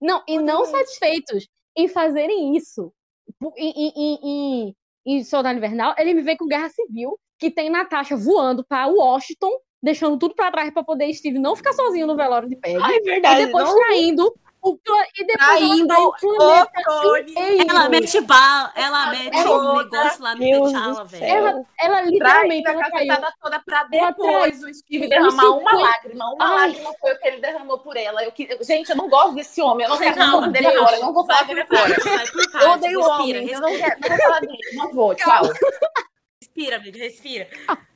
Não, 0.00 0.22
e 0.28 0.38
não 0.38 0.64
satisfeitos 0.66 1.48
em 1.76 1.88
fazerem 1.88 2.56
isso 2.56 2.92
em, 3.56 3.92
em, 3.96 4.18
em, 4.22 4.76
em 5.06 5.24
Soldado 5.24 5.58
Invernal, 5.58 5.94
ele 5.98 6.14
me 6.14 6.22
vem 6.22 6.36
com 6.36 6.46
Guerra 6.46 6.68
Civil, 6.68 7.18
que 7.38 7.50
tem 7.50 7.70
Natasha 7.70 8.16
voando 8.16 8.64
pra 8.64 8.86
Washington, 8.86 9.50
deixando 9.82 10.18
tudo 10.18 10.34
pra 10.34 10.50
trás 10.50 10.70
pra 10.72 10.82
poder 10.82 11.12
Steve 11.14 11.38
não 11.38 11.54
ficar 11.56 11.72
sozinho 11.72 12.06
no 12.06 12.16
velório 12.16 12.48
de 12.48 12.56
Peggy. 12.56 12.78
Ai, 12.82 12.96
e 12.96 13.02
verdade. 13.02 13.46
depois 13.46 13.64
não- 13.64 13.74
traindo 13.76 14.34
o 14.60 14.76
e 15.16 15.24
depois 15.24 15.38
ela 15.40 15.56
Traindo 15.56 15.86
trai 15.86 16.00
o 16.02 16.12
planeta 16.36 17.20
inteiro. 17.30 17.70
Ela 17.70 17.88
mete 17.88 18.20
bala, 18.22 18.72
ela 18.74 19.10
mete 19.10 19.36
Ela- 19.36 19.56
um 19.72 19.76
negócio 19.78 20.22
lá 20.22 20.34
no 20.34 20.40
Deus 20.40 20.72
T'Challa, 20.72 21.04
velho. 21.04 21.24
Ela, 21.24 21.62
ela 21.80 22.00
literalmente 22.02 22.62
Traindo 22.64 22.68
a 22.68 22.72
ela 22.72 22.90
cacetada 22.90 23.34
toda 23.40 23.60
pra 23.60 23.86
Ela 23.92 24.10
depois 24.10 24.62
o 24.64 24.74
Steve 24.74 25.08
derramar 25.08 25.44
uma 25.50 25.70
foi- 25.70 25.80
lágrima. 25.82 26.24
Uma 26.34 26.44
Ai. 26.44 26.56
lágrima 26.70 26.90
foi 27.00 27.12
o 27.12 27.18
que 27.20 27.28
ele 27.28 27.40
derramou 27.40 27.78
por 27.78 27.96
ela. 27.96 28.24
Eu, 28.24 28.32
que- 28.32 28.58
Gente, 28.62 28.90
eu 28.90 28.96
não 28.96 29.08
gosto 29.08 29.34
desse 29.36 29.62
homem. 29.62 29.84
Eu 29.86 29.90
não 29.90 29.98
quero 29.98 30.16
falar 30.16 30.48
dele 30.48 30.66
agora. 30.66 30.96
Eu 30.96 31.02
não 31.02 31.14
vou 31.14 31.24
falar 31.24 31.42
dele 31.44 31.60
agora. 31.60 31.96
Eu 32.60 32.70
odeio 32.72 33.00
homens. 33.00 33.52
Eu 33.52 33.60
não 33.60 33.70
quero, 33.70 34.22
falar 34.22 34.40
dele. 34.40 34.58
Não 34.74 34.92
vou. 34.92 35.14
Tchau. 35.14 35.42
Respira, 36.42 36.76
amiga, 36.76 36.98
respira. 36.98 37.48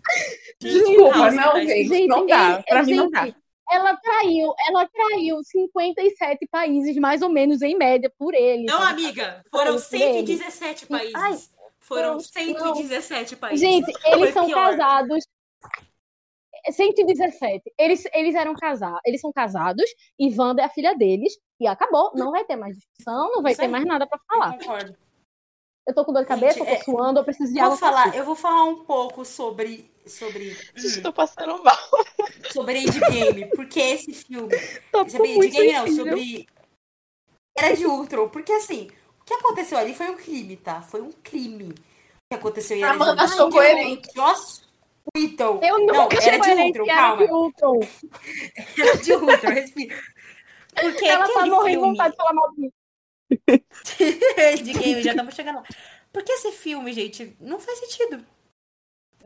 Desculpa, 0.61 1.13
calma, 1.13 1.31
não, 1.31 1.53
vai. 1.53 1.67
gente. 1.67 2.07
Não 2.07 2.27
dá. 2.27 2.55
ele- 2.55 2.63
Pra 2.65 2.83
mim 2.83 2.95
não 2.95 3.05
gente, 3.05 3.13
dá. 3.33 3.43
Ela 3.71 3.97
traiu, 3.97 4.53
ela 4.69 4.87
traiu 4.89 5.43
57 5.43 6.47
países, 6.51 6.97
mais 6.97 7.23
ou 7.23 7.29
menos, 7.31 7.63
em 7.63 7.77
média, 7.77 8.13
por 8.19 8.35
ele. 8.35 8.65
Não, 8.65 8.79
sabe? 8.81 9.05
amiga, 9.07 9.43
foram 9.51 9.77
Por 9.77 9.95
ele. 9.95 10.27
117 10.27 10.87
países. 10.87 11.15
Ai, 11.15 11.39
foram 11.81 12.13
não, 12.15 12.21
117 12.21 13.37
países. 13.37 13.61
Gente, 13.61 13.93
Foi 14.01 14.13
eles 14.13 14.35
são 14.35 14.47
pior. 14.47 14.71
casados. 14.77 15.25
117. 16.71 17.73
Eles, 17.79 18.05
eles 18.13 18.35
eram 18.35 18.55
casados. 18.55 19.01
Eles 19.07 19.21
são 19.21 19.33
casados 19.33 19.85
e 20.19 20.33
Wanda 20.39 20.63
é 20.63 20.67
a 20.67 20.69
filha 20.71 20.95
deles. 20.95 21.33
E 21.59 21.67
acabou. 21.67 22.13
Não 22.15 22.31
vai 22.31 22.45
ter 22.45 22.57
mais 22.57 22.77
discussão, 22.77 23.31
não 23.33 23.43
vai 23.43 23.53
Isso 23.53 23.61
ter 23.61 23.67
aí. 23.67 23.73
mais 23.73 23.85
nada 23.87 24.07
pra 24.07 24.19
Eu 24.19 24.25
falar. 24.39 24.59
concordo. 24.59 24.97
Eu 25.87 25.95
tô 25.95 26.05
com 26.05 26.13
dor 26.13 26.23
de 26.23 26.29
cabeça, 26.29 26.59
Gente, 26.61 26.71
eu 26.71 26.77
tô 26.79 26.85
suando, 26.85 27.21
eu 27.21 27.25
preciso 27.25 27.53
de 27.53 27.59
Vou 27.59 27.67
água. 27.67 27.77
falar, 27.77 28.15
eu 28.17 28.25
vou 28.25 28.37
falar 28.37 28.65
um 28.65 28.85
pouco 28.85 29.25
sobre 29.25 29.91
sobre 30.07 30.51
hum, 30.51 30.57
Estou 30.77 31.13
passando 31.13 31.63
mal. 31.63 31.77
sobre 32.53 32.79
Endgame, 32.81 33.47
porque 33.57 33.81
esse 33.81 34.13
filme, 34.13 34.53
Tô 34.91 35.09
sobre 35.09 35.29
com 35.29 35.35
muito 35.35 35.57
Endgame 35.57 35.73
não, 35.73 35.97
sobre 35.97 36.47
Era 37.57 37.75
de 37.77 37.85
Ultron, 37.87 38.29
porque 38.29 38.53
assim, 38.53 38.91
o 39.21 39.25
que 39.25 39.35
aconteceu 39.35 39.79
ali 39.79 39.95
foi 39.95 40.09
um 40.11 40.17
crime, 40.17 40.57
tá? 40.57 40.83
Foi 40.83 41.01
um 41.01 41.13
crime. 41.23 41.71
O 41.71 41.75
que 42.35 42.37
aconteceu 42.37 42.77
em 42.77 42.85
Amanda 42.85 43.11
Ultron. 43.13 43.25
achou 43.25 43.51
coerente. 43.51 44.09
Joss 44.15 44.63
Whedon. 45.17 45.61
Eu 45.63 45.87
Não, 45.87 46.03
nunca 46.05 46.17
era 46.25 46.39
de 46.39 46.51
Ultron, 46.63 46.87
calma. 46.87 47.27
de 47.27 47.33
Ultron. 47.33 47.81
Era 48.79 48.97
de 48.99 49.13
Ultron, 49.15 49.51
respira. 49.51 50.01
Porque 50.75 51.05
Ela 51.05 51.29
tá 51.29 51.47
morrendo 51.47 51.83
de 51.83 51.87
vontade 51.89 52.11
de 52.13 52.17
falar 52.17 52.33
mal 52.35 52.51
de 52.53 52.61
mim. 52.63 52.73
de 54.63 54.73
game, 54.73 55.03
já 55.03 55.11
estamos 55.11 55.35
chegando 55.35 55.57
lá. 55.57 55.65
Porque 56.13 56.33
esse 56.33 56.53
filme, 56.53 56.93
gente, 56.93 57.37
não 57.41 57.59
faz 57.59 57.79
sentido. 57.79 58.25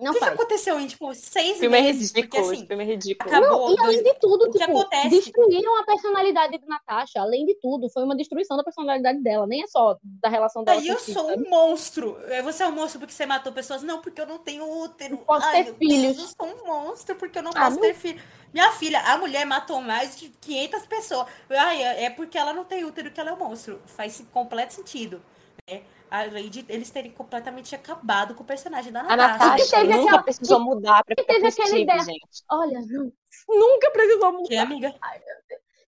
Não 0.00 0.12
o 0.12 0.14
que, 0.14 0.24
aconteceu 0.24 0.78
em, 0.80 0.86
tipo, 0.86 1.14
seis 1.14 1.58
filme 1.58 1.78
é 1.78 1.82
meses? 1.82 2.12
Porque, 2.12 2.22
ridículo. 2.36 2.44
assim, 2.50 2.58
Esse 2.58 2.66
filme 2.66 2.82
é 2.84 2.86
ridículo. 2.86 3.30
acabou. 3.30 3.68
Não, 3.68 3.74
e 3.74 3.80
além 3.80 4.02
de 4.02 4.14
tudo, 4.20 4.44
o 4.48 4.50
que 4.52 4.58
tipo, 4.58 4.78
acontece? 4.78 5.08
destruíram 5.08 5.80
a 5.80 5.84
personalidade 5.84 6.58
de 6.58 6.66
Natasha. 6.66 7.20
Além 7.20 7.44
de 7.46 7.54
tudo, 7.56 7.88
foi 7.88 8.02
uma 8.04 8.16
destruição 8.16 8.56
da 8.56 8.64
personalidade 8.64 9.22
dela. 9.22 9.46
Nem 9.46 9.62
é 9.62 9.66
só 9.66 9.96
da 10.02 10.28
relação 10.28 10.64
dela 10.64 10.80
Aí 10.80 10.88
eu 10.88 10.98
sou 10.98 11.28
sabe? 11.30 11.42
um 11.46 11.50
monstro. 11.50 12.16
É, 12.28 12.42
Você 12.42 12.62
é 12.62 12.66
um 12.68 12.72
monstro 12.72 13.00
porque 13.00 13.14
você 13.14 13.26
matou 13.26 13.52
pessoas? 13.52 13.82
Não, 13.82 14.00
porque 14.00 14.20
eu 14.20 14.26
não 14.26 14.38
tenho 14.38 14.64
útero. 14.82 15.16
Não 15.16 15.24
posso 15.24 15.46
Ai, 15.46 15.64
ter 15.64 15.74
filhos. 15.74 16.16
Deus, 16.16 16.18
eu 16.18 16.46
sou 16.46 16.54
um 16.56 16.66
monstro 16.66 17.14
porque 17.16 17.38
eu 17.38 17.42
não 17.42 17.50
Ah, 17.54 17.64
posso 17.66 17.80
meu- 17.80 17.88
ter 17.90 17.94
filho. 17.94 18.20
Minha 18.52 18.72
filha, 18.72 19.00
a 19.00 19.18
mulher 19.18 19.44
matou 19.44 19.80
mais 19.82 20.16
de 20.16 20.28
500 20.40 20.86
pessoas. 20.86 21.26
Ai, 21.50 21.82
é 21.82 22.04
é 22.04 22.10
porque 22.10 22.38
ela 22.38 22.52
não 22.54 22.64
tem 22.64 22.84
útero 22.84 23.10
que 23.10 23.20
ela 23.20 23.30
é 23.30 23.32
um 23.32 23.38
monstro. 23.38 23.80
Faz 23.86 24.22
completo 24.32 24.72
sentido. 24.74 25.20
né? 25.68 25.82
Além 26.10 26.48
de 26.48 26.64
eles 26.68 26.90
terem 26.90 27.10
completamente 27.10 27.74
acabado 27.74 28.34
com 28.34 28.42
o 28.42 28.46
personagem 28.46 28.92
da 28.92 29.00
A 29.00 29.16
Natasha. 29.16 29.44
Natasha 29.44 29.70
teve 29.76 29.92
nunca 29.94 30.04
aquela- 30.08 30.22
precisou 30.22 30.60
mudar 30.60 31.04
pra 31.04 31.14
e 31.16 31.20
ficar 31.20 31.32
teve 31.34 31.46
aquela 31.48 31.78
ideia- 31.78 32.00
gente. 32.04 32.42
Olha, 32.50 32.80
não, 32.86 33.12
nunca 33.48 33.90
precisou 33.90 34.32
mudar. 34.32 34.48
Que 34.48 34.54
é 34.54 34.58
amiga. 34.58 34.94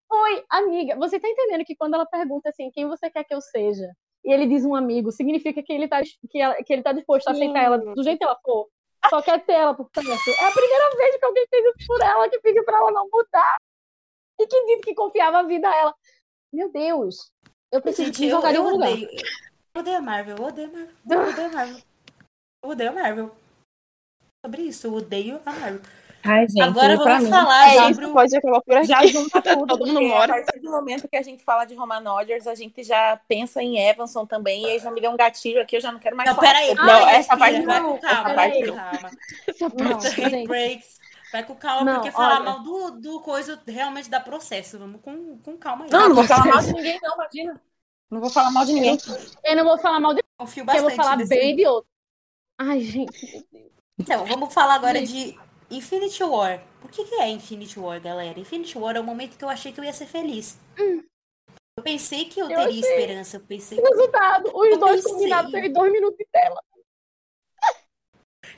Oi, 0.10 0.44
amiga, 0.50 0.96
você 0.96 1.20
tá 1.20 1.28
entendendo 1.28 1.66
que 1.66 1.76
quando 1.76 1.96
ela 1.96 2.06
pergunta 2.06 2.50
assim, 2.50 2.72
quem 2.72 2.88
você 2.88 3.10
quer 3.10 3.24
que 3.26 3.34
eu 3.34 3.42
seja? 3.42 3.92
E 4.24 4.32
ele 4.32 4.48
diz 4.48 4.64
um 4.66 4.74
amigo, 4.76 5.12
significa 5.12 5.62
que 5.62 5.72
ele 5.74 5.88
tá, 5.88 6.02
que 6.30 6.40
ela- 6.42 6.56
que 6.64 6.74
ele 6.74 6.82
tá 6.82 6.92
disposto 6.94 7.28
a 7.28 7.32
aceitar 7.32 7.60
Sim. 7.60 7.66
ela 7.66 7.78
do 7.78 8.04
jeito 8.04 8.18
que 8.18 8.24
ela 8.24 8.38
for. 8.44 8.68
Só 9.10 9.22
quer 9.22 9.44
ter 9.46 9.54
ela 9.54 9.74
por 9.74 9.90
perto. 9.90 10.10
É 10.10 10.46
a 10.48 10.52
primeira 10.52 10.96
vez 10.98 11.18
que 11.18 11.26
alguém 11.26 11.46
fez 11.50 11.66
isso 11.76 11.88
por 11.88 12.02
ela, 12.02 12.30
que 12.30 12.40
pediu 12.40 12.64
pra 12.66 12.78
ela 12.78 12.92
não 12.92 13.08
mudar. 13.12 13.58
E 14.40 14.48
que 14.48 14.66
disse 14.66 14.82
que 14.82 14.94
confiava 14.96 15.40
a 15.40 15.44
vida 15.44 15.70
a 15.70 15.76
ela. 15.76 15.96
Meu 16.52 16.70
Deus. 16.72 17.32
Eu 17.72 17.82
preciso 17.82 18.06
Gente, 18.08 18.22
me 18.22 18.28
eu, 18.28 18.32
jogar 18.38 18.52
em 18.52 18.56
eu 18.56 18.62
algum 18.64 18.74
lugar. 18.76 18.92
odeio. 18.92 19.10
Eu 19.78 19.82
odeio 19.82 19.98
a 19.98 20.02
Marvel, 20.02 20.38
eu 20.38 20.44
odeio 20.44 20.68
a 20.68 20.72
Marvel. 20.72 20.90
Eu 21.08 21.20
odeio 21.30 21.48
a 21.48 21.52
Marvel. 21.52 21.82
Eu 22.64 22.70
odeio 22.72 22.90
a 22.90 22.94
Marvel. 22.94 23.36
Sobre 24.44 24.62
isso, 24.64 24.88
eu 24.88 24.94
odeio 24.96 25.40
a 25.46 25.52
Marvel. 25.52 25.82
Ai, 26.24 26.48
gente, 26.48 26.62
Agora 26.62 26.98
vamos 26.98 27.24
mim, 27.26 27.30
falar 27.30 27.68
É 27.70 27.74
sobre 27.76 27.92
isso, 27.92 28.10
o. 28.10 28.14
pode 28.14 28.36
acabar 28.36 28.62
por 28.62 28.76
aqui. 28.76 28.88
Já 28.88 29.06
junta 29.06 29.40
tudo, 29.40 29.68
Todo 29.78 29.86
mundo 29.86 29.94
porque 30.00 30.08
mora. 30.08 30.34
a 30.34 30.44
partir 30.44 30.60
do 30.62 30.72
momento 30.72 31.08
que 31.08 31.16
a 31.16 31.22
gente 31.22 31.44
fala 31.44 31.64
de 31.64 31.76
Roman 31.76 32.02
Rodgers, 32.04 32.48
a 32.48 32.56
gente 32.56 32.84
já 32.84 33.22
pensa 33.28 33.62
em 33.62 33.78
Evanson 33.78 34.26
também, 34.26 34.64
e 34.64 34.72
aí 34.72 34.80
já 34.80 34.90
me 34.90 35.00
deu 35.00 35.12
um 35.12 35.16
gatilho 35.16 35.62
aqui, 35.62 35.76
eu 35.76 35.82
já 35.82 35.92
não 35.92 36.00
quero 36.00 36.18
mais 36.18 36.28
Não, 36.28 36.36
falar. 36.36 36.48
peraí. 36.48 36.74
Não, 36.74 36.84
peraí, 36.84 37.16
essa 37.16 37.38
parte 37.38 37.62
vai 37.62 37.80
não, 37.80 37.92
com 37.94 38.00
calma, 38.00 38.18
essa 38.18 38.24
vai 38.24 38.36
parte 38.36 38.60
com 38.60 38.66
não. 38.66 38.76
calma. 38.76 39.12
Não, 39.92 40.00
Take 40.00 40.30
gente. 40.30 40.48
breaks. 40.48 40.98
Vai 41.32 41.44
com 41.44 41.56
calma, 41.56 41.84
Não, 41.84 41.96
porque 41.96 42.12
falar 42.12 42.36
olha. 42.38 42.44
mal 42.46 42.64
do, 42.64 42.92
do 43.00 43.20
coisa 43.20 43.62
realmente 43.68 44.10
dá 44.10 44.20
processo. 44.20 44.80
Vamos 44.80 45.02
com, 45.02 45.38
com 45.40 45.56
calma 45.58 45.86
aí. 45.86 45.92
Não, 45.92 46.08
não 46.10 46.16
vou 46.16 46.24
falar 46.24 46.46
mal 46.46 46.64
de 46.64 46.74
ninguém, 46.74 47.00
não, 47.04 47.14
imagina. 47.14 47.62
Não 48.10 48.22
vou 48.22 48.30
falar 48.30 48.52
mal 48.52 48.66
de 48.66 48.74
ninguém. 48.74 48.98
Eu 49.44 49.56
não 49.56 49.64
vou 49.66 49.78
falar 49.78 50.00
mal 50.00 50.14
de 50.14 50.22
Confio 50.40 50.64
porque 50.66 50.80
eu 50.80 50.84
bastante 50.84 50.96
vou 50.98 51.06
falar 51.06 51.26
bem 51.28 51.56
de 51.56 51.66
outro. 51.68 51.90
Ai, 52.60 52.80
gente. 52.82 53.46
Então, 54.00 54.26
vamos 54.26 54.54
falar 54.54 54.76
agora 54.76 55.02
de 55.06 55.38
Infinity 55.70 56.24
War. 56.24 56.64
O 56.84 56.88
que, 56.88 57.04
que 57.04 57.16
é 57.16 57.30
Infinity 57.30 57.80
War, 57.80 58.00
galera? 58.02 58.40
Infinity 58.40 58.78
War 58.78 58.96
é 58.96 59.00
o 59.00 59.04
momento 59.04 59.38
que 59.38 59.44
eu 59.44 59.50
achei 59.50 59.72
que 59.72 59.80
eu 59.80 59.84
ia 59.84 59.94
ser 59.94 60.06
feliz. 60.08 60.58
Eu 60.78 61.84
pensei 61.84 62.26
que 62.26 62.40
eu 62.40 62.50
Eu 62.50 62.58
teria 62.58 62.80
achei. 62.80 62.80
esperança. 62.80 63.38
Eu 63.38 63.42
pensei 63.42 63.80
Resultado. 63.80 64.52
Os 64.56 64.68
Eu 64.68 64.78
dois 64.80 64.96
pensei. 65.02 65.14
combinados 65.14 65.52
terem 65.52 65.72
dois 65.74 65.92
minutos 65.92 66.18
de 66.18 66.26
tela. 66.32 66.62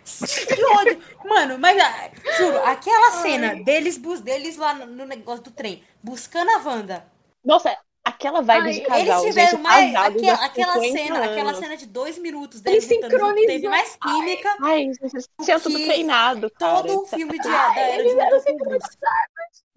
Que 0.04 0.66
ódio! 0.66 1.02
Mano, 1.26 1.58
mas 1.58 1.78
ah, 1.82 2.12
juro, 2.38 2.58
aquela 2.66 3.12
cena 3.22 3.64
deles, 3.64 3.98
bus- 3.98 4.22
deles 4.22 4.58
lá 4.58 4.74
no, 4.74 4.86
no 4.88 5.06
negócio 5.06 5.44
do 5.44 5.52
trem, 5.52 5.84
buscando 6.04 6.50
a 6.52 6.58
Wanda. 6.58 7.06
Nossa, 7.44 7.76
aquela 8.20 8.42
vibe 8.42 8.66
Ai, 8.66 8.72
de 8.74 8.80
Eles 8.80 8.88
casal, 8.88 9.24
tiveram 9.26 9.50
gente, 9.52 9.62
mais. 9.62 9.96
Aquela, 9.96 10.38
há 10.38 10.46
aquela 10.46 10.74
50 10.74 10.92
cena, 10.98 11.26
aquela 11.26 11.54
cena 11.54 11.78
de 11.78 11.86
dois 11.88 12.18
minutos 12.20 12.62
Eles 12.66 12.86
deles 12.86 13.04
lutando 13.04 13.20
junto, 13.26 13.36
teve 13.36 13.54
sincronizam. 13.54 13.72
mais 13.72 13.96
química. 13.96 14.58
Ai, 14.62 14.90
gente, 15.42 15.64
tudo 15.64 15.80
treinado, 15.80 16.52
cara. 16.52 16.84
Todo 16.84 17.02
o 17.02 17.06
filme 17.08 17.40
de, 17.40 17.48
da 17.50 17.80
era 17.80 18.04
de 18.04 18.10
eles 18.10 18.18
eram 18.18 18.38
Ultron 18.38 18.58
com 18.58 18.66
Bruce. 18.66 18.98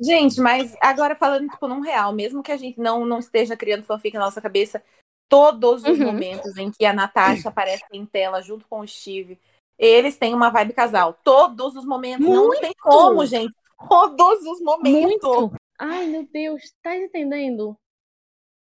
Gente, 0.01 0.41
mas 0.41 0.77
agora 0.81 1.15
falando 1.15 1.49
tipo 1.49 1.69
num 1.69 1.81
real, 1.81 2.13
mesmo 2.13 2.43
que 2.43 2.51
a 2.51 2.57
gente 2.57 2.81
não, 2.81 3.05
não 3.07 3.21
esteja 3.21 3.57
criando 3.57 3.85
fanfic 3.85 4.15
na 4.17 4.25
nossa 4.25 4.41
cabeça, 4.41 4.83
todos 5.29 5.85
os 5.85 5.99
Uhum. 5.99 6.07
momentos 6.07 6.57
em 6.57 6.71
que 6.71 6.85
a 6.85 6.93
Natasha 6.93 7.49
aparece 7.49 7.85
em 7.93 8.05
tela 8.05 8.43
junto 8.43 8.67
com 8.69 8.81
o 8.81 8.89
Steve, 8.89 9.39
eles 9.79 10.17
têm 10.17 10.35
uma 10.35 10.51
vibe 10.51 10.73
casal. 10.73 11.17
Todos 11.23 11.77
os 11.77 11.85
momentos, 11.85 12.27
não 12.29 12.51
tem 12.59 12.75
como, 12.81 13.25
gente. 13.25 13.55
Todos 13.89 14.43
os 14.47 14.61
momentos. 14.61 15.01
Muito. 15.01 15.53
Ai, 15.79 16.07
meu 16.07 16.25
Deus. 16.25 16.63
Tá 16.83 16.97
entendendo? 16.97 17.77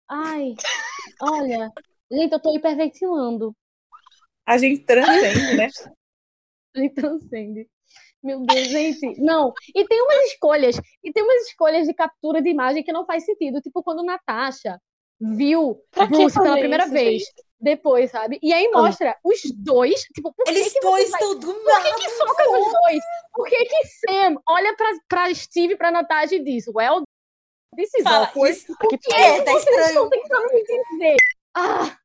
Ai, 0.09 0.53
olha. 1.21 1.71
Gente, 2.11 2.33
eu 2.33 2.39
tô 2.39 2.55
hiperventilando. 2.55 3.55
A 4.45 4.57
gente 4.57 4.83
transcende, 4.83 5.55
né? 5.57 5.67
A 6.75 6.79
gente 6.79 6.93
transcende. 6.93 7.67
Meu 8.21 8.41
Deus, 8.41 8.67
gente. 8.67 9.21
Não. 9.21 9.53
E 9.73 9.85
tem 9.85 10.01
umas 10.01 10.31
escolhas. 10.31 10.75
E 11.03 11.11
tem 11.13 11.23
umas 11.23 11.47
escolhas 11.47 11.87
de 11.87 11.93
captura 11.93 12.41
de 12.41 12.49
imagem 12.49 12.83
que 12.83 12.91
não 12.91 13.05
faz 13.05 13.23
sentido. 13.23 13.61
Tipo, 13.61 13.81
quando 13.81 14.03
Natasha 14.03 14.79
viu 15.19 15.79
Pra 15.91 16.05
Bruce 16.05 16.37
pela 16.37 16.57
primeira 16.57 16.83
isso, 16.83 16.93
vez. 16.93 17.21
gente? 17.23 17.33
Depois, 17.59 18.11
sabe? 18.11 18.37
E 18.43 18.51
aí 18.51 18.69
mostra 18.71 19.15
os 19.23 19.39
dois. 19.55 20.01
Tipo, 20.13 20.33
por 20.33 20.47
Eles 20.47 20.73
que, 20.73 20.79
dois 20.81 21.09
estão 21.09 21.39
do 21.39 21.53
Por 21.53 21.83
que, 21.83 21.93
que 21.93 22.09
foca 22.09 22.43
nos 22.45 22.71
dois? 22.73 23.03
Por 23.33 23.47
que, 23.47 23.65
que 23.65 23.87
Sam 23.87 24.41
olha 24.47 24.75
pra, 24.75 24.91
pra 25.07 25.33
Steve 25.33 25.73
e 25.73 25.77
pra 25.77 25.91
Natasha 25.91 26.35
e 26.35 26.43
diz, 26.43 26.67
well, 26.67 27.03
this 27.75 27.93
is 27.95 28.03
Fala, 28.03 28.31
isso 28.49 28.73
O 28.73 28.87
que 28.97 29.13
é, 29.13 29.37
é 29.37 29.41
tá 29.43 29.53
estranho. 29.53 29.85
estão 29.87 30.09
tentando 30.09 30.53
me 30.53 30.63
dizer? 30.63 31.15
Ah, 31.55 31.97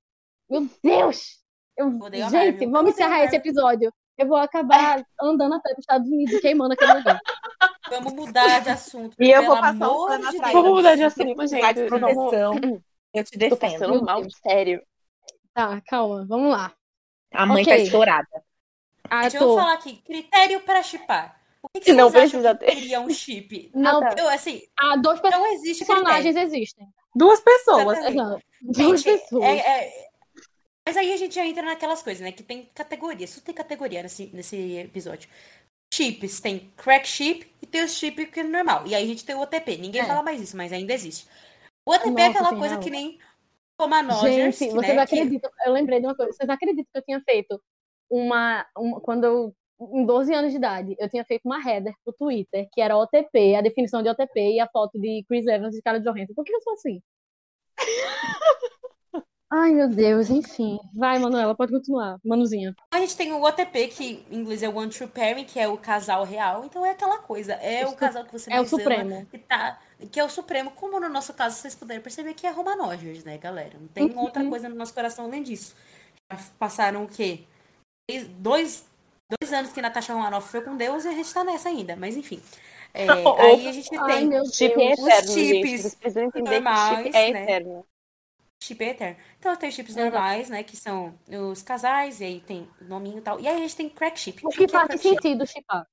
meu 0.48 0.68
Deus! 0.82 1.40
Eu- 1.76 1.88
Odeio 1.98 2.28
gente, 2.30 2.58
vamos 2.66 2.80
odeio 2.80 2.88
encerrar 2.90 3.24
esse 3.24 3.36
episódio. 3.36 3.92
Eu 4.18 4.26
vou 4.26 4.36
acabar 4.36 5.02
andando 5.20 5.54
até 5.54 5.72
os 5.72 5.78
Estados 5.78 6.06
Unidos 6.08 6.34
e 6.34 6.40
queimando 6.42 6.74
aquele 6.74 6.92
lugar. 6.92 7.18
Vamos 7.88 8.12
mudar 8.12 8.60
de 8.60 8.68
assunto. 8.68 9.16
E 9.18 9.30
eu 9.30 9.42
vou 9.46 9.56
passar 9.58 9.88
um 9.90 10.06
pano 10.06 10.30
de 10.30 10.36
atrás. 10.36 10.52
Vamos 10.52 10.70
mudar 10.72 10.94
de 10.96 11.02
assunto, 11.04 11.34
precisar 11.36 11.72
de 11.72 11.80
gente. 11.80 11.88
proteção, 11.88 12.54
eu 13.14 13.24
te 13.24 13.30
Tô 13.32 13.38
defendo. 13.38 13.58
passando 13.58 14.04
mal, 14.04 14.22
sério. 14.30 14.82
Tá, 15.54 15.80
calma, 15.86 16.26
vamos 16.28 16.50
lá. 16.52 16.72
A 17.32 17.46
mãe 17.46 17.62
Ok. 17.62 17.74
tá 17.74 17.82
estourada. 17.82 18.28
Ah, 19.08 19.22
Deixa 19.22 19.38
eu 19.38 19.40
tô. 19.48 19.56
falar 19.56 19.72
aqui. 19.74 19.96
Critério 20.02 20.60
para 20.60 20.82
chipar. 20.82 21.39
O 21.62 21.68
que, 21.68 21.80
que 21.80 21.92
Não 21.92 22.08
vocês 22.10 22.24
acham 22.34 22.40
precisa 22.40 22.58
que 22.58 22.64
ter. 22.66 22.72
seria 22.80 23.00
um 23.00 23.10
chip? 23.10 23.70
Não, 23.74 24.02
Ah, 24.02 24.14
tá. 24.14 24.22
Eu, 24.22 24.28
assim, 24.28 24.62
ah, 24.78 24.96
dois 24.96 25.20
não 25.22 25.46
existe 25.52 25.84
personagens 25.84 26.24
critério. 26.24 26.48
existem. 26.54 26.88
Duas 27.14 27.40
pessoas. 27.40 27.98
Exatamente. 27.98 28.16
Não, 28.16 28.40
duas 28.62 29.02
Gente, 29.02 29.20
pessoas. 29.20 29.44
é- 29.44 29.58
é- 29.84 30.10
Mas 30.86 30.96
aí 30.96 31.12
a 31.12 31.16
gente 31.16 31.34
já 31.34 31.44
entra 31.46 31.62
naquelas 31.62 32.02
coisas, 32.02 32.22
né? 32.22 32.32
Que 32.32 32.42
tem 32.42 32.64
categorias. 32.74 33.34
Tudo 33.34 33.44
tem 33.44 33.54
categoria 33.54 34.02
nesse, 34.02 34.26
nesse 34.34 34.56
episódio. 34.78 35.28
Chips, 35.92 36.40
tem 36.40 36.72
crack 36.76 37.06
chip 37.06 37.52
e 37.60 37.66
tem 37.66 37.82
o 37.84 37.88
chip 37.88 38.26
que 38.26 38.40
é 38.40 38.42
normal. 38.44 38.86
E 38.86 38.94
aí 38.94 39.02
a 39.04 39.06
gente 39.06 39.24
tem 39.24 39.34
o 39.34 39.40
OTP. 39.40 39.76
Ninguém 39.76 40.00
É. 40.02 40.04
fala 40.06 40.22
mais 40.22 40.40
isso, 40.40 40.56
mas 40.56 40.72
ainda 40.72 40.92
existe. 40.94 41.28
O 41.86 41.92
OTP 41.92 42.08
é 42.08 42.10
Nossa, 42.10 42.30
aquela 42.30 42.48
tem 42.50 42.58
coisa 42.58 42.78
que 42.78 42.90
nem 42.90 43.18
Thomas 43.76 44.06
Rogers, 44.06 44.34
Gente, 44.34 44.58
que, 44.70 44.74
vocês 44.74 44.96
né, 44.96 45.06
que- 45.06 45.14
acreditam? 45.14 45.50
Eu 45.66 45.72
lembrei 45.72 46.00
de 46.00 46.06
uma 46.06 46.14
coisa. 46.14 46.32
Vocês 46.32 46.48
acreditam 46.48 46.84
que 46.92 46.98
eu 46.98 47.02
tinha 47.02 47.20
feito 47.22 47.60
uma, 48.10 48.66
uma- 48.76 49.00
Quando 49.00 49.24
eu. 49.24 49.54
Em 49.80 50.04
12 50.04 50.34
anos 50.34 50.50
de 50.50 50.58
idade, 50.58 50.94
eu 50.98 51.08
tinha 51.08 51.24
feito 51.24 51.42
uma 51.46 51.58
header 51.58 51.94
pro 52.04 52.12
Twitter, 52.12 52.68
que 52.72 52.80
era 52.80 52.96
OTP, 52.98 53.54
a 53.56 53.62
definição 53.62 54.02
de 54.02 54.08
OTP 54.10 54.52
e 54.54 54.60
a 54.60 54.68
foto 54.68 54.98
de 54.98 55.24
Chris 55.26 55.46
Evans 55.46 55.74
e 55.74 55.78
Scarlett 55.78 56.04
Johansson. 56.04 56.34
Por 56.34 56.44
que 56.44 56.54
eu 56.54 56.60
sou 56.60 56.74
assim? 56.74 57.00
Ai, 59.52 59.72
meu 59.72 59.88
Deus, 59.88 60.30
enfim. 60.30 60.78
Vai, 60.94 61.18
Manuela, 61.18 61.56
pode 61.56 61.72
continuar. 61.72 62.20
Manuzinha. 62.24 62.72
A 62.94 63.00
gente 63.00 63.16
tem 63.16 63.32
o 63.32 63.42
OTP, 63.42 63.88
que 63.88 64.24
em 64.30 64.36
inglês 64.38 64.62
é 64.62 64.68
o 64.68 64.76
One 64.76 64.90
True 64.90 65.08
Pairing, 65.08 65.44
que 65.44 65.58
é 65.58 65.66
o 65.66 65.76
casal 65.76 66.22
real. 66.24 66.64
Então 66.64 66.86
é 66.86 66.90
aquela 66.90 67.18
coisa. 67.18 67.54
É 67.54 67.84
o 67.84 67.96
casal 67.96 68.24
que 68.24 68.30
você 68.32 68.48
É 68.48 68.54
o 68.54 68.56
mais 68.58 68.72
ama, 68.72 68.78
Supremo. 68.78 69.26
Que, 69.26 69.38
tá, 69.38 69.80
que 70.12 70.20
é 70.20 70.24
o 70.24 70.28
Supremo. 70.28 70.70
Como 70.70 71.00
no 71.00 71.08
nosso 71.08 71.34
caso, 71.34 71.56
vocês 71.56 71.74
puderem 71.74 72.00
perceber 72.00 72.34
que 72.34 72.46
é 72.46 72.50
Roman 72.50 72.76
Rogers, 72.76 73.24
né, 73.24 73.38
galera? 73.38 73.76
Não 73.76 73.88
tem 73.88 74.04
Uhum. 74.10 74.20
outra 74.20 74.48
coisa 74.48 74.68
no 74.68 74.76
nosso 74.76 74.94
coração 74.94 75.24
além 75.24 75.42
disso. 75.42 75.74
Já 76.30 76.38
passaram 76.56 77.02
o 77.02 77.08
quê? 77.08 77.40
Dois, 78.38 78.88
dois 79.40 79.52
anos 79.52 79.72
que 79.72 79.82
Natasha 79.82 80.12
Romanoff 80.14 80.48
foi 80.50 80.62
com 80.62 80.76
Deus 80.76 81.04
e 81.04 81.08
a 81.08 81.12
gente 81.12 81.32
tá 81.32 81.44
nessa 81.44 81.68
ainda. 81.68 81.96
Mas 81.96 82.16
enfim. 82.16 82.42
É, 82.94 83.32
aí 83.36 83.68
a 83.68 83.72
gente 83.72 83.90
Ai, 83.96 84.00
tem 84.00 84.26
meu 84.26 84.44
Chip 84.52 84.80
é 84.82 84.92
Os 84.94 84.94
eterno, 84.94 85.44
gente. 85.46 85.92
chips 85.92 85.96
que 86.32 86.42
normais, 86.42 86.72
chip 86.74 87.16
é 87.16 87.30
né? 87.30 87.44
eterno. 87.46 87.86
chip 88.62 88.80
eterno. 88.82 89.16
Então 89.38 89.56
tem 89.56 89.68
os 89.68 89.74
chips 89.74 89.96
Uhum. 89.96 90.02
normais, 90.04 90.48
né? 90.50 90.62
Que 90.62 90.76
são 90.76 91.18
os 91.28 91.62
casais, 91.62 92.20
e 92.20 92.24
aí 92.24 92.40
tem 92.40 92.68
o 92.80 92.84
nominho 92.84 93.18
e 93.18 93.22
tal. 93.22 93.40
E 93.40 93.48
aí 93.48 93.56
a 93.56 93.58
gente 93.60 93.76
tem 93.76 93.88
crack 93.88 94.18
chip. 94.18 94.46
O 94.46 94.52
que 94.52 94.66
que 94.66 94.76
é 94.76 94.86
faz 94.86 95.00
chip? 95.00 95.00
sentido, 95.02 95.46
chipar. 95.46 95.86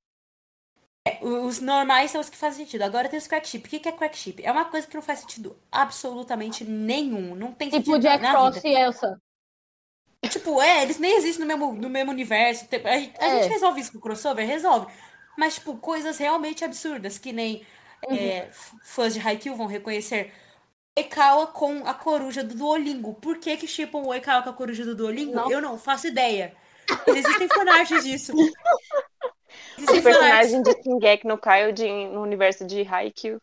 Os 1.22 1.60
normais 1.62 2.12
são 2.12 2.20
os 2.22 2.30
que 2.30 2.38
fazem 2.38 2.66
sentido. 2.66 2.82
Agora 2.84 3.08
tem 3.10 3.18
os 3.20 3.28
crack 3.28 3.48
chip. 3.48 3.66
O 3.68 3.70
que 3.70 3.80
que 3.80 3.88
é 3.90 3.92
crack 3.92 4.18
chip? 4.18 4.44
É 4.44 4.52
uma 4.52 4.66
coisa 4.66 4.86
que 4.88 4.96
não 4.96 5.02
faz 5.02 5.20
sentido 5.20 5.58
absolutamente 5.72 6.64
nenhum. 6.66 7.34
Não 7.36 7.54
tem 7.54 7.70
Tipo 7.70 7.72
sentido 7.72 8.00
Jack 8.00 8.20
na 8.20 8.30
Frost 8.30 8.62
vida. 8.62 8.68
e 8.68 8.74
Elsa. 8.76 9.22
Tipo, 10.30 10.62
é, 10.62 10.82
eles 10.84 10.98
nem 11.00 11.16
existem 11.16 11.46
no 11.46 11.48
mesmo, 11.58 11.74
no 11.74 11.90
mesmo 11.90 12.12
universo. 12.12 12.66
A, 12.72 12.98
gente- 12.98 13.18
a 13.20 13.26
É. 13.28 13.42
gente 13.44 13.52
resolve 13.54 13.80
isso 13.82 13.92
com 13.92 13.98
o 14.00 14.02
crossover? 14.02 14.46
Resolve. 14.46 14.92
Mas, 15.38 15.56
tipo, 15.56 15.78
coisas 15.78 16.18
realmente 16.18 16.66
absurdas, 16.66 17.18
que 17.18 17.32
nem 17.32 17.66
é, 18.10 18.40
f- 18.48 18.76
fãs 18.84 19.14
de 19.14 19.20
Haikyuu 19.20 19.56
vão 19.56 19.68
reconhecer. 19.68 20.34
Oikawa 20.98 21.48
com 21.48 21.88
a 21.88 21.94
coruja 21.94 22.44
do 22.44 22.56
Duolingo. 22.56 23.14
Por 23.16 23.38
que 23.38 23.56
que 23.58 23.68
chipam 23.68 24.00
o 24.00 24.08
Oikawa 24.08 24.42
com 24.42 24.50
a 24.50 24.54
coruja 24.54 24.84
do 24.84 24.96
Duolingo? 24.96 25.36
Não. 25.36 25.52
Eu 25.52 25.62
não 25.62 25.78
faço 25.78 26.08
ideia. 26.08 26.56
Mas 27.06 27.18
existem 27.18 27.48
fanarts 27.48 28.04
disso. 28.04 28.34
O 28.36 28.40
Existem 29.78 30.02
fanarts. 30.02 30.52
personagem 30.52 30.64
de 30.64 30.84
Shingeki 30.84 31.28
no 31.28 31.38
Kyojin 31.38 32.08
no 32.10 32.22
universo 32.24 32.66
de 32.66 32.82
Haikyuu. 32.82 33.38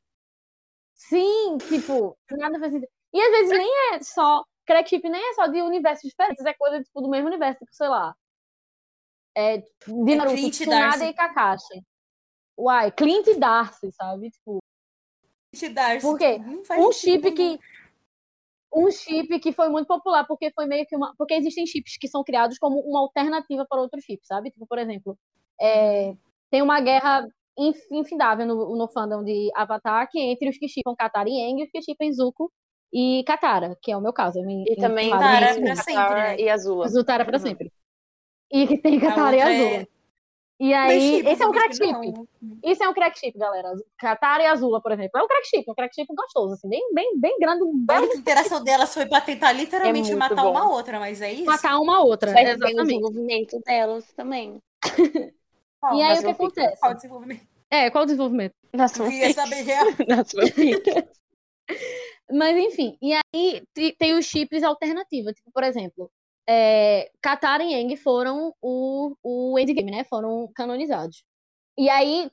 Sim, 0.96 1.58
tipo, 1.68 2.16
nada 2.32 2.58
faz 2.58 2.72
sentido. 2.72 2.90
E 3.12 3.20
às 3.20 3.30
vezes 3.30 3.50
nem 3.50 3.94
é 3.94 4.02
só. 4.02 4.42
Crack 4.66 4.88
chip 4.88 5.08
nem 5.08 5.20
é 5.30 5.34
só 5.34 5.46
de 5.46 5.60
universos 5.62 6.08
diferentes, 6.08 6.44
é 6.44 6.54
coisa 6.54 6.82
tipo, 6.82 7.00
do 7.00 7.08
mesmo 7.08 7.28
universo, 7.28 7.58
tipo, 7.60 7.74
sei 7.74 7.88
lá. 7.88 8.14
É, 9.36 9.58
de 9.58 10.14
Naruto, 10.14 10.36
Clint 10.36 10.46
e 10.46 10.50
Tsunade 10.50 10.80
Darcy. 10.98 11.04
e 11.06 11.14
Kakashi. 11.14 11.82
Uai, 12.56 12.90
Clint 12.92 13.26
e 13.26 13.34
Darcy, 13.34 13.90
sabe? 13.92 14.30
Tipo, 14.30 14.58
Te 15.52 15.68
dar, 15.68 16.00
Por 16.00 16.18
quê? 16.18 16.38
Um 16.78 16.92
chip 16.92 17.32
que. 17.32 17.58
um 18.72 18.90
chip 18.90 19.38
que 19.40 19.52
foi 19.52 19.68
muito 19.68 19.86
popular, 19.86 20.24
porque 20.26 20.50
foi 20.52 20.66
meio 20.66 20.86
que 20.86 20.96
uma. 20.96 21.14
Porque 21.16 21.34
existem 21.34 21.66
chips 21.66 21.96
que 21.98 22.08
são 22.08 22.22
criados 22.24 22.58
como 22.58 22.80
uma 22.80 23.00
alternativa 23.00 23.66
para 23.68 23.80
outro 23.80 24.00
chip, 24.00 24.24
sabe? 24.26 24.50
Tipo, 24.50 24.66
por 24.66 24.78
exemplo, 24.78 25.18
é, 25.60 26.14
tem 26.50 26.62
uma 26.62 26.80
guerra 26.80 27.26
inf- 27.58 27.86
infindável 27.90 28.46
no, 28.46 28.76
no 28.76 28.88
fandom 28.88 29.22
de 29.24 29.50
Avatar 29.54 30.08
que 30.10 30.18
é 30.18 30.32
entre 30.32 30.48
os 30.48 30.56
que 30.58 30.68
chipam 30.68 30.94
Katara 30.96 31.28
e 31.28 31.40
Aang 31.44 31.60
e 31.60 31.64
os 31.64 31.70
que 31.70 31.82
chipam 31.82 32.12
Zuko 32.12 32.52
e 32.94 33.24
Katara, 33.26 33.76
que 33.82 33.90
é 33.90 33.96
o 33.96 34.00
meu 34.00 34.12
caso. 34.12 34.38
Eu 34.38 34.46
me 34.46 34.64
E 34.68 34.76
também 34.76 35.10
Katara 35.10 35.46
nisso 35.46 35.54
pra 35.60 35.68
mesmo. 35.68 35.82
sempre, 35.82 36.14
né? 36.14 36.36
e 36.40 36.48
Azula. 36.48 36.88
Zutara 36.88 37.24
pra 37.24 37.36
Uhum. 37.38 37.42
sempre. 37.42 37.72
E 38.52 38.66
que 38.68 38.78
tem 38.78 39.00
Katara 39.00 39.36
e 39.36 39.40
Azula. 39.42 39.68
é- 39.82 39.86
E 40.60 40.72
aí, 40.72 40.86
Mas, 41.10 41.16
tipo, 41.18 41.28
esse 41.30 41.42
é 41.42 41.46
um 41.48 41.50
crack 41.52 41.76
chip. 41.76 42.14
Isso 42.62 42.84
é 42.84 42.88
um 42.88 42.94
crack 42.94 43.18
chip, 43.18 43.36
galera. 43.36 43.72
Katara 43.98 44.44
e 44.44 44.46
Azula, 44.46 44.80
por 44.80 44.92
exemplo. 44.92 45.18
É 45.18 45.22
um 45.24 45.26
crack 45.26 45.48
chip, 45.48 45.68
um 45.68 45.74
crack 45.74 45.92
chip 45.92 46.06
gostoso, 46.14 46.54
assim, 46.54 46.68
bem, 46.68 46.80
bem, 46.94 47.18
bem 47.18 47.36
grande, 47.40 47.64
um 47.64 47.84
A 47.90 48.00
interação 48.16 48.62
delas 48.62 48.94
foi 48.94 49.04
pra 49.04 49.20
tentar 49.20 49.50
literalmente 49.52 50.10
muito 50.14 50.18
matar 50.18 50.42
bom. 50.44 50.52
uma 50.52 50.70
outra, 50.70 51.00
mas 51.00 51.20
é 51.20 51.32
isso. 51.32 51.44
matar 51.46 51.76
uma 51.80 52.04
outra. 52.04 52.32
Vai 52.32 52.44
ver 52.44 52.50
o 52.50 52.54
Exatamente. 52.54 52.86
desenvolvimento 52.86 53.60
delas 53.66 54.04
também. 54.16 54.62
Qual? 55.80 55.96
E 55.96 56.02
aí, 56.02 56.08
Mas 56.10 56.18
o 56.20 56.22
que 56.22 56.30
acontece? 56.30 56.80
Qual 56.80 56.94
desenvolvimento? 56.94 57.46
É, 57.70 57.90
qual 57.90 58.04
o 58.04 58.06
desenvolvimento? 58.06 58.54
Nas 58.72 58.92
Queria 58.92 59.10
fanfics. 59.10 59.34
saber 59.34 59.62
real. 59.62 59.86
Nas 60.08 60.30
fanfics. 60.30 60.94
Mas, 62.30 62.56
enfim, 62.56 62.96
e 63.02 63.12
aí 63.12 63.62
te- 63.74 63.92
tem 63.98 64.14
os 64.16 64.26
chips 64.26 64.62
alternativos. 64.62 65.32
Tipo, 65.34 65.50
por 65.52 65.62
exemplo, 65.62 66.10
é, 66.48 67.10
Katara 67.22 67.62
e 67.64 67.74
Aang 67.74 67.96
foram 67.96 68.54
o, 68.62 69.14
o 69.22 69.58
endgame, 69.58 69.90
né? 69.90 70.04
Foram 70.04 70.48
canonizados. 70.54 71.22
E 71.78 71.88
aí, 71.88 72.30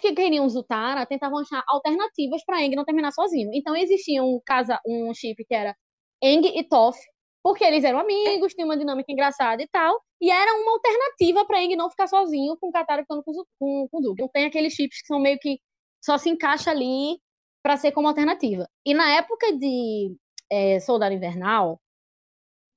que 0.00 0.12
queriam 0.12 0.48
Zutara 0.48 1.06
tentavam 1.06 1.38
achar 1.40 1.62
alternativas 1.68 2.44
para 2.44 2.58
Aang 2.58 2.76
não 2.76 2.84
terminar 2.84 3.12
sozinho. 3.12 3.50
Então, 3.54 3.76
existia 3.76 4.22
um, 4.22 4.40
casa, 4.44 4.80
um 4.86 5.12
chip 5.14 5.44
que 5.44 5.54
era 5.54 5.76
Aang 6.22 6.46
e 6.58 6.64
Toph, 6.64 6.98
porque 7.42 7.64
eles 7.64 7.84
eram 7.84 8.00
amigos, 8.00 8.54
tinha 8.54 8.66
uma 8.66 8.76
dinâmica 8.76 9.12
engraçada 9.12 9.62
e 9.62 9.68
tal. 9.68 10.00
E 10.20 10.30
era 10.30 10.52
uma 10.54 10.72
alternativa 10.72 11.44
para 11.46 11.58
Aang 11.58 11.76
não 11.76 11.90
ficar 11.90 12.08
sozinho 12.08 12.56
com 12.58 12.72
Katara 12.72 13.02
ficando 13.02 13.22
com, 13.22 13.32
com, 13.58 13.88
com 13.88 14.02
Zuko. 14.02 14.14
Então, 14.14 14.28
tem 14.32 14.46
aqueles 14.46 14.72
chips 14.74 15.00
que 15.02 15.06
são 15.06 15.20
meio 15.20 15.38
que 15.38 15.60
só 16.04 16.18
se 16.18 16.28
encaixa 16.28 16.70
ali 16.70 17.18
para 17.66 17.76
ser 17.76 17.90
como 17.90 18.06
alternativa. 18.06 18.68
E 18.86 18.94
na 18.94 19.10
época 19.16 19.52
de 19.56 20.14
é, 20.48 20.78
Soldado 20.78 21.12
Invernal, 21.12 21.80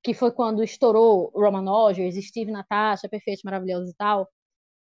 que 0.02 0.12
foi 0.12 0.32
quando 0.32 0.64
estourou 0.64 1.30
Roman 1.32 1.62
Rogers, 1.70 2.16
Steve 2.26 2.50
Natasha, 2.50 3.08
Perfeito, 3.08 3.42
Maravilhoso 3.44 3.92
e 3.92 3.94
tal, 3.94 4.28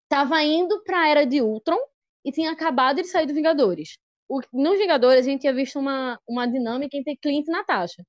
tava 0.09 0.41
indo 0.43 0.81
pra 0.85 1.09
Era 1.09 1.25
de 1.25 1.41
Ultron 1.41 1.77
e 2.23 2.31
tinha 2.31 2.51
acabado 2.51 3.01
de 3.01 3.07
sair 3.09 3.25
do 3.25 3.33
Vingadores. 3.33 3.97
O- 4.29 4.39
nos 4.53 4.77
Vingadores, 4.77 5.25
a 5.25 5.29
gente 5.29 5.41
tinha 5.41 5.53
visto 5.53 5.77
uma, 5.77 6.17
uma 6.25 6.47
dinâmica 6.47 6.95
entre 6.95 7.17
Clint 7.17 7.45
e 7.45 7.51
Natasha. 7.51 8.01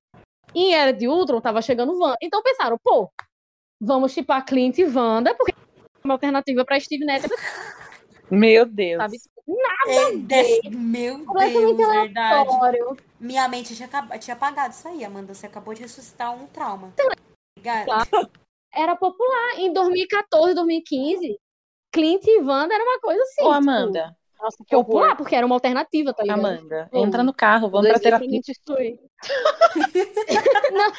E 0.55 0.67
em 0.67 0.73
Era 0.73 0.93
de 0.93 1.05
Ultron 1.05 1.41
tava 1.41 1.61
chegando 1.61 1.99
Wanda. 1.99 2.15
Então 2.23 2.41
pensaram, 2.41 2.77
pô, 2.81 3.11
vamos 3.77 4.13
chipar 4.13 4.45
Clint 4.45 4.77
e 4.77 4.85
Wanda, 4.85 5.35
porque 5.35 5.51
é 5.51 6.07
uma 6.07 6.13
alternativa 6.13 6.63
pra 6.63 6.79
Steve 6.79 7.03
Natasha, 7.03 7.35
Meu 8.31 8.65
Deus. 8.65 9.03
sabe? 9.03 9.17
É, 9.91 10.15
desse- 10.17 10.69
Meu 10.69 11.17
Deus, 11.17 11.77
verdade. 11.77 12.49
Minha 13.19 13.47
mente 13.47 13.75
tinha, 13.75 13.87
acab- 13.87 14.17
tinha 14.19 14.35
apagado 14.35 14.73
isso 14.73 14.87
aí, 14.87 15.03
Amanda. 15.03 15.33
Você 15.33 15.45
acabou 15.45 15.73
de 15.73 15.81
ressuscitar 15.81 16.33
um 16.33 16.47
trauma. 16.47 16.93
Claro. 17.85 18.29
Era 18.73 18.95
popular. 18.95 19.57
Em 19.57 19.73
2014, 19.73 20.53
2015, 20.53 21.37
Clint 21.91 22.23
e 22.27 22.39
Wanda 22.39 22.73
era 22.73 22.83
uma 22.83 22.99
coisa 22.99 23.21
assim. 23.23 23.41
Ô, 23.41 23.45
tipo, 23.45 23.51
Amanda, 23.55 24.15
Nossa, 24.39 24.57
que 24.63 24.75
popular, 24.75 25.05
horror. 25.07 25.17
porque 25.17 25.35
era 25.35 25.45
uma 25.45 25.55
alternativa, 25.55 26.13
tá 26.13 26.21
ligado? 26.23 26.39
Amanda, 26.39 26.87
Oi. 26.93 27.01
entra 27.01 27.23
no 27.23 27.33
carro, 27.33 27.69
vamos 27.69 27.87
Dois 27.89 27.93
pra 27.99 28.03
terapia. 28.03 28.29
não, 30.71 30.91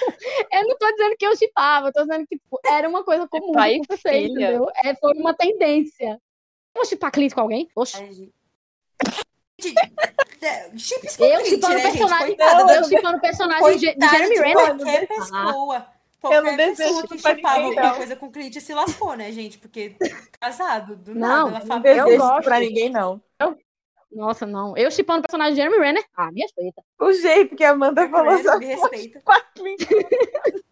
eu 0.53 0.69
não 0.69 0.77
tô 0.77 0.91
dizendo 0.93 1.17
que 1.17 1.27
eu 1.27 1.37
chipava, 1.37 1.89
eu 1.89 1.93
tô 1.93 2.03
dizendo 2.03 2.27
que 2.27 2.37
tipo, 2.37 2.61
era 2.67 2.89
uma 2.89 3.03
coisa 3.05 3.27
comum 3.29 3.53
pai 3.53 3.73
e 3.73 3.77
acontecer, 3.77 4.11
filha. 4.13 4.27
entendeu? 4.29 4.67
É, 4.85 4.95
foi 4.97 5.15
uma 5.15 5.33
tendência. 5.33 6.21
Vou 6.75 6.85
chipar 6.85 7.11
Clint 7.13 7.33
com 7.33 7.41
alguém? 7.41 7.69
Oxe. 7.75 8.31
É, 10.43 10.71
com 10.71 11.25
Eu 11.25 11.45
chipando 11.45 11.75
né, 11.75 11.81
gente? 11.83 11.93
personagem, 11.99 12.27
Coitada 12.37 12.75
eu 12.77 12.85
chipando 12.85 13.21
personagem 13.21 13.79
de, 13.79 13.95
de 13.95 14.09
Jeremy 14.09 14.35
de 14.35 14.41
Renner. 14.41 14.55
qualquer 14.77 15.03
Ah, 15.05 15.07
pessoa. 15.07 15.77
Eu 15.77 15.85
Qualquer 16.21 16.43
não 16.43 16.57
desejo 16.57 16.89
pessoa 17.03 17.09
que 17.09 17.19
chipava 17.19 17.61
alguma 17.65 17.83
não. 17.83 17.97
coisa 17.97 18.17
com 18.17 18.31
Clint 18.31 18.57
se 18.61 18.75
lascou, 18.75 19.15
né, 19.17 19.33
gente? 19.33 19.59
Porque 19.59 19.97
casado, 20.41 20.97
do 20.97 21.15
Não, 21.15 21.51
nada, 21.51 21.75
a 21.75 21.89
eu. 21.89 22.09
Eu 22.09 22.19
gosto. 22.19 22.45
pra 22.45 22.61
ninguém, 22.61 22.91
não. 22.91 23.23
Nossa, 24.13 24.45
não. 24.47 24.77
Eu 24.77 24.91
chipando 24.91 25.23
personagem 25.23 25.55
de 25.55 25.61
Jeremy 25.63 25.79
Renner. 25.79 26.05
Ah, 26.17 26.31
me 26.33 26.41
respeita. 26.41 26.83
O 26.99 27.13
jeito 27.13 27.55
que 27.55 27.63
a 27.65 27.71
Amanda 27.71 28.09
falou 28.09 28.35
Primeiro, 28.35 28.49
só 28.51 28.59
me 28.59 28.67
respeita. 28.67 29.23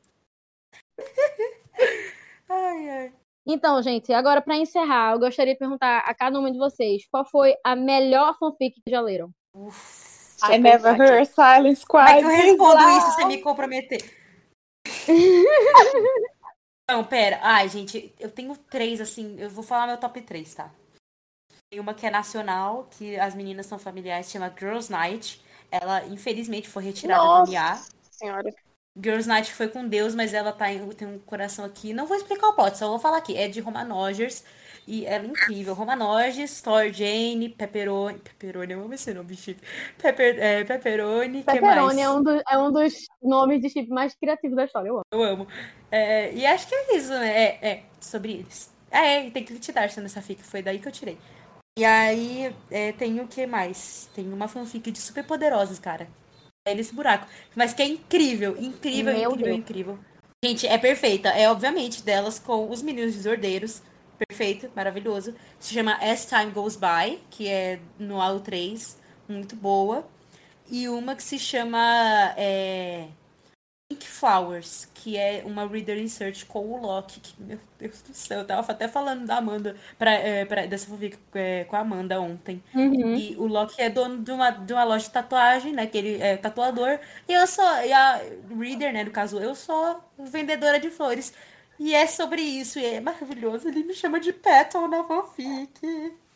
Ai, 2.49 2.89
ai. 2.91 3.13
Então, 3.49 3.83
gente, 3.83 4.13
agora 4.13 4.43
pra 4.43 4.57
encerrar, 4.57 5.13
eu 5.13 5.19
gostaria 5.19 5.55
de 5.55 5.59
perguntar 5.59 6.01
a 6.01 6.15
cada 6.15 6.39
uma 6.39 6.53
de 6.53 6.59
vocês 6.59 7.07
qual 7.11 7.25
foi 7.25 7.55
a 7.65 7.75
melhor 7.75 8.37
fanfic 8.39 8.81
que 8.83 8.91
já 8.91 9.01
leram? 9.01 9.33
Uf. 9.55 10.09
Deixa 10.39 10.55
I 10.55 10.57
eu 10.57 10.63
never 10.63 11.01
heard 11.01 11.27
silence 11.27 11.85
Como 11.85 12.07
é 12.07 12.21
que 12.21 12.25
eu 12.25 12.29
respondo 12.29 12.89
isso 12.91 13.11
sem 13.17 13.27
me 13.27 13.39
comprometer? 13.39 13.99
Não, 16.89 17.05
pera. 17.05 17.41
Ai, 17.43 17.69
gente, 17.69 18.15
eu 18.19 18.31
tenho 18.31 18.57
três, 18.57 19.01
assim. 19.01 19.37
Eu 19.39 19.51
vou 19.51 19.65
falar 19.65 19.87
meu 19.87 19.99
top 19.99 20.23
três, 20.23 20.55
tá? 20.55 20.71
Tem 21.71 21.81
uma 21.81 21.93
que 21.93 22.07
é 22.07 22.11
nacional, 22.11 22.87
que 22.93 23.19
as 23.19 23.35
meninas 23.35 23.67
são 23.67 23.79
familiares, 23.79 24.31
chama 24.31 24.55
Girls 24.57 24.91
Night. 24.91 25.43
Ela, 25.71 26.07
infelizmente, 26.07 26.69
foi 26.69 26.85
retirada 26.85 27.23
do 27.23 27.51
MIA. 27.51 27.71
Nossa 27.71 27.91
senhora. 28.13 28.55
Girls 29.03 29.29
Night 29.29 29.53
foi 29.53 29.69
com 29.69 29.87
Deus, 29.87 30.15
mas 30.15 30.35
ela 30.35 30.53
tá 30.53 30.73
em, 30.73 30.87
tem 30.91 31.07
um 31.09 31.19
coração 31.19 31.65
aqui. 31.65 31.93
Não 31.93 32.07
vou 32.07 32.17
explicar 32.17 32.49
o 32.49 32.53
plot, 32.53 32.77
só 32.77 32.89
vou 32.89 32.99
falar 32.99 33.19
aqui. 33.19 33.37
É 33.37 33.49
de 33.49 33.61
Romanogers. 33.61 34.45
E 34.87 35.05
ela 35.05 35.25
é 35.25 35.29
incrível. 35.29 35.75
Romanogers, 35.75 36.63
Thor 36.63 36.91
Jane, 36.91 37.51
Pepperoni. 37.51 38.19
Pepperoni, 38.21 38.73
eu 38.73 38.83
amo 38.83 38.95
esse 38.95 39.13
nome, 39.13 39.37
Chico. 39.37 39.61
Pepper, 39.99 40.39
é, 40.39 40.65
Pepperoni? 40.65 41.43
Pepperoni 41.43 42.01
é 42.01 42.11
um, 42.11 42.23
do- 42.23 42.43
é 42.49 42.59
um 42.59 42.73
dos 42.73 42.95
nomes 43.23 43.61
de 43.61 43.69
chip 43.69 43.91
mais 43.91 44.15
criativos 44.15 44.57
da 44.57 44.65
história, 44.65 44.89
eu 44.89 44.95
amo. 44.95 45.05
Eu 45.13 45.23
amo. 45.23 45.47
É, 45.91 46.33
e 46.33 46.47
acho 46.47 46.67
que 46.67 46.75
é 46.75 46.97
isso, 46.97 47.11
né? 47.11 47.29
É, 47.29 47.69
é 47.69 47.83
sobre 48.01 48.33
eles. 48.33 48.73
É, 48.91 49.29
tem 49.29 49.45
que 49.45 49.59
te 49.59 49.73
dar 49.73 49.95
nessa 49.99 50.23
fic, 50.23 50.43
foi 50.43 50.63
daí 50.63 50.79
que 50.79 50.89
eu 50.89 50.93
tirei. 50.93 51.19
E 51.79 51.85
aí, 51.85 52.55
é, 52.71 52.93
tem 52.93 53.21
o 53.21 53.29
que 53.29 53.47
mais? 53.47 54.09
Tem 54.15 54.33
uma 54.33 54.49
fanfic 54.49 54.91
de 54.91 54.99
super 54.99 55.25
poderosos, 55.25 55.79
cara. 55.79 56.09
É 56.71 56.75
nesse 56.75 56.95
buraco. 56.95 57.27
Mas 57.55 57.73
que 57.75 57.83
é 57.83 57.87
incrível, 57.87 58.57
incrível, 58.59 59.13
Meu 59.13 59.31
incrível, 59.31 59.45
Deus. 59.47 59.59
incrível. 59.59 59.99
Gente, 60.45 60.67
é 60.67 60.79
perfeita. 60.79 61.31
É, 61.31 61.51
obviamente, 61.51 62.03
delas 62.03 62.39
com 62.39 62.71
os 62.71 62.83
meninos 62.83 63.15
desordeiros. 63.15 63.83
Perfeito, 64.29 64.71
maravilhoso. 64.75 65.35
Se 65.59 65.75
chama 65.75 65.95
As 65.95 66.27
Time 66.27 66.51
Goes 66.51 66.77
By, 66.77 67.19
que 67.31 67.49
é 67.49 67.81
no 67.99 68.21
AU 68.21 68.41
3. 68.41 68.97
Muito 69.29 69.57
boa. 69.57 70.07
E 70.71 70.89
uma 70.89 71.15
que 71.17 71.23
se 71.23 71.39
chama 71.39 72.35
é, 72.37 73.07
Pink 73.89 74.07
Flowers, 74.07 74.87
que 74.93 75.17
é 75.17 75.43
uma 75.47 75.67
Reader 75.67 75.99
Insert 75.99 76.45
com 76.47 76.61
o 76.73 76.77
Loki. 76.77 77.21
Que, 77.21 77.43
meu 77.43 77.59
Deus 77.79 78.03
do 78.03 78.13
céu, 78.15 78.41
eu 78.41 78.47
tava 78.47 78.71
até 78.71 78.87
falando 78.87 79.25
da 79.27 79.39
Amanda, 79.39 79.77
pra, 79.99 80.13
é, 80.13 80.45
pra- 80.45 80.67
dessa 80.67 80.87
fanfic 80.87 81.17
é, 81.35 81.65
com 81.65 81.75
a 81.75 81.79
Amanda 81.81 82.21
ontem. 82.21 82.63
Uhum. 82.75 83.15
E 83.17 83.35
o 83.39 83.47
Loki 83.47 83.81
é 83.81 83.89
dono 83.89 84.23
de 84.23 84.31
uma, 84.31 84.51
de 84.51 84.73
uma 84.75 84.85
loja 84.85 85.07
de 85.07 85.11
tatuagem, 85.13 85.73
né? 85.73 85.87
Que 85.87 85.97
ele 85.99 86.21
é 86.23 86.37
tatuador. 86.37 86.99
E 87.27 87.33
eu 87.33 87.47
sou, 87.47 87.65
e 87.83 87.91
a 87.93 88.21
Reader, 88.59 88.93
né? 88.93 89.05
No 89.05 89.11
caso, 89.11 89.39
eu 89.41 89.55
sou 89.55 90.03
vendedora 90.19 90.79
de 90.79 90.91
flores. 90.91 91.33
E 91.79 91.95
é 91.95 92.07
sobre 92.07 92.43
isso, 92.43 92.79
e 92.79 92.85
é 92.85 93.01
maravilhoso. 93.01 93.69
Ele 93.69 93.85
me 93.85 93.95
chama 93.95 94.21
de 94.21 94.33
Petal 94.35 94.87
na 94.89 95.03
fanfic. 95.05 95.81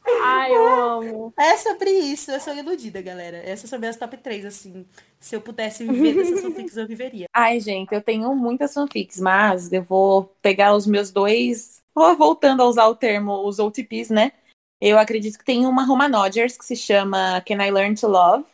Ai, 0.05 0.55
eu 0.55 0.67
amo. 0.67 1.35
É 1.39 1.57
sobre 1.57 1.91
isso, 1.91 2.31
eu 2.31 2.41
sou 2.41 2.55
iludida, 2.55 3.01
galera. 3.01 3.37
Essas 3.39 3.71
são 3.71 3.79
minhas 3.79 3.97
top 3.97 4.17
3, 4.17 4.45
assim. 4.45 4.87
Se 5.19 5.37
eu 5.37 5.41
pudesse 5.41 5.87
viver 5.87 6.15
dessas 6.15 6.41
fanfics, 6.43 6.77
eu 6.77 6.87
viveria. 6.87 7.27
Ai, 7.33 7.61
gente, 7.61 7.93
eu 7.93 8.03
tenho 8.03 8.35
muitas 8.35 8.75
fanfics, 8.75 9.21
mas 9.21 9.73
eu 9.73 9.83
vou 9.83 10.25
pegar 10.43 10.75
os 10.75 10.87
meus 10.87 11.11
dois. 11.11 11.81
Voltando 11.95 12.63
a 12.63 12.67
usar 12.67 12.87
o 12.87 12.97
termo, 12.97 13.47
os 13.47 13.59
OTPs, 13.59 14.11
né? 14.11 14.33
Eu 14.81 14.99
acredito 14.99 15.39
que 15.39 15.45
tem 15.45 15.67
uma 15.67 15.85
Romanogers 15.85 16.57
que 16.57 16.65
se 16.65 16.75
chama 16.75 17.41
Can 17.47 17.65
I 17.65 17.71
Learn 17.71 17.95
to 17.95 18.09
Love? 18.09 18.45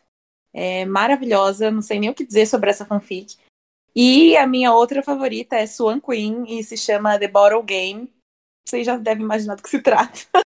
É 0.52 0.84
maravilhosa, 0.84 1.70
não 1.70 1.80
sei 1.80 1.98
nem 1.98 2.10
o 2.10 2.14
que 2.14 2.26
dizer 2.26 2.46
sobre 2.46 2.68
essa 2.68 2.84
fanfic. 2.84 3.36
E 3.94 4.36
a 4.36 4.46
minha 4.46 4.72
outra 4.72 5.02
favorita 5.02 5.56
é 5.56 5.66
Swan 5.66 6.00
Queen 6.00 6.44
e 6.46 6.62
se 6.62 6.76
chama 6.76 7.18
The 7.18 7.28
Bottle 7.28 7.62
Game. 7.62 8.12
Vocês 8.68 8.84
já 8.84 8.96
devem 8.96 9.24
imaginar 9.24 9.54
do 9.54 9.62
que 9.62 9.70
se 9.70 9.80
trata. 9.80 10.20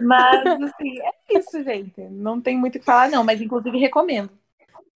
Mas, 0.00 0.62
assim, 0.62 0.98
é 1.00 1.38
isso, 1.38 1.62
gente. 1.62 2.00
Não 2.02 2.40
tem 2.40 2.56
muito 2.56 2.76
o 2.76 2.78
que 2.78 2.84
falar, 2.84 3.08
não, 3.10 3.22
mas 3.24 3.40
inclusive 3.40 3.78
recomendo. 3.78 4.30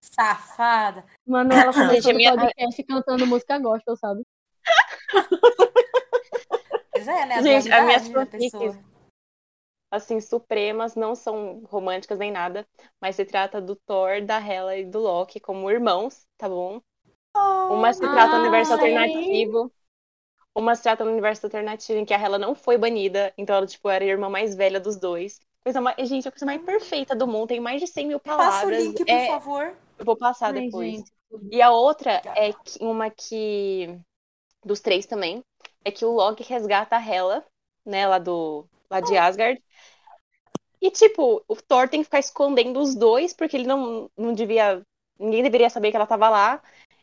Safada. 0.01 1.05
Manuela 1.27 1.73
começou 1.73 1.95
Gente, 1.95 2.09
a 2.11 2.13
o 2.13 2.17
minha- 2.17 2.35
podcast 2.37 2.83
cantando 2.85 3.27
música 3.27 3.59
gospel, 3.59 3.97
sabe? 3.97 4.23
Pois 6.93 7.09
é, 7.09 7.27
né? 7.27 7.43
Gente, 7.43 7.73
a 7.73 7.83
minha 7.85 7.99
dualidade 7.99 8.13
da 8.13 8.21
fanfic- 8.27 8.51
pessoa. 8.53 8.79
assim, 9.91 10.21
supremas, 10.21 10.95
não 10.95 11.15
são 11.15 11.63
românticas 11.71 12.19
nem 12.19 12.31
nada, 12.31 12.67
mas 13.01 13.17
se 13.17 13.25
trata 13.25 13.61
do 13.61 13.77
Thor, 13.77 14.23
da 14.25 14.39
Hela 14.45 14.77
e 14.77 14.85
do 14.85 15.01
Loki 15.01 15.41
como 15.41 15.71
irmãos, 15.71 16.27
tá 16.37 16.49
bom? 16.49 16.81
Uma 17.71 17.93
se 17.93 18.01
trata 18.01 18.35
no 18.37 18.41
universo 18.43 18.73
ai. 18.75 18.79
alternativo. 18.79 19.73
Uma 20.55 20.75
se 20.75 20.83
trata 20.83 21.05
no 21.05 21.11
universo 21.11 21.47
alternativo 21.47 21.99
em 21.99 22.05
que 22.05 22.13
a 22.13 22.19
Hela 22.21 22.39
não 22.39 22.55
foi 22.55 22.77
banida, 22.77 23.33
então 23.39 23.57
ela, 23.57 23.67
tipo, 23.67 23.89
era 23.89 24.05
a 24.05 24.09
irmã 24.09 24.29
mais 24.29 24.55
velha 24.55 24.79
dos 24.79 24.97
dois. 24.97 25.41
Coisa 25.65 25.81
mais... 25.81 25.97
Gente, 26.09 26.29
a 26.29 26.31
coisa 26.31 26.45
mais 26.45 26.61
perfeita 26.63 27.15
do 27.17 27.27
mundo, 27.27 27.49
tem 27.49 27.61
mais 27.61 27.81
de 27.81 27.87
100 27.87 28.07
mil 28.07 28.21
Passa 28.21 28.35
o 28.35 28.39
palavras. 28.39 28.85
link, 28.85 28.99
por 28.99 29.09
É, 29.09 29.27
favor. 29.29 29.75
eu 29.99 30.05
vou 30.05 30.17
passar 30.17 30.55
Ai, 30.55 30.61
depois. 30.65 30.93
gente. 30.93 31.13
E 31.51 31.63
a 31.63 31.71
outra 31.71 32.21
é 32.37 32.53
que- 32.53 32.79
uma 32.85 33.09
que. 33.11 33.99
Dos 34.65 34.81
três 34.81 35.07
também. 35.07 35.43
É 35.85 35.91
que 35.91 36.05
o 36.05 36.13
Loki 36.13 36.43
resgata 36.45 36.97
a 36.97 37.01
Hela, 37.05 37.45
né, 37.85 38.07
lá 38.07 38.19
do. 38.19 38.67
lá 38.91 39.01
de 39.01 39.17
Asgard. 39.17 39.61
E, 40.81 40.91
tipo, 40.91 41.43
o 41.49 41.57
Thor 41.57 41.89
tem 41.89 42.01
que 42.01 42.05
ficar 42.05 42.19
escondendo 42.19 42.81
os 42.81 42.95
dois, 42.95 43.33
porque 43.33 43.57
ele 43.57 43.67
não, 43.67 44.11
não 44.17 44.33
devia. 44.33 44.83
Ninguém 45.19 45.43
deveria 45.43 45.71
saber 45.71 45.91
que 45.91 45.97
ela 45.97 46.07
tava 46.07 46.29
lá. 46.29 46.61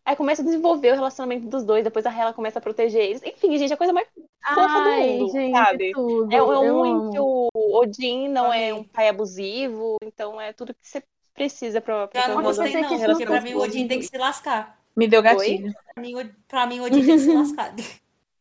Aí 0.10 0.16
começa 0.16 0.42
a 0.42 0.46
desenvolver 0.46 0.92
o 0.92 0.96
relacionamento 0.96 1.48
dos 1.48 1.64
dois, 1.64 1.84
depois 1.84 2.04
a 2.04 2.10
Hela 2.12 2.34
começa 2.34 2.58
a 2.58 2.62
proteger 2.64 3.00
eles. 3.00 3.22
Enfim, 3.22 3.56
gente, 3.60 3.70
é 3.70 3.76
a 3.76 3.78
coisa 3.78 3.94
mais 3.94 4.08
fofa 4.44 4.82
do 4.82 4.90
mundo, 4.90 5.32
gente, 5.32 5.52
sabe? 5.52 5.92
tudo. 5.92 6.34
É, 6.34 6.36
é 6.36 6.40
eu 6.40 6.82
um 6.82 7.12
que 7.12 7.20
o 7.20 7.50
Odin 7.54 8.28
não 8.28 8.52
é 8.52 8.72
Amei. 8.72 8.74
um 8.74 8.84
pai 8.84 9.08
abusivo, 9.08 9.98
então 10.04 10.42
é 10.42 10.52
tudo 10.52 10.74
que 10.74 10.80
você 10.82 11.04
precisa 11.36 11.80
pra, 11.80 12.08
pra 12.08 12.24
ter 12.24 12.34
não 12.34 12.42
gostei, 12.42 12.74
não, 12.82 12.98
que 12.98 13.06
porque 13.06 13.26
pra 13.28 13.40
mim 13.40 13.54
o 13.54 13.60
Odin 13.60 13.88
tem 13.88 14.00
que 14.00 14.08
se 14.08 14.18
lascar. 14.18 14.80
Me 14.96 15.08
deu 15.08 15.22
gatilho. 15.22 15.72
Pra 15.94 16.02
mim, 16.02 16.16
o- 16.16 16.36
pra 16.48 16.66
mim 16.66 16.80
o 16.80 16.86
Odin 16.86 17.06
tem 17.06 17.16
que 17.16 17.20
se 17.20 17.32
lascar. 17.38 17.76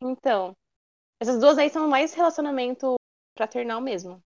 Então, 0.00 0.56
essas 1.20 1.38
duas 1.38 1.58
aí 1.58 1.68
são 1.68 1.86
mais 1.86 2.14
relacionamento 2.14 2.94
fraternal 3.36 3.82
mesmo. 3.82 4.22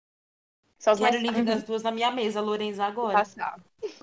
São 0.79 0.93
as 0.93 0.99
Quero 1.01 1.13
mais 1.13 1.23
o 1.23 1.27
link 1.27 1.43
das 1.43 1.63
duas 1.63 1.83
na 1.83 1.91
minha 1.91 2.11
mesa, 2.11 2.43
Lorenza, 2.43 2.85
agora. 2.85 3.17
passar. 3.17 3.59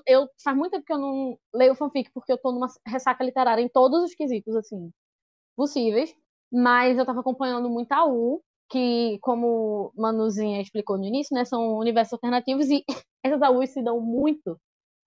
Eu 0.06 0.28
faz 0.42 0.56
muito 0.56 0.72
tempo 0.72 0.84
que 0.84 0.92
eu 0.92 0.98
não 0.98 1.38
leio 1.54 1.74
fanfic, 1.74 2.10
porque 2.12 2.32
eu 2.32 2.38
tô 2.38 2.52
numa 2.52 2.68
ressaca 2.86 3.24
literária 3.24 3.62
em 3.62 3.68
todos 3.68 4.02
os 4.02 4.14
quesitos, 4.14 4.54
assim, 4.56 4.90
possíveis. 5.56 6.14
Mas 6.52 6.96
eu 6.96 7.04
tava 7.04 7.20
acompanhando 7.20 7.68
muito 7.68 7.92
a 7.92 8.04
U, 8.06 8.42
que, 8.70 9.18
como 9.20 9.92
Manuzinha 9.96 10.60
explicou 10.60 10.96
no 10.96 11.04
início, 11.04 11.34
né, 11.34 11.44
são 11.44 11.76
universos 11.78 12.14
alternativos, 12.14 12.68
e 12.68 12.84
essas 13.24 13.42
AUs 13.42 13.70
se 13.70 13.82
dão 13.82 14.00
muito 14.00 14.58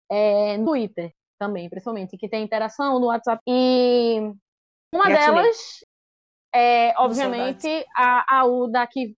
é, 0.10 0.58
no 0.58 0.66
Twitter 0.66 1.12
também, 1.40 1.70
principalmente, 1.70 2.18
que 2.18 2.30
tem 2.30 2.44
interação 2.44 3.00
no 3.00 3.08
WhatsApp. 3.08 3.42
E 3.48 4.20
uma 4.94 5.06
delas 5.06 5.84
é, 6.54 6.94
obviamente, 6.98 7.86
a 7.96 8.40
AU 8.42 8.70
da 8.70 8.86
que 8.86 9.16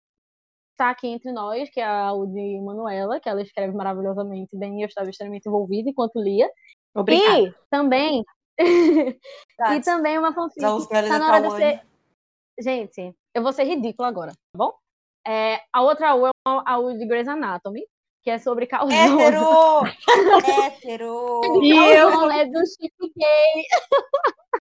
está 0.82 0.90
aqui 0.90 1.06
entre 1.06 1.30
nós, 1.30 1.70
que 1.70 1.80
é 1.80 1.84
a 1.84 2.10
de 2.10 2.60
Manuela, 2.60 3.20
que 3.20 3.28
ela 3.28 3.40
escreve 3.40 3.72
maravilhosamente 3.72 4.56
bem 4.56 4.80
e 4.80 4.82
eu 4.82 4.88
estava 4.88 5.08
extremamente 5.08 5.46
envolvida 5.48 5.88
enquanto 5.88 6.20
lia. 6.20 6.50
Obrigada. 6.94 7.38
E 7.38 7.54
também. 7.70 8.24
e 8.58 9.80
também 9.84 10.18
uma 10.18 10.34
fanfic. 10.34 10.60
Tá 10.60 11.18
na 11.18 11.26
hora 11.28 11.48
de 11.48 11.56
ser. 11.56 11.82
Gente, 12.60 13.14
eu 13.34 13.42
vou 13.42 13.52
ser 13.52 13.64
ridícula 13.64 14.08
agora, 14.08 14.32
tá 14.32 14.58
bom? 14.58 14.74
É, 15.26 15.60
a 15.72 15.82
outra 15.82 16.10
AU 16.10 16.26
é 16.26 16.30
uma 16.46 16.62
AU 16.66 16.98
de 16.98 17.06
Grey's 17.06 17.28
Anatomy, 17.28 17.82
que 18.22 18.30
é 18.30 18.38
sobre 18.38 18.66
causona. 18.66 18.94
Hétero! 18.94 19.86
Hétero! 20.66 21.40
E 21.62 21.70
eu- 21.70 22.30
é 22.30 22.44
do 22.46 22.60
chip 22.66 22.92
gay. 23.16 23.64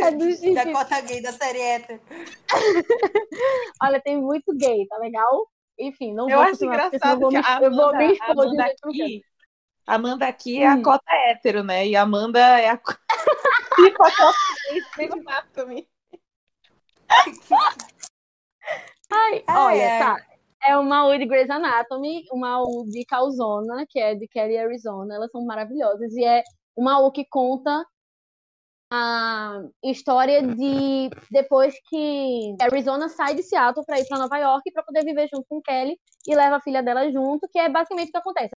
é 0.00 0.10
do 0.12 0.30
chip. 0.30 0.54
Da 0.54 0.72
cota 0.72 1.00
gay 1.00 1.20
da 1.22 1.32
série 1.32 1.60
hétero. 1.60 2.00
Olha, 3.82 4.00
tem 4.00 4.16
muito 4.20 4.54
gay, 4.56 4.86
tá 4.86 4.96
legal? 4.98 5.46
Enfim, 5.78 6.12
não 6.14 6.28
Eu 6.28 6.36
vou 6.38 6.46
acho 6.46 6.64
engraçado 6.64 7.12
eu 7.12 7.18
vou 7.20 7.30
que 7.30 7.36
a 7.36 7.58
eu 7.62 7.70
vou 7.70 7.88
me 7.96 8.04
Amanda, 8.04 8.12
expor 8.12 8.30
Amanda 8.30 8.64
aqui, 8.66 9.24
Amanda 9.86 10.26
aqui 10.26 10.62
é 10.62 10.66
a 10.68 10.74
Hum. 10.76 10.82
cota 10.82 11.12
hétero, 11.12 11.64
né? 11.64 11.86
E 11.86 11.96
a 11.96 12.02
Amanda 12.02 12.38
é 12.38 12.68
a 12.68 12.76
co- 12.76 12.92
a 12.92 12.96
cota 13.96 14.32
Anatomy. 15.12 15.88
Ai, 19.12 19.42
Ai, 19.46 19.56
olha, 19.56 19.92
ai. 19.92 19.98
tá. 19.98 20.16
É 20.62 20.76
uma 20.76 21.06
U 21.08 21.18
de 21.18 21.24
Grey's 21.24 21.48
Anatomy, 21.48 22.24
uma 22.30 22.60
U 22.62 22.84
de 22.86 23.04
Calzona, 23.06 23.86
que 23.88 23.98
é 23.98 24.14
de 24.14 24.28
Kelly 24.28 24.58
Arizona. 24.58 25.14
Elas 25.14 25.30
são 25.30 25.42
maravilhosas. 25.44 26.12
E 26.14 26.22
é 26.24 26.42
uma 26.76 26.98
U 27.00 27.10
que 27.10 27.24
conta 27.24 27.84
a 28.92 29.62
história 29.84 30.42
de 30.42 31.10
depois 31.30 31.74
que 31.88 32.56
Arizona 32.60 33.08
sai 33.08 33.34
de 33.34 33.42
Seattle 33.42 33.84
para 33.86 34.00
ir 34.00 34.06
para 34.08 34.18
Nova 34.18 34.36
York 34.38 34.70
para 34.72 34.82
poder 34.82 35.04
viver 35.04 35.28
junto 35.32 35.46
com 35.48 35.62
Kelly 35.62 35.96
e 36.26 36.34
leva 36.34 36.56
a 36.56 36.60
filha 36.60 36.82
dela 36.82 37.10
junto, 37.10 37.48
que 37.52 37.58
é 37.58 37.68
basicamente 37.68 38.08
o 38.08 38.12
que 38.12 38.18
acontece. 38.18 38.50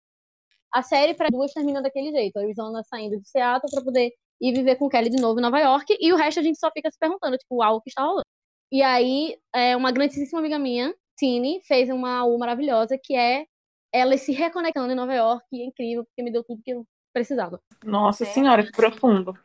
A 0.73 0.83
série 0.83 1.13
para 1.13 1.29
duas 1.29 1.53
termina 1.53 1.83
daquele 1.83 2.11
jeito, 2.11 2.39
a 2.39 2.41
Arizona 2.41 2.83
saindo 2.85 3.21
de 3.21 3.29
Seattle 3.29 3.71
para 3.71 3.85
poder 3.85 4.11
ir 4.41 4.53
viver 4.55 4.77
com 4.77 4.89
Kelly 4.89 5.11
de 5.11 5.21
novo 5.21 5.39
em 5.39 5.43
Nova 5.43 5.61
York 5.61 5.97
e 6.01 6.13
o 6.13 6.17
resto 6.17 6.41
a 6.41 6.43
gente 6.43 6.59
só 6.59 6.71
fica 6.71 6.91
se 6.91 6.99
perguntando, 6.99 7.37
tipo, 7.37 7.57
uau, 7.57 7.77
o 7.77 7.81
que 7.83 7.91
está 7.91 8.03
rolando? 8.03 8.25
E 8.73 8.83
aí, 8.83 9.37
é, 9.55 9.77
uma 9.77 9.93
grandíssima 9.93 10.41
amiga 10.41 10.59
minha, 10.59 10.95
Tini, 11.19 11.61
fez 11.65 11.91
uma 11.91 12.25
U 12.25 12.39
maravilhosa 12.39 12.99
que 13.01 13.15
é 13.15 13.45
ela 13.93 14.17
se 14.17 14.33
reconectando 14.33 14.91
em 14.91 14.97
Nova 14.97 15.13
York, 15.15 15.45
e 15.53 15.61
é 15.61 15.67
incrível, 15.67 16.05
porque 16.07 16.23
me 16.23 16.33
deu 16.33 16.43
tudo 16.43 16.63
que 16.65 16.71
eu 16.71 16.87
precisava. 17.13 17.61
Nossa 17.85 18.25
É. 18.25 18.27
senhora, 18.27 18.65
que 18.65 18.73
profundo. 18.73 19.39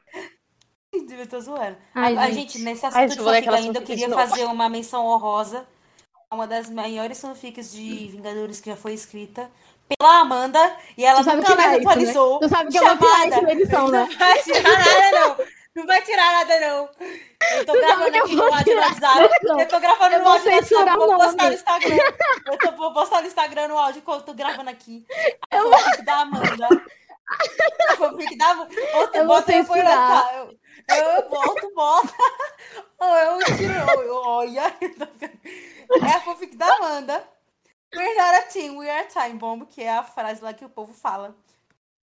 Eu 0.94 1.28
tô 1.28 1.40
zoando. 1.40 1.78
Ai, 1.94 2.16
a, 2.18 2.22
a 2.22 2.26
gente. 2.32 2.54
gente, 2.54 2.60
nesse 2.60 2.86
Ai, 2.86 2.90
assunto 2.90 3.00
deixa 3.02 3.16
de 3.18 3.22
vou 3.24 3.34
fanfic 3.34 3.50
ainda, 3.50 3.80
eu 3.80 3.84
queria 3.84 4.10
fazer 4.10 4.46
uma 4.46 4.70
menção 4.70 5.06
honrosa 5.06 5.68
a 6.30 6.36
uma 6.36 6.48
das 6.48 6.70
maiores 6.70 7.20
fanfics 7.20 7.72
de 7.72 8.08
Vingadores 8.10 8.60
que 8.60 8.70
já 8.70 8.76
foi 8.78 8.94
escrita 8.94 9.50
pela 9.90 10.20
Amanda 10.20 10.60
e 10.98 11.06
ela 11.06 11.20
Tu 11.20 11.26
sabe 11.26 11.38
nunca 11.38 11.52
que 11.52 11.58
mais 11.58 11.74
é 11.74 11.78
isso, 11.78 11.86
né? 11.86 11.92
atualizou. 11.92 12.40
Tu 12.40 12.50
sabe 12.50 12.72
que 12.72 12.78
eu 12.78 12.84
vou 12.86 12.98
tirar 12.98 13.42
na 13.42 13.52
edição, 13.52 13.88
né? 13.90 14.08
Não 14.08 14.18
vai 14.18 14.42
tirar 14.44 14.64
nada, 14.64 15.12
não. 15.12 15.46
Não 15.76 15.86
vai 15.86 16.02
tirar 16.02 16.32
nada, 16.34 16.60
não. 16.60 16.90
Eu 17.58 17.66
tô 17.66 17.74
Tu 17.74 17.80
gravando 17.80 18.18
aqui 18.18 18.36
vou 18.36 18.48
no 18.50 18.54
áudio 18.54 18.76
do. 18.76 18.82
WhatsApp. 18.82 19.30
Não. 19.44 19.60
Eu 19.60 19.68
tô 19.68 19.80
gravando 19.80 20.14
Eu 20.16 20.20
no 20.20 20.24
vou 20.26 20.34
áudio 20.34 20.50
do 20.50 20.56
WhatsApp. 20.56 20.98
Vou 20.98 21.18
postar 21.18 21.48
no 21.50 21.54
Instagram. 21.54 21.98
Eu 22.46 22.58
tô, 22.58 22.72
vou 22.72 22.94
postar 22.94 23.22
no 23.22 23.28
Instagram 23.28 23.68
no 23.68 23.78
áudio 23.78 24.00
enquanto 24.00 24.20
eu 24.22 24.26
tô 24.26 24.34
gravando 24.34 24.70
aqui. 24.70 25.06
A 25.52 25.58
Eu 25.58 25.70
fanfic 25.70 26.02
da 26.04 26.16
Amanda. 26.22 26.68
A 27.90 27.96
fanfic 27.96 28.38
da 28.38 28.46
Amanda. 28.48 28.72
Outro 28.96 29.18
Eu 29.22 29.26
vou 29.28 29.36
bota 29.36 29.52
vou 29.52 29.62
censurar. 29.66 29.86
lançar. 29.86 30.36
Eu, 30.36 30.58
eu, 30.90 30.96
eu 30.96 31.30
boto, 31.30 31.74
bota. 31.74 32.14
Ou 33.00 33.08
eu 33.16 33.46
tiro. 33.58 33.74
eu- 33.74 34.02
eu- 34.04 34.16
Olha. 34.24 34.76
É 34.82 36.12
a 36.12 36.20
fanfic 36.22 36.56
da 36.56 36.68
Amanda. 36.76 37.24
We're 37.96 38.16
not 38.16 38.36
a 38.36 38.42
team, 38.44 38.78
we 38.78 38.90
are 38.90 39.06
a 39.06 39.08
time 39.08 39.38
bomb, 39.40 39.66
que 39.66 39.82
é 39.82 39.90
a 39.90 40.04
frase 40.04 40.42
lá 40.44 40.54
que 40.54 40.66
o 40.66 40.70
povo 40.70 40.94
fala. 40.94 41.36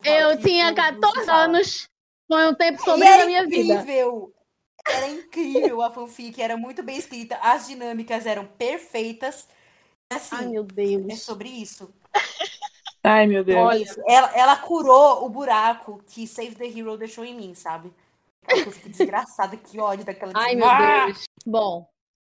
Eu 0.03 0.37
Que 0.39 0.45
tinha 0.49 0.73
o 0.73 0.75
povo 0.75 1.01
14 1.01 1.27
fala. 1.27 1.45
anos, 1.45 1.89
foi 2.27 2.47
um 2.49 2.55
tempo 2.55 2.83
sobre 2.83 3.05
na 3.09 3.27
minha 3.27 3.47
vida. 3.47 3.75
incrível. 3.75 4.33
Era 4.87 5.09
incrível 5.09 5.83
a 5.83 5.91
fanfic, 5.91 6.41
era 6.41 6.57
muito 6.57 6.83
bem 6.83 6.97
escrita, 6.97 7.37
as 7.43 7.67
dinâmicas 7.67 8.27
eram 8.27 8.47
perfeitas. 8.47 9.47
Assim, 10.11 10.37
Ai, 10.37 10.47
meu 10.47 10.63
é 10.63 10.67
Deus. 10.67 11.23
sobre 11.23 11.49
isso. 11.49 11.93
Ai, 13.03 13.27
meu 13.27 13.45
Deus. 13.45 13.59
Olha, 13.61 13.85
ela, 14.07 14.33
ela 14.35 14.57
curou 14.57 15.25
o 15.25 15.29
buraco 15.29 16.03
que 16.07 16.27
Save 16.27 16.55
the 16.55 16.67
Hero 16.67 16.97
deixou 16.97 17.25
em 17.25 17.35
mim, 17.35 17.55
sabe? 17.55 17.93
Eu 18.49 18.71
fiquei 18.73 18.91
desgraçada, 18.93 19.57
que 19.57 19.79
ódio 19.81 20.05
daquela 20.05 20.33
Ai, 20.35 20.55
meu 20.55 20.67
Ah! 20.69 21.07
Deus. 21.07 21.25
Bom, 21.47 21.89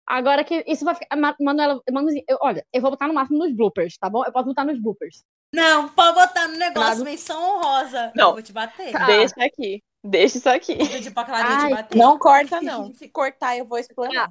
agora 0.07 0.45
que 0.45 0.65
isso 0.67 0.85
vai 0.85 0.95
ficar. 0.95 1.17
Ma- 1.17 1.37
Manuela, 1.41 1.81
Manuzinha, 1.91 2.25
eu- 2.29 2.39
olha, 2.41 2.65
eu 2.73 2.81
vou 2.81 2.91
botar 2.91 3.09
no 3.09 3.15
máximo 3.15 3.39
nos 3.39 3.53
bloopers, 3.57 3.97
tá 3.99 4.09
bom? 4.09 4.25
Eu 4.25 4.33
posso 4.33 4.47
botar 4.47 4.65
nos 4.65 4.81
bloopers. 4.81 5.25
Não, 5.55 5.89
pode 5.89 6.15
botar 6.19 6.49
no 6.49 6.57
negócio, 6.57 6.91
Nada. 6.99 7.05
menção 7.05 7.41
honrosa. 7.43 8.13
Não. 8.17 8.29
Eu 8.29 8.33
vou 8.35 8.43
te 8.43 8.53
bater. 8.53 8.93
Tá. 8.93 9.07
Deixa 9.07 9.35
aqui. 9.45 9.83
Deixa 10.05 10.39
isso 10.39 10.49
aqui. 10.49 10.73
Eu 10.73 10.87
pedir 10.89 11.11
pra 11.13 11.25
Clarinha 11.25 11.59
te 11.59 11.65
Ai, 11.65 11.71
bater. 11.75 11.99
Não 11.99 12.19
corta, 12.19 12.61
não. 12.61 12.93
Se 12.95 13.09
cortar, 13.09 13.57
eu 13.57 13.65
vou 13.65 13.79
explanar. 13.79 14.31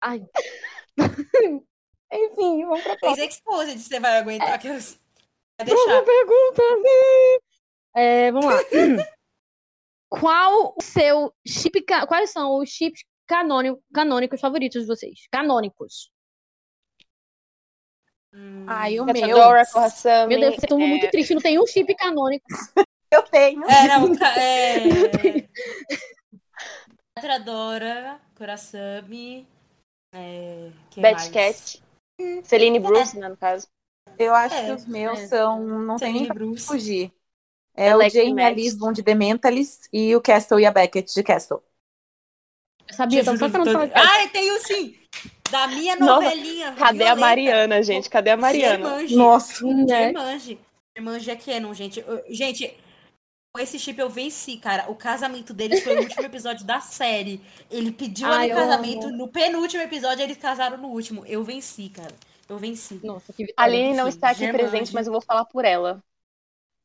Ai. 0.00 0.22
Enfim, 2.12 2.64
vamos 2.64 2.82
pra 2.82 2.96
Fez 2.98 3.00
próxima. 3.00 3.26
exposed, 3.26 3.78
você 3.78 3.98
vai 4.00 4.18
aguentar 4.18 4.54
aquelas. 4.54 4.98
Vai 5.58 5.66
deixar. 5.66 6.02
pergunta. 6.04 6.62
É, 7.94 8.30
vamos 8.30 8.46
lá. 8.46 8.60
Qual 10.20 10.74
o 10.76 10.82
seu 10.82 11.32
chip. 11.46 11.84
Quais 12.08 12.30
são 12.30 12.58
os 12.58 12.68
chips 12.70 13.02
canônico, 13.26 13.82
canônicos 13.92 14.40
favoritos 14.40 14.82
de 14.82 14.86
vocês? 14.88 15.26
Canônicos. 15.30 16.10
Hum, 18.34 18.66
Ai, 18.68 18.98
o 19.00 19.04
meu. 19.04 19.14
Catadora, 19.14 19.64
Corraçame. 19.72 20.28
Meu 20.36 20.50
Deus, 20.50 20.62
eu 20.62 20.68
tô 20.68 20.78
é, 20.78 20.86
muito 20.86 21.10
triste, 21.10 21.34
não 21.34 21.40
tem 21.40 21.58
um 21.58 21.66
chip 21.66 21.94
canônico. 21.94 22.44
Eu 23.08 23.22
tenho. 23.22 23.62
É, 23.64 23.86
não, 23.86 24.12
é. 24.36 25.48
Atradora, 27.16 28.20
Kurasami. 28.34 29.46
É. 30.12 30.70
quem 30.90 31.02
Betty 31.02 31.14
mais? 31.14 31.28
Cat. 31.28 31.82
Celine 32.42 32.80
Bruce, 32.80 33.16
né, 33.16 33.28
no 33.28 33.36
caso. 33.36 33.68
Eu 34.18 34.34
acho 34.34 34.54
É, 34.56 34.66
que 34.66 34.72
os 34.72 34.86
meus 34.86 35.20
é. 35.20 35.26
são. 35.28 35.64
Não 35.64 35.96
tem 35.96 36.12
nem 36.12 36.22
Celine 36.24 36.26
pra 36.26 36.34
Bruce. 36.34 36.66
fugir. 36.66 37.12
É 37.76 37.90
Alex 37.90 38.14
o 38.14 38.16
Jamie 38.16 38.34
Max. 38.34 38.56
Lisbon 38.56 38.92
de 38.92 39.02
The 39.02 39.14
Mentalist 39.14 39.88
e 39.92 40.14
o 40.16 40.20
Castle 40.20 40.60
e 40.60 40.66
a 40.66 40.70
Beckett 40.70 41.12
de 41.14 41.22
Castle. 41.22 41.62
Eu 42.88 42.94
sabia, 42.94 43.20
eu 43.20 43.24
tava 43.24 43.36
só 43.38 43.48
Juro, 43.48 43.58
esperando 43.62 43.88
tô- 43.90 43.94
falar. 43.94 44.08
Ai, 44.12 44.28
tenho 44.30 44.60
sim! 44.66 44.96
Da 45.50 45.66
minha 45.68 45.96
Nossa, 45.96 46.24
novelinha. 46.24 46.72
Cadê 46.72 47.04
a. 47.04 47.14
Mariana, 47.16 47.82
gente? 47.82 48.08
Cadê 48.10 48.30
a 48.30 48.36
Mariana? 48.36 48.84
Germange. 48.88 49.16
Nossa. 49.16 49.66
Né? 49.66 49.86
Germange. 49.88 50.58
Germange 50.96 51.30
é 51.30 51.36
canon, 51.36 51.74
gente. 51.74 52.00
Eu- 52.06 52.24
Gente, 52.28 52.74
com 53.54 53.60
esse 53.60 53.78
chip 53.78 53.98
eu 54.00 54.08
venci, 54.10 54.56
cara. 54.56 54.90
O 54.90 54.94
casamento 54.94 55.52
deles 55.54 55.82
foi 55.84 55.96
o 55.96 56.00
último 56.00 56.22
episódio 56.26 56.64
da 56.66 56.80
série. 56.80 57.40
Ele 57.70 57.92
pediu 57.92 58.26
Ai, 58.26 58.48
casamento. 58.48 59.06
amo. 59.06 59.16
No 59.16 59.28
penúltimo 59.28 59.82
episódio, 59.82 60.22
eles 60.22 60.36
casaram 60.36 60.78
no 60.78 60.88
último. 60.88 61.24
Eu 61.26 61.44
venci, 61.44 61.88
cara. 61.90 62.14
Eu 62.48 62.58
venci. 62.58 63.00
Nossa, 63.04 63.32
que 63.32 63.42
A 63.42 63.46
vitória. 63.46 63.72
Aline 63.74 63.96
não 63.96 64.08
está 64.08 64.30
aqui 64.30 64.40
Germange. 64.40 64.68
presente, 64.68 64.94
mas 64.94 65.06
eu 65.06 65.12
vou 65.12 65.20
falar 65.22 65.44
por 65.44 65.64
ela. 65.64 66.02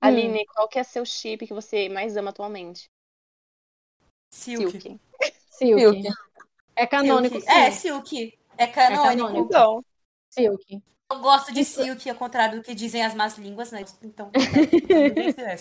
Aline, 0.01 0.45
qual 0.47 0.67
que 0.67 0.79
é 0.79 0.83
seu 0.83 1.05
chip 1.05 1.45
que 1.45 1.53
você 1.53 1.87
mais 1.87 2.17
ama 2.17 2.31
atualmente? 2.31 2.89
Silk. 4.33 4.71
Silk. 4.71 4.99
Silk. 5.51 6.01
Silk. 6.01 6.07
É 6.75 6.87
canônico, 6.87 7.35
Silk. 7.35 7.49
É, 7.49 7.71
Silk. 7.71 8.39
É 8.57 8.67
canônico. 8.67 9.07
canônico. 9.07 9.45
Então, 9.45 9.85
Silk. 10.29 10.81
Eu 11.11 11.19
gosto 11.19 11.53
de 11.53 11.63
Silk, 11.63 12.09
ao 12.09 12.15
contrário 12.15 12.59
do 12.59 12.63
que 12.63 12.73
dizem 12.73 13.03
as 13.03 13.13
más 13.13 13.37
línguas, 13.37 13.71
né? 13.71 13.83
Então, 14.01 14.31
é, 15.37 15.55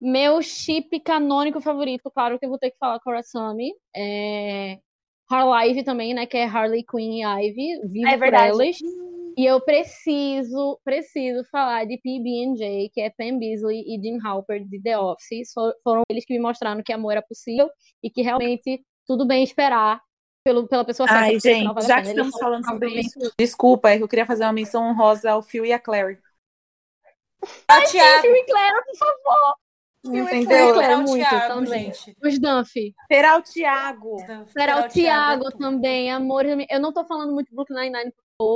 Meu 0.00 0.40
chip 0.40 1.00
canônico 1.00 1.60
favorito, 1.60 2.10
claro 2.10 2.38
que 2.38 2.46
eu 2.46 2.48
vou 2.48 2.58
ter 2.58 2.70
que 2.70 2.78
falar 2.78 3.00
com 3.00 3.10
a 3.10 3.16
Rasami. 3.16 3.72
É 3.94 4.78
Harlive 5.28 5.82
também, 5.82 6.14
né? 6.14 6.26
Que 6.26 6.36
é 6.36 6.44
Harley 6.44 6.84
Quinn 6.84 7.20
e 7.20 7.24
Ivy. 7.24 7.88
Vivo 7.88 8.06
É 8.06 8.12
por 8.12 8.20
verdade. 8.20 8.50
elas. 8.50 8.76
E 9.36 9.46
eu 9.46 9.60
preciso, 9.60 10.78
preciso 10.84 11.44
falar 11.50 11.84
de 11.84 11.96
PB&J, 11.98 12.90
que 12.92 13.00
é 13.00 13.10
Pam 13.10 13.38
Beasley 13.38 13.82
e 13.86 14.00
Jim 14.00 14.18
Halpert 14.24 14.64
de 14.68 14.80
The 14.80 14.98
Office. 14.98 15.52
Foram 15.82 16.02
eles 16.08 16.24
que 16.24 16.34
me 16.34 16.40
mostraram 16.40 16.82
que 16.82 16.92
amor 16.92 17.12
era 17.12 17.22
possível 17.22 17.68
e 18.02 18.10
que 18.10 18.22
realmente 18.22 18.84
tudo 19.06 19.26
bem 19.26 19.42
esperar 19.42 20.00
pelo, 20.44 20.66
pela 20.68 20.84
pessoa 20.84 21.08
certa. 21.08 21.24
Ai, 21.24 21.40
gente, 21.40 21.64
já 21.64 21.72
pena. 21.72 21.86
que 21.86 21.92
Eles 21.92 22.08
estamos 22.10 22.38
falando 22.38 22.64
sobre 22.64 23.00
isso, 23.00 23.18
desculpa, 23.38 23.90
é 23.90 23.98
que 23.98 24.02
eu 24.02 24.08
queria 24.08 24.26
fazer 24.26 24.44
uma 24.44 24.52
menção 24.52 24.88
honrosa 24.88 25.30
ao 25.30 25.42
Phil 25.42 25.64
e 25.64 25.72
a 25.72 25.78
Clary. 25.78 26.18
o 27.42 27.90
Thiago. 27.90 28.22
Phil 28.22 28.36
e 28.36 28.44
Claire, 28.44 28.84
por 28.84 28.96
favor. 28.96 29.56
Entendeu? 30.04 30.74
Claire 30.74 30.92
é 30.92 30.96
o 30.96 31.02
muito 31.02 31.28
Thiago, 31.28 31.54
também. 31.54 31.84
gente. 31.94 32.16
Os 32.22 32.38
Dunphy. 32.38 32.94
Será 33.06 33.38
o 33.38 33.42
Thiago. 33.42 34.16
Era 34.56 34.80
o 34.80 34.88
Thiago 34.88 35.46
é 35.46 35.50
tudo. 35.50 35.58
também, 35.58 36.10
amor. 36.10 36.44
Eu 36.44 36.80
não 36.80 36.92
tô 36.92 37.04
falando 37.04 37.32
muito 37.32 37.54
Brooklyn 37.54 37.82
Nine-Nine 37.82 38.12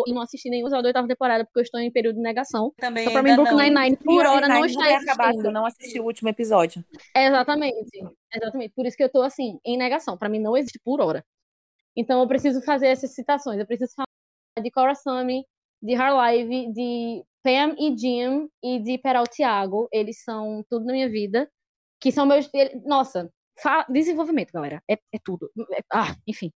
eu 0.07 0.15
não 0.15 0.23
assisti 0.23 0.49
nenhum 0.49 0.63
episódio 0.67 0.83
da 0.85 0.89
oitava 0.89 1.09
temporada 1.09 1.45
porque 1.45 1.59
eu 1.61 1.63
estou 1.63 1.81
em 1.81 1.91
período 1.91 2.17
de 2.17 2.23
negação. 2.23 2.73
Também 2.79 3.03
Então, 3.05 3.13
pra 3.13 3.23
mim, 3.23 3.35
Brooklyn 3.35 3.71
não. 3.71 3.83
Nine-Nine 3.83 3.97
por 4.05 4.27
hora 4.27 4.49
não 4.49 4.57
Nine 4.57 4.67
está 4.69 4.81
vai 4.85 4.95
acabar 4.95 5.15
se 5.17 5.21
eu 5.23 5.31
existindo. 5.31 5.53
não 5.53 5.67
assisti 5.67 6.01
o 6.01 6.05
último 6.05 6.29
episódio. 6.29 6.85
Exatamente. 7.17 7.99
Exatamente. 8.35 8.73
Por 8.75 8.87
isso 8.87 8.97
que 8.97 9.05
eu 9.05 9.09
tô, 9.11 9.23
assim, 9.23 9.59
em 9.65 9.77
negação. 9.77 10.17
Pra 10.17 10.29
mim, 10.29 10.39
não 10.39 10.57
existe 10.57 10.81
por 10.85 11.01
hora. 11.01 11.25
Então, 11.97 12.21
eu 12.21 12.29
preciso 12.29 12.61
fazer 12.63 12.89
essas 12.89 13.15
citações. 13.15 13.59
Eu 13.59 13.67
preciso 13.67 13.93
falar 13.95 14.07
de 14.63 14.71
Cora 14.71 14.95
Sami, 14.95 15.45
de 15.83 15.95
Harlive, 15.95 16.73
de 16.73 17.25
Pam 17.43 17.75
e 17.79 17.97
Jim 17.97 18.49
e 18.63 18.79
de 18.81 18.99
Peral 18.99 19.25
Thiago. 19.27 19.89
Eles 19.93 20.23
são 20.23 20.65
tudo 20.69 20.85
na 20.85 20.93
minha 20.93 21.09
vida. 21.09 21.51
Que 22.01 22.13
são 22.13 22.27
meus... 22.27 22.51
Nossa, 22.85 23.31
desenvolvimento, 23.89 24.53
galera. 24.53 24.83
É, 24.91 24.95
é 24.95 25.19
tudo. 25.25 25.51
É- 25.73 25.81
Ah, 25.93 26.15
enfim. 26.27 26.53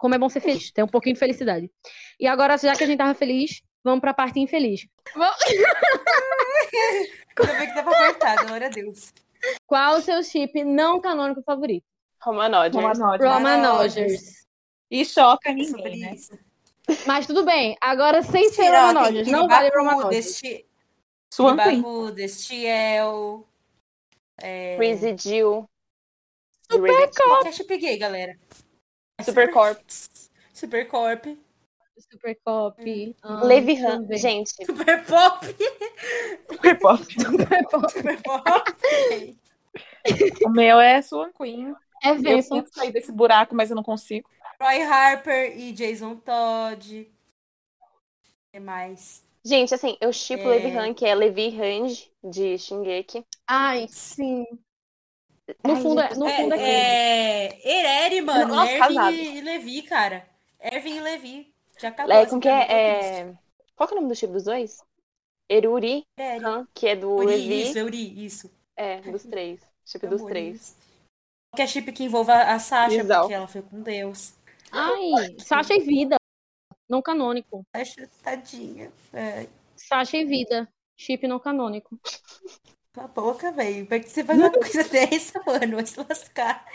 Como 0.00 0.14
é 0.14 0.18
bom 0.18 0.30
ser 0.30 0.40
feliz. 0.40 0.70
Ter 0.72 0.82
um 0.82 0.88
pouquinho 0.88 1.12
de 1.12 1.18
felicidade. 1.20 1.70
E 2.18 2.26
agora, 2.26 2.56
já 2.56 2.74
que 2.74 2.82
a 2.82 2.86
gente 2.86 2.96
tava 2.96 3.12
feliz, 3.12 3.60
vamos 3.84 4.00
pra 4.00 4.14
parte 4.14 4.40
infeliz. 4.40 4.86
Ainda 7.38 7.54
bem 7.58 7.66
que 7.68 7.74
pra 7.74 7.84
cortar, 7.84 8.46
glória 8.46 8.68
a 8.68 8.70
Deus. 8.70 9.12
Qual 9.66 9.98
o 9.98 10.00
seu 10.00 10.22
chip 10.22 10.64
não 10.64 11.02
canônico 11.02 11.42
favorito? 11.42 11.84
Roman 12.22 12.48
Rodgers. 12.48 12.76
Romanode. 12.76 13.24
Roman 13.24 13.56
Rodgers. 13.72 13.94
Rodgers. 13.94 14.46
E 14.90 15.04
choca 15.04 15.50
Sobre 15.50 15.90
ninguém, 15.90 16.00
né? 16.00 16.14
isso. 16.14 16.32
Mas 17.06 17.26
tudo 17.26 17.44
bem. 17.44 17.76
Agora, 17.78 18.22
sem 18.22 18.48
ser 18.50 18.64
Tirar 18.64 18.86
Roman 18.88 19.00
aquele 19.02 19.18
Rodgers. 19.18 19.28
Não 19.28 19.48
vale 19.48 19.68
Baku, 19.70 19.78
Roman 19.78 20.02
Rodgers. 20.02 20.24
Desti- 20.26 20.66
Swan 21.30 21.56
Queen. 21.58 21.82
Baku, 21.82 22.10
Destiel. 22.12 23.46
É... 24.40 24.76
Crazy 24.76 25.14
Jill. 25.18 25.68
Super 26.70 27.10
Qual 27.10 27.42
que 27.42 27.48
é 27.48 27.52
chip 27.52 27.76
gay, 27.76 27.98
galera? 27.98 28.34
Super 29.24 29.52
Corp. 29.52 29.78
Super 30.52 30.86
Corp. 30.88 31.24
Super 32.10 32.34
Cop. 32.44 32.80
ah, 33.22 33.44
Levi 33.44 33.76
Han. 33.84 34.06
Gente, 34.16 34.50
Super 34.64 35.04
Pop. 35.04 35.46
Super 36.50 36.78
Pop. 36.80 37.04
Super 37.04 37.68
Pop. 37.68 37.92
Super 37.92 38.22
Pop. 38.24 39.36
O 40.44 40.48
meu 40.50 40.80
é 40.80 41.02
Swan 41.02 41.30
Queen. 41.32 41.74
É 42.02 42.10
Eu 42.10 42.22
Venson. 42.22 42.56
tento 42.56 42.74
sair 42.74 42.90
desse 42.90 43.12
buraco, 43.12 43.54
mas 43.54 43.68
eu 43.70 43.76
não 43.76 43.82
consigo. 43.82 44.28
Roy 44.60 44.82
Harper 44.82 45.58
e 45.58 45.72
Jason 45.72 46.16
Todd. 46.16 47.02
O 47.02 48.52
que 48.52 48.60
mais? 48.60 49.22
gente, 49.44 49.74
assim, 49.74 49.96
eu 50.00 50.12
chipo 50.12 50.42
É. 50.42 50.46
Levi 50.48 50.76
Han, 50.76 50.92
que 50.94 51.04
é 51.06 51.14
Levi 51.14 51.48
Range, 51.50 52.10
de 52.24 52.58
Shingeki. 52.58 53.24
Ai, 53.46 53.86
sim. 53.88 54.44
No 55.64 55.74
Ai, 55.74 55.82
fundo, 55.82 56.00
é, 56.00 56.14
no 56.14 56.28
fundo 56.28 56.54
é, 56.54 56.58
quem? 56.58 56.66
É, 56.66 57.46
é 57.64 57.80
Erere, 57.80 58.20
mano. 58.22 58.54
Nossa, 58.54 58.70
Ervin 58.70 58.94
casado. 58.94 59.16
e 59.16 59.40
Levi, 59.40 59.82
cara. 59.82 60.26
Ervin 60.60 60.96
e 60.96 61.00
Levi. 61.00 61.54
Já 61.78 61.88
acabou. 61.88 62.14
É, 62.14 62.26
como 62.26 62.40
que 62.40 62.48
é? 62.48 62.72
é... 62.72 63.34
Qual 63.74 63.88
que 63.88 63.94
é 63.94 63.96
o 63.96 64.00
nome 64.00 64.12
do 64.12 64.18
chip 64.18 64.32
dos 64.32 64.44
dois? 64.44 64.78
Eruri. 65.48 66.06
Erere. 66.18 66.44
Han, 66.44 66.68
que 66.74 66.86
é 66.86 66.96
do 66.96 67.10
Uri, 67.10 67.26
Levi. 67.26 67.62
Isso, 67.62 67.78
Euri, 67.78 68.24
isso. 68.24 68.50
É, 68.76 69.00
dos 69.00 69.24
três. 69.24 69.60
Chip 69.84 70.04
Eu 70.04 70.10
dos 70.10 70.22
três. 70.22 70.76
Que 71.56 71.62
é 71.62 71.66
chip 71.66 71.90
que 71.92 72.04
envolva 72.04 72.34
a 72.34 72.58
Sasha, 72.58 73.00
Exal. 73.00 73.22
porque 73.22 73.34
ela 73.34 73.48
foi 73.48 73.62
com 73.62 73.82
Deus. 73.82 74.34
Ai, 74.70 75.36
Sasha 75.38 75.74
e 75.74 75.80
Vida. 75.80 76.16
Não 76.88 77.02
canônico. 77.02 77.64
Sasha, 77.74 78.08
tadinha. 78.22 78.92
É, 79.12 79.48
Sasha 79.76 80.18
e 80.18 80.24
Vida. 80.24 80.68
Chip 80.96 81.26
não 81.26 81.40
canônico. 81.40 81.98
Cala 82.92 83.06
a 83.06 83.08
boca, 83.08 83.52
velho. 83.52 83.84
Como 83.86 83.94
é 83.94 84.00
que 84.00 84.10
você 84.10 84.24
faz 84.24 84.38
uma 84.38 84.50
coisa 84.50 84.84
dessa, 84.84 85.42
mano? 85.46 85.76
Vai 85.76 85.86
se 85.86 85.98
lascar. 85.98 86.66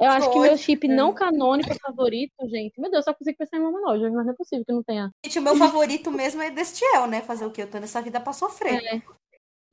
Eu 0.00 0.10
acho 0.10 0.30
que 0.30 0.38
meu 0.38 0.50
Pode. 0.50 0.62
chip 0.62 0.86
não 0.86 1.12
canônico 1.12 1.74
favorito, 1.80 2.48
gente. 2.48 2.80
Meu 2.80 2.88
Deus, 2.88 3.04
só 3.04 3.12
consigo 3.12 3.36
pensar 3.36 3.56
em 3.56 3.62
Roman 3.62 3.80
Rodgers, 3.80 4.12
mas 4.12 4.26
não 4.26 4.32
é 4.32 4.36
possível 4.36 4.64
que 4.64 4.72
não 4.72 4.82
tenha. 4.82 5.10
Gente, 5.24 5.38
o 5.40 5.42
meu 5.42 5.56
favorito 5.56 6.10
mesmo 6.12 6.40
é 6.40 6.50
Destiel, 6.50 7.08
né? 7.08 7.20
Fazer 7.20 7.44
o 7.44 7.50
quê? 7.50 7.62
Eu 7.62 7.70
tô 7.70 7.78
nessa 7.78 8.00
vida 8.00 8.20
pra 8.20 8.32
sofrer. 8.32 8.80
É. 8.84 9.02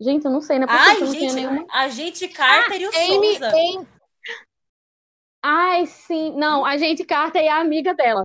Gente, 0.01 0.25
eu 0.25 0.31
não 0.31 0.41
sei, 0.41 0.57
não 0.57 0.67
é 0.67 0.95
possível 0.95 1.07
Ai, 1.07 1.13
gente, 1.13 1.33
nenhuma. 1.35 1.65
a 1.71 1.87
gente 1.89 2.27
Carter 2.27 2.81
e 2.81 2.87
o 2.87 2.89
Amy, 2.89 3.31
Souza. 3.31 3.49
Amy... 3.49 3.87
Ai, 5.43 5.85
sim. 5.85 6.33
Não, 6.35 6.65
a 6.65 6.75
gente 6.75 7.05
Carter 7.05 7.43
é 7.43 7.49
a 7.49 7.61
amiga 7.61 7.93
dela. 7.93 8.24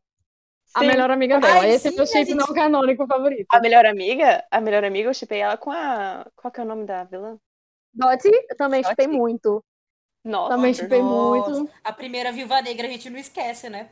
A 0.74 0.80
melhor 0.80 1.10
amiga 1.10 1.38
dela. 1.40 1.60
Ai, 1.60 1.70
Esse 1.70 1.88
é 1.88 1.90
sim, 1.90 1.96
meu 1.96 2.04
a 2.04 2.06
chip 2.06 2.18
gente- 2.26 2.34
não 2.34 2.46
canônico 2.46 3.06
favorito. 3.06 3.46
A 3.50 3.60
melhor 3.60 3.84
amiga? 3.86 4.44
A 4.50 4.60
melhor 4.60 4.84
amiga, 4.84 5.08
eu 5.08 5.14
chipei 5.14 5.40
ela 5.40 5.56
com 5.56 5.70
a. 5.70 6.26
Qual 6.36 6.50
que 6.52 6.60
é 6.60 6.62
o 6.62 6.66
nome 6.66 6.84
da 6.86 7.04
vilã? 7.04 7.36
Dottie, 7.92 8.30
eu 8.48 8.56
também 8.56 8.84
chipei 8.84 9.06
muito. 9.08 9.62
Nossa, 10.24 10.54
Também 10.54 10.72
chipei 10.74 11.00
Nossa. 11.02 11.50
muito. 11.50 11.72
A 11.82 11.92
primeira 11.92 12.30
viúva 12.30 12.60
negra 12.62 12.86
a 12.86 12.90
gente 12.90 13.08
não 13.10 13.18
esquece, 13.18 13.68
né? 13.68 13.88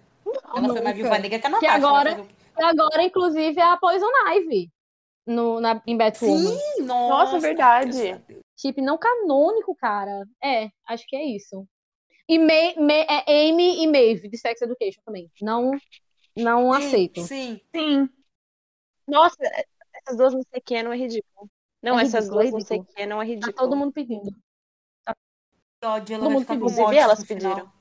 Ela 0.55 0.69
foi 0.69 0.81
uma 0.81 0.93
viúva 0.93 1.19
negra 1.19 1.39
que 1.39 1.47
a 1.47 1.51
Que 1.51 1.67
Natasha. 1.67 1.73
agora- 1.73 2.11
vai 2.15 2.19
fazer 2.19 2.23
o 2.23 2.27
quê? 2.27 2.35
E 2.59 2.63
agora, 2.65 3.03
inclusive, 3.03 3.61
é 3.61 3.65
a 3.65 3.77
Poison 3.77 4.07
Ivy 4.35 4.71
no, 5.27 5.59
na, 5.61 5.81
em 5.87 5.97
Batwoman. 5.97 6.37
Sim, 6.57 6.83
nossa. 6.83 7.39
verdade. 7.41 7.91
graças 7.93 8.13
a 8.13 8.17
Deus. 8.29 8.41
Chip 8.61 8.81
não 8.83 8.99
canônico, 8.99 9.75
cara. 9.77 10.25
É, 10.43 10.69
acho 10.89 11.05
que 11.07 11.17
é 11.17 11.25
isso. 11.25 11.65
E 12.29 12.39
May, 12.39 12.75
May- 12.77 13.07
é 13.09 13.49
Amy 13.49 13.83
e 13.83 13.87
Maeve, 13.87 14.29
de 14.29 14.37
Sex 14.37 14.61
Education 14.61 15.01
também. 15.07 15.31
Não, 15.41 15.71
não 16.43 16.73
Sim, 16.75 16.87
aceito. 16.87 17.21
Sim. 17.23 17.61
Sim. 17.75 18.09
Nossa, 19.07 19.37
essas 19.95 20.17
duas 20.17 20.35
não 20.35 20.43
sei 20.43 20.59
o 20.61 20.63
que 20.63 20.83
não 20.83 20.93
é 20.93 20.97
ridículo. 20.97 21.51
Não, 21.83 21.99
É 21.99 22.03
essas 22.03 22.25
ridículo, 22.25 22.41
é 22.41 22.51
duas 22.51 22.53
não 22.53 22.61
sei 22.61 22.77
o 22.79 22.81
ridículo. 22.81 22.97
que 22.97 23.07
não 23.07 23.17
é 23.23 23.25
Tá 23.25 23.31
ridículo. 23.31 23.55
todo 23.57 23.77
mundo 23.77 23.93
pedindo. 23.93 24.31
Ela 25.07 26.01
Todo 26.01 26.31
mundo 26.31 26.47
com 26.47 26.55
Inclusive, 26.55 26.97
elas 26.97 27.25
final. 27.25 27.51
pediram. 27.55 27.73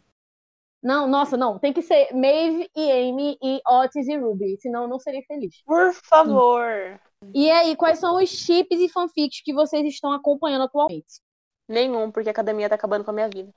Não, 0.84 1.08
nossa, 1.08 1.36
não. 1.36 1.58
Tem 1.58 1.74
que 1.74 1.82
ser 1.82 2.14
Maeve 2.14 2.70
e 2.76 2.92
Amy 2.92 3.38
e 3.42 3.60
Otis 3.68 4.08
e 4.08 4.16
Ruby. 4.16 4.58
Senão 4.62 4.84
eu 4.84 4.88
não 4.88 5.00
seria 5.00 5.24
feliz. 5.28 5.62
Por 5.66 5.92
favor. 5.94 7.00
E 7.34 7.50
aí, 7.50 7.76
quais 7.76 7.98
são 7.98 8.22
os 8.22 8.30
chips 8.30 8.80
e 8.80 8.88
fanfics 8.88 9.42
que 9.42 9.52
vocês 9.54 9.84
estão 9.88 10.12
acompanhando 10.14 10.66
atualmente? 10.66 11.20
Nenhum, 11.68 12.12
porque 12.12 12.30
a 12.30 12.32
academia 12.32 12.70
tá 12.70 12.76
acabando 12.76 13.04
com 13.04 13.10
a 13.10 13.14
minha 13.14 13.28
vida. 13.28 13.52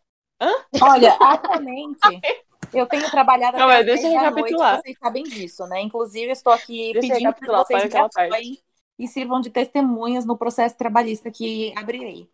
Olha, 0.83 1.13
atualmente 1.21 2.01
eu 2.73 2.87
tenho 2.87 3.11
trabalhado 3.11 3.57
Não, 3.59 3.69
até 3.69 3.85
deixa 3.85 4.03
10 4.03 4.15
eu 4.15 4.21
da 4.21 4.31
noite, 4.31 4.35
recapitular. 4.37 4.81
vocês 4.83 4.97
sabem 4.99 5.23
disso, 5.25 5.67
né? 5.67 5.81
Inclusive, 5.81 6.27
eu 6.27 6.33
estou 6.33 6.53
aqui 6.53 6.93
Deixa 6.93 7.01
pedindo 7.01 7.15
que 7.17 7.19
recapitular, 7.25 7.65
vocês 7.67 7.85
me 7.93 7.99
apoiem 8.01 8.59
e 8.99 9.09
sirvam 9.09 9.41
de 9.41 9.51
testemunhas 9.51 10.25
no 10.27 10.37
processo 10.37 10.77
trabalhista 10.77 11.31
que 11.31 11.73
abrirei. 11.77 12.29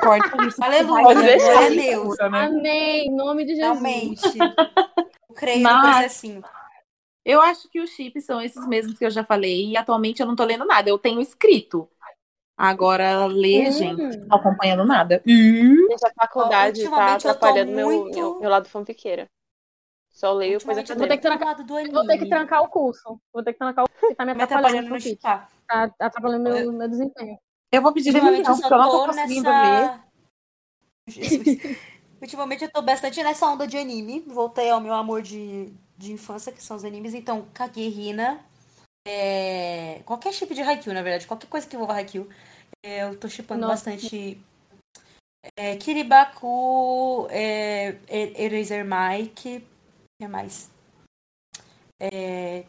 Corta 0.00 0.36
isso. 0.46 0.62
Aleluia, 0.62 1.02
glória 1.02 1.20
a 1.20 1.68
Deus. 1.70 2.16
né? 2.18 2.26
Amém, 2.46 3.06
em 3.06 3.14
nome 3.14 3.44
de 3.44 3.54
Jesus. 3.56 3.62
Realmente. 3.64 4.38
Eu 4.38 5.34
creio 5.34 5.58
no 5.58 5.62
Mas- 5.64 5.96
processinho. 5.96 6.42
Eu 7.24 7.40
acho 7.40 7.70
que 7.70 7.80
os 7.80 7.88
chips 7.90 8.26
são 8.26 8.38
esses 8.38 8.66
mesmos 8.68 8.98
que 8.98 9.04
eu 9.04 9.10
já 9.10 9.24
falei 9.24 9.70
e 9.70 9.76
atualmente 9.78 10.20
eu 10.20 10.26
não 10.26 10.36
tô 10.36 10.44
lendo 10.44 10.66
nada. 10.66 10.90
Eu 10.90 10.98
tenho 10.98 11.22
escrito. 11.22 11.88
Agora, 12.56 13.24
ler, 13.26 13.68
Hum. 13.68 13.72
gente, 13.72 14.02
não 14.18 14.28
tô 14.28 14.36
acompanhando 14.36 14.84
nada. 14.84 15.22
Hum. 15.26 15.86
Gente, 15.90 16.06
a 16.06 16.12
faculdade 16.14 16.82
tá 16.84 16.86
eu 16.86 16.90
tô 16.90 16.96
atrapalhando 17.28 17.72
meu, 17.72 17.86
muito- 17.88 18.14
meu, 18.16 18.40
meu 18.40 18.50
lado 18.50 18.68
fanfiqueira. 18.68 19.26
Só 20.14 20.32
leio 20.32 20.62
coisa 20.62 20.80
eu 20.80 20.86
Vou 20.86 20.96
tô 20.96 21.08
ter 21.08 21.16
que 21.16 21.22
trancar- 21.22 21.38
do 21.40 21.44
lado 21.44 21.64
do 21.64 21.76
anime. 21.76 21.92
Vou 21.92 22.06
ter 22.06 22.18
que 22.18 22.28
trancar 22.28 22.62
o 22.62 22.68
curso. 22.68 23.20
Vou 23.32 23.42
ter 23.42 23.52
que 23.52 23.58
trancar 23.58 23.84
o 23.84 23.88
curso 23.88 24.06
que 24.06 24.14
tá 24.14 24.24
me 24.24 24.32
Me 24.32 24.42
atrapalhando 24.42 24.76
atrapalhando 24.76 24.94
no 24.94 25.00
chipar. 25.00 25.50
Tá 25.66 25.90
atrapalhando 25.98 26.42
meu, 26.44 26.72
meu 26.72 26.88
desempenho. 26.88 27.36
Eu 27.72 27.82
vou 27.82 27.92
pedir 27.92 28.10
Ultimamente 28.10 28.44
demissão, 28.44 28.60
porque 28.60 28.74
eu 28.74 28.78
não 28.78 28.90
tô 28.90 29.06
conseguindo 29.06 29.48
ler. 29.50 29.58
nessa... 29.58 30.04
Jesus. 31.08 31.58
Ultimamente 32.22 32.64
eu 32.64 32.70
tô 32.70 32.80
bastante 32.80 33.22
nessa 33.24 33.44
onda 33.46 33.66
de 33.66 33.76
anime. 33.76 34.20
Voltei 34.20 34.70
ao 34.70 34.80
meu 34.80 34.94
amor 34.94 35.20
de, 35.20 35.72
de 35.98 36.12
infância, 36.12 36.52
que 36.52 36.62
são 36.62 36.76
os 36.76 36.84
animes. 36.84 37.12
Então, 37.12 37.48
Kagehina. 37.52 38.38
É... 39.06 40.00
Qualquer 40.06 40.32
chip 40.32 40.54
de 40.54 40.62
Haikyuu, 40.62 40.94
na 40.94 41.02
verdade. 41.02 41.26
Qualquer 41.26 41.48
coisa 41.48 41.66
que 41.66 41.74
envolva 41.74 41.94
Haikyuu. 41.94 42.28
É, 42.84 43.02
eu 43.02 43.18
tô 43.18 43.28
chipando 43.28 43.66
bastante. 43.66 44.40
É, 45.56 45.74
Kiribaku, 45.76 47.26
é, 47.30 47.96
Eraser 48.08 48.86
Mike. 48.86 49.73
O 50.14 50.24
que 50.24 50.28
mais? 50.28 50.70
É, 52.00 52.64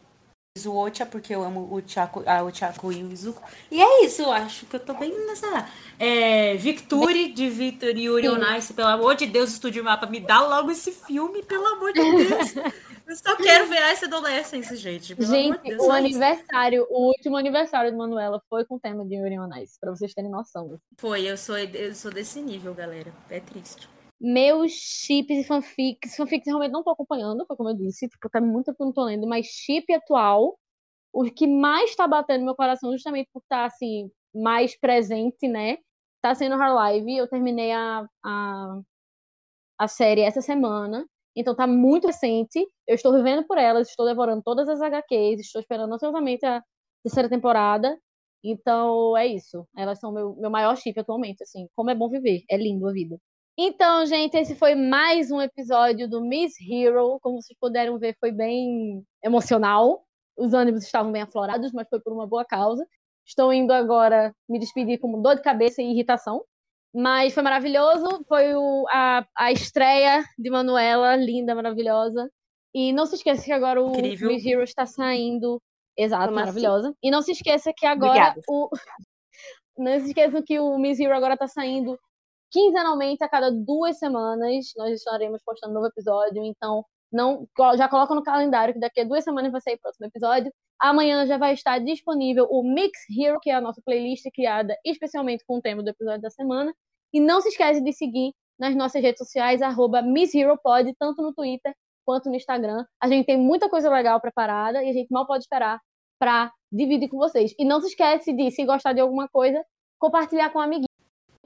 porque 1.10 1.34
eu 1.34 1.42
amo 1.42 1.68
o 1.72 1.82
Chaco, 1.86 2.24
a, 2.26 2.42
o 2.42 2.54
Chaco 2.54 2.90
e 2.90 3.04
o 3.04 3.12
Izuku. 3.12 3.42
E 3.70 3.80
é 3.80 4.04
isso, 4.04 4.22
eu 4.22 4.32
acho 4.32 4.66
que 4.66 4.76
eu 4.76 4.80
tô 4.80 4.94
bem 4.94 5.12
nessa. 5.26 5.68
É, 5.98 6.56
Victory, 6.56 7.32
de 7.32 7.48
Victor 7.48 7.90
e 7.90 8.04
Yuri 8.04 8.28
on 8.28 8.56
Ice, 8.56 8.72
pelo 8.72 8.88
amor 8.88 9.14
de 9.14 9.26
Deus, 9.26 9.50
Estúdio 9.50 9.84
Mapa, 9.84 10.06
me 10.06 10.18
dá 10.18 10.40
logo 10.40 10.70
esse 10.70 10.90
filme, 10.92 11.42
pelo 11.42 11.66
amor 11.66 11.92
de 11.92 12.00
Deus. 12.00 12.54
Eu 13.06 13.14
só 13.14 13.36
quero 13.36 13.68
ver 13.68 13.76
essa 13.76 14.06
adolescência, 14.06 14.74
gente. 14.74 15.14
Pelo 15.14 15.28
amor 15.28 15.38
de 15.38 15.44
Gente, 15.44 15.62
Deus, 15.62 15.80
o 15.80 15.84
isso. 15.84 15.92
aniversário, 15.92 16.86
o 16.90 17.06
último 17.06 17.36
aniversário 17.36 17.92
de 17.92 17.96
Manuela 17.96 18.42
foi 18.50 18.64
com 18.64 18.74
o 18.74 18.80
tema 18.80 19.06
de 19.06 19.14
Yuri 19.14 19.38
on 19.38 19.54
Ice, 19.62 19.78
pra 19.78 19.92
vocês 19.92 20.12
terem 20.12 20.28
noção. 20.28 20.76
Foi, 20.98 21.22
eu 21.22 21.36
sou, 21.36 21.56
eu 21.56 21.94
sou 21.94 22.10
desse 22.10 22.42
nível, 22.42 22.74
galera. 22.74 23.12
É 23.30 23.38
triste. 23.38 23.88
Meus 24.20 24.72
chips 24.72 25.36
e 25.38 25.44
fanfics, 25.44 26.16
fanfics 26.16 26.46
realmente 26.46 26.72
não 26.72 26.82
tô 26.82 26.90
acompanhando, 26.90 27.44
foi 27.46 27.56
como 27.56 27.70
eu 27.70 27.76
disse, 27.76 28.08
tipo, 28.08 28.30
tá 28.30 28.40
muito 28.40 28.74
que 28.74 28.82
eu 28.82 28.86
não 28.86 28.92
tô 28.92 29.04
lendo, 29.04 29.26
mas 29.26 29.46
chip 29.46 29.92
atual, 29.92 30.58
o 31.12 31.24
que 31.24 31.46
mais 31.46 31.96
tá 31.96 32.08
batendo 32.08 32.40
no 32.40 32.46
meu 32.46 32.56
coração, 32.56 32.92
justamente 32.92 33.30
por 33.32 33.42
estar, 33.42 33.66
assim, 33.66 34.10
mais 34.34 34.78
presente, 34.78 35.48
né, 35.48 35.78
tá 36.22 36.34
sendo 36.34 36.56
Her 36.56 36.74
Live, 36.74 37.16
eu 37.16 37.28
terminei 37.28 37.72
a, 37.72 38.06
a, 38.24 38.80
a 39.78 39.88
série 39.88 40.22
essa 40.22 40.40
semana, 40.40 41.06
então 41.34 41.54
tá 41.54 41.66
muito 41.66 42.06
recente, 42.06 42.58
eu 42.86 42.94
estou 42.94 43.12
vivendo 43.12 43.46
por 43.46 43.58
elas, 43.58 43.88
estou 43.88 44.06
devorando 44.06 44.42
todas 44.42 44.68
as 44.68 44.80
HQs, 44.80 45.40
estou 45.40 45.60
esperando 45.60 45.92
ansiosamente 45.94 46.44
a 46.46 46.62
terceira 47.04 47.28
temporada, 47.28 47.98
então 48.42 49.16
é 49.16 49.26
isso, 49.26 49.66
elas 49.76 49.98
são 50.00 50.12
meu, 50.12 50.34
meu 50.36 50.50
maior 50.50 50.76
chip 50.76 50.98
atualmente, 50.98 51.42
assim, 51.42 51.68
como 51.76 51.90
é 51.90 51.94
bom 51.94 52.08
viver, 52.08 52.42
é 52.50 52.56
lindo 52.56 52.88
a 52.88 52.92
vida. 52.92 53.18
Então, 53.58 54.04
gente, 54.04 54.36
esse 54.36 54.54
foi 54.54 54.74
mais 54.74 55.30
um 55.30 55.40
episódio 55.40 56.08
do 56.08 56.20
Miss 56.20 56.54
Hero. 56.60 57.18
Como 57.22 57.40
vocês 57.40 57.56
puderam 57.58 57.98
ver, 57.98 58.14
foi 58.20 58.30
bem 58.30 59.02
emocional. 59.24 60.04
Os 60.36 60.52
ânimos 60.52 60.84
estavam 60.84 61.10
bem 61.10 61.22
aflorados, 61.22 61.72
mas 61.72 61.88
foi 61.88 62.00
por 62.00 62.12
uma 62.12 62.26
boa 62.26 62.44
causa. 62.44 62.86
Estou 63.26 63.52
indo 63.52 63.72
agora 63.72 64.34
me 64.48 64.58
despedir 64.58 64.98
com 64.98 65.20
dor 65.22 65.36
de 65.36 65.42
cabeça 65.42 65.80
e 65.80 65.90
irritação. 65.90 66.44
Mas 66.94 67.32
foi 67.32 67.42
maravilhoso. 67.42 68.24
Foi 68.28 68.54
o- 68.54 68.86
a, 68.90 69.26
a 69.36 69.50
estreia 69.52 70.22
de 70.38 70.50
Manuela, 70.50 71.16
linda, 71.16 71.54
maravilhosa. 71.54 72.30
E 72.74 72.92
não 72.92 73.06
se 73.06 73.14
esqueça 73.16 73.42
que 73.44 73.52
agora 73.52 73.82
o 73.82 73.88
Incrível. 73.90 74.28
Miss 74.28 74.44
Hero 74.44 74.62
está 74.62 74.84
saindo. 74.84 75.60
Exato, 75.96 76.26
Como 76.26 76.36
assim? 76.38 76.46
maravilhosa. 76.46 76.94
E 77.02 77.10
não 77.10 77.22
se 77.22 77.32
esqueça 77.32 77.72
que 77.74 77.86
agora 77.86 78.10
Obrigada. 78.10 78.40
o. 78.48 78.68
Não 79.78 80.00
se 80.00 80.06
esqueçam 80.06 80.42
que 80.42 80.58
o 80.58 80.78
Miss 80.78 80.98
Hero 80.98 81.14
agora 81.14 81.34
está 81.34 81.46
saindo 81.46 81.98
quinzenalmente, 82.56 83.22
a 83.22 83.28
cada 83.28 83.50
duas 83.52 83.98
semanas, 83.98 84.72
nós 84.78 84.90
estaremos 84.94 85.42
postando 85.44 85.72
um 85.72 85.74
novo 85.74 85.88
episódio. 85.88 86.42
Então, 86.42 86.82
não 87.12 87.46
já 87.76 87.86
coloca 87.86 88.14
no 88.14 88.22
calendário 88.22 88.72
que 88.72 88.80
daqui 88.80 89.02
a 89.02 89.04
duas 89.04 89.22
semanas 89.24 89.52
vai 89.52 89.60
sair 89.60 89.74
o 89.74 89.78
próximo 89.78 90.06
episódio. 90.06 90.50
Amanhã 90.80 91.26
já 91.26 91.36
vai 91.36 91.52
estar 91.52 91.78
disponível 91.78 92.46
o 92.50 92.62
Mix 92.62 92.98
Hero, 93.10 93.38
que 93.42 93.50
é 93.50 93.54
a 93.54 93.60
nossa 93.60 93.82
playlist 93.84 94.24
criada 94.34 94.74
especialmente 94.86 95.44
com 95.46 95.58
o 95.58 95.60
tema 95.60 95.82
do 95.82 95.90
episódio 95.90 96.22
da 96.22 96.30
semana. 96.30 96.74
E 97.12 97.20
não 97.20 97.42
se 97.42 97.48
esquece 97.48 97.82
de 97.82 97.92
seguir 97.92 98.32
nas 98.58 98.74
nossas 98.74 99.02
redes 99.02 99.18
sociais, 99.18 99.60
arroba 99.60 100.00
Miss 100.00 100.34
Hero 100.34 100.58
Pod, 100.62 100.90
tanto 100.98 101.20
no 101.20 101.34
Twitter 101.34 101.74
quanto 102.06 102.30
no 102.30 102.36
Instagram. 102.36 102.86
A 103.02 103.06
gente 103.06 103.26
tem 103.26 103.36
muita 103.36 103.68
coisa 103.68 103.90
legal 103.90 104.18
preparada 104.18 104.82
e 104.82 104.88
a 104.88 104.92
gente 104.94 105.12
mal 105.12 105.26
pode 105.26 105.44
esperar 105.44 105.78
para 106.18 106.50
dividir 106.72 107.10
com 107.10 107.18
vocês. 107.18 107.54
E 107.58 107.66
não 107.66 107.82
se 107.82 107.88
esquece 107.88 108.32
de, 108.32 108.50
se 108.50 108.64
gostar 108.64 108.94
de 108.94 109.00
alguma 109.00 109.28
coisa, 109.28 109.62
compartilhar 109.98 110.48
com 110.50 110.58
um 110.58 110.62
amiguinho 110.62 110.86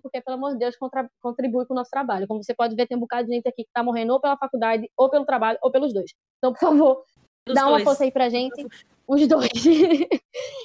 porque, 0.01 0.21
pelo 0.21 0.37
amor 0.37 0.53
de 0.53 0.59
Deus, 0.59 0.77
contra- 0.77 1.11
contribui 1.23 1.67
com 1.67 1.75
o 1.75 1.77
nosso 1.77 1.91
trabalho. 1.91 2.27
Como 2.27 2.43
você 2.43 2.55
pode 2.55 2.75
ver, 2.75 2.87
tem 2.87 2.97
um 2.97 3.01
bocado 3.01 3.29
de 3.29 3.35
gente 3.35 3.49
aqui 3.49 3.65
que 3.65 3.71
tá 3.73 3.83
morrendo 3.83 4.13
ou 4.13 4.21
pela 4.21 4.37
faculdade, 4.37 4.91
ou 4.97 5.11
pelo 5.11 5.25
trabalho, 5.25 5.59
ou 5.63 5.71
pelos 5.71 5.93
dois. 5.93 6.13
Então, 6.39 6.53
por 6.53 6.61
favor, 6.61 7.05
Dos 7.47 7.55
dá 7.55 7.63
uma 7.67 7.73
dois. 7.73 7.85
força 7.85 8.05
aí 8.05 8.13
pra 8.13 8.29
gente. 8.29 8.67
Os 9.07 9.27
dois. 9.27 9.51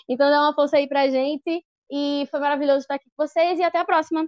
então, 0.10 0.30
dá 0.30 0.42
uma 0.42 0.54
força 0.54 0.78
aí 0.78 0.88
pra 0.88 1.08
gente. 1.10 1.64
E 1.92 2.28
foi 2.32 2.40
maravilhoso 2.40 2.80
estar 2.80 2.96
aqui 2.96 3.10
com 3.16 3.28
vocês. 3.28 3.60
E 3.60 3.64
até 3.64 3.78
a 3.80 3.86
próxima. 3.86 4.28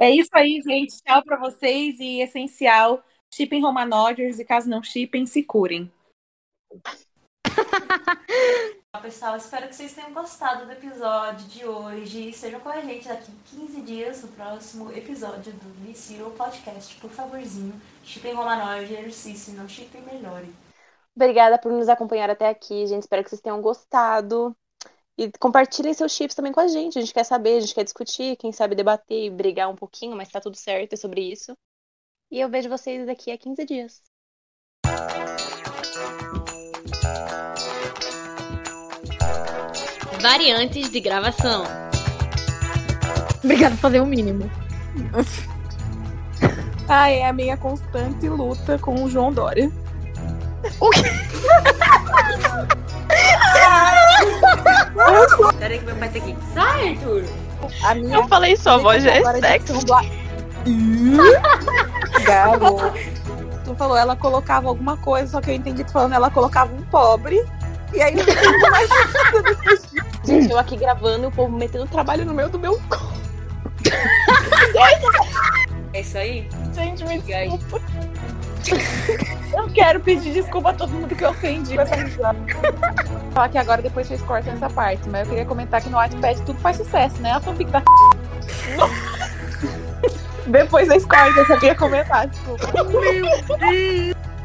É 0.00 0.10
isso 0.10 0.30
aí, 0.32 0.60
gente. 0.66 0.96
Tchau 1.02 1.22
pra 1.22 1.36
vocês 1.38 2.00
e 2.00 2.20
essencial. 2.20 3.02
Shipping 3.32 3.62
Roman 3.62 3.88
Rodgers 3.88 4.38
e 4.38 4.44
caso 4.44 4.68
não 4.68 4.82
shippem, 4.82 5.26
se 5.26 5.42
curem. 5.42 5.90
Pessoal, 9.02 9.36
espero 9.36 9.66
que 9.66 9.74
vocês 9.74 9.92
tenham 9.94 10.12
gostado 10.12 10.64
do 10.64 10.72
episódio 10.72 11.46
de 11.48 11.66
hoje. 11.66 12.30
Estejam 12.30 12.60
com 12.60 12.68
a 12.68 12.80
gente 12.80 13.08
daqui 13.08 13.32
15 13.46 13.80
dias 13.82 14.22
no 14.22 14.28
próximo 14.28 14.92
episódio 14.92 15.52
do 15.52 16.12
Hero 16.12 16.30
Podcast. 16.30 16.94
Por 17.00 17.10
favorzinho, 17.10 17.74
chipem 18.04 18.32
Romanogers 18.32 19.26
e 19.26 19.34
se 19.34 19.50
não 19.52 19.68
chipem, 19.68 20.02
melhore. 20.02 20.54
Obrigada 21.16 21.58
por 21.58 21.72
nos 21.72 21.88
acompanhar 21.88 22.30
até 22.30 22.48
aqui, 22.48 22.86
gente. 22.86 23.02
Espero 23.02 23.24
que 23.24 23.30
vocês 23.30 23.42
tenham 23.42 23.60
gostado. 23.60 24.56
E 25.18 25.30
compartilhem 25.32 25.92
seus 25.92 26.12
chips 26.12 26.34
também 26.34 26.52
com 26.52 26.60
a 26.60 26.68
gente. 26.68 26.98
A 26.98 27.00
gente 27.00 27.12
quer 27.12 27.24
saber, 27.24 27.56
a 27.56 27.60
gente 27.60 27.74
quer 27.74 27.84
discutir, 27.84 28.36
quem 28.36 28.52
sabe 28.52 28.74
debater 28.74 29.24
e 29.24 29.30
brigar 29.30 29.68
um 29.68 29.76
pouquinho, 29.76 30.16
mas 30.16 30.30
tá 30.30 30.40
tudo 30.40 30.56
certo, 30.56 30.94
é 30.94 30.96
sobre 30.96 31.20
isso. 31.20 31.56
E 32.30 32.40
eu 32.40 32.48
vejo 32.48 32.68
vocês 32.68 33.06
daqui 33.06 33.30
a 33.30 33.36
15 33.36 33.64
dias. 33.64 34.02
Variantes 40.22 40.88
de 40.88 41.00
gravação. 41.00 41.64
Obrigada 43.42 43.74
por 43.74 43.80
fazer 43.80 44.00
o 44.00 44.06
mínimo. 44.06 44.48
Ah, 46.88 47.08
é 47.08 47.24
a 47.24 47.32
minha 47.32 47.56
constante 47.56 48.28
luta 48.28 48.76
com 48.78 49.02
o 49.02 49.08
João 49.08 49.32
Dória. 49.32 49.70
Peraí 55.58 55.78
que 55.78 55.84
meu 55.86 55.96
pai 55.96 56.08
tá 56.10 56.18
aqui. 56.18 56.36
Sai, 56.52 56.88
Arthur! 56.90 57.24
A 57.84 57.94
minha 57.94 58.16
Eu 58.16 58.28
falei 58.28 58.56
sua 58.56 58.76
voz 58.76 59.02
já 59.02 59.12
é 59.12 59.22
sexy. 59.40 59.72
Garoto. 62.24 62.92
Tu 63.64 63.74
falou, 63.74 63.96
ela 63.96 64.16
colocava 64.16 64.68
alguma 64.68 64.98
coisa, 64.98 65.28
só 65.28 65.40
que 65.40 65.50
eu 65.50 65.54
entendi 65.54 65.84
tu 65.84 65.92
falando, 65.92 66.12
ela 66.12 66.30
colocava 66.30 66.74
um 66.74 66.82
pobre. 66.82 67.42
E 67.94 68.02
aí 68.02 68.14
não 68.14 68.24
mais 68.70 68.90
Gente, 70.24 70.50
eu 70.50 70.58
aqui 70.58 70.76
gravando 70.76 71.24
e 71.24 71.26
o 71.26 71.30
povo 71.30 71.56
metendo 71.56 71.86
trabalho 71.86 72.24
no 72.24 72.32
meio 72.32 72.48
do 72.48 72.58
meu. 72.58 72.80
É 75.92 76.00
isso 76.00 76.16
aí? 76.16 76.48
gente, 76.74 77.04
me 77.04 77.20
desculpa. 77.20 77.80
Eu 79.52 79.68
quero 79.74 80.00
pedir 80.00 80.32
desculpa 80.32 80.70
a 80.70 80.72
todo 80.72 80.90
mundo 80.90 81.14
que 81.14 81.24
eu 81.24 81.30
ofendi 81.30 81.74
com 81.74 81.82
essa 81.82 81.96
risada. 81.96 82.38
Falar 83.32 83.48
que 83.48 83.58
agora 83.58 83.82
depois 83.82 84.06
vocês 84.06 84.22
cortam 84.22 84.54
essa 84.54 84.70
parte, 84.70 85.08
mas 85.08 85.22
eu 85.22 85.30
queria 85.30 85.44
comentar 85.44 85.82
que 85.82 85.88
no 85.88 85.96
Wattpad 85.96 86.42
tudo 86.42 86.58
faz 86.60 86.76
sucesso, 86.76 87.20
né? 87.20 87.32
A 87.32 87.40
fanfic 87.40 87.70
da 87.70 87.82
Depois 90.46 90.88
vocês 90.88 91.04
cortam, 91.04 91.36
eu 91.36 91.46
só 91.46 91.58
queria 91.58 91.74
comentar, 91.74 92.28
desculpa. 92.28 92.66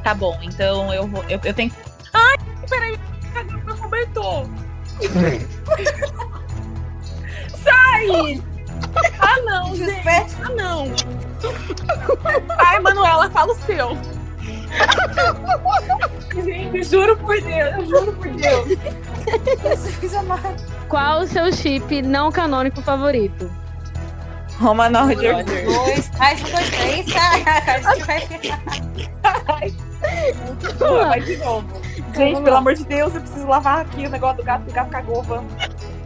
Tá 0.03 0.13
bom, 0.13 0.37
então 0.41 0.93
eu 0.93 1.07
vou. 1.07 1.23
Eu, 1.29 1.39
eu 1.43 1.53
tenho. 1.53 1.71
Ai, 2.13 2.37
peraí, 2.69 2.99
meu 3.65 3.77
cobertor? 3.77 4.47
Sai! 7.63 8.41
Ah 9.19 9.41
não, 9.45 9.75
gente! 9.75 10.07
Ah 10.43 10.49
não! 10.49 10.91
Ai, 12.57 12.79
Manuela, 12.79 13.29
fala 13.29 13.53
o 13.53 13.57
seu! 13.57 13.97
Gente, 16.43 16.83
juro 16.83 17.17
por 17.17 17.39
Deus, 17.41 17.75
eu 17.77 17.85
juro 17.85 18.13
por 18.13 18.27
Deus. 18.27 18.69
Qual 20.87 21.21
o 21.21 21.27
seu 21.27 21.51
chip 21.51 22.01
não 22.01 22.31
canônico 22.31 22.81
favorito? 22.81 23.51
Roman 24.59 24.91
Rodgers. 24.91 25.45
Dois, 25.45 26.11
mais 26.17 26.41
um, 26.41 26.51
dois, 26.51 26.69
três. 26.69 27.05
Vai 30.79 31.21
de 31.21 31.37
novo. 31.37 31.67
Gente, 32.15 32.41
pelo 32.41 32.55
amor 32.55 32.73
de 32.73 32.83
Deus, 32.85 33.13
eu 33.13 33.21
preciso 33.21 33.47
lavar 33.47 33.81
aqui 33.81 34.07
o 34.07 34.09
negócio 34.09 34.37
do 34.37 34.43
gato, 34.43 34.67
o 34.67 34.73
gato 34.73 34.89
cagou, 34.89 35.21
vamos. 35.21 35.53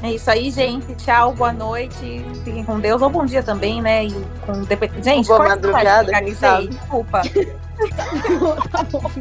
É 0.04 0.12
isso 0.12 0.30
aí, 0.30 0.50
gente. 0.50 0.94
Tchau, 0.96 1.34
boa 1.34 1.54
noite. 1.54 2.26
Fiquem 2.44 2.66
com 2.66 2.80
Deus. 2.80 3.02
Ou 3.02 3.10
bom 3.10 3.26
dia 3.26 3.44
também, 3.44 3.82
né? 3.82 4.06
E 4.06 4.12
com... 4.46 4.66
Gente, 5.02 5.28
Boa 5.28 5.48
madrugada? 5.48 6.12
Desculpa. 6.22 7.22
Tá 8.72 8.84
bom. 8.92 9.12